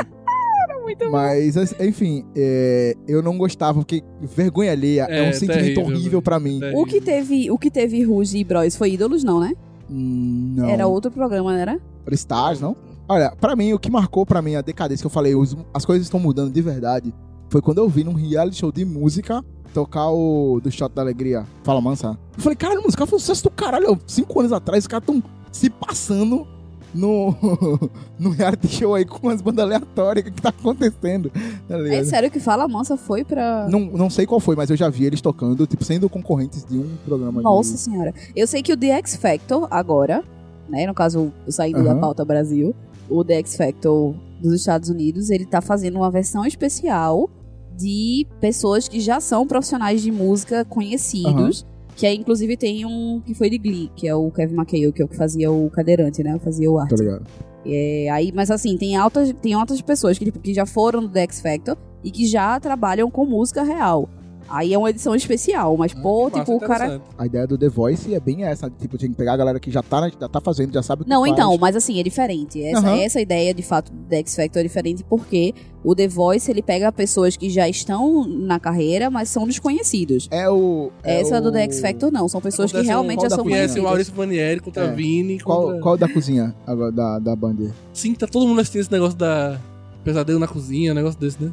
Muito. 0.99 1.11
Mas, 1.11 1.57
enfim, 1.81 2.25
é, 2.37 2.95
eu 3.09 3.23
não 3.23 3.37
gostava, 3.39 3.79
porque 3.79 4.03
vergonha 4.21 4.73
alheia 4.73 5.07
é, 5.09 5.27
É, 5.27 5.31
um 5.31 5.33
sentimento 5.33 5.63
terrível, 5.75 5.85
horrível 5.85 6.23
pra 6.23 6.39
mim. 6.41 6.61
Terrível. 6.61 6.81
O 6.83 6.87
que 6.87 7.01
teve, 7.01 7.51
o 7.51 7.59
que 7.59 7.71
teve 7.71 8.03
Ruge 8.03 8.39
e 8.39 8.45
Bros 8.45 8.77
foi 8.77 8.93
Ídolos, 8.93 9.25
não, 9.25 9.41
né? 9.41 9.53
Hum, 9.91 10.55
Não. 10.57 10.69
Era 10.69 10.87
outro 10.87 11.11
programa, 11.11 11.53
não 11.53 11.59
era? 11.59 11.81
Stars, 12.13 12.61
não? 12.61 12.77
Olha, 13.09 13.33
pra 13.41 13.57
mim, 13.57 13.73
o 13.73 13.79
que 13.79 13.91
marcou 13.91 14.25
pra 14.25 14.41
mim 14.43 14.55
a 14.55 14.61
decadência 14.61 15.03
que 15.03 15.07
eu 15.07 15.11
falei, 15.11 15.35
os- 15.35 15.57
as 15.75 15.85
coisas 15.85 16.07
estão 16.07 16.21
mudando 16.21 16.53
de 16.53 16.63
verdade, 16.63 17.13
foi 17.49 17.61
quando 17.61 17.79
eu 17.79 17.89
vi 17.89 18.05
num 18.05 18.13
reality 18.15 18.57
show 18.59 18.71
de 18.71 18.85
música 18.85 19.45
tocar 19.75 20.11
o 20.11 20.61
do 20.63 20.71
Shot 20.71 20.93
da 20.95 21.03
Alegria, 21.03 21.45
Fala 21.65 21.81
Mansa. 21.81 22.19
Eu 22.37 22.43
falei, 22.43 22.57
caralho, 22.57 22.83
música 22.83 23.07
foi 23.07 23.17
um 23.17 23.21
sucesso 23.21 23.45
do 23.45 23.51
caralho. 23.51 23.99
Cinco 24.07 24.39
anos 24.41 24.53
atrás, 24.53 24.85
os 24.85 24.89
caras 24.89 25.07
tão 25.07 25.23
se 25.53 25.71
passando 25.71 26.47
no, 26.95 27.35
no 28.19 28.31
reality 28.31 28.69
show 28.69 28.95
aí 28.95 29.05
com 29.05 29.27
umas 29.27 29.41
bandas 29.41 29.65
aleatórias. 29.65 30.27
O 30.27 30.33
que 30.33 30.43
tá 30.43 30.51
acontecendo? 30.51 31.31
Tá 31.69 31.77
É 31.89 32.05
sério 32.05 32.31
que 32.31 32.41
Fala 32.41 32.67
Mansa 32.69 32.97
foi 32.97 33.25
pra... 33.25 33.69
Não, 33.69 33.81
não 33.81 34.11
sei 34.11 34.27
qual 34.27 34.41
foi, 34.41 34.57
mas 34.57 34.71
eu 34.71 34.77
já 34.77 34.89
vi 34.89 35.05
eles 35.05 35.21
tocando, 35.21 35.67
tipo, 35.67 35.85
sendo 35.85 36.09
concorrentes 36.09 36.65
de 36.65 36.79
um 36.79 36.97
programa 37.05 37.43
Nossa 37.43 37.75
de... 37.75 37.81
senhora. 37.81 38.15
Eu 38.35 38.47
sei 38.47 38.63
que 38.63 38.73
o 38.73 38.77
The 38.77 38.89
X 38.99 39.17
Factor 39.17 39.67
agora, 39.71 40.25
né, 40.69 40.87
no 40.87 40.95
caso, 40.95 41.33
saindo 41.49 41.83
da 41.85 41.95
pauta 41.95 42.25
Brasil, 42.25 42.75
o 43.09 43.25
The 43.25 43.35
X 43.35 43.57
Factor 43.57 44.15
dos 44.41 44.55
Estados 44.55 44.89
Unidos, 44.89 45.31
ele 45.31 45.45
tá 45.45 45.61
fazendo 45.61 45.97
uma 45.97 46.11
versão 46.11 46.45
especial 46.45 47.29
de 47.77 48.27
pessoas 48.41 48.89
que 48.89 49.01
já 49.01 49.21
são 49.21 49.47
profissionais 49.47 50.03
de 50.03 50.13
música 50.13 50.65
conhecidos, 50.65 51.67
Que 52.01 52.07
aí, 52.07 52.17
inclusive, 52.17 52.57
tem 52.57 52.87
um 52.87 53.21
que 53.21 53.35
foi 53.35 53.51
de 53.51 53.59
Glee, 53.59 53.91
que 53.95 54.09
é 54.09 54.15
o 54.15 54.31
Kevin 54.31 54.55
McHale, 54.57 54.91
que 54.91 55.03
é 55.03 55.05
o 55.05 55.09
que 55.09 55.15
fazia 55.17 55.53
o 55.53 55.69
cadeirante, 55.69 56.23
né? 56.23 56.39
Fazia 56.43 56.71
o 56.71 56.77
Tá 56.77 56.83
arte. 56.85 56.95
ligado? 56.97 57.27
É, 57.67 58.09
aí, 58.11 58.33
mas 58.35 58.51
assim, 58.51 58.75
tem 58.79 58.97
altas, 58.97 59.31
tem 59.43 59.55
outras 59.55 59.83
pessoas 59.83 60.19
que, 60.19 60.25
tipo, 60.25 60.39
que 60.39 60.55
já 60.55 60.65
foram 60.65 61.03
do 61.03 61.11
The 61.11 61.25
X 61.25 61.43
Factor 61.43 61.77
e 62.03 62.11
que 62.11 62.27
já 62.27 62.59
trabalham 62.59 63.11
com 63.11 63.27
música 63.27 63.63
real. 63.63 64.09
Aí 64.51 64.75
é 64.75 64.79
uma 64.79 64.91
edição 64.91 65.15
especial, 65.15 65.77
mas, 65.77 65.95
pô, 65.95 66.25
Massa, 66.25 66.41
tipo, 66.41 66.57
o 66.57 66.61
cara. 66.61 67.01
A 67.17 67.25
ideia 67.27 67.47
do 67.47 67.57
The 67.57 67.69
Voice 67.69 68.13
é 68.13 68.19
bem 68.21 68.45
essa. 68.45 68.69
Tipo, 68.69 68.99
tinha 68.99 69.09
que 69.09 69.15
pegar 69.17 69.35
a 69.35 69.37
galera 69.37 69.61
que 69.61 69.71
já 69.71 69.83
tá, 69.83 70.01
na- 70.01 70.09
já 70.11 70.29
tá 70.29 70.41
fazendo, 70.41 70.73
já 70.73 70.83
sabe 70.83 71.03
o 71.03 71.05
que 71.05 71.11
Não, 71.11 71.21
faz. 71.23 71.33
então, 71.33 71.57
mas 71.59 71.77
assim, 71.77 71.99
é 72.01 72.03
diferente. 72.03 72.63
Essa, 72.63 72.79
Aham. 72.81 72.97
essa 73.01 73.21
ideia, 73.21 73.55
de 73.55 73.63
fato, 73.63 73.93
do 73.93 73.99
The 74.09 74.19
X 74.19 74.35
Factor 74.37 74.61
é 74.61 74.63
diferente 74.65 75.05
porque 75.09 75.55
o 75.85 75.95
The 75.95 76.09
Voice, 76.09 76.51
ele 76.51 76.63
pega 76.63 76.91
pessoas 76.93 77.37
que 77.37 77.49
já 77.49 77.69
estão 77.69 78.27
na 78.27 78.59
carreira, 78.61 79.09
mas 79.09 79.29
são 79.29 79.47
desconhecidos. 79.47 80.29
É 80.31 80.49
o... 80.51 80.91
é 81.03 81.21
Essa 81.21 81.41
do 81.41 81.49
o- 81.49 81.53
The 81.53 81.63
X 81.63 81.81
Factor, 81.81 82.11
não. 82.13 82.29
São 82.29 82.41
pessoas 82.41 82.71
que 82.71 82.77
Acontece 82.79 82.91
um- 82.91 82.97
realmente 82.99 83.19
qual 83.19 83.25
já 83.25 83.29
da 83.29 83.37
são 83.37 83.45
cozinha? 83.45 83.59
Conhece 83.61 83.73
o 83.79 83.83
conhecidas. 83.83 83.91
Maurício 83.91 84.15
Vanieri 84.15 84.61
contra 84.61 84.85
É. 84.85 84.93
Vini. 84.93 85.41
Qual, 85.41 85.63
Contra... 85.63 85.81
qual 85.81 85.97
da 85.97 86.09
cozinha 86.09 86.55
agora, 86.67 86.91
da, 86.93 87.19
da 87.19 87.37
banda? 87.37 87.71
Sim, 87.93 88.15
tá 88.15 88.27
todo 88.27 88.47
mundo 88.49 88.61
assistindo 88.61 88.81
esse 88.83 88.93
negócio 88.93 89.17
da 89.17 89.59
pesadelo 90.05 90.39
na 90.39 90.49
cozinha, 90.49 90.93
um 90.93 90.95
negócio 90.95 91.21
desse, 91.21 91.43
né? 91.43 91.53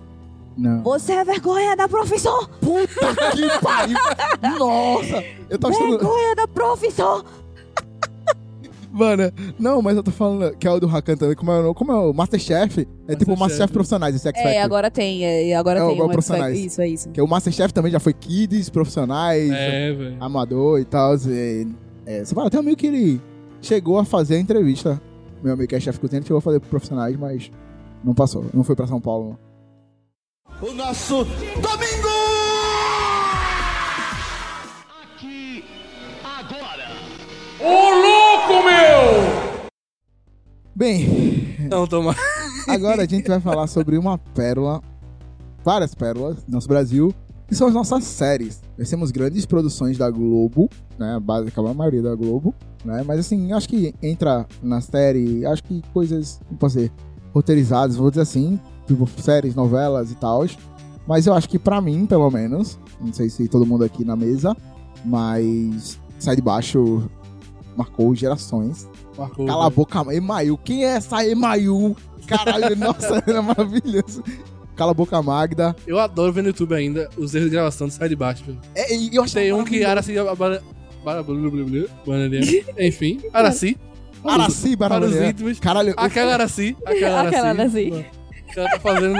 Não. 0.57 0.81
Você 0.83 1.13
é 1.13 1.23
vergonha 1.23 1.75
da 1.75 1.87
profissão! 1.87 2.47
Puta 2.59 3.15
que 3.31 3.47
pariu! 3.61 3.97
Nossa! 4.57 5.23
Eu 5.49 5.59
tava 5.59 5.73
estudando... 5.73 5.99
Vergonha 5.99 6.35
da 6.35 6.47
profissão! 6.47 7.23
Mano, 8.91 9.31
não, 9.59 9.81
mas 9.81 9.95
eu 9.95 10.01
tô 10.01 10.09
falando 10.09 10.55
que 10.57 10.67
é 10.67 10.71
o 10.71 10.79
do 10.79 10.87
Hakan 10.87 11.15
também. 11.17 11.35
Como 11.35 11.51
é, 11.51 11.59
o- 11.59 11.73
como 11.75 11.91
é 11.91 11.95
o 11.95 12.13
Masterchef? 12.13 12.87
É 13.07 13.15
tipo 13.15 13.31
o 13.33 13.37
Masterchef. 13.37 13.71
Profissionais, 13.71 14.15
esse 14.15 14.27
X 14.27 14.35
Factor. 14.41 14.51
É, 14.57 14.61
agora 14.63 14.89
tem, 14.89 15.23
é, 15.23 15.55
agora 15.55 15.79
É 15.81 15.87
tem 15.87 15.99
é 15.99 16.01
o 16.01 16.05
um 16.05 16.09
profissionais. 16.09 16.57
Isso, 16.57 16.81
é 16.81 16.87
isso. 16.87 17.09
Que 17.09 17.21
o 17.21 17.27
Masterchef 17.27 17.71
também 17.73 17.91
já 17.91 17.99
foi 17.99 18.13
kids, 18.13 18.69
profissionais, 18.69 19.51
É, 19.51 20.15
amador 20.19 20.79
e 20.79 20.85
tal. 20.85 21.15
E, 21.27 21.67
é, 22.07 22.23
você 22.25 22.33
fala, 22.33 22.49
tem 22.49 22.59
um 22.59 22.63
amigo 22.63 22.77
que 22.77 22.87
ele 22.87 23.21
chegou 23.61 23.99
a 23.99 24.05
fazer 24.05 24.35
a 24.35 24.39
entrevista. 24.39 24.99
Meu 25.43 25.53
amigo 25.53 25.67
que 25.69 25.75
é 25.75 25.79
chefe 25.79 25.99
cozinha, 25.99 26.17
ele 26.17 26.25
chegou 26.25 26.39
a 26.39 26.41
fazer 26.41 26.59
pro 26.59 26.69
profissionais, 26.69 27.15
mas 27.17 27.51
não 28.03 28.15
passou. 28.15 28.45
Não 28.51 28.63
foi 28.63 28.75
pra 28.75 28.87
São 28.87 28.99
Paulo. 28.99 29.37
Não. 30.61 30.69
O 30.69 30.73
nosso 30.73 31.23
domingo! 31.23 32.07
Aqui, 35.03 35.63
agora. 36.23 36.87
Bem, 40.75 41.55
Não, 41.69 41.87
toma. 41.87 42.15
agora 42.67 43.01
a 43.03 43.05
gente 43.09 43.27
vai 43.27 43.39
falar 43.39 43.65
sobre 43.67 43.97
uma 43.97 44.17
pérola, 44.17 44.81
várias 45.63 45.95
pérolas 45.95 46.43
do 46.43 46.51
nosso 46.51 46.67
Brasil, 46.67 47.13
que 47.47 47.55
são 47.55 47.67
as 47.67 47.73
nossas 47.73 48.03
séries. 48.03 48.61
Nós 48.77 48.89
temos 48.89 49.09
grandes 49.09 49.45
produções 49.45 49.97
da 49.97 50.09
Globo, 50.11 50.69
né? 50.99 51.19
Basicamente 51.19 51.71
a 51.71 51.73
maioria 51.73 52.01
da 52.03 52.13
Globo, 52.13 52.53
né? 52.85 53.03
Mas 53.05 53.19
assim, 53.21 53.51
acho 53.53 53.67
que 53.67 53.93
entra 54.03 54.45
na 54.61 54.79
série, 54.81 55.45
acho 55.47 55.63
que 55.63 55.81
coisas, 55.93 56.39
como 56.47 56.59
posso 56.59 56.75
dizer, 56.75 56.91
roteirizadas, 57.33 57.95
vou 57.95 58.11
dizer 58.11 58.21
assim, 58.21 58.59
tipo 58.87 59.07
séries, 59.21 59.53
novelas 59.55 60.11
e 60.11 60.15
tal. 60.15 60.45
Mas 61.07 61.25
eu 61.27 61.33
acho 61.33 61.47
que 61.47 61.59
pra 61.59 61.79
mim, 61.81 62.05
pelo 62.05 62.29
menos, 62.31 62.79
não 62.99 63.13
sei 63.13 63.29
se 63.29 63.47
todo 63.47 63.65
mundo 63.65 63.83
aqui 63.83 64.03
na 64.03 64.15
mesa, 64.15 64.55
mas 65.05 65.99
Sai 66.19 66.35
de 66.35 66.41
Baixo 66.41 67.09
marcou 67.75 68.13
gerações. 68.15 68.89
Marcou. 69.17 69.45
Cala 69.45 69.67
a 69.67 69.69
boca, 69.69 69.99
Email. 70.13 70.57
Quem 70.57 70.83
é 70.85 70.89
essa 70.89 71.25
Email? 71.25 71.95
Caralho, 72.27 72.75
nossa, 72.77 73.23
era 73.25 73.41
maravilhoso. 73.41 74.23
Cala 74.75 74.91
a 74.91 74.93
boca, 74.93 75.19
Magda. 75.21 75.75
Eu 75.87 75.97
adoro 75.99 76.31
ver 76.33 76.41
no 76.41 76.49
YouTube 76.49 76.73
ainda 76.75 77.09
os 77.17 77.33
erros 77.33 77.49
de 77.49 77.55
gravação 77.55 77.87
do 77.87 77.93
Sai 77.93 78.09
de 78.09 78.15
Baixo. 78.15 78.43
É, 78.75 78.93
eu 79.11 79.23
achei 79.23 79.43
Tem 79.45 79.53
um 79.53 79.63
que 79.63 79.83
Araci. 79.83 80.13
blu- 80.13 81.87
Bananinha. 82.05 82.63
Enfim, 82.79 83.21
Araci. 83.33 83.77
Araci, 84.23 84.75
Para 84.75 85.05
os 85.05 85.15
íntimos. 85.15 85.59
Caralho, 85.59 85.93
Aquela 85.95 86.33
Araci. 86.33 86.75
Aquela 86.85 87.21
Araci. 87.21 88.05
Ela 88.57 88.69
tá 88.71 88.79
fazendo 88.79 89.19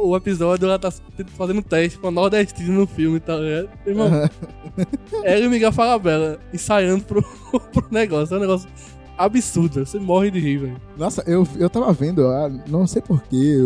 o 0.00 0.16
episódio, 0.16 0.64
ela 0.64 0.78
tá 0.78 0.90
fazendo 1.36 1.62
teste 1.62 1.98
pra 1.98 2.10
nordestino 2.10 2.72
no 2.72 2.86
filme 2.86 3.20
tal. 3.20 3.42
É, 3.44 3.68
irmão, 3.86 4.08
ela 5.24 5.40
e 5.40 5.46
o 5.46 5.50
Miguel 5.50 5.72
Falabella 5.72 6.40
ensaiando 6.54 7.04
pro, 7.04 7.22
pro 7.72 7.86
negócio. 7.90 8.34
É 8.34 8.38
um 8.38 8.40
negócio 8.40 8.68
absurdo. 9.16 9.84
Você 9.84 9.98
morre 9.98 10.30
de 10.30 10.40
rir, 10.40 10.56
velho. 10.58 10.80
Nossa, 10.96 11.22
eu, 11.26 11.46
eu 11.58 11.68
tava 11.68 11.92
vendo, 11.92 12.26
ah, 12.28 12.50
não 12.66 12.86
sei 12.86 13.02
porquê, 13.02 13.58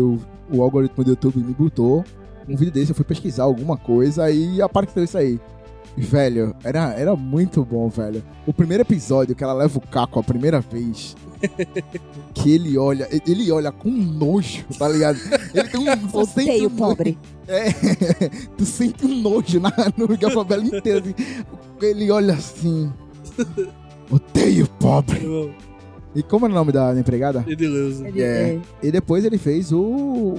o 0.51 0.61
algoritmo 0.61 1.03
do 1.03 1.11
YouTube 1.11 1.37
me 1.37 1.53
botou 1.53 2.03
um 2.47 2.55
vídeo 2.55 2.73
desse, 2.73 2.91
eu 2.91 2.95
fui 2.95 3.05
pesquisar 3.05 3.43
alguma 3.43 3.77
coisa 3.77 4.29
e 4.29 4.61
apareceu 4.61 5.03
isso 5.03 5.17
aí. 5.17 5.39
Velho, 5.95 6.55
era, 6.63 6.93
era 6.93 7.15
muito 7.15 7.63
bom, 7.63 7.87
velho. 7.87 8.23
O 8.47 8.53
primeiro 8.53 8.81
episódio 8.81 9.35
que 9.35 9.43
ela 9.43 9.53
leva 9.53 9.77
o 9.77 9.81
caco 9.81 10.19
a 10.19 10.23
primeira 10.23 10.59
vez. 10.59 11.15
Que 12.33 12.51
ele 12.51 12.77
olha, 12.77 13.07
ele 13.11 13.51
olha 13.51 13.71
com 13.71 13.89
nojo, 13.89 14.63
tá 14.77 14.87
ligado? 14.87 15.17
Ele 15.53 15.67
tem 15.69 15.79
um. 15.79 15.85
Odeio 16.19 16.67
um- 16.67 16.75
pobre. 16.75 17.17
É, 17.47 17.71
tu 18.57 18.65
sente 18.65 19.05
um 19.05 19.21
nojo 19.21 19.59
na, 19.59 19.71
no 19.97 20.07
Miguel 20.07 20.31
Fabela 20.31 20.63
inteiro. 20.63 21.03
Assim. 21.17 21.45
Ele 21.81 22.09
olha 22.11 22.33
assim. 22.33 22.91
Odeio 24.11 24.67
pobre. 24.79 25.53
E 26.15 26.21
como 26.21 26.45
é 26.45 26.49
o 26.49 26.51
nome 26.51 26.71
da 26.71 26.97
empregada? 26.97 27.43
Edileuza. 27.47 28.07
Ele- 28.07 28.21
É. 28.21 28.25
é. 28.25 28.59
E 28.81 28.91
depois 28.91 29.25
ele 29.25 29.37
fez 29.37 29.71
o. 29.71 30.35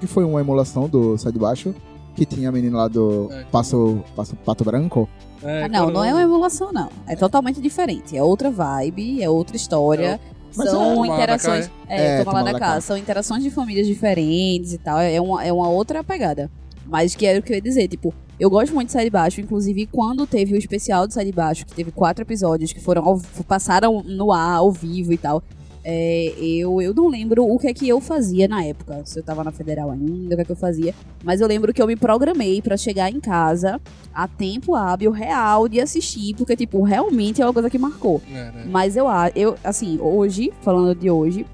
que 0.00 0.06
foi 0.06 0.24
uma 0.24 0.40
emulação 0.40 0.88
do 0.88 1.16
Sai 1.18 1.32
de 1.32 1.38
Baixo. 1.38 1.74
Que 2.16 2.26
tinha 2.26 2.48
a 2.48 2.52
menina 2.52 2.76
lá 2.78 2.88
do 2.88 3.28
É. 3.30 3.44
Passo, 3.44 4.02
Passo 4.16 4.34
Pato 4.36 4.64
Branco. 4.64 5.08
É, 5.40 5.64
Ah, 5.64 5.68
não, 5.68 5.88
não 5.88 6.02
é 6.02 6.12
uma 6.12 6.22
emulação, 6.22 6.72
não. 6.72 6.88
É 7.06 7.14
totalmente 7.14 7.60
diferente. 7.60 8.16
É 8.16 8.22
outra 8.24 8.50
vibe, 8.50 9.22
é 9.22 9.30
outra 9.30 9.54
história. 9.54 10.18
Mas 10.18 10.37
São 10.64 11.04
é- 11.04 11.08
lá 11.08 11.16
da 11.16 11.22
interações. 11.22 11.70
É, 11.88 12.20
É, 12.20 12.24
toma 12.24 12.42
lá 12.42 12.52
da 12.52 12.58
cá. 12.58 12.80
São 12.80 12.96
interações 12.96 13.42
de 13.42 13.50
famílias 13.50 13.86
diferentes 13.86 14.72
e 14.72 14.78
tal. 14.78 14.98
É 15.00 15.20
uma, 15.20 15.44
é 15.44 15.52
uma 15.52 15.68
outra 15.68 16.02
pegada. 16.04 16.50
Mas 16.86 17.14
que 17.14 17.26
era 17.26 17.38
o 17.38 17.42
que 17.42 17.52
eu 17.52 17.56
ia 17.56 17.60
dizer, 17.62 17.86
tipo, 17.88 18.14
eu 18.40 18.48
gosto 18.48 18.74
muito 18.74 18.86
de 18.86 18.92
Sai 18.94 19.04
de 19.04 19.10
Baixo, 19.10 19.40
inclusive 19.40 19.86
quando 19.86 20.26
teve 20.26 20.54
o 20.54 20.56
especial 20.56 21.06
do 21.06 21.12
Sai 21.12 21.24
de 21.26 21.32
Baixo, 21.32 21.66
que 21.66 21.74
teve 21.74 21.90
quatro 21.90 22.22
episódios 22.24 22.72
que 22.72 22.80
foram 22.80 23.04
ao- 23.04 23.20
passaram 23.46 24.02
no 24.02 24.32
ar, 24.32 24.56
ao 24.56 24.72
vivo 24.72 25.12
e 25.12 25.18
tal. 25.18 25.42
É, 25.90 26.34
eu, 26.38 26.82
eu 26.82 26.92
não 26.92 27.08
lembro 27.08 27.42
o 27.50 27.58
que 27.58 27.66
é 27.66 27.72
que 27.72 27.88
eu 27.88 27.98
fazia 27.98 28.46
na 28.46 28.62
época, 28.62 29.00
se 29.06 29.18
eu 29.18 29.22
tava 29.22 29.42
na 29.42 29.50
federal 29.50 29.90
ainda, 29.90 30.34
o 30.34 30.36
que 30.36 30.42
é 30.42 30.44
que 30.44 30.52
eu 30.52 30.56
fazia. 30.56 30.94
Mas 31.24 31.40
eu 31.40 31.48
lembro 31.48 31.72
que 31.72 31.80
eu 31.80 31.86
me 31.86 31.96
programei 31.96 32.60
pra 32.60 32.76
chegar 32.76 33.10
em 33.10 33.18
casa 33.18 33.80
a 34.12 34.28
tempo 34.28 34.74
hábil 34.74 35.10
real 35.10 35.66
de 35.66 35.80
assistir, 35.80 36.34
porque, 36.36 36.54
tipo, 36.54 36.82
realmente 36.82 37.40
é 37.40 37.46
uma 37.46 37.54
coisa 37.54 37.70
que 37.70 37.78
marcou. 37.78 38.20
É, 38.30 38.34
né? 38.34 38.66
Mas 38.70 38.98
eu, 38.98 39.06
eu 39.34 39.56
assim, 39.64 39.98
hoje, 39.98 40.52
falando 40.60 40.94
de 40.94 41.10
hoje, 41.10 41.46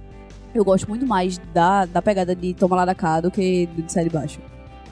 eu 0.53 0.64
gosto 0.64 0.89
muito 0.89 1.07
mais 1.07 1.39
da, 1.53 1.85
da 1.85 2.03
pegada 2.03 2.35
de 2.35 2.55
Toma 2.55 2.74
Lá 2.74 2.85
da 2.85 2.95
Cá 2.95 3.20
do 3.20 3.30
que 3.30 3.66
do 3.66 3.82
de 3.82 3.93
Sai 3.93 4.03
de 4.03 4.11
Baixo. 4.11 4.41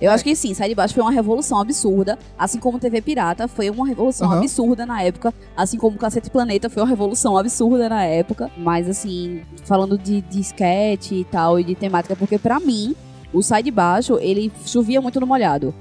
Eu 0.02 0.10
acho 0.10 0.24
que 0.24 0.34
sim, 0.34 0.52
Sai 0.52 0.68
de 0.68 0.74
Baixo 0.74 0.94
foi 0.94 1.04
uma 1.04 1.12
revolução 1.12 1.60
absurda, 1.60 2.18
assim 2.36 2.58
como 2.58 2.76
TV 2.76 3.00
Pirata 3.00 3.46
foi 3.46 3.70
uma 3.70 3.86
revolução 3.86 4.28
Aham. 4.28 4.40
absurda 4.40 4.84
na 4.84 5.00
época, 5.00 5.32
assim 5.56 5.78
como 5.78 5.96
Cacete 5.96 6.28
Planeta 6.28 6.68
foi 6.68 6.82
uma 6.82 6.88
revolução 6.88 7.38
absurda 7.38 7.88
na 7.88 8.02
época. 8.04 8.50
Mas 8.56 8.88
assim, 8.88 9.42
falando 9.64 9.96
de, 9.96 10.20
de 10.22 10.40
sketch 10.40 11.12
e 11.12 11.24
tal, 11.30 11.60
e 11.60 11.62
de 11.62 11.76
temática, 11.76 12.16
porque 12.16 12.36
pra 12.36 12.58
mim, 12.58 12.96
o 13.32 13.44
Sai 13.44 13.62
de 13.62 13.70
Baixo, 13.70 14.18
ele 14.20 14.50
chovia 14.66 15.00
muito 15.00 15.20
no 15.20 15.26
molhado. 15.26 15.72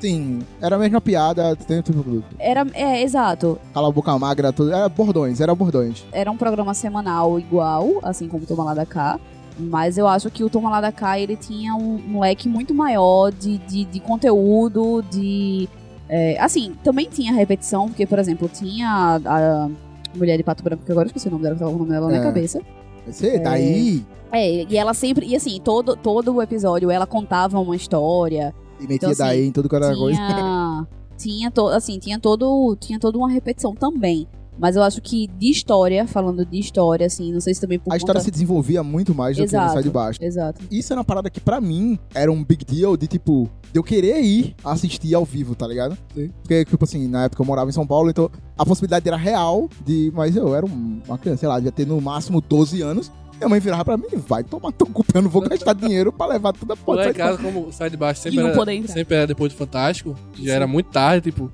Sim, 0.00 0.40
era 0.60 0.74
a 0.74 0.78
mesma 0.78 1.00
piada. 1.00 1.54
Tem 1.54 1.80
tudo. 1.80 2.24
Era, 2.36 2.66
é, 2.74 3.00
exato. 3.02 3.60
Cala 3.72 3.88
a 3.88 3.92
boca 3.92 4.18
magra, 4.18 4.52
tudo. 4.52 4.72
Era 4.72 4.88
bordões, 4.88 5.40
era 5.40 5.54
bordões. 5.54 6.04
era 6.10 6.28
um 6.32 6.36
programa 6.36 6.74
semanal 6.74 7.38
igual, 7.38 8.00
assim 8.02 8.26
como 8.26 8.44
Toma 8.44 8.64
Lá 8.64 8.74
da 8.74 8.86
Cá. 8.86 9.20
Mas 9.58 9.98
eu 9.98 10.06
acho 10.06 10.30
que 10.30 10.44
o 10.44 10.48
da 10.48 10.92
Cá, 10.92 11.18
ele 11.18 11.36
tinha 11.36 11.74
um, 11.74 12.00
um 12.14 12.20
leque 12.20 12.48
muito 12.48 12.72
maior 12.72 13.32
de, 13.32 13.58
de, 13.58 13.84
de 13.84 14.00
conteúdo, 14.00 15.02
de... 15.10 15.68
é, 16.08 16.38
assim, 16.40 16.74
também 16.84 17.08
tinha 17.10 17.32
repetição, 17.32 17.88
porque, 17.88 18.06
por 18.06 18.18
exemplo, 18.18 18.48
tinha 18.48 18.88
a, 18.88 19.64
a 19.64 19.70
mulher 20.14 20.36
de 20.36 20.44
Pato 20.44 20.62
Branco, 20.62 20.84
que 20.84 20.92
agora 20.92 21.06
eu 21.06 21.08
esqueci 21.08 21.26
o 21.28 21.30
nome 21.32 21.42
dela, 21.42 21.54
que 21.56 21.60
tava 21.60 21.72
o 21.74 21.78
nome 21.78 21.90
dela 21.90 22.06
na 22.06 22.12
minha 22.12 22.22
É. 22.22 22.24
cabeça. 22.24 22.60
Você, 23.06 23.38
daí. 23.38 24.04
É, 24.30 24.64
e 24.64 24.76
ela 24.76 24.94
sempre... 24.94 25.26
E 25.26 25.34
assim, 25.34 25.60
todo, 25.62 25.96
todo 25.96 26.34
o 26.34 26.42
episódio, 26.42 26.90
ela 26.90 27.06
contava 27.06 27.58
uma 27.58 27.74
história, 27.74 28.54
E 28.78 28.82
metia 28.82 28.96
Então, 28.96 29.10
assim, 29.10 29.22
daí 29.22 29.46
em 29.46 29.50
tudo 29.52 29.68
que 29.68 29.74
era 29.74 29.94
coisa. 29.94 30.16
tinha, 30.18 30.86
tinha, 31.18 31.50
to, 31.50 31.66
assim, 31.68 31.98
tinha, 31.98 32.18
todo, 32.20 32.76
tinha 32.78 32.98
toda 33.00 33.18
uma 33.18 33.28
repetição 33.30 33.74
também. 33.74 34.28
Mas 34.58 34.76
eu 34.76 34.82
acho 34.82 35.00
que 35.00 35.26
de 35.38 35.50
história, 35.50 36.06
falando 36.06 36.44
de 36.44 36.58
história, 36.58 37.06
assim, 37.06 37.32
não 37.32 37.40
sei 37.40 37.54
se 37.54 37.60
também 37.60 37.78
por 37.78 37.92
A 37.92 37.96
história 37.96 38.18
conta... 38.20 38.24
se 38.24 38.30
desenvolvia 38.30 38.82
muito 38.82 39.14
mais 39.14 39.36
do 39.36 39.44
que 39.46 39.52
no 39.52 39.58
Exato. 39.58 39.72
Sai 39.74 39.82
de 39.82 39.90
Baixo. 39.90 40.18
Exato. 40.22 40.60
Isso 40.70 40.92
era 40.92 40.98
uma 40.98 41.04
parada 41.04 41.30
que 41.30 41.40
pra 41.40 41.60
mim 41.60 41.98
era 42.14 42.30
um 42.32 42.42
big 42.44 42.64
deal 42.64 42.96
de 42.96 43.06
tipo, 43.06 43.48
de 43.72 43.78
eu 43.78 43.82
querer 43.84 44.20
ir 44.22 44.54
assistir 44.64 45.14
ao 45.14 45.24
vivo, 45.24 45.54
tá 45.54 45.66
ligado? 45.66 45.96
Porque, 46.42 46.64
tipo 46.64 46.84
assim, 46.84 47.06
na 47.06 47.24
época 47.24 47.42
eu 47.42 47.46
morava 47.46 47.70
em 47.70 47.72
São 47.72 47.86
Paulo, 47.86 48.10
então 48.10 48.30
a 48.56 48.64
possibilidade 48.66 49.06
era 49.06 49.16
real 49.16 49.68
de. 49.86 50.10
Mas 50.14 50.34
eu 50.36 50.54
era 50.54 50.66
um- 50.66 51.00
uma 51.06 51.16
criança, 51.18 51.40
sei 51.40 51.48
lá, 51.48 51.56
devia 51.56 51.72
ter 51.72 51.86
no 51.86 52.00
máximo 52.00 52.40
12 52.40 52.82
anos. 52.82 53.10
Minha 53.38 53.48
mãe 53.50 53.60
virava 53.60 53.84
pra 53.84 53.96
mim, 53.96 54.06
vai 54.26 54.42
tomar 54.42 54.72
teu 54.72 54.88
cu, 54.88 55.04
eu 55.14 55.22
não 55.22 55.30
vou 55.30 55.42
gastar 55.42 55.72
dinheiro 55.78 56.12
pra 56.12 56.26
levar 56.26 56.52
toda 56.52 56.72
a 56.72 56.76
Lá 56.76 56.82
porra. 56.84 57.08
em 57.10 57.12
casa, 57.12 57.38
como 57.40 57.72
sai 57.72 57.88
de 57.88 57.96
baixo 57.96 58.18
E 58.18 58.22
sempre 58.32 58.40
não 58.42 58.48
era, 58.50 58.88
sempre 58.88 59.16
era 59.16 59.26
depois 59.28 59.52
do 59.52 59.56
Fantástico, 59.56 60.16
já 60.34 60.42
Sim. 60.42 60.50
era 60.50 60.66
muito 60.66 60.90
tarde, 60.90 61.30
tipo, 61.30 61.48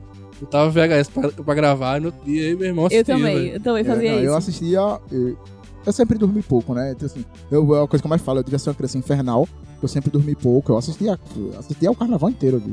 Eu 0.44 0.50
tava 0.50 0.70
VHS 0.70 1.08
pra, 1.08 1.28
pra 1.30 1.54
gravar, 1.54 2.00
no 2.00 2.12
dia 2.24 2.48
aí 2.48 2.54
meu 2.54 2.66
irmão 2.66 2.84
Eu 2.84 2.86
assistia, 2.86 3.14
também, 3.16 3.34
velho. 3.36 3.52
eu 3.54 3.60
também 3.60 3.80
É, 3.82 3.84
fazia 3.84 4.10
não, 4.12 4.18
isso. 4.18 4.26
Eu 4.26 4.36
assistia. 4.36 5.00
Eu, 5.10 5.38
eu 5.86 5.92
sempre 5.92 6.18
dormi 6.18 6.42
pouco, 6.42 6.74
né? 6.74 6.92
Então, 6.92 7.06
assim, 7.06 7.24
eu, 7.50 7.74
é 7.76 7.82
a 7.84 7.86
coisa 7.88 8.02
que 8.02 8.06
eu 8.06 8.10
mais 8.10 8.22
falo, 8.22 8.38
eu 8.40 8.42
devia 8.44 8.58
ser 8.58 8.70
uma 8.70 8.74
criança 8.74 8.98
infernal. 8.98 9.48
Eu 9.82 9.88
sempre 9.88 10.10
dormi 10.10 10.34
pouco. 10.34 10.72
Eu 10.72 10.78
assistia, 10.78 11.18
eu 11.36 11.58
assistia 11.58 11.90
o 11.90 11.94
carnaval 11.96 12.30
inteiro 12.30 12.58
de 12.60 12.70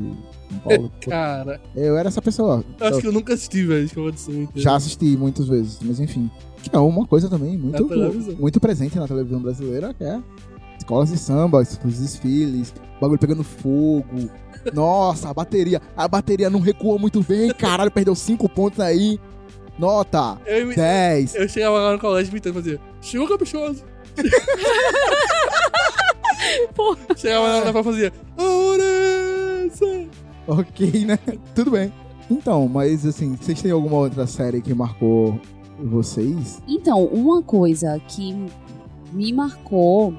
São 0.50 0.60
Paulo. 0.64 0.92
Cara, 1.02 1.60
eu 1.76 1.98
era 1.98 2.08
essa 2.08 2.22
pessoa. 2.22 2.64
eu 2.80 2.88
acho 2.88 3.00
que 3.00 3.08
eu 3.08 3.12
nunca 3.12 3.34
assisti, 3.34 3.66
velho, 3.66 3.84
Escola 3.86 4.12
de 4.12 4.20
Samba 4.20 4.38
inteiro. 4.40 4.60
Já 4.62 4.76
assisti 4.76 5.18
muitas 5.18 5.48
vezes, 5.48 5.80
mas 5.82 6.00
enfim. 6.00 6.30
Que 6.64 6.76
é 6.76 6.80
uma 6.80 7.06
coisa 7.08 7.28
também 7.30 7.58
muito, 7.58 7.88
muito 8.40 8.60
presente 8.60 8.98
na 8.98 9.08
televisão 9.08 9.42
brasileira, 9.42 9.94
que 9.94 10.04
é 10.04 10.22
escolas 10.78 11.10
de 11.10 11.18
samba, 11.18 11.60
os 11.60 11.78
desfiles, 12.00 12.74
bagulho 13.00 13.20
pegando 13.20 13.44
fogo. 13.44 14.30
Nossa, 14.74 15.30
a 15.30 15.34
bateria. 15.34 15.82
A 15.96 16.08
bateria 16.08 16.50
não 16.50 16.60
recuou 16.60 16.98
muito 17.00 17.22
bem, 17.24 17.54
caralho, 17.54 17.92
perdeu 17.92 18.16
5 18.16 18.48
pontos 18.50 18.80
aí. 18.80 19.20
Nota 19.80 20.38
Eu, 20.46 20.62
imi- 20.64 20.76
10. 20.76 21.36
eu 21.36 21.50
chegava 21.50 21.80
lá 21.80 21.94
no 21.94 22.00
colégio 22.00 22.30
imitando, 22.32 22.54
fazia, 22.56 22.80
chegou 23.02 23.28
caprichoso. 23.28 23.84
Pô. 26.76 26.96
Chegava 27.16 27.48
lá 27.48 27.56
na 27.66 27.72
prova 27.72 27.80
e 27.80 27.84
fazia, 27.94 28.14
Aurença! 28.38 29.86
Ok, 30.48 31.06
né? 31.06 31.18
Tudo 31.56 31.72
bem. 31.72 31.92
Então, 32.30 32.68
mas 32.68 33.06
assim, 33.06 33.36
vocês 33.36 33.62
têm 33.62 33.72
alguma 33.72 33.98
outra 33.98 34.26
série 34.28 34.62
que 34.62 34.74
marcou 34.74 35.40
vocês? 35.80 36.62
Então, 36.68 37.04
uma 37.06 37.42
coisa 37.42 38.00
que 38.08 38.36
me 39.14 39.34
marcou 39.34 40.14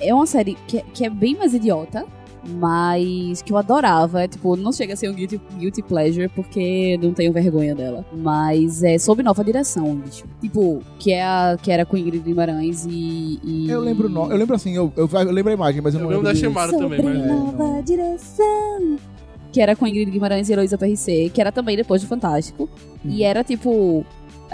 é 0.00 0.12
uma 0.14 0.26
série 0.26 0.54
que, 0.66 0.80
que 0.92 1.04
é 1.04 1.10
bem 1.10 1.36
mais 1.36 1.54
idiota, 1.54 2.04
mas 2.48 3.42
que 3.42 3.52
eu 3.52 3.56
adorava. 3.56 4.22
É, 4.22 4.28
tipo, 4.28 4.56
não 4.56 4.72
chega 4.72 4.94
a 4.94 4.96
ser 4.96 5.08
um 5.10 5.14
guilty, 5.14 5.40
guilty 5.58 5.82
pleasure 5.82 6.28
porque 6.28 6.98
não 7.02 7.12
tenho 7.12 7.32
vergonha 7.32 7.74
dela. 7.74 8.04
Mas 8.12 8.82
é 8.82 8.98
sob 8.98 9.22
nova 9.22 9.42
direção, 9.44 9.94
bicho. 9.96 10.24
Tipo, 10.40 10.80
que, 10.98 11.12
é 11.12 11.22
a, 11.24 11.56
que 11.60 11.70
era 11.70 11.84
com 11.86 11.96
Ingrid 11.96 12.22
Guimarães 12.24 12.86
e. 12.88 13.40
e- 13.42 13.66
Eu 13.70 13.80
lembro, 13.80 14.08
no... 14.08 14.30
eu 14.30 14.36
lembro 14.36 14.54
assim, 14.54 14.74
eu, 14.76 14.92
eu, 14.96 15.08
eu 15.12 15.32
lembro 15.32 15.50
a 15.50 15.54
imagem, 15.54 15.80
mas 15.80 15.94
eu, 15.94 16.00
Eu 16.00 16.04
não 16.04 16.10
lembro 16.10 16.24
da 16.26 16.32
de- 16.32 16.40
chamada 16.40 16.72
também, 16.72 17.00
Sobre 17.00 17.18
mas... 17.18 17.24
É, 17.24 17.28
nova 17.28 17.64
não. 17.64 17.82
direção. 17.82 18.96
Que 19.52 19.60
era 19.60 19.76
com 19.76 19.86
Ingrid 19.86 20.10
Guimarães 20.10 20.48
e 20.48 20.52
Heloísa 20.52 20.76
PRC, 20.76 21.30
que 21.32 21.40
era 21.40 21.52
também 21.52 21.76
depois 21.76 22.02
do 22.02 22.08
Fantástico. 22.08 22.68
E 23.04 23.22
era 23.22 23.44
tipo. 23.44 24.04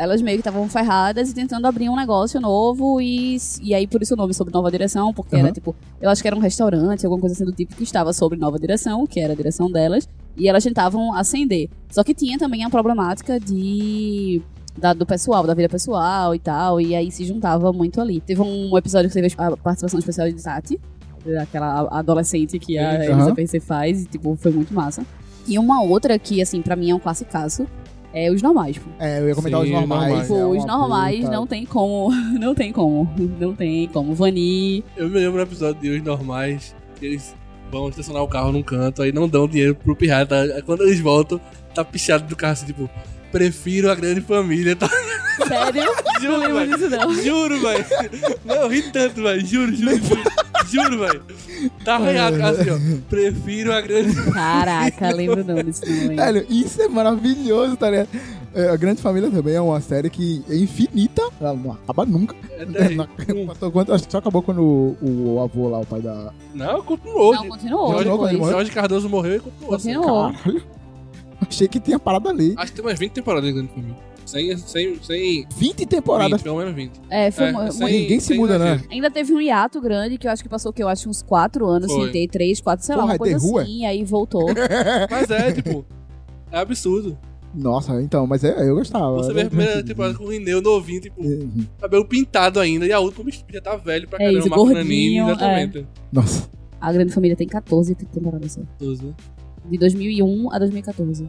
Elas 0.02 0.22
meio 0.22 0.36
que 0.38 0.40
estavam 0.40 0.68
ferradas 0.68 1.30
e 1.30 1.34
tentando 1.34 1.66
abrir 1.66 1.88
um 1.88 1.96
negócio 1.96 2.40
novo 2.40 3.00
e, 3.00 3.36
e 3.62 3.74
aí 3.74 3.86
por 3.86 4.00
isso 4.02 4.14
o 4.14 4.16
nome 4.16 4.32
sobre 4.32 4.52
nova 4.52 4.70
direção, 4.70 5.12
porque 5.12 5.34
era 5.36 5.44
Aham. 5.46 5.52
tipo, 5.52 5.76
eu 6.00 6.08
acho 6.08 6.22
que 6.22 6.28
era 6.28 6.36
um 6.36 6.40
restaurante, 6.40 7.04
alguma 7.04 7.20
coisa 7.20 7.34
assim 7.34 7.44
do 7.44 7.52
tipo 7.52 7.74
que 7.76 7.82
estava 7.82 8.12
sobre 8.12 8.38
nova 8.38 8.58
direção, 8.58 9.06
que 9.06 9.20
era 9.20 9.32
a 9.32 9.36
direção 9.36 9.70
delas, 9.70 10.08
e 10.36 10.48
elas 10.48 10.64
tentavam 10.64 11.12
ascender. 11.14 11.68
Só 11.90 12.02
que 12.02 12.14
tinha 12.14 12.38
também 12.38 12.64
a 12.64 12.70
problemática 12.70 13.38
de 13.38 14.40
da- 14.78 14.92
do 14.94 15.04
pessoal, 15.04 15.42
da 15.46 15.52
vida 15.52 15.68
pessoal 15.68 16.34
e 16.34 16.38
tal, 16.38 16.80
e 16.80 16.94
aí 16.94 17.10
se 17.10 17.24
juntava 17.24 17.72
muito 17.72 18.00
ali. 18.00 18.20
Teve 18.20 18.40
um 18.40 18.76
episódio 18.78 19.08
que 19.10 19.14
teve 19.14 19.34
a 19.36 19.56
participação 19.56 19.98
especial 19.98 20.28
de 20.28 20.42
Tati, 20.42 20.80
aquela 21.42 21.88
adolescente 21.90 22.58
que 22.58 22.78
a. 22.78 23.04
Elisa 23.04 23.34
PC 23.34 23.60
faz, 23.60 24.02
e 24.04 24.06
tipo, 24.06 24.34
foi 24.36 24.52
muito 24.52 24.72
massa. 24.72 25.04
E 25.46 25.58
uma 25.58 25.82
outra 25.82 26.18
que, 26.18 26.40
assim, 26.40 26.62
pra 26.62 26.76
mim 26.76 26.90
é 26.90 26.94
um 26.94 26.98
classicaço, 26.98 27.66
é 28.12 28.30
Os 28.30 28.42
Normais, 28.42 28.76
pô. 28.78 28.88
É, 28.98 29.20
eu 29.20 29.28
ia 29.28 29.34
comentar 29.34 29.60
Sim, 29.60 29.66
os 29.66 29.72
normais. 29.72 30.00
normais. 30.08 30.22
Tipo, 30.28 30.38
é 30.38 30.46
os 30.46 30.64
normais 30.66 31.20
puta- 31.20 31.30
não 31.32 31.46
tem 31.46 31.66
como, 31.66 32.10
não 32.40 32.54
tem 32.54 32.72
como, 32.72 33.10
não 33.38 33.54
tem 33.54 33.88
como. 33.88 34.14
Vani, 34.14 34.84
Eu 34.96 35.08
me 35.08 35.14
lembro 35.18 35.32
do 35.38 35.42
episódio 35.42 35.80
de 35.80 35.90
Os 35.90 36.02
Normais, 36.02 36.74
que 36.98 37.06
eles 37.06 37.34
vão 37.70 37.88
estacionar 37.88 38.22
o 38.22 38.28
carro 38.28 38.50
num 38.52 38.62
canto, 38.62 39.02
aí 39.02 39.12
não 39.12 39.28
dão 39.28 39.46
dinheiro 39.46 39.74
pro 39.74 39.94
pirata. 39.94 40.40
Aí 40.42 40.62
Quando 40.62 40.82
eles 40.82 40.98
voltam, 41.00 41.40
tá 41.74 41.84
pichado 41.84 42.24
do 42.26 42.34
carro 42.34 42.52
assim, 42.54 42.66
tipo, 42.66 42.90
prefiro 43.30 43.90
a 43.90 43.94
grande 43.94 44.20
família. 44.20 44.74
Tá? 44.74 44.88
Sério? 45.46 45.82
não 45.84 46.20
Juro, 46.20 46.36
lembro 46.38 46.54
velho. 46.58 46.76
disso 46.76 46.90
não. 46.90 47.14
Juro, 47.14 47.60
velho. 47.60 47.84
Não, 48.44 48.54
eu 48.56 48.68
ri 48.68 48.82
tanto, 48.90 49.22
velho. 49.22 49.46
Juro, 49.46 49.74
juro, 49.74 49.96
juro. 49.98 50.22
Juro, 50.70 50.98
velho. 51.00 51.22
Tá 51.84 51.96
arranhado 51.96 52.42
assim, 52.44 52.70
ó. 52.70 52.78
Prefiro 53.08 53.72
a 53.72 53.80
grande 53.80 54.14
Caraca, 54.32 55.10
lembro 55.10 55.44
não 55.44 55.62
disso 55.62 55.82
não, 55.86 55.94
hein? 56.12 56.16
Velho, 56.16 56.46
isso 56.48 56.80
é 56.80 56.88
maravilhoso, 56.88 57.76
tá 57.76 57.90
ligado? 57.90 58.08
É, 58.52 58.68
a 58.68 58.76
Grande 58.76 59.00
Família 59.00 59.30
também 59.30 59.54
é 59.54 59.60
uma 59.60 59.80
série 59.80 60.10
que 60.10 60.44
é 60.48 60.56
infinita, 60.56 61.22
ela 61.40 61.54
não 61.54 61.70
acaba 61.72 62.04
nunca. 62.04 62.34
É 62.58 62.64
daí. 62.64 62.96
Quanto- 63.72 63.92
Acho 63.94 64.06
que 64.06 64.10
só 64.12 64.18
acabou 64.18 64.42
quando 64.42 64.60
o, 64.60 64.96
o 65.36 65.40
avô 65.40 65.68
lá, 65.68 65.78
o 65.80 65.86
pai 65.86 66.00
da. 66.00 66.32
Não, 66.52 66.82
continuou. 66.82 67.32
Não, 67.34 67.46
continuou 67.48 68.02
Jorge-. 68.02 68.36
Jorge- 68.38 68.70
Cardoso 68.72 69.08
morreu 69.08 69.36
e 69.36 69.40
continuou. 69.40 69.74
assim. 69.76 69.94
Continuou. 69.94 70.32
Caralho. 70.32 70.62
Achei 71.48 71.68
que 71.68 71.78
tinha 71.80 71.98
parado 71.98 72.28
ali. 72.28 72.54
Acho 72.56 72.72
que 72.72 72.80
tem 72.80 72.84
umas 72.90 72.98
20 72.98 73.12
temporadas 73.12 73.48
de 73.48 73.52
Grande 73.54 73.72
Família. 73.72 73.96
Sem, 74.30 74.56
sem, 74.56 75.02
sem 75.02 75.46
20 75.56 75.86
temporadas. 75.86 76.32
20, 76.40 76.42
pelo 76.44 76.58
menos 76.58 76.74
20. 76.74 76.92
É, 77.10 77.30
foi 77.30 77.46
É, 77.46 77.52
mu- 77.52 77.72
sem- 77.72 78.00
ninguém 78.02 78.20
se 78.20 78.34
muda, 78.34 78.58
né? 78.58 78.66
exagero. 78.74 78.88
Ainda 78.92 79.10
teve 79.10 79.32
um 79.34 79.40
hiato 79.40 79.80
grande, 79.80 80.16
que 80.18 80.26
eu 80.26 80.30
acho 80.30 80.42
que 80.42 80.48
passou, 80.48 80.72
que 80.72 80.82
eu 80.82 80.88
acho, 80.88 81.08
uns 81.08 81.22
quatro 81.22 81.66
anos 81.66 81.90
Foi. 81.92 82.02
sem 82.04 82.12
ter, 82.12 82.28
três, 82.28 82.60
quatro, 82.60 82.84
sei 82.86 82.94
lá, 82.94 83.02
Porra, 83.02 83.12
uma 83.14 83.18
coisa 83.18 83.34
é? 83.34 83.62
assim, 83.62 83.86
aí 83.86 84.04
voltou. 84.04 84.46
Mas 85.10 85.30
é, 85.30 85.52
tipo, 85.52 85.84
é 86.52 86.58
absurdo. 86.58 87.18
Nossa, 87.52 88.00
então, 88.00 88.28
mas 88.28 88.44
é, 88.44 88.68
eu 88.68 88.76
gostava. 88.76 89.12
Você 89.16 89.30
era 89.32 89.34
vê 89.34 89.40
a 89.42 89.46
primeira 89.46 89.82
temporada 89.82 90.14
com 90.14 90.22
o 90.22 90.28
Rineu 90.28 90.62
novinho, 90.62 91.00
tipo, 91.00 91.20
Uhum. 91.20 91.66
cabelo 91.80 92.04
pintado 92.06 92.60
ainda, 92.60 92.86
e 92.86 92.92
a 92.92 93.00
última 93.00 93.28
já 93.52 93.60
tá 93.60 93.74
velho 93.74 94.06
pra 94.06 94.18
É 94.18 94.26
caramba, 94.26 94.38
isso, 94.38 94.48
Marco 94.48 94.64
gordinho, 94.66 94.84
Nanini, 94.84 95.18
exatamente. 95.18 95.86
Nossa. 96.12 96.48
A 96.80 96.92
Grande 96.92 97.12
Família 97.12 97.36
tem 97.36 97.48
14 97.48 97.92
temporadas 97.96 98.52
só. 98.52 98.60
Todos, 98.78 99.00
né? 99.00 99.12
De 99.68 99.76
2001 99.78 100.52
a 100.52 100.58
2014. 100.60 101.26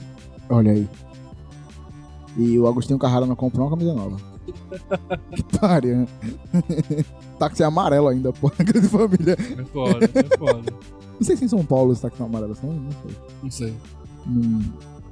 Olha 0.47 0.73
aí. 0.73 0.87
E 2.37 2.57
o 2.57 2.67
Agostinho 2.67 2.97
Carrara 2.99 3.25
não 3.25 3.35
comprou 3.35 3.67
uma 3.67 3.77
camisa 3.77 3.93
nova. 3.93 4.17
que 5.35 5.43
pariu, 5.59 5.97
né? 5.97 6.07
táxi 7.37 7.63
é 7.63 7.65
amarelo 7.65 8.07
ainda, 8.07 8.31
pô. 8.31 8.51
Grande 8.57 8.87
família. 8.87 9.37
É 9.57 9.63
foda, 9.65 10.05
é 10.05 10.37
foda. 10.37 10.73
Não 11.19 11.25
sei 11.25 11.35
se 11.35 11.45
em 11.45 11.47
São 11.47 11.63
Paulo 11.65 11.91
os 11.91 11.99
táxis 11.99 12.17
são 12.17 12.27
amarelos, 12.27 12.61
não, 12.61 12.73
não 12.73 12.91
sei. 12.91 13.11
Não 13.43 13.51
sei. 13.51 13.73
Hum, 14.27 14.61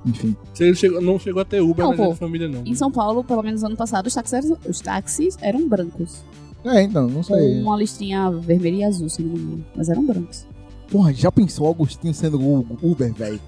enfim. 0.06 0.36
Ele 0.60 0.76
chegou, 0.76 1.02
não 1.02 1.20
chegou 1.20 1.42
a 1.42 1.46
ter 1.46 1.62
Uber 1.62 1.84
Não, 1.86 1.92
na 1.92 1.98
pô. 1.98 2.04
Grande 2.04 2.20
família, 2.20 2.48
não. 2.48 2.64
Em 2.66 2.76
São 2.76 2.92
Paulo, 2.92 3.24
pelo 3.24 3.44
menos 3.44 3.64
ano 3.64 3.76
passado, 3.76 4.08
os 4.08 4.14
táxis 4.14 4.34
eram, 4.34 4.58
os 4.68 4.80
táxis 4.80 5.38
eram 5.42 5.68
brancos. 5.68 6.24
É, 6.64 6.82
então, 6.82 7.08
não 7.08 7.16
Com 7.16 7.24
sei. 7.24 7.62
uma 7.62 7.78
listrinha 7.78 8.30
vermelha 8.32 8.76
e 8.78 8.84
azul, 8.84 9.08
se 9.10 9.22
não 9.22 9.34
me 9.34 9.40
engano. 9.40 9.66
Mas 9.76 9.90
eram 9.90 10.06
brancos. 10.06 10.46
Porra, 10.90 11.14
já 11.14 11.32
pensou 11.32 11.68
o 11.68 11.70
Agostinho 11.72 12.14
sendo 12.14 12.40
Uber, 12.82 13.14
velho? 13.14 13.40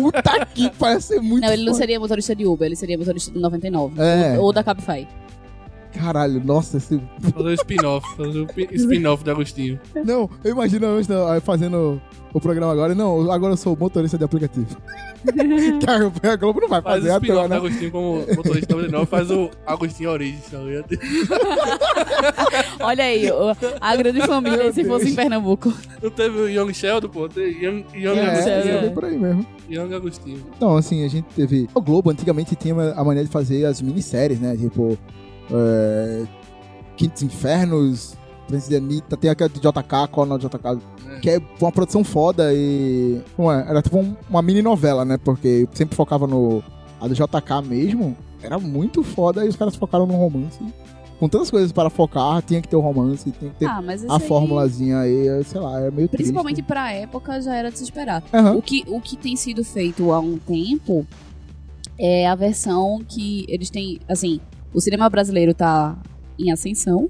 Puta 0.00 0.46
que 0.46 0.70
parece 0.78 1.08
ser 1.08 1.20
muito 1.20 1.44
Não, 1.44 1.52
ele 1.52 1.64
não 1.64 1.72
foda. 1.72 1.78
seria 1.82 2.00
motorista 2.00 2.34
de 2.34 2.46
Uber, 2.46 2.66
ele 2.66 2.76
seria 2.76 2.98
motorista 2.98 3.30
do 3.30 3.40
99. 3.40 4.00
É. 4.00 4.38
Ou, 4.38 4.46
ou 4.46 4.52
da 4.52 4.62
Cabify. 4.64 5.06
Caralho, 5.98 6.42
nossa, 6.44 6.76
esse... 6.78 7.00
Fazer 7.20 7.48
o 7.48 7.52
spin-off, 7.54 8.16
fazer 8.16 8.40
o 8.40 8.46
pi- 8.46 8.68
spin-off 8.72 9.22
do 9.24 9.30
Agostinho. 9.30 9.78
Não, 10.04 10.28
eu 10.42 10.52
imagino 10.52 10.86
eu 10.86 11.28
aí, 11.28 11.40
fazendo 11.40 12.00
o 12.32 12.40
programa 12.40 12.72
agora. 12.72 12.94
Não, 12.94 13.30
agora 13.30 13.52
eu 13.52 13.56
sou 13.56 13.76
motorista 13.76 14.18
de 14.18 14.24
aplicativo. 14.24 14.66
que 15.24 16.26
a- 16.26 16.32
a 16.32 16.36
Globo 16.36 16.60
não 16.60 16.68
vai 16.68 16.82
Faz 16.82 16.96
fazer 16.96 17.08
o 17.08 17.12
a 17.12 17.16
spin-off 17.16 17.42
do 17.44 17.48
né? 17.48 17.56
Agostinho 17.56 17.90
como 17.90 18.16
motorista 18.36 18.74
99, 18.74 19.06
faz 19.06 19.30
o 19.30 19.50
Agostinho 19.66 20.10
Origins, 20.10 20.44
tá? 20.50 20.58
Olha 22.80 23.04
aí, 23.04 23.24
a 23.80 23.96
grande 23.96 24.20
família 24.26 24.64
Meu 24.64 24.72
se 24.72 24.84
fosse 24.84 25.04
Deus. 25.06 25.12
em 25.12 25.16
Pernambuco. 25.16 25.72
Não 26.02 26.10
teve 26.10 26.38
o 26.38 26.48
Young 26.48 26.72
Sheldon, 26.74 27.08
pô? 27.08 27.28
Teve 27.28 27.64
Young, 27.64 27.84
Young 27.94 28.18
É, 28.18 28.30
Agostinho, 28.30 28.54
é, 28.76 28.80
bem 28.82 28.90
por 28.94 29.04
aí 29.04 29.18
mesmo. 29.18 29.46
Young 29.70 29.94
Agostinho. 29.94 30.44
Então, 30.56 30.76
assim, 30.76 31.04
a 31.04 31.08
gente 31.08 31.26
teve. 31.34 31.68
O 31.74 31.80
Globo 31.80 32.10
antigamente 32.10 32.54
tinha 32.56 32.74
a 32.92 33.04
maneira 33.04 33.26
de 33.26 33.32
fazer 33.32 33.64
as 33.64 33.80
minisséries, 33.80 34.40
né? 34.40 34.56
Tipo. 34.56 34.98
É... 35.50 36.24
Quintos 36.96 37.22
Infernos, 37.22 38.14
Princesa 38.46 38.76
Anitta, 38.78 39.16
tem 39.16 39.30
aquela 39.30 39.50
de 39.50 39.58
JK, 39.58 40.08
Coronel 40.12 40.38
JK, 40.38 40.78
É. 41.16 41.20
que 41.20 41.30
é 41.30 41.40
uma 41.60 41.72
produção 41.72 42.04
foda 42.04 42.52
e. 42.54 43.20
Não 43.36 43.50
é, 43.50 43.68
era 43.68 43.82
tipo 43.82 43.98
um- 43.98 44.14
uma 44.30 44.40
mini 44.42 44.62
novela, 44.62 45.04
né? 45.04 45.18
Porque 45.18 45.68
sempre 45.72 45.96
focava 45.96 46.26
no. 46.26 46.62
A 47.00 47.08
do 47.08 47.14
JK 47.14 47.62
mesmo, 47.66 48.16
era 48.42 48.58
muito 48.58 49.02
foda 49.02 49.44
e 49.44 49.48
os 49.48 49.56
caras 49.56 49.74
focaram 49.74 50.06
no 50.06 50.14
romance. 50.14 50.58
Com 51.18 51.28
tantas 51.28 51.50
coisas 51.50 51.70
para 51.72 51.90
focar, 51.90 52.40
tinha 52.42 52.60
que 52.62 52.68
ter 52.68 52.76
o 52.76 52.80
romance, 52.80 53.30
tinha 53.30 53.50
que 53.50 53.58
ter 53.58 53.66
Ah, 53.66 53.80
a 54.08 54.16
aí, 54.16 54.20
formulazinha 54.20 54.98
aí, 55.00 55.44
sei 55.44 55.60
lá, 55.60 55.80
é 55.80 55.90
meio 55.90 56.08
Principalmente 56.08 56.56
triste. 56.56 56.66
pra 56.68 56.92
época 56.92 57.40
já 57.42 57.54
era 57.54 57.70
de 57.70 57.78
se 57.78 57.84
esperar. 57.84 58.22
Aham. 58.32 58.56
O 58.56 58.62
que, 58.62 58.84
o 58.88 59.00
que 59.00 59.16
tem 59.16 59.36
sido 59.36 59.64
feito 59.64 60.12
há 60.12 60.18
um 60.20 60.38
tempo 60.38 61.06
é 61.98 62.26
a 62.26 62.34
versão 62.34 63.00
que 63.06 63.44
eles 63.48 63.70
têm. 63.70 64.00
Assim, 64.08 64.40
o 64.74 64.80
cinema 64.80 65.08
brasileiro 65.08 65.54
tá 65.54 65.96
em 66.38 66.50
ascensão, 66.50 67.08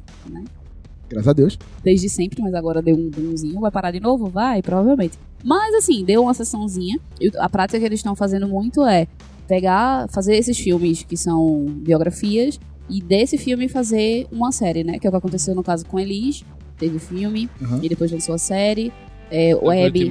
Graças 1.08 1.28
a 1.28 1.32
Deus. 1.32 1.58
desde 1.82 2.08
sempre, 2.08 2.42
mas 2.42 2.54
agora 2.54 2.82
deu 2.82 2.96
um 2.96 3.08
boomzinho. 3.10 3.60
Vai 3.60 3.70
parar 3.70 3.90
de 3.90 4.00
novo? 4.00 4.26
Vai, 4.28 4.62
provavelmente. 4.62 5.18
Mas 5.42 5.74
assim, 5.74 6.04
deu 6.04 6.22
uma 6.22 6.34
sessãozinha. 6.34 6.98
A 7.38 7.48
prática 7.48 7.78
que 7.78 7.84
eles 7.84 8.00
estão 8.00 8.14
fazendo 8.16 8.48
muito 8.48 8.84
é 8.86 9.06
pegar, 9.46 10.08
fazer 10.08 10.36
esses 10.36 10.58
filmes 10.58 11.02
que 11.02 11.16
são 11.16 11.66
biografias 11.68 12.58
e 12.88 13.00
desse 13.00 13.36
filme 13.38 13.68
fazer 13.68 14.26
uma 14.32 14.50
série, 14.50 14.82
né? 14.82 14.98
Que 14.98 15.06
é 15.06 15.08
o 15.08 15.12
que 15.12 15.16
aconteceu 15.18 15.54
no 15.54 15.62
caso 15.62 15.84
com 15.86 16.00
Elis. 16.00 16.44
Teve 16.78 16.98
filme 16.98 17.48
Aham. 17.62 17.80
e 17.82 17.88
depois 17.88 18.10
lançou 18.10 18.34
a 18.34 18.38
série. 18.38 18.92
É, 19.30 19.54
o 19.54 19.70
Hebe 19.70 20.10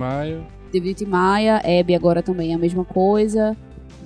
teve 0.71 0.93
Tim 0.93 1.05
Maia, 1.05 1.61
Hebe 1.63 1.93
agora 1.93 2.23
também 2.23 2.51
é 2.51 2.55
a 2.55 2.57
mesma 2.57 2.85
coisa. 2.85 3.55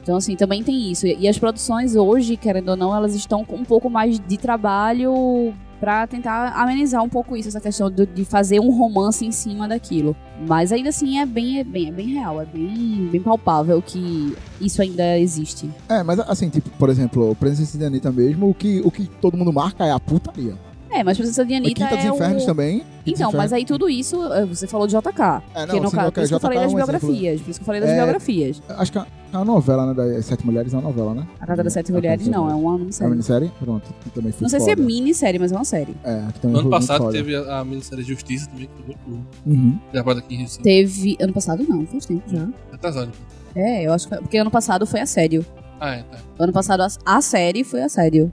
Então, 0.08 0.16
assim, 0.16 0.38
também 0.38 0.64
tem 0.64 0.90
isso. 0.90 1.06
E 1.06 1.28
as 1.28 1.38
produções 1.38 1.94
hoje, 1.94 2.38
querendo 2.38 2.70
ou 2.70 2.78
não, 2.78 2.96
elas 2.96 3.14
estão 3.14 3.44
com 3.44 3.58
um 3.58 3.66
pouco 3.66 3.90
mais 3.90 4.18
de 4.18 4.38
trabalho 4.38 5.54
pra 5.82 6.08
tentar 6.08 6.54
amenizar 6.56 7.04
um 7.04 7.10
pouco 7.10 7.36
isso, 7.36 7.50
essa 7.50 7.60
questão 7.60 7.92
do- 7.92 8.06
de 8.08 8.24
fazer 8.24 8.62
um 8.62 8.72
romance 8.72 9.26
em 9.26 9.34
cima 9.34 9.68
daquilo. 9.68 10.16
Mas 10.48 10.72
ainda 10.72 10.88
assim 10.90 11.20
é 11.20 11.26
bem, 11.26 11.60
é 11.60 11.64
bem, 11.66 11.90
é 11.90 11.92
bem 11.92 12.08
real, 12.14 12.42
é 12.42 12.46
bem, 12.46 13.10
bem 13.12 13.22
palpável 13.22 13.82
que 13.82 14.34
isso 14.62 14.82
ainda 14.82 15.20
existe. 15.20 15.70
É, 15.90 16.02
mas 16.04 16.22
assim, 16.22 16.50
tipo, 16.50 16.70
por 16.80 16.90
exemplo, 16.90 17.36
Princesa 17.36 17.78
de 17.78 17.84
Anitta 17.84 18.10
mesmo, 18.10 18.50
o 18.50 18.54
que, 18.54 18.80
o 18.86 18.90
que 18.90 19.08
todo 19.22 19.36
mundo 19.36 19.52
marca 19.52 19.86
é 19.86 19.92
a 19.92 20.00
putaria. 20.00 20.56
É, 20.90 21.04
mas 21.04 21.18
Princesa 21.18 21.46
de 21.46 21.54
A 21.54 21.58
Anitta 21.58 21.84
Quinta 21.84 21.96
dos 21.98 22.06
é 22.06 22.08
Infernos 22.08 22.44
o... 22.44 22.46
também. 22.46 22.82
Então, 23.06 23.30
mas 23.34 23.52
aí 23.52 23.66
tudo 23.66 23.90
isso, 23.90 24.24
eh, 24.34 24.46
você 24.46 24.66
falou 24.66 24.88
de 24.88 24.94
JK. 24.96 25.44
É, 25.54 25.66
não, 25.66 25.76
que 25.76 25.80
no 25.82 25.90
sim, 25.90 25.96
caso, 25.96 26.08
ok, 26.08 26.12
por 26.14 26.22
isso 26.24 26.30
que 26.30 26.36
eu 26.36 26.40
falei 26.40 26.58
é 26.58 26.62
das 26.62 26.74
um 26.74 26.78
exemplo. 26.80 27.00
biografias. 27.00 27.42
Por 27.42 27.50
isso 27.52 27.60
que 27.60 27.62
eu 27.64 27.66
falei 27.66 27.82
das 27.82 27.90
É, 27.90 27.96
biografias. 27.98 28.62
Acho 28.70 28.92
que 28.94 29.00
é 29.34 29.38
uma 29.38 29.46
novela, 29.46 29.86
né? 29.88 29.94
Das 29.94 30.26
Sete 30.26 30.46
Mulheres 30.46 30.74
é 30.74 30.78
uma 30.78 30.84
novela, 30.90 31.14
né? 31.14 31.28
A 31.40 31.46
Casa 31.46 31.64
das 31.64 31.74
Sete 31.74 31.92
A 31.92 31.96
Mulheres 31.96 32.20
Casa 32.20 32.32
das 32.32 32.40
não, 32.40 32.50
é 32.50 32.54
uma 32.54 32.62
É 32.62 32.74
uma 32.74 32.78
minissérie. 32.80 33.12
minissérie? 33.12 33.52
Pronto. 33.60 33.94
que 34.04 34.10
também 34.10 34.32
foi 34.32 34.42
Não 34.44 34.50
sei 34.50 34.60
se 34.60 34.70
é 34.72 34.76
foda. 34.76 34.86
minissérie, 34.88 35.40
mas 35.40 35.52
é 35.52 35.56
uma 35.56 35.66
série. 35.66 35.96
É, 36.04 36.28
que 36.34 36.40
também 36.40 36.54
No 36.56 36.60
ano 36.62 36.70
passado 36.70 36.98
foda. 37.04 37.12
teve 37.14 37.36
a, 37.36 37.60
a 37.60 37.66
minissérie 37.66 38.04
Justiça 38.04 38.50
também, 38.50 38.68
que 38.68 38.74
foi 38.76 38.86
muito 38.86 39.00
boa. 39.08 39.20
Uhum. 39.46 39.80
Gravada 39.92 40.20
aqui 40.20 40.36
em 40.36 40.38
Recife. 40.40 40.64
Teve. 40.64 41.18
Ano 41.22 41.34
passado 41.34 41.66
não, 41.68 41.86
faz 41.88 42.06
tempo 42.06 42.24
já. 42.28 42.48
Atrasado. 42.74 43.12
É, 43.56 43.86
eu 43.88 43.94
acho 43.94 44.08
que. 44.08 44.16
Porque 44.18 44.38
ano 44.38 44.52
passado 44.52 44.86
foi 44.86 45.00
assédio. 45.00 45.46
Ah, 45.80 45.96
é, 45.96 46.04
tá. 46.04 46.18
Ano 46.40 46.54
passado 46.54 46.82
a, 46.82 46.88
a 47.06 47.22
série 47.22 47.64
foi 47.64 47.82
assédio. 47.84 48.32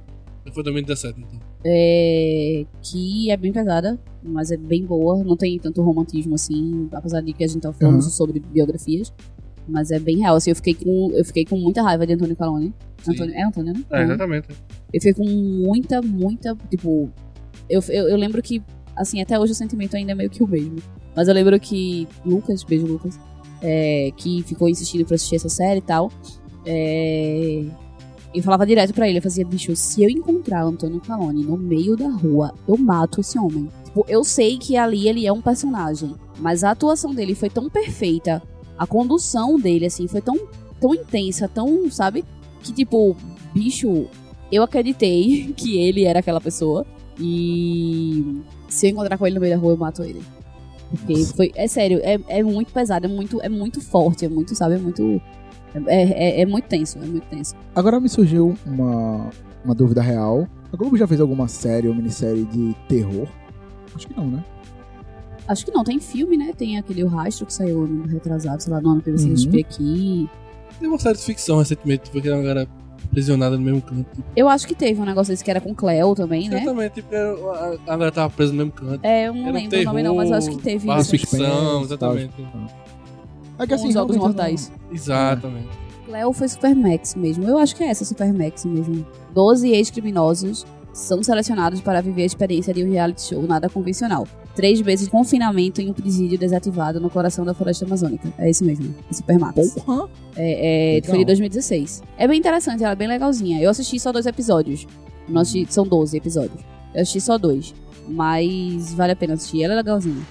Foi 0.53 0.63
2017, 0.63 1.19
então. 1.21 1.41
É, 1.67 2.67
que 2.83 3.31
é 3.31 3.37
bem 3.39 3.51
pesada, 3.53 3.99
mas 4.23 4.51
é 4.51 4.57
bem 4.57 4.85
boa. 4.85 5.25
Não 5.25 5.35
tem 5.37 5.59
tanto 5.59 5.81
romantismo 5.83 6.35
assim, 6.35 6.89
apesar 6.93 7.23
de 7.23 7.33
que 7.33 7.43
a 7.43 7.47
gente 7.47 7.63
tá 7.63 7.73
falando 7.73 7.95
Uhum. 7.97 8.01
sobre 8.03 8.39
biografias. 8.41 9.13
Mas 9.67 9.91
é 9.91 9.99
bem 9.99 10.19
real. 10.19 10.37
Assim, 10.37 10.51
eu 10.51 10.57
fiquei 10.57 10.75
com, 10.75 11.11
eu 11.15 11.25
fiquei 11.25 11.45
com 11.45 11.57
muita 11.57 11.83
raiva 11.83 12.07
de 12.07 12.15
Antônio 12.15 12.37
Calone. 12.37 12.75
Sim. 13.03 13.13
Antônio, 13.13 13.35
é 13.35 13.43
Antônio, 13.45 13.73
né? 13.75 13.85
É, 13.91 14.03
exatamente. 14.03 14.49
Eu 14.93 15.01
fiquei 15.01 15.15
com 15.15 15.25
muita, 15.25 16.03
muita. 16.03 16.57
Tipo. 16.71 17.11
Eu, 17.69 17.83
eu, 17.89 18.09
eu 18.09 18.17
lembro 18.17 18.43
que, 18.43 18.63
assim, 18.95 19.23
até 19.23 19.39
hoje 19.39 19.53
o 19.53 19.55
sentimento 19.55 19.97
ainda 19.97 20.13
é 20.13 20.15
meio 20.15 20.31
que 20.31 20.43
o 20.43 20.47
mesmo. 20.47 20.77
Mas 21.17 21.29
eu 21.29 21.35
lembro 21.35 21.59
que 21.59 22.07
Lucas, 22.25 22.63
beijo 22.63 22.87
Lucas, 22.87 23.19
é, 23.63 24.11
que 24.17 24.43
ficou 24.43 24.69
insistindo 24.69 25.05
pra 25.07 25.15
assistir 25.15 25.37
essa 25.37 25.49
série 25.49 25.79
e 25.79 25.83
tal. 25.83 26.11
É, 26.67 27.65
eu 28.35 28.43
falava 28.43 28.67
direto 28.67 28.93
pra 28.93 29.09
ele, 29.09 29.19
eu 29.19 29.23
fazia, 29.23 29.47
bicho, 29.47 29.77
se 29.77 30.03
eu 30.03 30.11
encontrar 30.11 30.65
Antônio 30.65 31.01
Calone 31.01 31.45
no 31.45 31.57
meio 31.57 31.97
da 31.97 32.09
rua, 32.09 32.53
eu 32.67 32.77
mato 32.77 33.21
esse 33.21 33.39
homem. 33.39 33.69
Tipo, 33.85 34.05
eu 34.09 34.25
sei 34.25 34.59
que 34.59 34.77
ali 34.77 35.09
ele 35.09 35.25
é 35.25 35.33
um 35.33 35.41
personagem, 35.41 36.15
mas 36.41 36.65
a 36.65 36.73
atuação 36.73 37.15
dele 37.15 37.35
foi 37.37 37.49
tão 37.49 37.71
perfeita, 37.71 38.43
a 38.79 38.87
condução 38.87 39.59
dele, 39.59 39.87
assim, 39.87 40.07
foi 40.09 40.21
tão, 40.21 40.37
tão 40.81 40.95
intensa, 40.95 41.49
tão, 41.49 41.91
sabe? 41.91 42.25
Que, 42.63 42.73
tipo, 42.73 43.17
bicho, 43.55 44.07
eu 44.51 44.63
acreditei 44.63 45.53
que 45.57 45.79
ele 45.79 46.05
era 46.05 46.21
aquela 46.21 46.41
pessoa. 46.41 46.87
E 47.19 48.43
se 48.69 48.87
eu 48.87 48.91
encontrar 48.91 49.17
com 49.17 49.27
ele 49.27 49.37
no 49.37 49.41
meio 49.41 49.55
da 49.55 49.61
rua, 49.61 49.73
eu 49.73 49.77
mato 49.77 50.03
ele. 50.03 50.23
Porque 50.91 51.25
foi. 51.25 51.53
É 51.55 51.67
sério, 51.67 52.01
é, 52.03 52.19
é 52.29 52.43
muito 52.43 52.73
pesado, 52.73 53.07
é 53.07 53.09
muito, 53.09 53.41
é 53.43 53.49
muito 53.49 53.81
forte, 53.81 54.25
é 54.25 54.29
muito, 54.29 54.55
sabe, 54.55 54.75
é 54.75 54.79
muito. 54.79 55.21
É, 55.87 56.03
é, 56.03 56.41
é 56.43 56.47
muito 56.47 56.69
tenso, 56.69 56.99
é 56.99 57.07
muito 57.07 57.27
tenso. 57.27 57.55
Agora 57.75 57.99
me 57.99 58.09
surgiu 58.09 58.55
uma, 58.65 59.31
uma 59.65 59.75
dúvida 59.75 60.01
real. 60.01 60.47
A 60.73 60.77
Globo 60.77 60.97
já 60.97 61.07
fez 61.07 61.21
alguma 61.21 61.49
série 61.49 61.89
ou 61.89 61.95
minissérie 61.95 62.45
de 62.45 62.75
terror? 62.89 63.29
Acho 63.95 64.07
que 64.09 64.17
não, 64.17 64.29
né? 64.29 64.45
Acho 65.47 65.65
que 65.67 65.73
não, 65.73 65.85
tem 65.85 66.01
filme, 66.01 66.37
né? 66.37 66.53
Tem 66.57 66.79
aquele 66.79 67.05
O 67.05 67.09
Rastro 67.09 67.45
que 67.47 67.53
saiu 67.53 67.87
no 67.87 68.07
retrasado, 68.07 68.63
sei 68.63 68.73
lá, 68.73 68.81
no 68.81 68.91
ano 68.91 69.03
que 69.03 69.11
você 69.11 69.29
Uhum. 69.29 69.61
aqui. 69.61 70.29
Teve 70.79 70.87
uma 70.89 70.99
série 70.99 71.19
de 71.19 71.25
ficção 71.25 71.59
recentemente, 71.59 72.11
porque 72.11 72.29
era 72.29 72.37
uma 72.37 72.43
galera 72.43 72.69
aprisionada 73.05 73.57
no 73.59 73.63
mesmo 73.63 73.83
canto. 73.83 74.07
Eu 74.35 74.49
acho 74.49 74.67
que 74.67 74.75
teve 74.75 75.01
um 75.01 75.05
negócio 75.05 75.33
desse 75.33 75.45
que 75.45 75.51
era 75.51 75.61
com 75.61 75.75
Cleo 75.75 76.15
também, 76.15 76.49
né? 76.49 76.57
Exatamente, 76.63 76.95
tipo, 76.95 77.15
a, 77.15 77.73
a 77.75 77.77
galera 77.87 78.11
tava 78.13 78.31
presa 78.31 78.53
no 78.53 78.59
mesmo 78.59 78.73
canto. 78.73 79.01
É, 79.05 79.29
eu 79.29 79.35
não 79.35 79.43
Era 79.43 79.51
um 79.51 79.55
lembro 79.55 79.79
o 79.81 79.85
nome 79.85 80.03
não, 80.03 80.15
mas 80.17 80.31
eu 80.31 80.37
acho 80.37 80.51
que 80.51 80.57
terror, 80.57 80.81
teve 80.81 81.01
isso. 81.01 81.11
ficção, 81.11 81.83
exatamente. 81.83 82.33
É 83.59 83.67
Com 83.67 83.75
os 83.87 83.93
Jogos 83.95 84.17
eu 84.17 84.21
não- 84.21 84.29
Mortais. 84.29 84.73
Exatamente. 84.91 85.69
Cleo 86.07 86.33
foi 86.33 86.49
Supermax 86.49 87.15
mesmo. 87.15 87.45
Eu 87.49 87.59
acho 87.59 87.77
que 87.77 87.85
é 87.85 87.89
essa 87.89 88.05
Supermax 88.05 88.65
mesmo. 88.65 89.07
Doze 89.33 89.69
ex-criminosos 89.71 90.67
são 90.93 91.23
selecionados 91.23 91.81
para 91.81 92.01
viver 92.01 92.23
a 92.23 92.27
experiência 92.27 92.75
de 92.75 92.83
um 92.85 92.91
reality 92.91 93.23
show 93.23 93.43
nada 93.47 93.69
convencional. 93.69 94.27
Três 94.55 94.81
meses 94.81 95.07
de 95.07 95.11
confinamento 95.11 95.81
em 95.81 95.91
um 95.91 95.93
presídio 95.93 96.39
desativado 96.39 97.01
no 97.01 97.11
coração 97.11 97.45
da 97.45 97.53
floresta 97.53 97.85
amazônica. 97.85 98.33
É 98.39 98.49
isso 98.49 98.65
mesmo. 98.65 98.95
É 99.11 99.13
Supermax. 99.15 99.73
Porra! 99.85 100.09
É, 100.37 100.99
é, 100.99 101.03
foi 101.03 101.19
de 101.19 101.25
2016. 101.25 102.03
É 102.17 102.29
bem 102.29 102.39
interessante, 102.39 102.83
ela 102.85 102.93
é 102.93 102.97
bem 102.97 103.09
legalzinha. 103.09 103.61
Eu 103.61 103.69
assisti 103.71 103.99
só 103.99 104.13
dois 104.13 104.27
episódios. 104.27 104.87
Não 105.29 105.41
assisti- 105.41 105.73
são 105.73 105.85
12 105.87 106.17
episódios. 106.17 106.61
Eu 106.95 107.03
assisti 107.03 107.21
só 107.21 107.37
dois. 107.37 107.75
Mas 108.09 108.95
vale 108.95 109.13
a 109.13 109.17
pena 109.17 109.35
assistir. 109.35 109.63
Ela 109.65 109.73
é 109.73 109.77
legalzinha. 109.77 110.23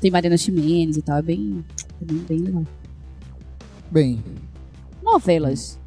Tem 0.00 0.10
Mariana 0.10 0.36
Ximenes 0.36 0.96
e 0.96 1.02
tal. 1.02 1.18
É 1.18 1.22
bem, 1.22 1.64
é 2.00 2.04
bem, 2.04 2.18
bem 2.28 2.38
legal. 2.38 2.64
Bem, 3.90 4.22
Novelas. 5.02 5.78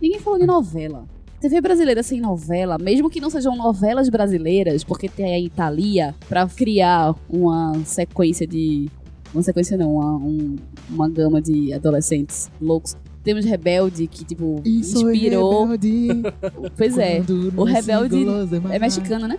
Ninguém 0.00 0.20
falou 0.20 0.38
de 0.38 0.46
novela. 0.46 1.04
TV 1.40 1.60
brasileira 1.60 2.02
sem 2.02 2.20
novela, 2.20 2.78
mesmo 2.78 3.10
que 3.10 3.20
não 3.20 3.30
sejam 3.30 3.56
novelas 3.56 4.08
brasileiras, 4.08 4.82
porque 4.82 5.08
tem 5.08 5.34
a 5.34 5.38
Italia 5.38 6.14
pra 6.28 6.46
criar 6.46 7.14
uma 7.28 7.74
sequência 7.84 8.46
de. 8.46 8.88
Uma 9.34 9.42
sequência 9.42 9.76
não, 9.76 9.96
uma, 9.96 10.16
um- 10.16 10.56
uma 10.88 11.08
gama 11.08 11.42
de 11.42 11.72
adolescentes 11.72 12.50
loucos. 12.60 12.96
Temos 13.22 13.44
Rebelde, 13.44 14.06
que, 14.06 14.24
tipo, 14.24 14.62
isso 14.64 15.10
inspirou. 15.10 15.66
é 15.66 15.70
rebelde. 15.72 16.08
Pois 16.76 16.96
é. 16.96 17.22
O 17.56 17.64
Rebelde 17.64 18.22
É 18.24 18.46
demais. 18.46 18.80
mexicano, 18.80 19.26
né? 19.26 19.36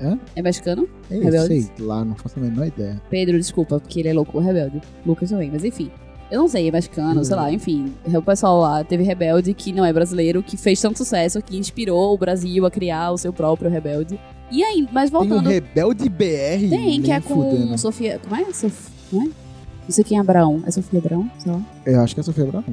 Hã? 0.00 0.18
É 0.36 0.42
mexicano? 0.42 0.88
Eu 1.10 1.22
Rebelde? 1.22 1.62
sei 1.62 1.84
lá, 1.84 2.04
não 2.04 2.14
faço 2.14 2.38
a 2.38 2.42
menor 2.42 2.66
ideia. 2.68 3.02
Pedro, 3.10 3.36
desculpa, 3.36 3.80
porque 3.80 3.98
ele 4.00 4.08
é 4.08 4.12
louco, 4.14 4.38
o 4.38 4.40
Rebelde. 4.40 4.80
Lucas 5.04 5.28
também, 5.30 5.50
mas 5.50 5.64
enfim. 5.64 5.90
Eu 6.30 6.40
não 6.40 6.48
sei, 6.48 6.68
é 6.68 6.70
mexicano, 6.72 7.24
sei 7.24 7.36
lá, 7.36 7.52
enfim. 7.52 7.92
O 8.04 8.22
pessoal 8.22 8.60
lá 8.60 8.82
teve 8.82 9.04
Rebelde, 9.04 9.54
que 9.54 9.72
não 9.72 9.84
é 9.84 9.92
brasileiro, 9.92 10.42
que 10.42 10.56
fez 10.56 10.80
tanto 10.80 10.98
sucesso, 10.98 11.40
que 11.40 11.56
inspirou 11.56 12.12
o 12.14 12.18
Brasil 12.18 12.66
a 12.66 12.70
criar 12.70 13.12
o 13.12 13.18
seu 13.18 13.32
próprio 13.32 13.70
Rebelde. 13.70 14.18
E 14.50 14.62
aí, 14.64 14.88
mas 14.92 15.10
Tem 15.10 15.20
um 15.20 15.24
voltando. 15.24 15.48
Rebelde 15.48 16.08
BR. 16.08 16.68
Tem, 16.70 17.02
que 17.02 17.10
é 17.12 17.20
com 17.20 17.34
fudendo. 17.34 17.78
Sofia. 17.78 18.20
Como 18.22 18.34
é? 18.40 18.52
Sof... 18.52 18.90
Não 19.12 19.22
é? 19.22 19.24
Não 19.26 19.32
sei 19.90 20.02
quem 20.04 20.18
é 20.18 20.20
Abraão. 20.20 20.62
É 20.66 20.70
Sofia 20.70 20.98
Abraão? 20.98 21.30
Sei 21.38 21.52
lá. 21.52 21.60
Eu 21.84 22.00
acho 22.00 22.14
que 22.14 22.20
é 22.20 22.24
Sofia 22.24 22.44
Abraão. 22.44 22.64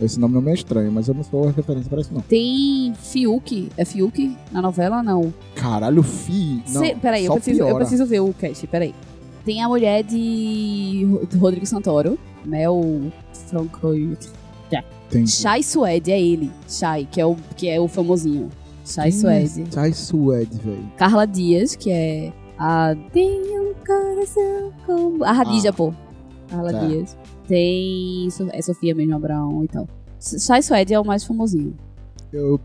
Esse 0.00 0.18
nome 0.18 0.40
não 0.40 0.50
é 0.50 0.54
estranho, 0.54 0.90
mas 0.90 1.06
eu 1.06 1.14
não 1.14 1.22
sou 1.22 1.46
referência 1.50 1.88
pra 1.88 2.00
isso, 2.00 2.12
não. 2.12 2.22
Tem 2.22 2.92
Fiuk. 2.98 3.68
É 3.76 3.84
Fiuk 3.84 4.36
na 4.50 4.60
novela? 4.62 5.02
Não. 5.02 5.32
Caralho, 5.54 6.02
fi. 6.02 6.62
Não, 6.72 6.80
Cê- 6.82 6.96
peraí, 7.00 7.26
eu 7.26 7.34
preciso, 7.34 7.60
eu 7.60 7.66
piora. 7.66 7.78
preciso 7.84 8.06
ver 8.06 8.20
o 8.20 8.32
cast, 8.32 8.66
peraí. 8.66 8.94
Tem 9.44 9.62
a 9.62 9.68
mulher 9.68 10.02
de 10.02 11.06
Rodrigo 11.38 11.66
Santoro, 11.66 12.18
Mel 12.44 13.12
Franco. 13.46 13.92
Tem. 15.10 15.26
Shai 15.26 15.62
Suede, 15.62 16.10
é 16.10 16.20
ele. 16.20 16.50
Shai, 16.66 17.06
que 17.10 17.20
é 17.20 17.26
o, 17.26 17.36
que 17.56 17.68
é 17.68 17.78
o 17.78 17.86
famosinho. 17.86 18.48
Shai 18.86 19.12
Suede. 19.12 19.64
Chai 19.72 19.92
Suede, 19.92 20.56
velho. 20.56 20.90
Carla 20.96 21.26
Dias, 21.26 21.76
que 21.76 21.90
é 21.90 22.32
a. 22.58 22.94
Tem 23.12 23.40
um 23.60 23.74
coração 23.86 24.72
como. 24.86 25.22
A 25.24 25.32
Radija, 25.32 25.68
Ah. 25.68 25.72
pô. 25.74 25.92
Carla 26.48 26.72
Tá. 26.72 26.86
Dias. 26.86 27.16
Tem. 27.46 28.28
É 28.52 28.62
Sofia 28.62 28.94
mesmo 28.94 29.14
Abraão 29.14 29.62
e 29.64 29.68
tal. 29.68 29.86
Shai 30.18 30.62
Suede 30.62 30.94
é 30.94 30.98
o 31.00 31.04
mais 31.04 31.22
famosinho. 31.24 31.76
Eu, 32.32 32.58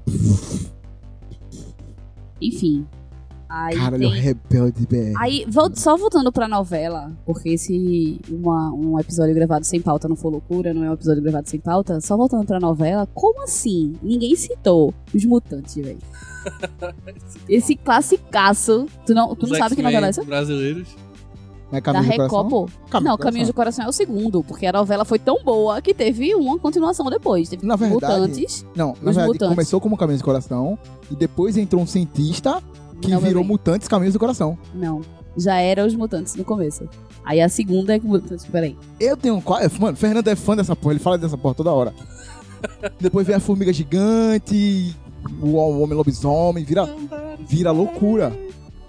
Enfim. 2.42 2.86
Aí 3.50 3.78
caralho, 3.78 4.10
tem... 4.10 4.20
Rebelde 4.20 4.86
BR. 4.88 5.14
Aí, 5.20 5.46
só 5.76 5.96
voltando 5.96 6.32
pra 6.32 6.48
novela, 6.48 7.12
porque 7.26 7.58
se 7.58 8.20
uma- 8.30 8.72
um 8.74 9.00
episódio 9.00 9.34
gravado 9.34 9.66
sem 9.66 9.80
pauta 9.82 10.08
não 10.08 10.16
for 10.16 10.30
loucura, 10.30 10.74
não 10.74 10.84
é 10.84 10.90
um 10.90 10.94
episódio 10.94 11.22
gravado 11.24 11.48
sem 11.50 11.60
pauta, 11.60 12.02
só 12.02 12.18
voltando 12.18 12.46
pra 12.46 12.60
novela, 12.60 13.08
como 13.14 13.44
assim? 13.44 13.94
Ninguém 14.04 14.36
citou 14.36 14.94
os 15.14 15.24
mutantes, 15.26 15.76
velho. 15.76 16.00
Esse 17.48 17.76
classicaço. 17.76 18.86
Tu 19.06 19.14
não, 19.14 19.36
tu 19.36 19.48
não 19.48 19.56
sabe 19.58 19.76
que 19.76 19.82
novela 19.82 20.08
é 20.08 20.10
essa? 20.10 20.24
brasileiros. 20.24 20.88
É 21.70 21.82
Da. 21.82 22.02
Caminho 22.90 23.10
não, 23.12 23.18
Caminhos 23.18 23.48
do 23.50 23.54
Coração 23.54 23.84
é 23.86 23.90
o 23.90 23.92
segundo, 23.92 24.42
porque 24.42 24.66
a 24.66 24.72
novela 24.72 25.04
foi 25.04 25.20
tão 25.20 25.44
boa 25.44 25.82
que 25.82 25.94
teve 25.94 26.34
uma 26.34 26.58
continuação 26.58 27.10
depois. 27.10 27.50
Teve 27.50 27.66
Na 27.68 27.76
verdade, 27.76 27.94
Mutantes. 28.22 28.66
Não, 28.74 28.88
na 28.88 28.94
Os 28.94 29.02
verdade, 29.04 29.28
Mutantes. 29.28 29.50
começou 29.50 29.82
como 29.82 29.98
Caminhos 29.98 30.22
do 30.22 30.26
Coração 30.26 30.80
e 31.12 31.16
depois 31.16 31.58
entrou 31.58 31.82
um 31.82 31.88
cientista 31.88 32.64
que 33.02 33.10
Não, 33.12 33.20
virou. 33.20 33.44
Mutantes 33.44 33.88
Caminhos 33.88 34.14
do 34.14 34.20
Coração. 34.20 34.58
Não. 34.74 35.02
Já 35.36 35.58
era 35.58 35.86
os 35.86 35.94
mutantes 35.96 36.36
no 36.36 36.44
começo. 36.44 36.88
Aí 37.24 37.40
a 37.42 37.50
segunda 37.50 37.94
é 37.96 38.00
que 38.00 38.06
mutantes. 38.08 38.46
Peraí. 38.46 38.76
Eu 39.00 39.16
tenho 39.16 39.40
quase. 39.42 39.80
Mano, 39.80 39.96
Fernando 39.98 40.28
é 40.28 40.36
fã 40.36 40.56
dessa 40.56 40.76
porra, 40.76 40.94
ele 40.94 41.00
fala 41.00 41.18
dessa 41.18 41.38
porra 41.38 41.54
toda 41.56 41.72
hora. 41.72 41.94
Depois 43.00 43.28
vem 43.28 43.36
a 43.36 43.40
Formiga 43.40 43.72
Gigante, 43.72 44.96
o 45.42 45.54
Homem 45.56 45.96
Lobisomem, 45.96 46.64
vira, 46.64 46.90
vira 47.48 47.72
loucura. 47.72 48.34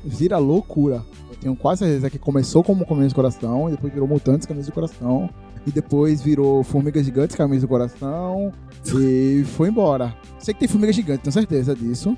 Vira 0.04 0.38
loucura. 0.38 1.04
Eu 1.30 1.36
tenho 1.36 1.56
quase 1.56 1.80
certeza 1.84 2.08
que 2.08 2.18
começou 2.18 2.64
como 2.64 2.86
Caminhos 2.86 3.12
do 3.12 3.16
Coração 3.16 3.68
e 3.68 3.72
depois 3.72 3.92
virou 3.92 4.08
Mutantes 4.08 4.46
Caminhos 4.46 4.66
do 4.68 4.72
Coração. 4.72 5.28
e 5.66 5.70
depois 5.70 6.22
virou 6.22 6.62
Formiga 6.64 7.02
Gigante, 7.02 7.36
Camisa 7.36 7.66
do 7.66 7.68
Coração, 7.68 8.52
e 8.86 9.44
foi 9.56 9.68
embora. 9.68 10.16
Sei 10.38 10.54
que 10.54 10.60
tem 10.60 10.68
Formiga 10.68 10.92
Gigante, 10.92 11.24
tenho 11.24 11.32
certeza 11.32 11.74
disso. 11.74 12.16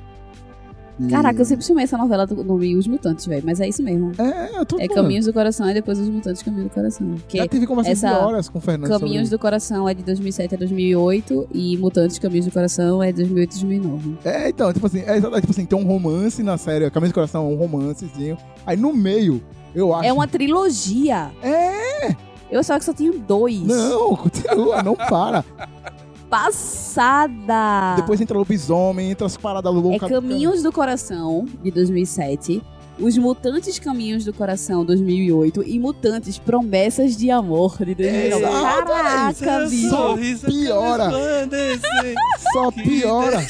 Caraca, 1.09 1.41
eu 1.41 1.45
sempre 1.45 1.65
chamei 1.65 1.85
essa 1.85 1.97
novela 1.97 2.27
do 2.27 2.43
nome 2.45 2.77
Os 2.77 2.87
Mutantes, 2.87 3.27
velho. 3.27 3.43
Mas 3.45 3.61
é 3.61 3.69
isso 3.69 3.83
mesmo. 3.83 4.13
É, 4.19 4.59
eu 4.59 4.67
tô 4.67 4.79
É. 4.79 4.89
Caminhos 4.89 5.27
do 5.27 5.33
Coração 5.33 5.71
e 5.71 5.75
depois 5.75 5.99
Os 5.99 6.09
Mutantes 6.09 6.43
Caminhos 6.43 6.69
do 6.69 6.75
Coração. 6.75 7.15
Que 7.29 7.39
Já 7.39 7.47
tive 7.49 7.67
conversas 7.67 8.03
essa 8.05 8.19
de 8.19 8.25
horas 8.25 8.49
com 8.49 8.59
o 8.59 8.61
Fernando 8.61 8.91
Caminhos 8.91 9.31
do 9.31 9.39
Coração 9.39 9.89
é 9.89 9.95
de 9.95 10.03
2007 10.03 10.55
a 10.55 10.59
2008 10.59 11.49
e 11.53 11.77
Mutantes 11.79 12.19
Caminhos 12.19 12.47
do 12.47 12.53
Coração 12.53 13.03
é 13.03 13.13
de 13.13 13.19
2008 13.19 13.51
a 13.51 13.61
2009. 13.61 14.19
É, 14.25 14.49
então, 14.49 14.73
tipo 14.73 14.87
assim, 14.87 15.01
é, 15.01 15.17
exatamente, 15.17 15.41
tipo 15.43 15.53
assim, 15.53 15.65
tem 15.65 15.79
um 15.79 15.85
romance 15.85 16.43
na 16.43 16.59
série, 16.59 16.91
Camisa 16.91 17.13
do 17.13 17.15
Coração 17.15 17.47
é 17.47 17.55
um 17.55 17.57
romancezinho. 17.57 18.37
Aí 18.67 18.77
no 18.77 18.93
meio, 18.93 19.43
eu 19.75 19.95
acho. 19.95 20.09
É 20.09 20.13
uma 20.13 20.27
trilogia. 20.27 21.31
É! 21.43 22.15
Eu 22.51 22.59
achava 22.59 22.81
que 22.81 22.85
só 22.85 22.93
tinha 22.93 23.13
dois. 23.13 23.61
Não, 23.61 24.17
continua, 24.17 24.83
não 24.83 24.97
para. 24.97 25.45
Passada! 26.31 27.97
Depois 27.97 28.21
entra 28.21 28.39
Lobisomem, 28.39 29.11
entra 29.11 29.27
as 29.27 29.37
paradas 29.37 29.71
É 29.71 29.77
loucas. 29.77 30.09
Caminhos 30.09 30.63
do 30.63 30.71
Coração, 30.71 31.45
de 31.63 31.71
2007. 31.73 32.63
Os 32.99 33.17
Mutantes 33.17 33.79
Caminhos 33.79 34.25
do 34.27 34.33
Coração, 34.33 34.85
2008. 34.85 35.63
E 35.67 35.79
Mutantes 35.79 36.39
Promessas 36.39 37.17
de 37.17 37.31
Amor, 37.31 37.77
de 37.79 37.95
2009. 37.95 38.45
Exato, 38.45 38.87
Caraca, 38.87 39.65
isso. 39.65 39.71
bicho. 39.71 39.89
Sorriso 39.89 40.47
piora. 40.47 41.11
Só 42.53 42.71
piora. 42.71 43.45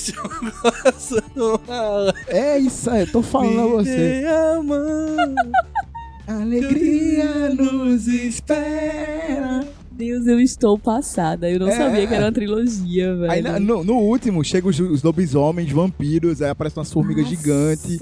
É 2.28 2.59
isso 2.59 2.90
aí, 2.90 3.07
tô 3.11 3.23
falando 3.23 3.61
a 3.61 3.66
você. 3.66 4.24
Alegria 6.28 7.48
nos 7.52 8.07
espera. 8.07 9.66
Deus, 10.01 10.27
eu 10.27 10.41
estou 10.41 10.79
passada. 10.79 11.49
Eu 11.51 11.61
não 11.61 11.69
É. 11.69 11.77
sabia 11.77 12.07
que 12.07 12.15
era 12.15 12.25
uma 12.25 12.33
trilogia, 12.33 13.15
velho. 13.17 13.31
Aí 13.31 13.43
no, 13.61 13.85
no 13.85 13.95
último, 13.99 14.43
chegam 14.43 14.71
os, 14.71 14.81
os 14.81 15.03
lobisomens, 15.03 15.71
vampiros, 15.71 16.41
aí 16.41 16.49
aparecem 16.51 16.79
umas 16.81 16.91
formigas 16.93 17.29
gigantes. 17.29 17.99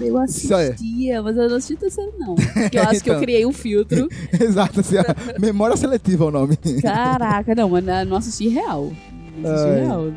Eu 0.00 0.18
aí. 0.18 0.24
assistia, 0.24 1.22
mas 1.22 1.36
eu 1.36 1.48
não 1.48 1.56
assisti 1.56 1.76
terceiro, 1.76 2.12
não. 2.18 2.34
Porque 2.34 2.78
eu 2.78 2.82
acho 2.88 3.02
que 3.02 3.08
eu 3.10 3.14
Então. 3.14 3.22
criei 3.24 3.46
um 3.46 3.52
filtro. 3.52 4.08
Exato, 4.38 4.80
assim, 4.80 4.96
memória 5.40 5.76
seletiva 5.76 6.24
é 6.24 6.28
o 6.28 6.30
nome. 6.30 6.56
Caraca, 6.82 7.54
não, 7.54 7.68
mas 7.70 7.84
não 8.06 8.16
assisti 8.16 8.48
real. 8.48 8.92
Não 9.38 9.50
assisti 9.50 9.70
Ai. 9.70 9.80
real. 9.80 10.12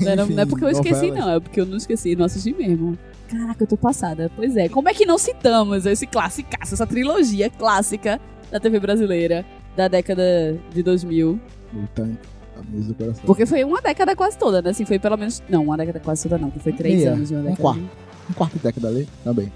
Não, 0.00 0.08
era- 0.10 0.26
não 0.26 0.42
é 0.42 0.46
porque 0.46 0.64
eu 0.64 0.68
esqueci, 0.70 1.06
novelas. 1.06 1.18
não. 1.26 1.30
É 1.30 1.40
porque 1.40 1.60
eu 1.60 1.66
não 1.66 1.76
esqueci, 1.76 2.16
não 2.16 2.24
assisti 2.24 2.52
mesmo. 2.52 2.98
Caraca, 3.30 3.62
eu 3.64 3.66
tô 3.68 3.76
passada. 3.76 4.30
Pois 4.36 4.56
é. 4.56 4.68
Como 4.68 4.88
é 4.88 4.94
que 4.94 5.06
não 5.06 5.16
citamos 5.16 5.86
esse 5.86 6.06
classicaço, 6.06 6.74
essa 6.74 6.86
trilogia 6.86 7.48
clássica 7.48 8.20
da 8.50 8.60
TV 8.60 8.78
brasileira 8.78 9.44
da 9.76 9.88
década 9.88 10.56
de 10.72 10.82
2000? 10.82 11.40
Mutante, 11.72 12.18
Camisa 12.54 12.88
do 12.88 12.94
Coração. 12.94 13.24
Porque 13.26 13.46
foi 13.46 13.64
uma 13.64 13.80
década 13.80 14.14
quase 14.14 14.38
toda, 14.38 14.62
né? 14.62 14.70
Assim, 14.70 14.84
foi 14.84 14.98
pelo 14.98 15.16
menos... 15.16 15.42
Não, 15.48 15.64
uma 15.64 15.76
década 15.76 16.00
quase 16.00 16.22
toda 16.24 16.38
não. 16.38 16.50
Foi 16.50 16.72
três 16.72 16.96
Meia, 17.00 17.12
anos 17.12 17.28
de 17.28 17.34
uma 17.34 17.40
um 17.40 17.44
década. 17.44 17.62
quarto. 17.62 17.82
Um 18.30 18.32
quarto 18.34 18.52
de 18.54 18.58
década 18.60 18.88
ali, 18.88 19.08
também. 19.22 19.52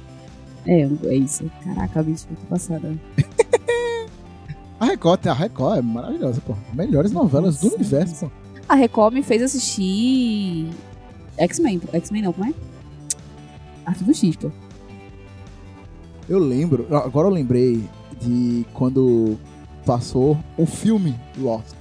É, 0.67 0.89
é 1.05 1.15
isso. 1.15 1.51
Caraca, 1.65 2.03
bicho, 2.03 2.27
tô 2.27 2.47
passada. 2.47 2.93
A 4.81 4.85
Record, 4.87 5.27
a 5.27 5.33
Record 5.33 5.79
é 5.79 5.83
maravilhosa, 5.83 6.41
pô. 6.41 6.55
Melhores 6.73 7.11
novelas 7.11 7.59
do 7.59 7.65
Nossa. 7.65 7.77
universo, 7.77 8.27
pô. 8.27 8.33
A 8.69 8.75
Record 8.77 9.13
me 9.15 9.23
fez 9.25 9.43
assistir... 9.43 10.71
X-Men. 11.37 11.81
X-Men 11.93 12.23
não, 12.23 12.33
como 12.33 12.49
é? 12.49 12.55
Arquivo 13.85 14.15
X, 14.15 14.37
pô. 14.37 14.53
Eu 16.29 16.39
lembro, 16.39 16.87
agora 16.95 17.27
eu 17.27 17.33
lembrei 17.33 17.83
de 18.21 18.65
quando 18.75 19.37
passou 19.89 20.37
o 20.59 20.67
filme 20.67 21.19
Lost. 21.39 21.75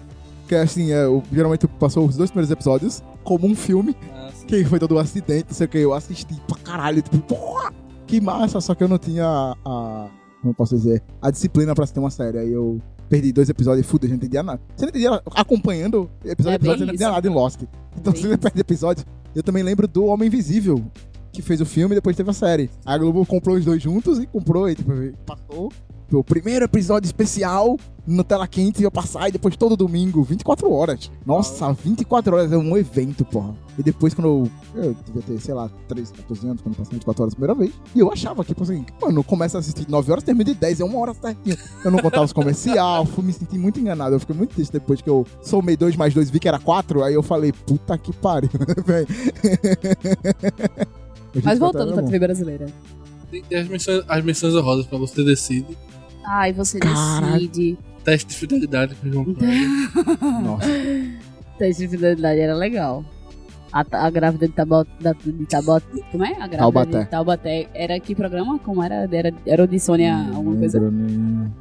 Que 0.47 0.55
assim, 0.55 0.91
é, 0.93 1.05
o- 1.05 1.21
geralmente 1.29 1.67
passou 1.67 2.05
os 2.07 2.15
dois 2.15 2.31
primeiros 2.31 2.49
episódios 2.49 3.03
como 3.21 3.45
um 3.45 3.53
filme, 3.53 3.93
Nossa. 4.15 4.45
que 4.45 4.63
foi 4.63 4.79
todo 4.79 4.95
um 4.95 4.97
acidente, 4.97 5.47
não 5.49 5.53
sei 5.53 5.65
o 5.65 5.69
que, 5.69 5.77
eu 5.77 5.93
assisti 5.93 6.33
pra 6.47 6.57
caralho, 6.59 7.01
tipo, 7.01 7.17
porra, 7.19 7.73
que 8.05 8.21
massa, 8.21 8.61
só 8.61 8.73
que 8.73 8.81
eu 8.81 8.87
não 8.87 8.97
tinha 8.97 9.25
a, 9.65 10.07
como 10.41 10.53
posso 10.53 10.73
dizer, 10.77 11.03
a 11.21 11.29
disciplina 11.29 11.75
pra 11.75 11.83
assistir 11.83 11.99
uma 11.99 12.09
série, 12.09 12.37
aí 12.37 12.53
eu 12.53 12.79
perdi 13.09 13.33
dois 13.33 13.49
episódios 13.49 13.85
e 13.85 13.89
fudeu, 13.89 14.07
eu 14.07 14.11
não 14.11 14.15
entendia 14.17 14.41
nada. 14.41 14.61
Você 14.73 14.85
não 14.85 14.89
entendia 14.89 15.21
acompanhando 15.35 16.09
episódio 16.23 16.51
É 16.51 16.55
episódio, 16.55 16.79
você 16.79 16.85
não 16.85 16.93
entendia 16.93 17.11
nada 17.11 17.27
em 17.27 17.31
Lost. 17.33 17.61
Então 17.99 18.13
Bem 18.13 18.21
se 18.21 18.27
você 18.29 18.37
perde 18.37 18.61
episódio, 18.61 19.05
eu 19.35 19.43
também 19.43 19.63
lembro 19.63 19.85
do 19.85 20.05
Homem 20.05 20.27
Invisível, 20.27 20.81
que 21.33 21.41
fez 21.41 21.59
o 21.59 21.65
filme 21.65 21.93
e 21.93 21.97
depois 21.97 22.15
teve 22.15 22.29
a 22.29 22.33
série. 22.33 22.69
A 22.85 22.97
Globo 22.97 23.25
comprou 23.25 23.57
os 23.57 23.65
dois 23.65 23.81
juntos 23.83 24.17
e 24.17 24.25
comprou, 24.25 24.69
e 24.69 24.75
tipo, 24.75 24.91
passou 25.25 25.69
o 26.11 26.23
primeiro 26.23 26.65
episódio 26.65 27.05
especial 27.05 27.77
no 28.07 28.23
Tela 28.23 28.47
Quente 28.47 28.81
ia 28.81 28.89
passar 28.89 29.27
e 29.27 29.31
depois 29.33 29.57
todo 29.57 29.75
domingo, 29.75 30.23
24 30.23 30.71
horas. 30.71 31.11
Nossa, 31.25 31.73
24 31.73 32.33
horas 32.33 32.51
é 32.51 32.57
um 32.57 32.77
evento, 32.77 33.25
porra. 33.25 33.53
E 33.77 33.83
depois 33.83 34.13
quando 34.13 34.49
eu, 34.73 34.81
eu 34.81 34.95
devia 35.05 35.21
ter, 35.21 35.39
sei 35.41 35.53
lá, 35.53 35.69
13, 35.89 36.13
14 36.13 36.47
anos, 36.47 36.61
quando 36.61 36.75
passei 36.77 36.93
24 36.93 37.23
horas 37.23 37.33
a 37.33 37.35
primeira 37.35 37.53
vez, 37.53 37.73
e 37.93 37.99
eu 37.99 38.11
achava 38.11 38.43
que, 38.43 38.53
tipo 38.53 38.63
assim, 38.63 38.85
mano, 39.01 39.23
começa 39.23 39.57
a 39.57 39.59
assistir 39.59 39.89
9 39.89 40.09
horas, 40.09 40.23
termina 40.23 40.45
de 40.45 40.53
10, 40.53 40.79
é 40.79 40.85
uma 40.85 40.97
hora 40.99 41.13
certinho. 41.13 41.57
Eu 41.83 41.91
não 41.91 41.99
contava 41.99 42.23
os 42.23 42.31
comercial, 42.31 43.05
fui 43.05 43.25
me 43.25 43.33
sentir 43.33 43.57
muito 43.57 43.77
enganado. 43.79 44.15
Eu 44.15 44.19
fiquei 44.21 44.35
muito 44.35 44.55
triste 44.55 44.71
depois 44.71 45.01
que 45.01 45.09
eu 45.09 45.27
somei 45.41 45.75
2 45.75 45.97
mais 45.97 46.13
2 46.13 46.29
e 46.29 46.31
vi 46.31 46.39
que 46.39 46.47
era 46.47 46.59
4, 46.59 47.03
aí 47.03 47.13
eu 47.13 47.21
falei, 47.21 47.51
puta 47.51 47.97
que 47.97 48.13
pariu, 48.13 48.49
velho. 48.85 49.07
Mas 51.43 51.59
voltando 51.59 51.93
pra 51.93 52.01
bom. 52.01 52.07
TV 52.07 52.19
brasileira. 52.19 52.67
Tem 53.29 53.43
tem 53.43 53.57
as 53.59 53.67
menções, 53.67 54.03
as 54.07 54.23
menções 54.23 54.55
honrosas 54.55 54.85
pra 54.85 54.97
você 54.97 55.23
decide. 55.23 55.77
Ai, 56.27 56.51
você 56.53 56.79
decide. 56.79 57.77
Teste 58.03 58.27
de 58.29 58.35
fidelidade 58.35 58.95
com 58.95 59.09
João 59.11 59.25
Kleber. 59.25 59.57
Nossa. 60.43 60.67
Teste 61.57 61.83
de 61.83 61.89
fidelidade 61.89 62.39
era 62.39 62.53
legal. 62.55 63.03
A, 63.71 63.83
a 64.05 64.09
grávida 64.09 64.47
de 64.47 64.53
Tabot, 64.53 64.87
da, 64.99 65.11
de 65.13 65.45
como 66.11 66.23
é? 66.23 66.29
A 66.31 66.47
grávida 66.47 66.57
Taubaté. 66.57 66.99
de 67.03 67.09
Taubaté. 67.09 67.67
Era 67.73 67.99
que 67.99 68.15
programa? 68.15 68.57
Como 68.59 68.81
era? 68.83 69.07
Era, 69.11 69.33
era 69.45 69.63
o 69.63 69.67
de 69.67 69.79
Sônia, 69.79 70.15
alguma 70.33 70.55
coisa? 70.57 70.79
Nem. 70.79 71.51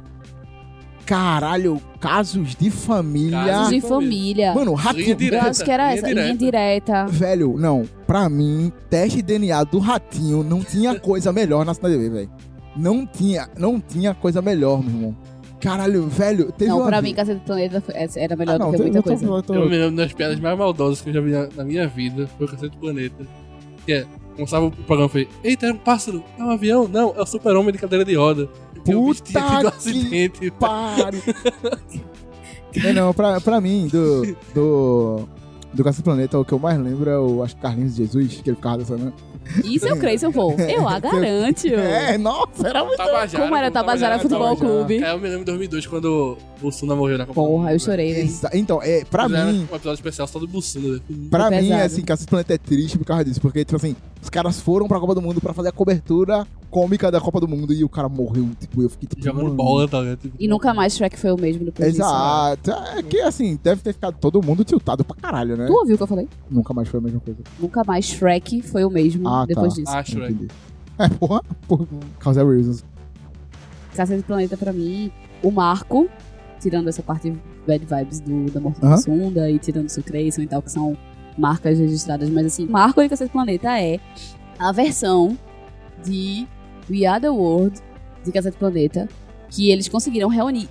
Caralho, 1.05 1.81
casos 2.01 2.53
de 2.55 2.69
família. 2.69 3.45
Casos 3.45 3.69
De 3.69 3.81
família. 3.81 4.53
Mano, 4.53 4.71
Linha 4.71 4.81
ratinho. 4.83 5.09
Eu 5.11 5.15
direta, 5.15 5.49
acho 5.49 5.63
que 5.63 5.71
era 5.71 5.83
linha 5.85 5.97
essa, 5.97 6.07
direta. 6.07 6.25
linha 6.25 6.37
direta. 6.37 7.05
Velho, 7.07 7.55
não. 7.57 7.83
Pra 8.05 8.27
mim, 8.27 8.71
teste 8.89 9.17
de 9.17 9.23
DNA 9.23 9.63
do 9.63 9.79
ratinho 9.79 10.43
não 10.43 10.61
tinha 10.61 10.99
coisa 10.99 11.31
melhor 11.31 11.65
na 11.65 11.73
TV, 11.73 12.09
velho. 12.09 12.29
Não 12.77 13.05
tinha, 13.05 13.49
não 13.57 13.79
tinha 13.79 14.13
coisa 14.13 14.41
melhor, 14.41 14.81
meu 14.83 14.93
irmão. 14.95 15.15
Caralho, 15.59 16.07
velho, 16.07 16.51
teve 16.51 16.69
Não, 16.69 16.77
uma 16.77 16.85
pra 16.87 17.01
vez- 17.01 17.11
mim, 17.11 17.15
Cacete 17.15 17.39
do 17.39 17.45
Planeta 17.45 17.81
foi- 17.81 17.95
essa 17.95 18.19
era 18.19 18.35
melhor 18.35 18.55
Ah, 18.55 18.59
não, 18.59 18.65
do 18.67 18.71
que 18.73 18.77
tem- 18.77 18.85
muita 18.85 18.99
eu 18.99 19.03
tô- 19.03 19.09
coisa. 19.09 19.25
eu 19.25 19.43
tô- 19.43 19.53
Eu 19.55 19.69
me 19.69 19.77
lembro 19.77 19.95
das 19.95 20.13
piadas 20.13 20.39
mais 20.39 20.57
maldosas 20.57 21.01
que 21.01 21.09
eu 21.09 21.13
já 21.13 21.21
vi 21.21 21.31
na, 21.31 21.49
na 21.55 21.63
minha 21.63 21.87
vida. 21.87 22.29
Foi 22.37 22.45
o 22.45 22.49
Cacete 22.49 22.75
do 22.75 22.77
Planeta. 22.79 23.25
Que 23.85 23.93
é, 23.93 24.05
começava 24.35 24.65
o 24.65 24.71
programa 24.71 25.07
e 25.07 25.11
falei, 25.11 25.29
eita, 25.43 25.65
é 25.65 25.73
um 25.73 25.77
pássaro, 25.77 26.23
é 26.37 26.43
um 26.43 26.51
avião? 26.51 26.87
Não, 26.87 27.13
é 27.17 27.21
o 27.21 27.25
super-homem 27.25 27.71
de 27.71 27.79
cadeira 27.79 28.05
de 28.05 28.13
roda. 28.15 28.47
Porque 28.75 28.93
o 28.93 29.07
bicho 29.07 29.23
tinha 29.23 29.41
Puta 29.41 29.55
tido 29.55 29.67
um 29.67 29.71
que 29.71 29.77
acidente. 29.77 30.51
Pare. 30.51 31.23
não, 32.83 32.93
não, 32.93 33.13
pra, 33.13 33.41
pra 33.41 33.59
mim, 33.59 33.87
do. 33.91 34.35
Do. 34.53 35.29
Do 35.73 35.83
Caça 35.83 36.01
Planeta, 36.01 36.39
o 36.39 36.45
que 36.45 36.53
eu 36.53 36.59
mais 36.59 36.79
lembro 36.79 37.09
é 37.09 37.19
o 37.19 37.43
acho, 37.43 37.55
Carlinhos 37.57 37.95
Jesus, 37.95 38.41
que 38.41 38.49
ele 38.49 38.55
ficava 38.55 38.77
dançando. 38.77 39.13
Isso 39.63 39.87
eu 39.87 39.97
creio, 39.97 40.19
seu 40.19 40.31
povo. 40.31 40.59
Eu 40.61 40.87
a 40.87 40.99
garanto. 40.99 41.67
É, 41.67 42.17
nossa, 42.17 42.67
era 42.67 42.83
muito. 42.83 42.97
Tabajara, 42.97 43.43
Como 43.43 43.55
era 43.55 43.71
Tabajara 43.71 44.19
Futebol 44.19 44.55
Tabajara. 44.55 44.77
Clube? 44.77 45.03
É, 45.03 45.11
eu 45.11 45.17
me 45.17 45.23
lembro 45.27 45.39
de 45.39 45.45
2002, 45.45 45.87
quando 45.87 46.05
o 46.05 46.61
Bussuna 46.61 46.95
morreu 46.95 47.17
na 47.17 47.25
Copa 47.25 47.39
do 47.41 47.47
Porra, 47.47 47.63
Mundo, 47.63 47.71
eu 47.73 47.79
chorei, 47.79 48.13
velho. 48.13 48.29
Então, 48.53 48.81
é, 48.81 49.05
pra 49.05 49.25
Fizeram 49.25 49.51
mim, 49.53 49.59
Um 49.71 49.75
episódio 49.75 49.93
especial 49.93 50.27
só 50.27 50.39
do 50.39 50.47
Bussuna. 50.47 50.95
né? 50.95 50.99
Pra 51.29 51.49
mim, 51.49 51.57
pesado. 51.69 51.81
assim, 51.83 52.01
Caça 52.01 52.25
Planeta 52.27 52.53
é 52.55 52.57
triste 52.57 52.97
por 52.97 53.05
causa 53.05 53.23
disso. 53.23 53.39
Porque, 53.39 53.63
tipo 53.63 53.75
assim, 53.77 53.95
os 54.21 54.29
caras 54.29 54.59
foram 54.59 54.87
pra 54.87 54.99
Copa 54.99 55.15
do 55.15 55.21
Mundo 55.21 55.39
pra 55.39 55.53
fazer 55.53 55.69
a 55.69 55.71
cobertura 55.71 56.45
cômica 56.69 57.09
da 57.09 57.21
Copa 57.21 57.39
do 57.39 57.47
Mundo 57.47 57.73
e 57.73 57.81
o 57.85 57.87
cara 57.89 58.09
morreu. 58.09 58.49
Tipo, 58.59 58.81
eu 58.81 58.89
fiquei 58.89 59.07
tipo. 59.07 59.23
Jogando 59.23 59.43
mano. 59.45 59.55
bola, 59.55 59.87
tá 59.87 60.01
ligado? 60.01 60.17
Tipo, 60.19 60.35
E 60.37 60.47
nunca 60.49 60.73
mais 60.73 60.93
Shrek 60.97 61.17
foi 61.17 61.31
o 61.31 61.39
mesmo 61.39 61.63
depois 61.63 61.93
disso. 61.93 62.01
Exato. 62.03 62.71
É 62.97 63.01
que, 63.03 63.21
assim, 63.21 63.57
deve 63.63 63.81
ter 63.81 63.93
ficado 63.93 64.17
todo 64.19 64.41
mundo 64.43 64.65
tiltado 64.65 65.05
pra 65.05 65.15
caralho, 65.15 65.55
né? 65.55 65.66
Tu 65.67 65.73
ouviu 65.73 65.95
o 65.95 65.97
que 65.97 66.03
eu 66.03 66.07
falei? 66.07 66.27
Nunca 66.49 66.73
mais 66.73 66.87
foi 66.87 66.99
a 66.99 67.03
mesma 67.03 67.19
coisa. 67.19 67.39
Nunca 67.59 67.83
mais 67.85 68.05
Shrek 68.05 68.61
foi 68.61 68.83
o 68.83 68.89
mesmo 68.89 69.27
Ah, 69.27 69.45
depois 69.45 69.73
tá. 69.73 69.79
disso. 69.81 69.91
Ah, 69.95 70.03
Shrek. 70.03 70.33
Entendi. 70.33 70.47
É, 70.99 71.09
porra, 71.09 71.41
por 71.67 71.87
causa 72.19 72.43
reasons. 72.43 72.83
Cacete 73.95 74.21
do 74.21 74.25
Planeta 74.25 74.57
pra 74.57 74.73
mim, 74.73 75.11
o 75.43 75.51
Marco, 75.51 76.09
tirando 76.59 76.87
essa 76.87 77.03
parte 77.03 77.31
bad 77.67 77.85
vibes 77.85 78.19
do, 78.19 78.45
da 78.51 78.59
morte 78.59 78.79
Aham. 78.83 78.95
do 78.95 79.01
Sunda 79.01 79.49
e 79.51 79.59
tirando 79.59 79.85
o 79.85 79.89
seu 79.89 80.01
Creyson 80.03 80.41
e 80.41 80.47
tal, 80.47 80.61
que 80.61 80.71
são 80.71 80.97
marcas 81.37 81.77
registradas, 81.77 82.29
mas 82.29 82.47
assim, 82.47 82.65
Marco 82.65 83.01
e 83.01 83.09
Cacete 83.09 83.29
do 83.29 83.33
Planeta 83.33 83.79
é 83.79 83.99
a 84.57 84.71
versão 84.71 85.37
de 86.03 86.47
We 86.89 87.05
Are 87.05 87.21
The 87.21 87.29
World 87.29 87.79
de 88.23 88.31
Cacete 88.31 88.55
do 88.55 88.59
Planeta 88.59 89.07
que 89.49 89.69
eles 89.69 89.87
conseguiram 89.87 90.29
reunir 90.29 90.67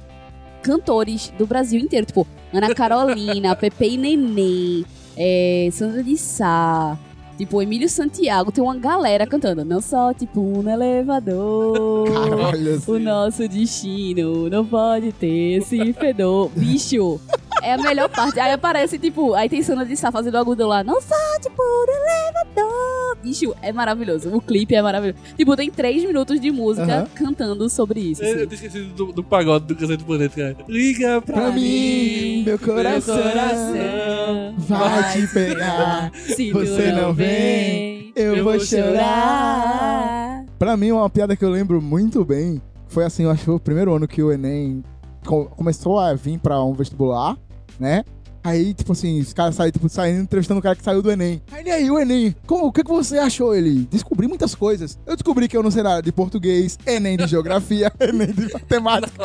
cantores 0.67 1.33
do 1.39 1.47
Brasil 1.47 1.81
inteiro, 1.81 2.05
tipo 2.07 2.27
Ana 2.53 2.75
Carolina, 2.75 3.55
Pepe 3.57 3.91
e 3.95 3.97
Neném, 3.97 4.85
é, 5.17 5.69
Sandra 5.73 6.03
de 6.03 6.17
Sá, 6.17 6.99
Tipo, 7.37 7.59
o 7.59 7.63
Emílio 7.63 7.87
Santiago 7.87 8.51
tem 8.51 8.65
uma 8.65 8.77
galera 8.77 9.27
cantando. 9.27 9.63
Não 9.63 9.79
só, 9.79 10.15
tipo, 10.15 10.41
no 10.41 10.71
elevador. 10.71 12.09
Caralho, 12.11 12.73
O 12.73 12.77
assim. 12.77 12.99
nosso 12.99 13.47
destino 13.49 14.49
não 14.49 14.65
pode 14.65 15.13
ter 15.13 15.59
esse 15.59 15.93
fedor. 15.93 16.51
Bicho, 16.57 17.21
é 17.67 17.73
a 17.75 17.79
melhor 17.79 18.09
parte. 18.09 18.39
Aí 18.41 18.53
aparece, 18.53 18.99
tipo, 18.99 19.35
aí 19.35 19.49
tem 19.49 19.63
cena 19.63 19.85
de 19.85 19.93
estar 19.93 20.11
fazendo 20.13 20.35
o 20.35 20.39
algodão 20.39 20.69
lá. 20.69 20.83
Não 20.85 21.01
só, 21.01 21.15
tipo, 21.41 21.61
no 21.63 21.93
elevador. 21.93 23.17
Bicho, 23.23 23.55
é 23.63 23.73
maravilhoso. 23.73 24.29
O 24.35 24.41
clipe 24.41 24.75
é 24.75 24.83
maravilhoso. 24.83 25.19
Tipo, 25.37 25.57
tem 25.57 25.71
três 25.71 26.05
minutos 26.05 26.41
de 26.41 26.51
música 26.51 27.09
cantando 27.15 27.69
sobre 27.69 28.01
isso. 28.01 28.23
Eu, 28.23 28.31
assim. 28.31 28.41
eu 28.41 28.47
tinha 28.47 28.55
esquecido 28.57 28.95
do, 28.95 29.13
do 29.13 29.25
pagode 29.25 29.67
do 29.67 29.75
Cacete 29.75 29.99
do 29.99 30.05
Planeta, 30.05 30.35
cara. 30.37 30.57
Liga 30.69 31.21
pra, 31.23 31.35
Pra 31.35 31.51
mim, 31.53 32.43
meu 32.45 32.59
coração, 32.59 33.17
vai 34.59 35.13
te 35.13 35.27
pegar. 35.33 36.13
Se 36.15 36.53
Você 36.53 36.93
não 36.93 37.13
vem, 37.13 38.13
eu, 38.15 38.37
eu 38.37 38.45
vou 38.45 38.53
vou 38.55 38.61
chorar. 38.61 40.45
Pra 40.59 40.77
mim, 40.77 40.91
uma 40.93 41.09
piada 41.11 41.37
que 41.37 41.45
eu 41.45 41.51
lembro 41.51 41.81
muito 41.83 42.25
bem 42.25 42.61
foi 42.89 43.05
assim, 43.05 43.25
eu 43.25 43.31
acho 43.31 43.41
que 43.41 43.47
foi 43.47 43.55
o 43.55 43.61
primeiro 43.61 43.95
ano 43.95 44.07
que 44.09 44.23
o 44.23 44.33
Enem 44.33 44.83
co- 45.27 45.47
começou 45.47 45.99
a 45.99 46.15
vir 46.15 46.39
pra 46.39 46.63
um 46.63 46.73
vestibular, 46.73 47.37
né? 47.78 48.05
Aí, 48.47 48.73
tipo 48.74 48.93
assim, 48.93 49.20
os 49.20 49.32
caras 49.32 49.57
saíram, 49.57 49.73
tipo, 49.73 49.89
saindo, 49.89 50.23
entrevistando 50.23 50.61
o 50.61 50.62
cara 50.62 50.77
que 50.77 50.85
saiu 50.85 51.03
do 51.03 51.11
Enem. 51.11 51.43
Aí, 51.51 51.65
e 51.66 51.70
aí, 51.70 51.90
o 51.90 51.98
Enem, 51.98 52.32
como, 52.47 52.66
o 52.66 52.73
que, 52.73 52.85
que 52.85 52.90
você 52.90 53.19
achou? 53.19 53.53
Ele, 53.53 53.89
descobri 53.90 54.28
muitas 54.28 54.55
coisas. 54.55 54.97
Eu 55.05 55.16
descobri 55.16 55.48
que 55.48 55.57
eu 55.57 55.65
não 55.65 55.70
sei 55.70 55.82
nada 55.82 56.01
de 56.01 56.12
português, 56.12 56.78
Enem 56.86 57.16
de 57.16 57.27
geografia, 57.27 57.93
Enem 57.98 58.32
de 58.32 58.53
matemática. 58.53 59.24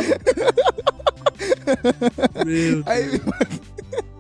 Meu 2.36 2.46
Deus. 2.46 2.84
Aí, 2.90 3.22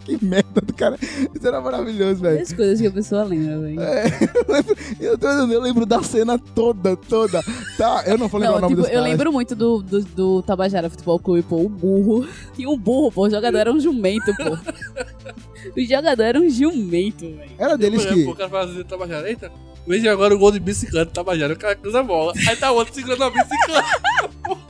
que 0.06 0.24
merda 0.24 0.62
do 0.62 0.74
cara. 0.74 0.98
Isso 1.02 1.48
era 1.48 1.62
maravilhoso, 1.62 2.22
velho. 2.22 2.42
As 2.42 2.54
coisas 2.54 2.82
que 2.82 2.88
a 2.88 2.92
pessoa 2.92 3.24
lembra, 3.24 3.60
velho. 3.60 3.82
É, 3.82 4.06
eu, 4.08 4.54
lembro, 4.54 4.76
eu, 5.00 5.52
eu 5.52 5.62
lembro 5.62 5.86
da 5.86 6.02
cena 6.02 6.38
toda, 6.38 6.96
toda. 6.96 7.44
Tá, 7.78 8.04
eu 8.06 8.18
não 8.18 8.28
vou 8.28 8.40
lembrar 8.40 8.60
Não, 8.62 8.68
o 8.68 8.70
nome 8.70 8.76
tipo, 8.76 8.88
eu 8.88 8.94
caras. 8.94 9.10
lembro 9.10 9.32
muito 9.32 9.56
do, 9.56 9.82
do, 9.82 10.04
do 10.04 10.42
Tabajara 10.42 10.90
Futebol 10.90 11.20
Clube, 11.20 11.44
pô, 11.44 11.58
o 11.58 11.70
burro. 11.70 12.28
Tinha 12.56 12.70
um 12.70 12.78
burro, 12.78 13.12
pô, 13.12 13.28
o 13.28 13.30
jogador 13.30 13.58
era 13.58 13.72
um 13.72 13.80
jumento, 13.80 14.34
pô. 14.36 14.58
o 15.78 15.86
jogador 15.86 16.24
era 16.24 16.40
um 16.40 16.50
jumento, 16.50 17.26
velho. 17.26 17.52
Era 17.58 17.78
deles 17.78 18.02
Depois, 18.02 18.20
que... 18.20 18.26
pô, 18.26 18.32
O 18.32 18.36
cara 18.36 18.50
fazia 18.50 18.84
Tabajara. 18.84 19.30
Eita, 19.30 19.52
veja 19.88 20.12
agora 20.12 20.34
o 20.36 20.40
gol 20.40 20.52
de 20.52 20.60
bicicleta 20.60 21.12
Tabajara. 21.12 21.54
O 21.54 21.58
cara 21.58 21.76
cruza 21.76 22.00
a 22.00 22.04
bola. 22.04 22.34
Aí 22.48 22.56
tá 22.56 22.72
o 22.72 22.76
outro 22.76 22.94
segurando 22.94 23.24
a 23.24 23.30
bicicleta. 23.30 24.62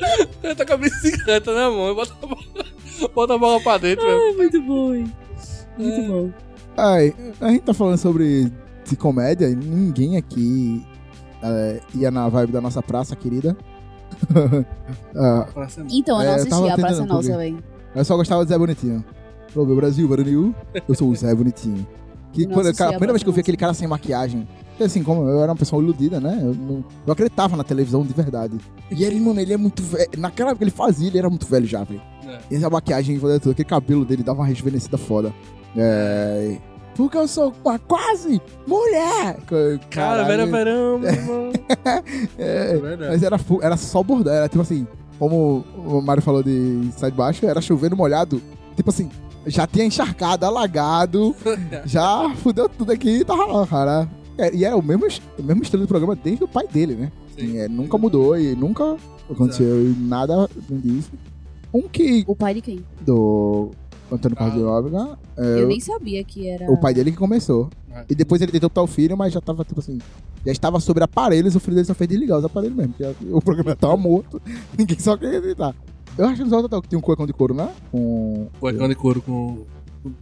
Ele 0.42 0.54
tá 0.54 0.64
com 0.64 0.72
a 0.72 0.76
bicicleta 0.78 1.52
na 1.54 1.70
mão 1.70 1.90
e 1.90 1.94
bota 1.94 2.14
a 2.22 2.26
bola, 2.26 2.64
bota 3.14 3.34
a 3.34 3.38
bola 3.38 3.60
pra 3.60 3.78
dentro, 3.78 4.04
velho. 4.04 4.20
Ah, 4.32 4.36
muito 4.36 4.62
bom, 4.62 4.94
hein? 4.94 5.12
Muito 5.78 6.02
bom. 6.12 6.30
Ai, 6.76 7.14
a 7.40 7.48
gente 7.48 7.62
tá 7.62 7.74
falando 7.74 7.98
sobre 7.98 8.52
de 8.84 8.96
comédia 8.96 9.46
e 9.48 9.54
ninguém 9.54 10.16
aqui 10.16 10.84
é, 11.42 11.80
ia 11.94 12.10
na 12.10 12.28
vibe 12.28 12.52
da 12.52 12.60
nossa 12.60 12.82
praça 12.82 13.14
querida. 13.16 13.56
Ah, 15.16 15.46
Praça 15.52 15.80
é 15.80 15.84
Então, 15.90 16.20
eu 16.20 16.24
não 16.24 16.30
É, 16.30 16.30
eu 16.30 16.34
assisti 16.34 16.50
tava 16.50 16.72
a 16.72 16.76
Praça 16.76 17.06
Nossa, 17.06 17.36
velho. 17.36 17.62
eu 17.94 18.04
só 18.04 18.16
gostava 18.16 18.44
do 18.44 18.48
Zé 18.48 18.58
Bonitinho. 18.58 19.04
Ô, 19.54 19.64
meu 19.64 19.76
Brasil, 19.76 20.06
Brasil, 20.08 20.54
eu 20.88 20.94
sou 20.94 21.08
o 21.08 21.14
Zé 21.14 21.34
Bonitinho. 21.34 21.86
Que 22.32 22.46
não 22.46 22.54
quando, 22.54 22.74
cara, 22.76 22.90
a 22.90 22.92
primeira 22.92 23.12
vez 23.12 23.22
que 23.22 23.28
eu 23.28 23.32
vi 23.32 23.40
aquele 23.40 23.56
cara 23.56 23.74
sem 23.74 23.88
maquiagem, 23.88 24.46
assim, 24.86 25.02
como 25.02 25.28
eu 25.28 25.40
era 25.42 25.50
uma 25.52 25.56
pessoa 25.56 25.82
iludida, 25.82 26.20
né? 26.20 26.38
Eu, 26.42 26.54
não- 26.54 26.84
eu 27.06 27.12
acreditava 27.12 27.56
na 27.56 27.64
televisão 27.64 28.02
de 28.04 28.12
verdade. 28.12 28.58
E 28.90 29.04
ele, 29.04 29.18
mano, 29.20 29.40
ele 29.40 29.52
é 29.52 29.56
muito 29.56 29.82
velho. 29.82 30.08
Naquela 30.18 30.50
época 30.50 30.64
ele 30.64 30.70
fazia, 30.70 31.08
ele 31.08 31.18
era 31.18 31.28
muito 31.28 31.46
velho 31.46 31.66
já, 31.66 31.82
velho. 31.84 32.00
É. 32.26 32.38
E 32.50 32.56
essa 32.56 32.68
maquiagem, 32.70 33.18
tudo, 33.18 33.50
aquele 33.50 33.68
cabelo 33.68 34.04
dele 34.04 34.22
dava 34.22 34.40
uma 34.40 34.46
rejuvenescida 34.46 34.96
foda. 34.98 35.32
É. 35.76 36.56
Porque 36.96 37.16
eu 37.16 37.26
sou 37.28 37.52
uma 37.64 37.78
quase 37.78 38.40
mulher! 38.66 39.36
Cara, 39.46 39.80
Caralho. 39.90 40.26
vera 40.26 40.46
verão, 40.46 40.98
meu 40.98 41.10
irmão. 41.10 41.52
É, 42.38 42.72
É 42.76 43.08
mas 43.10 43.22
era, 43.22 43.38
era 43.62 43.76
só 43.76 44.02
bordão, 44.02 44.32
era 44.32 44.48
tipo 44.48 44.60
assim, 44.62 44.86
como 45.18 45.64
o 45.76 46.00
Mário 46.02 46.22
falou 46.22 46.42
de 46.42 46.90
sai 46.96 47.10
de 47.10 47.16
baixo, 47.16 47.46
era 47.46 47.60
chovendo 47.60 47.96
molhado. 47.96 48.42
Tipo 48.76 48.90
assim, 48.90 49.08
já 49.46 49.66
tinha 49.66 49.84
encharcado, 49.84 50.44
alagado, 50.44 51.34
já 51.86 52.28
fudeu 52.42 52.68
tudo 52.68 52.92
aqui 52.92 53.20
e 53.20 53.24
tava 53.24 53.46
lá, 53.46 53.66
cara. 53.66 54.08
É, 54.40 54.54
e 54.54 54.64
era 54.64 54.76
o 54.76 54.82
mesmo, 54.82 55.06
es- 55.06 55.20
o 55.38 55.42
mesmo 55.42 55.62
estilo 55.62 55.82
do 55.82 55.88
programa 55.88 56.16
desde 56.16 56.42
o 56.44 56.48
pai 56.48 56.66
dele, 56.66 56.94
né? 56.94 57.12
Sim. 57.38 57.58
É, 57.58 57.68
nunca 57.68 57.96
mudou 57.98 58.38
e 58.38 58.54
nunca 58.56 58.96
aconteceu 59.30 59.82
e 59.86 59.94
nada 59.98 60.48
disso. 60.68 61.10
Um 61.72 61.82
que 61.82 62.24
O 62.26 62.34
pai 62.34 62.54
de 62.54 62.60
quem? 62.60 62.84
do 63.04 63.70
Antônio 64.10 64.36
Ah. 64.36 64.38
Carlos 64.40 64.56
de 64.58 64.62
Nóbrega, 64.62 65.18
é, 65.36 65.60
Eu 65.62 65.68
nem 65.68 65.78
sabia 65.80 66.24
que 66.24 66.48
era. 66.48 66.70
o 66.70 66.76
pai 66.80 66.92
dele 66.94 67.12
que 67.12 67.16
começou. 67.16 67.70
Ah. 67.92 68.04
E 68.08 68.14
depois 68.14 68.40
ele 68.42 68.50
tentou 68.52 68.68
botar 68.68 68.82
o 68.82 68.86
filho, 68.86 69.16
mas 69.16 69.32
já 69.32 69.40
tava, 69.40 69.64
tipo 69.64 69.78
assim, 69.80 69.98
já 70.44 70.50
estava 70.52 70.80
sobre 70.80 71.04
aparelhos, 71.04 71.54
o 71.54 71.60
filho 71.60 71.74
dele 71.76 71.86
só 71.86 71.94
fez 71.94 72.08
desligar 72.08 72.38
os 72.38 72.44
aparelhos 72.44 72.76
mesmo, 72.76 72.92
porque 72.94 73.14
o 73.32 73.40
programa 73.40 73.76
tava 73.76 73.96
morto, 73.96 74.40
ninguém 74.78 74.98
só 74.98 75.16
queria 75.16 75.38
acreditar. 75.38 75.74
Eu 76.18 76.26
acho 76.26 76.42
que 76.42 76.48
no 76.48 76.62
Total 76.62 76.82
que 76.82 76.88
tinha 76.88 76.98
um 76.98 77.02
cuecão 77.02 77.24
de 77.26 77.32
couro, 77.32 77.54
né? 77.54 77.70
Com... 77.92 78.48
Cuecão 78.58 78.88
de 78.88 78.94
couro 78.96 79.22
com 79.22 79.58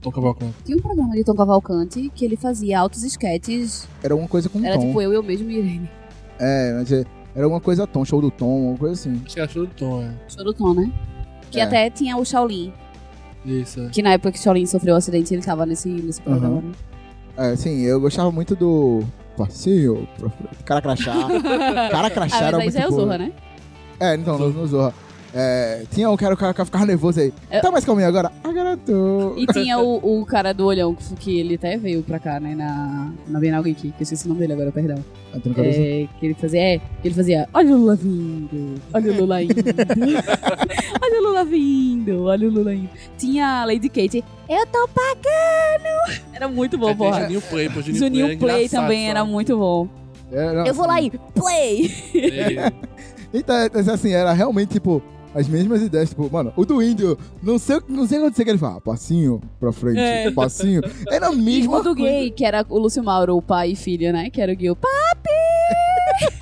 Tom 0.00 0.10
Cavalcante. 0.10 0.54
Tinha 0.64 0.76
um 0.76 0.80
programa 0.80 1.14
de 1.14 1.24
Tom 1.24 1.34
Cavalcante 1.34 2.10
que 2.14 2.24
ele 2.24 2.36
fazia 2.36 2.80
altos 2.80 3.02
sketches. 3.04 3.86
Era 4.02 4.14
uma 4.16 4.26
coisa 4.28 4.48
com 4.48 4.64
Era 4.64 4.76
tom. 4.76 4.86
tipo 4.86 5.00
eu, 5.02 5.12
eu 5.12 5.22
mesmo 5.22 5.50
e 5.50 5.58
Irene. 5.58 5.90
É, 6.38 6.72
mas 6.74 6.90
é- 6.92 7.04
era 7.34 7.44
alguma 7.44 7.60
coisa 7.60 7.86
tom, 7.86 8.04
show 8.04 8.20
do 8.20 8.30
tom, 8.30 8.70
uma 8.70 8.78
coisa 8.78 8.94
assim. 8.94 9.22
Acho 9.24 9.34
que 9.34 9.40
achou 9.40 9.66
do 9.66 9.74
Tom, 9.74 10.02
é. 10.02 10.12
Show 10.28 10.44
do 10.44 10.52
Tom, 10.54 10.74
né? 10.74 10.92
Que 11.50 11.60
É. 11.60 11.62
até 11.62 11.88
tinha 11.90 12.16
o 12.16 12.24
Shaolin. 12.24 12.72
Isso, 13.44 13.80
é. 13.80 13.88
Que 13.90 14.02
na 14.02 14.10
época 14.12 14.32
que 14.32 14.38
o 14.38 14.42
Shaolin 14.42 14.66
sofreu 14.66 14.94
um 14.94 14.98
acidente, 14.98 15.32
ele 15.32 15.42
tava 15.42 15.64
nesse, 15.64 15.88
nesse 15.88 16.20
programa. 16.20 16.56
Aham. 16.58 16.62
né? 16.66 17.52
É, 17.52 17.56
sim, 17.56 17.80
eu 17.82 18.00
gostava 18.00 18.32
muito 18.32 18.56
do 18.56 19.00
passinho, 19.36 20.08
cara 20.64 20.82
crachá. 20.82 21.14
Cara 21.92 22.10
crachá 22.10 22.38
Ah, 22.40 22.48
era 22.48 22.56
mas 22.58 22.74
aí 22.74 22.74
muito 22.74 22.74
já 22.74 22.82
é 22.82 22.88
o. 22.88 22.90
Zorra, 22.90 23.18
né? 23.18 23.32
É, 24.00 24.14
então, 24.16 24.36
no, 24.36 24.48
no 24.50 24.66
Zorra. 24.66 24.92
É, 25.40 25.84
tinha 25.92 26.10
um 26.10 26.16
cara 26.16 26.34
que 26.34 26.44
ficava 26.44 26.64
ficava 26.64 26.84
nervoso 26.86 27.20
aí. 27.20 27.32
Eu- 27.50 27.60
Tá 27.60 27.70
mais 27.70 27.84
calminho 27.84 28.08
agora? 28.08 28.32
Agora 28.42 28.70
eu 28.70 28.76
tô. 28.78 29.36
E 29.38 29.46
tinha 29.46 29.78
o, 29.78 30.20
o 30.22 30.26
cara 30.26 30.52
do 30.52 30.66
olhão, 30.66 30.92
que, 30.94 31.14
que 31.14 31.38
ele 31.38 31.54
até 31.54 31.76
veio 31.76 32.02
pra 32.02 32.18
cá, 32.18 32.40
né? 32.40 32.56
Na, 32.56 33.12
na 33.28 33.38
Bienal 33.38 33.62
Geek, 33.62 33.80
que 33.92 34.00
eu 34.00 34.02
esqueci 34.02 34.24
o 34.26 34.28
nome 34.30 34.40
dele 34.40 34.54
agora, 34.54 34.72
perdão. 34.72 34.96
Antônio 35.32 35.54
Cabeça. 35.54 35.78
É, 35.80 36.08
que 36.18 36.26
ele 36.26 36.34
fazia, 36.34 36.60
é, 36.60 36.78
que 36.78 37.06
ele 37.08 37.14
fazia, 37.14 37.48
olha 37.54 37.72
o 37.74 37.78
Lula 37.78 37.94
vindo, 37.94 38.80
olha 38.92 39.12
o 39.12 39.16
Lula 39.16 39.42
indo, 39.42 39.54
olha 41.02 41.20
o 41.20 41.22
Lula 41.22 41.44
vindo, 41.44 42.24
olha 42.24 42.48
o 42.48 42.50
Lula 42.50 42.74
indo. 42.74 42.88
Tinha 43.16 43.62
a 43.62 43.64
Lady 43.64 43.88
Kate, 43.88 44.24
eu 44.48 44.66
tô 44.66 44.88
pagando! 44.88 46.18
Era 46.34 46.48
muito 46.48 46.76
bom, 46.78 46.86
tem 46.88 46.96
porra. 46.96 47.20
Juninho 47.22 47.42
Play, 47.42 47.68
pô. 47.68 47.80
Juninho, 47.82 47.96
Juninho 47.98 48.24
Play, 48.26 48.34
é 48.34 48.38
Play 48.38 48.68
também 48.68 49.08
era 49.10 49.24
muito 49.24 49.56
bom. 49.56 49.88
É, 50.32 50.52
não, 50.52 50.66
Eu 50.66 50.74
vou 50.74 50.86
lá 50.86 51.00
e 51.00 51.10
play! 51.34 51.90
É, 52.14 52.72
Então, 53.32 53.54
é, 53.54 53.68
assim, 53.92 54.12
era 54.12 54.32
realmente, 54.32 54.70
tipo, 54.70 55.02
as 55.34 55.46
mesmas 55.48 55.82
ideias, 55.82 56.08
tipo, 56.10 56.28
mano, 56.32 56.52
o 56.56 56.64
do 56.64 56.82
índio, 56.82 57.18
não 57.42 57.58
sei, 57.58 57.76
o 57.76 57.82
que- 57.82 57.92
não 57.92 58.06
sei 58.06 58.18
o 58.18 58.20
que 58.20 58.26
acontecer 58.26 58.44
que 58.44 58.50
ele 58.50 58.58
fala, 58.58 58.80
passinho 58.80 59.40
pra 59.60 59.72
frente, 59.72 59.98
É. 60.00 60.30
passinho. 60.30 60.80
Era 61.10 61.28
a 61.28 61.32
E 61.32 61.36
mesma 61.36 61.78
o 61.78 61.82
do 61.82 61.94
coisa. 61.94 62.10
gay, 62.10 62.30
que 62.30 62.44
era 62.44 62.64
o 62.68 62.78
Lúcio 62.78 63.02
Mauro, 63.04 63.36
o 63.36 63.42
pai 63.42 63.72
e 63.72 63.76
filho, 63.76 64.12
né? 64.12 64.30
Que 64.30 64.40
era 64.40 64.52
o 64.52 64.58
Gil. 64.58 64.76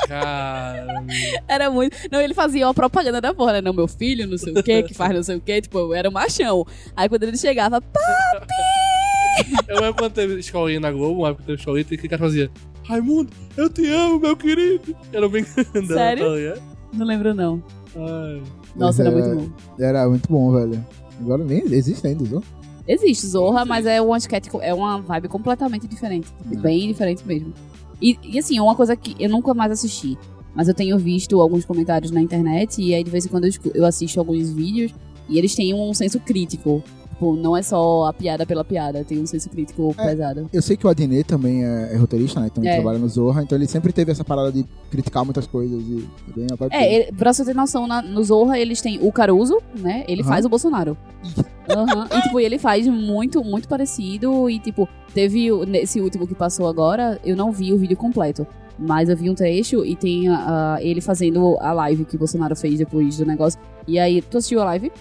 Cara, 0.08 1.04
Era 1.48 1.70
muito. 1.70 1.96
Não, 2.10 2.20
ele 2.20 2.32
fazia 2.34 2.66
uma 2.66 2.74
propaganda 2.74 3.20
da 3.20 3.34
porra, 3.34 3.54
né? 3.54 3.60
Não, 3.60 3.72
meu 3.72 3.88
filho, 3.88 4.26
não 4.26 4.38
sei 4.38 4.52
o 4.52 4.62
quê, 4.62 4.82
que 4.82 4.94
faz 4.94 5.14
não 5.14 5.22
sei 5.22 5.36
o 5.36 5.40
quê. 5.40 5.60
Tipo, 5.60 5.78
eu 5.78 5.94
era 5.94 6.08
um 6.08 6.12
machão. 6.12 6.64
Aí 6.96 7.08
quando 7.08 7.24
ele 7.24 7.36
chegava, 7.36 7.80
pá, 7.80 8.00
eu 9.68 9.76
lembro 9.80 9.94
quando 9.94 10.12
teve 10.12 10.38
escolinha 10.38 10.80
na 10.80 10.90
Globo, 10.92 11.20
uma 11.20 11.28
época 11.28 11.42
que 11.42 11.46
teve 11.48 11.58
escolinha, 11.60 11.86
e 11.90 11.96
que 11.98 12.08
cara 12.08 12.22
fazia 12.22 12.50
Raimundo, 12.84 13.30
eu 13.56 13.68
te 13.68 13.86
amo, 13.90 14.20
meu 14.20 14.36
querido. 14.36 14.96
Era 15.12 15.28
bem 15.28 15.44
grandão, 15.72 15.96
Sério? 15.96 16.54
tá 16.54 16.60
não 16.92 17.04
lembro 17.06 17.34
não. 17.34 17.62
Ai. 17.96 18.42
Nossa, 18.76 19.02
era 19.02 19.10
muito 19.10 19.28
é- 19.28 19.34
bom. 19.34 19.48
Era 19.78 20.08
muito 20.08 20.28
bom, 20.28 20.52
velho. 20.52 20.86
Agora 21.20 21.44
nem 21.44 21.62
existe 21.72 22.06
ainda, 22.06 22.24
viu? 22.24 22.42
Existe 22.86 23.26
Zorra, 23.26 23.64
mas 23.64 23.84
é 23.84 24.00
uma 24.00 24.16
sketch, 24.16 24.48
é 24.60 24.72
uma 24.72 25.00
vibe 25.00 25.28
completamente 25.28 25.88
diferente. 25.88 26.28
Tipo, 26.42 26.60
Bem 26.60 26.86
diferente 26.86 27.26
mesmo. 27.26 27.52
E, 28.00 28.16
e 28.22 28.38
assim, 28.38 28.60
uma 28.60 28.74
coisa 28.76 28.94
que 28.94 29.16
eu 29.18 29.28
nunca 29.28 29.52
mais 29.54 29.72
assisti. 29.72 30.16
Mas 30.54 30.68
eu 30.68 30.74
tenho 30.74 30.96
visto 30.98 31.40
alguns 31.40 31.64
comentários 31.64 32.10
na 32.10 32.20
internet 32.20 32.80
e 32.80 32.94
aí 32.94 33.02
de 33.02 33.10
vez 33.10 33.26
em 33.26 33.28
quando 33.28 33.44
eu, 33.44 33.52
eu 33.74 33.84
assisto 33.84 34.18
alguns 34.18 34.50
vídeos 34.50 34.94
e 35.28 35.38
eles 35.38 35.54
têm 35.54 35.74
um 35.74 35.92
senso 35.92 36.20
crítico. 36.20 36.82
Tipo, 37.16 37.34
não 37.34 37.56
é 37.56 37.62
só 37.62 38.04
a 38.04 38.12
piada 38.12 38.44
pela 38.44 38.62
piada, 38.62 39.02
tem 39.02 39.18
um 39.18 39.24
senso 39.24 39.48
crítico 39.48 39.94
É. 39.96 40.04
pesado. 40.06 40.50
Eu 40.52 40.60
sei 40.60 40.76
que 40.76 40.86
o 40.86 40.90
Adnet 40.90 41.24
também 41.26 41.64
é, 41.64 41.94
é 41.94 41.96
roteirista, 41.96 42.38
né? 42.40 42.48
Então 42.52 42.62
ele 42.62 42.70
É. 42.70 42.74
trabalha 42.74 42.98
no 42.98 43.08
Zorra, 43.08 43.42
então 43.42 43.56
ele 43.56 43.66
sempre 43.66 43.90
teve 43.90 44.12
essa 44.12 44.22
parada 44.22 44.52
de 44.52 44.66
criticar 44.90 45.24
muitas 45.24 45.46
coisas 45.46 45.82
e 45.82 46.06
e 46.28 46.32
bem 46.34 46.46
É, 46.72 46.94
ele, 46.94 47.12
pra 47.12 47.32
você 47.32 47.42
ter 47.42 47.54
noção, 47.54 47.86
na- 47.86 48.02
no 48.02 48.22
Zorra 48.22 48.58
eles 48.58 48.82
têm 48.82 48.98
o 49.00 49.10
Caruso, 49.10 49.58
né? 49.78 50.04
Ele 50.06 50.20
Aham. 50.20 50.28
faz 50.28 50.44
o 50.44 50.48
Bolsonaro. 50.50 50.94
Aham. 51.70 52.06
E, 52.18 52.22
tipo, 52.22 52.38
ele 52.38 52.58
faz 52.58 52.86
muito, 52.86 53.42
muito 53.42 53.66
parecido. 53.66 54.50
E, 54.50 54.58
tipo, 54.58 54.86
teve 55.14 55.48
nesse 55.66 56.00
último 56.02 56.26
que 56.26 56.34
passou 56.34 56.68
agora, 56.68 57.18
eu 57.24 57.34
não 57.34 57.50
vi 57.50 57.72
o 57.72 57.78
vídeo 57.78 57.96
completo. 57.96 58.46
Mas 58.78 59.08
eu 59.08 59.16
vi 59.16 59.30
um 59.30 59.34
trecho 59.34 59.86
e 59.86 59.96
tem 59.96 60.28
ah, 60.28 60.76
ele 60.82 61.00
fazendo 61.00 61.56
a 61.60 61.72
live 61.72 62.04
que 62.04 62.16
o 62.16 62.18
Bolsonaro 62.18 62.54
fez 62.54 62.78
depois 62.78 63.16
do 63.16 63.24
negócio. 63.24 63.58
E 63.88 63.98
aí, 63.98 64.20
tu 64.20 64.36
assistiu 64.36 64.60
a 64.60 64.66
live? 64.66 64.92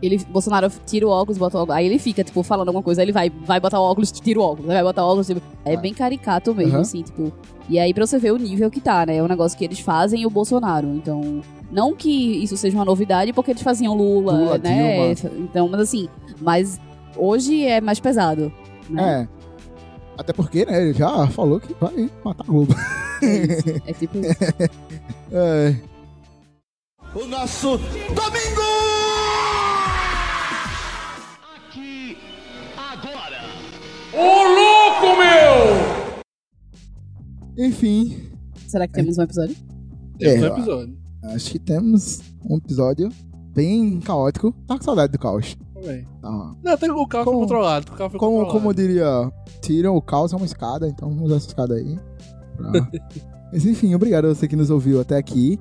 Ele, 0.00 0.18
Bolsonaro 0.28 0.70
tira 0.86 1.06
o 1.06 1.10
óculos, 1.10 1.38
bota 1.38 1.58
o 1.58 1.62
óculos. 1.62 1.76
Aí 1.76 1.86
ele 1.86 1.98
fica, 1.98 2.22
tipo, 2.22 2.42
falando 2.42 2.68
alguma 2.68 2.82
coisa. 2.82 3.00
Aí 3.00 3.04
ele 3.04 3.12
vai, 3.12 3.30
vai 3.30 3.58
botar 3.58 3.80
o 3.80 3.82
óculos, 3.82 4.12
tira 4.12 4.38
o 4.38 4.42
óculos. 4.42 4.68
Aí 4.70 4.76
vai 4.76 4.84
botar 4.84 5.04
o 5.04 5.08
óculos. 5.08 5.26
Tipo, 5.26 5.42
é 5.64 5.76
bem 5.76 5.92
caricato 5.92 6.54
mesmo, 6.54 6.74
Aham. 6.74 6.80
assim, 6.82 7.02
tipo. 7.02 7.32
E 7.68 7.78
aí 7.78 7.92
pra 7.92 8.06
você 8.06 8.18
ver 8.18 8.32
o 8.32 8.36
nível 8.38 8.70
que 8.70 8.80
tá, 8.80 9.04
né? 9.04 9.16
É 9.16 9.22
um 9.22 9.28
negócio 9.28 9.58
que 9.58 9.64
eles 9.64 9.80
fazem 9.80 10.22
e 10.22 10.26
o 10.26 10.30
Bolsonaro. 10.30 10.88
Então, 10.94 11.42
não 11.70 11.94
que 11.94 12.42
isso 12.42 12.56
seja 12.56 12.76
uma 12.78 12.84
novidade, 12.84 13.32
porque 13.32 13.50
eles 13.50 13.62
faziam 13.62 13.94
Lula, 13.94 14.32
Lula, 14.32 14.58
né? 14.58 15.14
Dilma. 15.14 15.32
Então, 15.38 15.68
mas 15.68 15.80
assim, 15.80 16.08
mas 16.40 16.80
hoje 17.16 17.64
é 17.66 17.80
mais 17.80 18.00
pesado. 18.00 18.52
Né? 18.88 19.28
É. 19.34 19.38
Até 20.16 20.32
porque, 20.32 20.64
né, 20.64 20.82
ele 20.82 20.94
já 20.94 21.26
falou 21.28 21.60
que 21.60 21.74
vai 21.74 22.10
matar 22.24 22.44
a 22.44 22.46
Globo. 22.46 22.74
É, 23.22 23.26
isso. 23.36 23.82
É 23.86 23.92
tipo 23.92 24.18
isso. 24.18 24.34
É. 25.30 25.74
O 27.14 27.26
nosso 27.26 27.76
domingo! 27.76 28.97
Enfim, 37.56 38.16
Será 38.66 38.86
que 38.86 38.94
temos 38.94 39.18
um 39.18 39.22
episódio? 39.22 39.56
Temos 40.18 40.42
É, 40.44 40.50
um 40.50 40.56
episódio. 40.56 40.98
acho 41.24 41.50
que 41.50 41.58
temos 41.58 42.20
um 42.48 42.56
episódio 42.56 43.08
bem 43.54 43.98
caótico. 44.00 44.52
Tá 44.66 44.76
com 44.76 44.84
saudade 44.84 45.12
do 45.12 45.18
caos. 45.18 45.56
Também. 45.74 46.06
Tá. 46.20 46.54
Não, 46.62 46.76
tem 46.76 46.90
o 46.90 46.94
foi 47.08 47.24
Como- 47.24 47.40
controlado. 47.40 47.92
O 47.92 47.96
carro 47.96 48.10
foi 48.10 48.18
Como, 48.20 48.32
controlado. 48.32 48.58
como 48.58 48.70
eu 48.70 48.74
diria, 48.74 49.32
tiram 49.60 49.96
o 49.96 50.02
caos 50.02 50.32
é 50.32 50.36
uma 50.36 50.46
escada, 50.46 50.88
então 50.88 51.08
vamos 51.08 51.24
usar 51.26 51.36
essa 51.36 51.46
escada 51.48 51.74
aí. 51.74 51.98
pra- 52.56 52.70
Mas 53.52 53.64
enfim, 53.64 53.94
obrigado 53.94 54.26
a 54.26 54.34
você 54.34 54.46
que 54.46 54.56
nos 54.56 54.68
ouviu 54.70 55.00
até 55.00 55.16
aqui. 55.16 55.58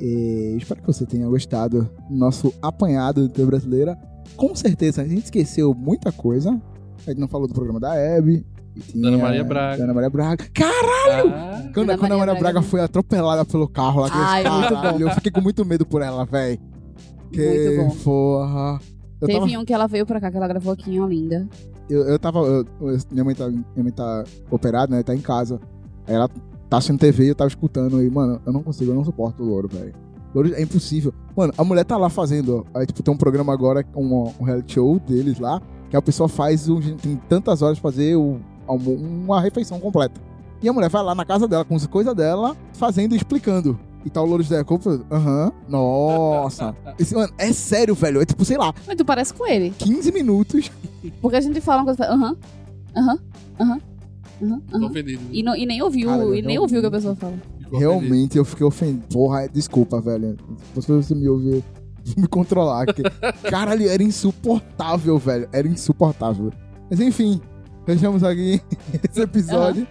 E 0.00 0.54
espero 0.58 0.80
que 0.80 0.86
você 0.86 1.04
tenha 1.06 1.26
gostado 1.28 1.88
do 2.08 2.16
nosso 2.16 2.52
apanhado 2.62 3.22
do 3.22 3.28
TV 3.28 3.46
brasileira. 3.46 3.96
Com 4.36 4.54
certeza, 4.54 5.02
a 5.02 5.06
gente 5.06 5.24
esqueceu 5.24 5.74
muita 5.74 6.10
coisa. 6.12 6.60
A 7.06 7.10
gente 7.10 7.20
não 7.20 7.28
falou 7.28 7.46
do 7.46 7.54
programa 7.54 7.78
da 7.80 7.94
Hebe. 7.94 8.44
e 8.74 8.80
tinha 8.80 9.08
Ana 9.08 9.18
Maria 9.18 9.44
Braga. 9.44 9.84
Ana 9.84 9.94
Maria 9.94 10.10
Braga. 10.10 10.44
Cara, 10.52 10.72
Ah, 10.72 11.70
quando, 11.72 11.90
Ana 11.90 11.98
quando 11.98 12.10
Maria 12.10 12.16
Maria 12.18 12.34
Braga. 12.34 12.38
Braga 12.40 12.62
foi 12.62 12.80
atropelada 12.80 13.44
pelo 13.44 13.68
carro 13.68 14.00
lá, 14.02 14.08
Ai, 14.12 14.42
caralho, 14.42 14.98
bom. 14.98 15.04
eu 15.04 15.10
fiquei 15.14 15.30
com 15.32 15.40
muito 15.40 15.64
medo 15.64 15.86
por 15.86 16.02
ela, 16.02 16.24
velho. 16.24 16.58
Que 17.32 17.76
Muito 17.76 17.94
bom. 17.94 17.96
porra. 18.04 18.80
Eu 19.20 19.26
Teve 19.26 19.40
tava, 19.40 19.60
um 19.60 19.64
que 19.64 19.72
ela 19.72 19.86
veio 19.86 20.04
pra 20.06 20.20
cá, 20.20 20.30
que 20.30 20.36
ela 20.36 20.46
gravou 20.48 20.72
aqui 20.72 20.90
em 20.94 21.00
Olinda. 21.00 21.48
eu, 21.88 22.02
eu 22.02 22.18
tava. 22.18 22.40
eu- 22.40 22.66
minha, 23.10 23.24
mãe 23.24 23.34
tá, 23.34 23.48
minha 23.48 23.64
mãe 23.76 23.92
tá 23.92 24.24
operada, 24.50 24.94
né? 24.94 25.02
Tá 25.02 25.14
em 25.14 25.20
casa. 25.20 25.58
Aí 26.06 26.14
ela 26.14 26.28
tá 26.68 26.76
assistindo 26.76 26.98
TV 26.98 27.24
e 27.24 27.28
eu 27.28 27.34
tava 27.34 27.48
escutando 27.48 27.96
aí, 27.98 28.10
mano, 28.10 28.40
eu 28.44 28.52
não 28.52 28.62
consigo, 28.62 28.90
eu 28.90 28.94
não 28.94 29.04
suporto 29.04 29.42
o 29.42 29.46
louro, 29.46 29.68
velho. 29.68 29.92
Louro 30.34 30.54
é 30.54 30.60
impossível. 30.60 31.14
Mano, 31.36 31.52
a 31.56 31.64
mulher 31.64 31.84
tá 31.84 31.96
lá 31.96 32.08
fazendo. 32.10 32.66
Aí, 32.74 32.84
tipo, 32.86 33.02
tem 33.02 33.12
um 33.12 33.16
programa 33.16 33.52
agora, 33.52 33.84
um, 33.96 34.30
um 34.38 34.44
reality 34.44 34.74
show 34.74 34.98
deles 35.00 35.38
lá, 35.40 35.60
que 35.90 35.96
a 35.96 36.02
pessoa 36.02 36.28
faz. 36.28 36.68
Um, 36.68 36.80
tem 36.96 37.16
tantas 37.28 37.62
horas 37.62 37.78
pra 37.78 37.90
fazer 37.90 38.16
o, 38.16 38.38
uma 38.68 39.40
refeição 39.40 39.78
completa. 39.80 40.20
E 40.62 40.68
a 40.68 40.72
mulher 40.72 40.88
vai 40.88 41.02
lá 41.02 41.14
na 41.14 41.24
casa 41.24 41.46
dela, 41.46 41.64
com 41.64 41.74
as 41.76 41.86
coisas 41.86 42.14
dela, 42.14 42.56
fazendo 42.74 43.12
e 43.14 43.16
explicando. 43.16 43.78
E 44.04 44.10
tá 44.10 44.22
o 44.22 44.26
Louro 44.26 44.42
José 44.42 44.62
Copa, 44.62 45.00
aham, 45.10 45.52
nossa. 45.68 46.74
Esse, 46.98 47.14
mano, 47.14 47.32
é 47.38 47.52
sério, 47.52 47.94
velho. 47.94 48.22
É 48.22 48.24
tipo, 48.24 48.44
sei 48.44 48.56
lá, 48.56 48.72
Mas 48.86 48.96
tu 48.96 49.04
parece 49.04 49.34
com 49.34 49.46
ele. 49.46 49.70
15 49.78 50.12
minutos. 50.12 50.70
Porque 51.20 51.36
a 51.36 51.40
gente 51.40 51.60
fala 51.60 51.82
uma 51.82 51.86
coisa, 51.86 52.04
aham, 52.12 52.36
aham, 52.96 53.18
aham, 53.60 53.80
aham, 54.72 54.86
ofendido. 54.86 55.22
E, 55.32 55.42
não- 55.42 55.56
e 55.56 55.66
nem 55.66 55.82
ouviu, 55.82 56.08
Cara, 56.08 56.36
e 56.38 56.42
nem 56.42 56.58
ouviu 56.58 56.78
o 56.78 56.82
que 56.82 56.86
a 56.86 56.90
pessoa 56.90 57.16
fala. 57.16 57.34
Realmente 57.72 58.38
eu 58.38 58.44
fiquei 58.44 58.64
ofendido. 58.64 59.06
Porra, 59.12 59.42
é- 59.42 59.48
desculpa, 59.48 60.00
velho. 60.00 60.36
Se 60.80 60.90
você 60.92 61.14
me 61.14 61.28
ouvir, 61.28 61.64
me 62.16 62.26
controlar. 62.26 62.86
Que... 62.86 63.02
Caralho, 63.50 63.88
era 63.88 64.02
insuportável, 64.02 65.18
velho. 65.18 65.48
Era 65.52 65.66
insuportável. 65.66 66.52
Mas 66.90 67.00
enfim, 67.00 67.40
fechamos 67.84 68.22
aqui 68.22 68.60
esse 69.08 69.20
episódio. 69.20 69.86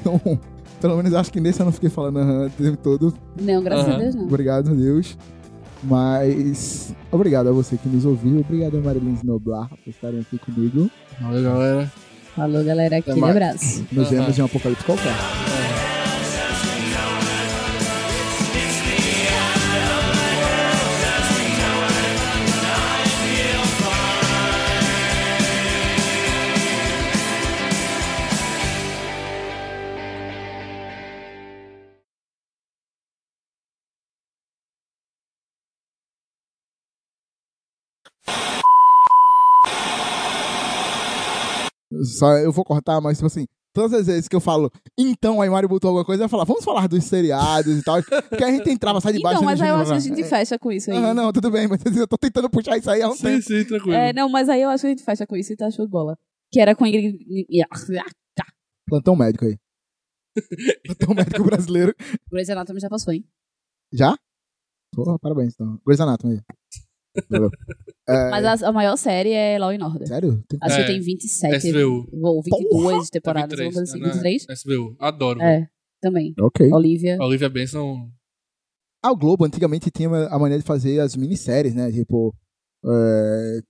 então, 0.00 0.20
pelo 0.80 0.96
menos 0.96 1.14
acho 1.14 1.32
que 1.32 1.40
nesse 1.40 1.60
eu 1.60 1.66
não 1.66 1.72
fiquei 1.72 1.90
falando 1.90 2.18
aham 2.18 2.46
o 2.46 2.50
tempo 2.50 2.76
todo. 2.78 3.14
Não, 3.40 3.62
graças 3.62 3.88
a 3.88 3.90
Aham. 3.90 3.98
Deus 3.98 4.14
não. 4.14 4.24
Obrigado, 4.24 4.74
Deus. 4.74 5.16
Mas 5.82 6.92
obrigado 7.12 7.48
a 7.48 7.52
você 7.52 7.76
que 7.76 7.88
nos 7.88 8.04
ouviu. 8.04 8.40
Obrigado 8.40 8.78
a 8.78 8.80
Marilyn 8.80 9.16
Noblar 9.22 9.68
por 9.68 9.90
estarem 9.90 10.20
aqui 10.20 10.38
comigo. 10.38 10.90
Valeu, 11.20 11.42
galera. 11.42 11.92
Falou, 12.34 12.64
galera. 12.64 12.96
Aquele 12.98 13.24
abraço. 13.24 13.86
Nos 13.92 14.10
vemos 14.10 14.38
em 14.38 14.42
um 14.42 14.44
apocalipse 14.44 14.84
qualquer. 14.84 15.87
Só 42.08 42.36
eu 42.38 42.52
vou 42.52 42.64
cortar, 42.64 43.00
mas 43.00 43.18
tipo 43.18 43.26
assim, 43.26 43.46
todas 43.72 43.92
as 43.92 44.06
vezes 44.06 44.28
que 44.28 44.34
eu 44.34 44.40
falo, 44.40 44.70
então 44.98 45.40
aí 45.40 45.48
Mário 45.48 45.68
botou 45.68 45.88
alguma 45.88 46.04
coisa, 46.04 46.22
eu 46.22 46.24
ia 46.24 46.28
falar, 46.28 46.44
vamos 46.44 46.64
falar 46.64 46.88
dos 46.88 47.04
seriados 47.04 47.78
e 47.78 47.82
tal. 47.82 48.02
Porque 48.02 48.42
a 48.44 48.50
gente 48.50 48.70
entrava, 48.70 49.00
sai 49.00 49.12
de 49.12 49.20
baixo. 49.20 49.36
Então, 49.36 49.44
mas 49.44 49.60
aí 49.60 49.68
eu 49.68 49.76
acho 49.76 49.90
que 49.90 49.96
a 49.96 50.00
gente 50.00 50.24
fecha 50.24 50.58
com 50.58 50.72
isso 50.72 50.90
aí. 50.90 50.96
Ah, 50.96 51.14
não, 51.14 51.32
tudo 51.32 51.50
bem, 51.50 51.68
mas 51.68 51.80
eu 51.96 52.08
tô 52.08 52.18
tentando 52.18 52.50
puxar 52.50 52.76
isso 52.76 52.90
aí 52.90 53.02
há 53.02 53.08
um 53.08 53.14
Sim, 53.14 53.22
tempo. 53.22 53.42
sim, 53.42 53.64
tranquilo. 53.64 53.94
É, 53.94 54.12
não, 54.12 54.28
mas 54.28 54.48
aí 54.48 54.62
eu 54.62 54.70
acho 54.70 54.82
que 54.82 54.86
a 54.86 54.90
gente 54.90 55.04
fecha 55.04 55.26
com 55.26 55.36
isso 55.36 55.52
e 55.52 55.56
tá 55.56 55.70
show 55.70 55.84
de 55.84 55.90
bola. 55.90 56.16
Que 56.50 56.60
era 56.60 56.74
com 56.74 56.86
Ingrid... 56.86 57.18
Plantão 58.88 59.14
médico 59.14 59.44
aí. 59.44 59.56
Plantão 60.86 61.14
médico 61.14 61.44
brasileiro. 61.44 61.94
Grey's 62.32 62.48
Anatomy 62.48 62.80
já 62.80 62.88
passou, 62.88 63.12
hein? 63.12 63.24
Já? 63.92 64.16
Porra, 64.94 65.18
parabéns, 65.18 65.52
então. 65.54 65.78
Grey's 65.86 66.00
Anatomy 66.00 66.34
aí. 66.34 66.40
É, 68.08 68.30
Mas 68.30 68.62
a, 68.62 68.68
a 68.68 68.72
maior 68.72 68.96
série 68.96 69.32
é 69.32 69.58
Law 69.58 69.70
and 69.70 69.84
Order. 69.84 70.08
Sério? 70.08 70.42
Tem... 70.48 70.58
Acho 70.62 70.76
É, 70.76 70.80
que 70.80 70.86
tem 70.92 71.00
27 71.00 71.56
SVU. 71.70 72.08
ou 72.22 72.42
22 72.42 72.70
Porra! 72.70 73.04
temporadas, 73.12 73.58
alguma 73.60 73.74
coisa 73.74 73.92
assim. 73.92 74.02
23? 74.02 74.46
SBU. 74.50 74.96
Adoro. 74.98 75.42
É, 75.42 75.68
também. 76.00 76.34
Ok. 76.40 76.72
Olivia. 76.72 77.18
A 77.20 77.26
Olivia 77.26 77.48
Benson. 77.50 78.10
Ah, 79.04 79.12
o 79.12 79.16
Globo 79.16 79.44
antigamente 79.44 79.90
tinha 79.90 80.08
a 80.08 80.38
maneira 80.38 80.60
de 80.62 80.66
fazer 80.66 81.00
as 81.00 81.14
minisséries, 81.16 81.74
né? 81.74 81.92
Tipo, 81.92 82.34
é... 82.84 83.60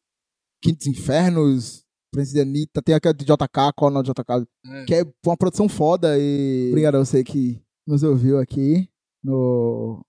Quintos 0.63 0.87
Infernos, 0.87 1.85
Princesa 2.13 2.43
Anitta, 2.43 2.81
tem 2.83 2.95
aquela 2.95 3.15
de 3.15 3.25
JK, 3.25 3.59
é 3.99 4.03
de 4.03 4.11
JK? 4.11 4.47
É. 4.73 4.85
Que 4.87 4.95
é 4.95 5.05
uma 5.27 5.37
produção 5.37 5.69
foda 5.69 6.17
e... 6.19 6.69
Obrigado 6.71 6.95
a 6.97 7.05
você 7.05 7.23
que 7.23 7.61
nos 7.87 8.03
ouviu 8.03 8.39
aqui 8.39 8.89
no... 9.23 10.05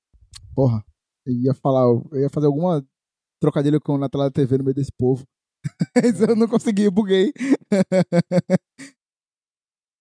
Porra, 0.56 0.84
eu 1.26 1.34
ia 1.34 1.54
falar, 1.54 1.84
eu 1.84 2.20
ia 2.22 2.30
fazer 2.30 2.48
alguma 2.48 2.86
trocadilho 3.40 3.80
com 3.80 3.98
na 3.98 4.10
tela 4.10 4.26
da 4.26 4.32
TV 4.32 4.58
no 4.58 4.64
meio 4.64 4.76
desse 4.76 4.92
povo. 4.98 5.24
Eu 6.30 6.36
não 6.36 6.48
consegui, 6.48 6.84
eu 6.84 6.92
buguei. 6.92 7.34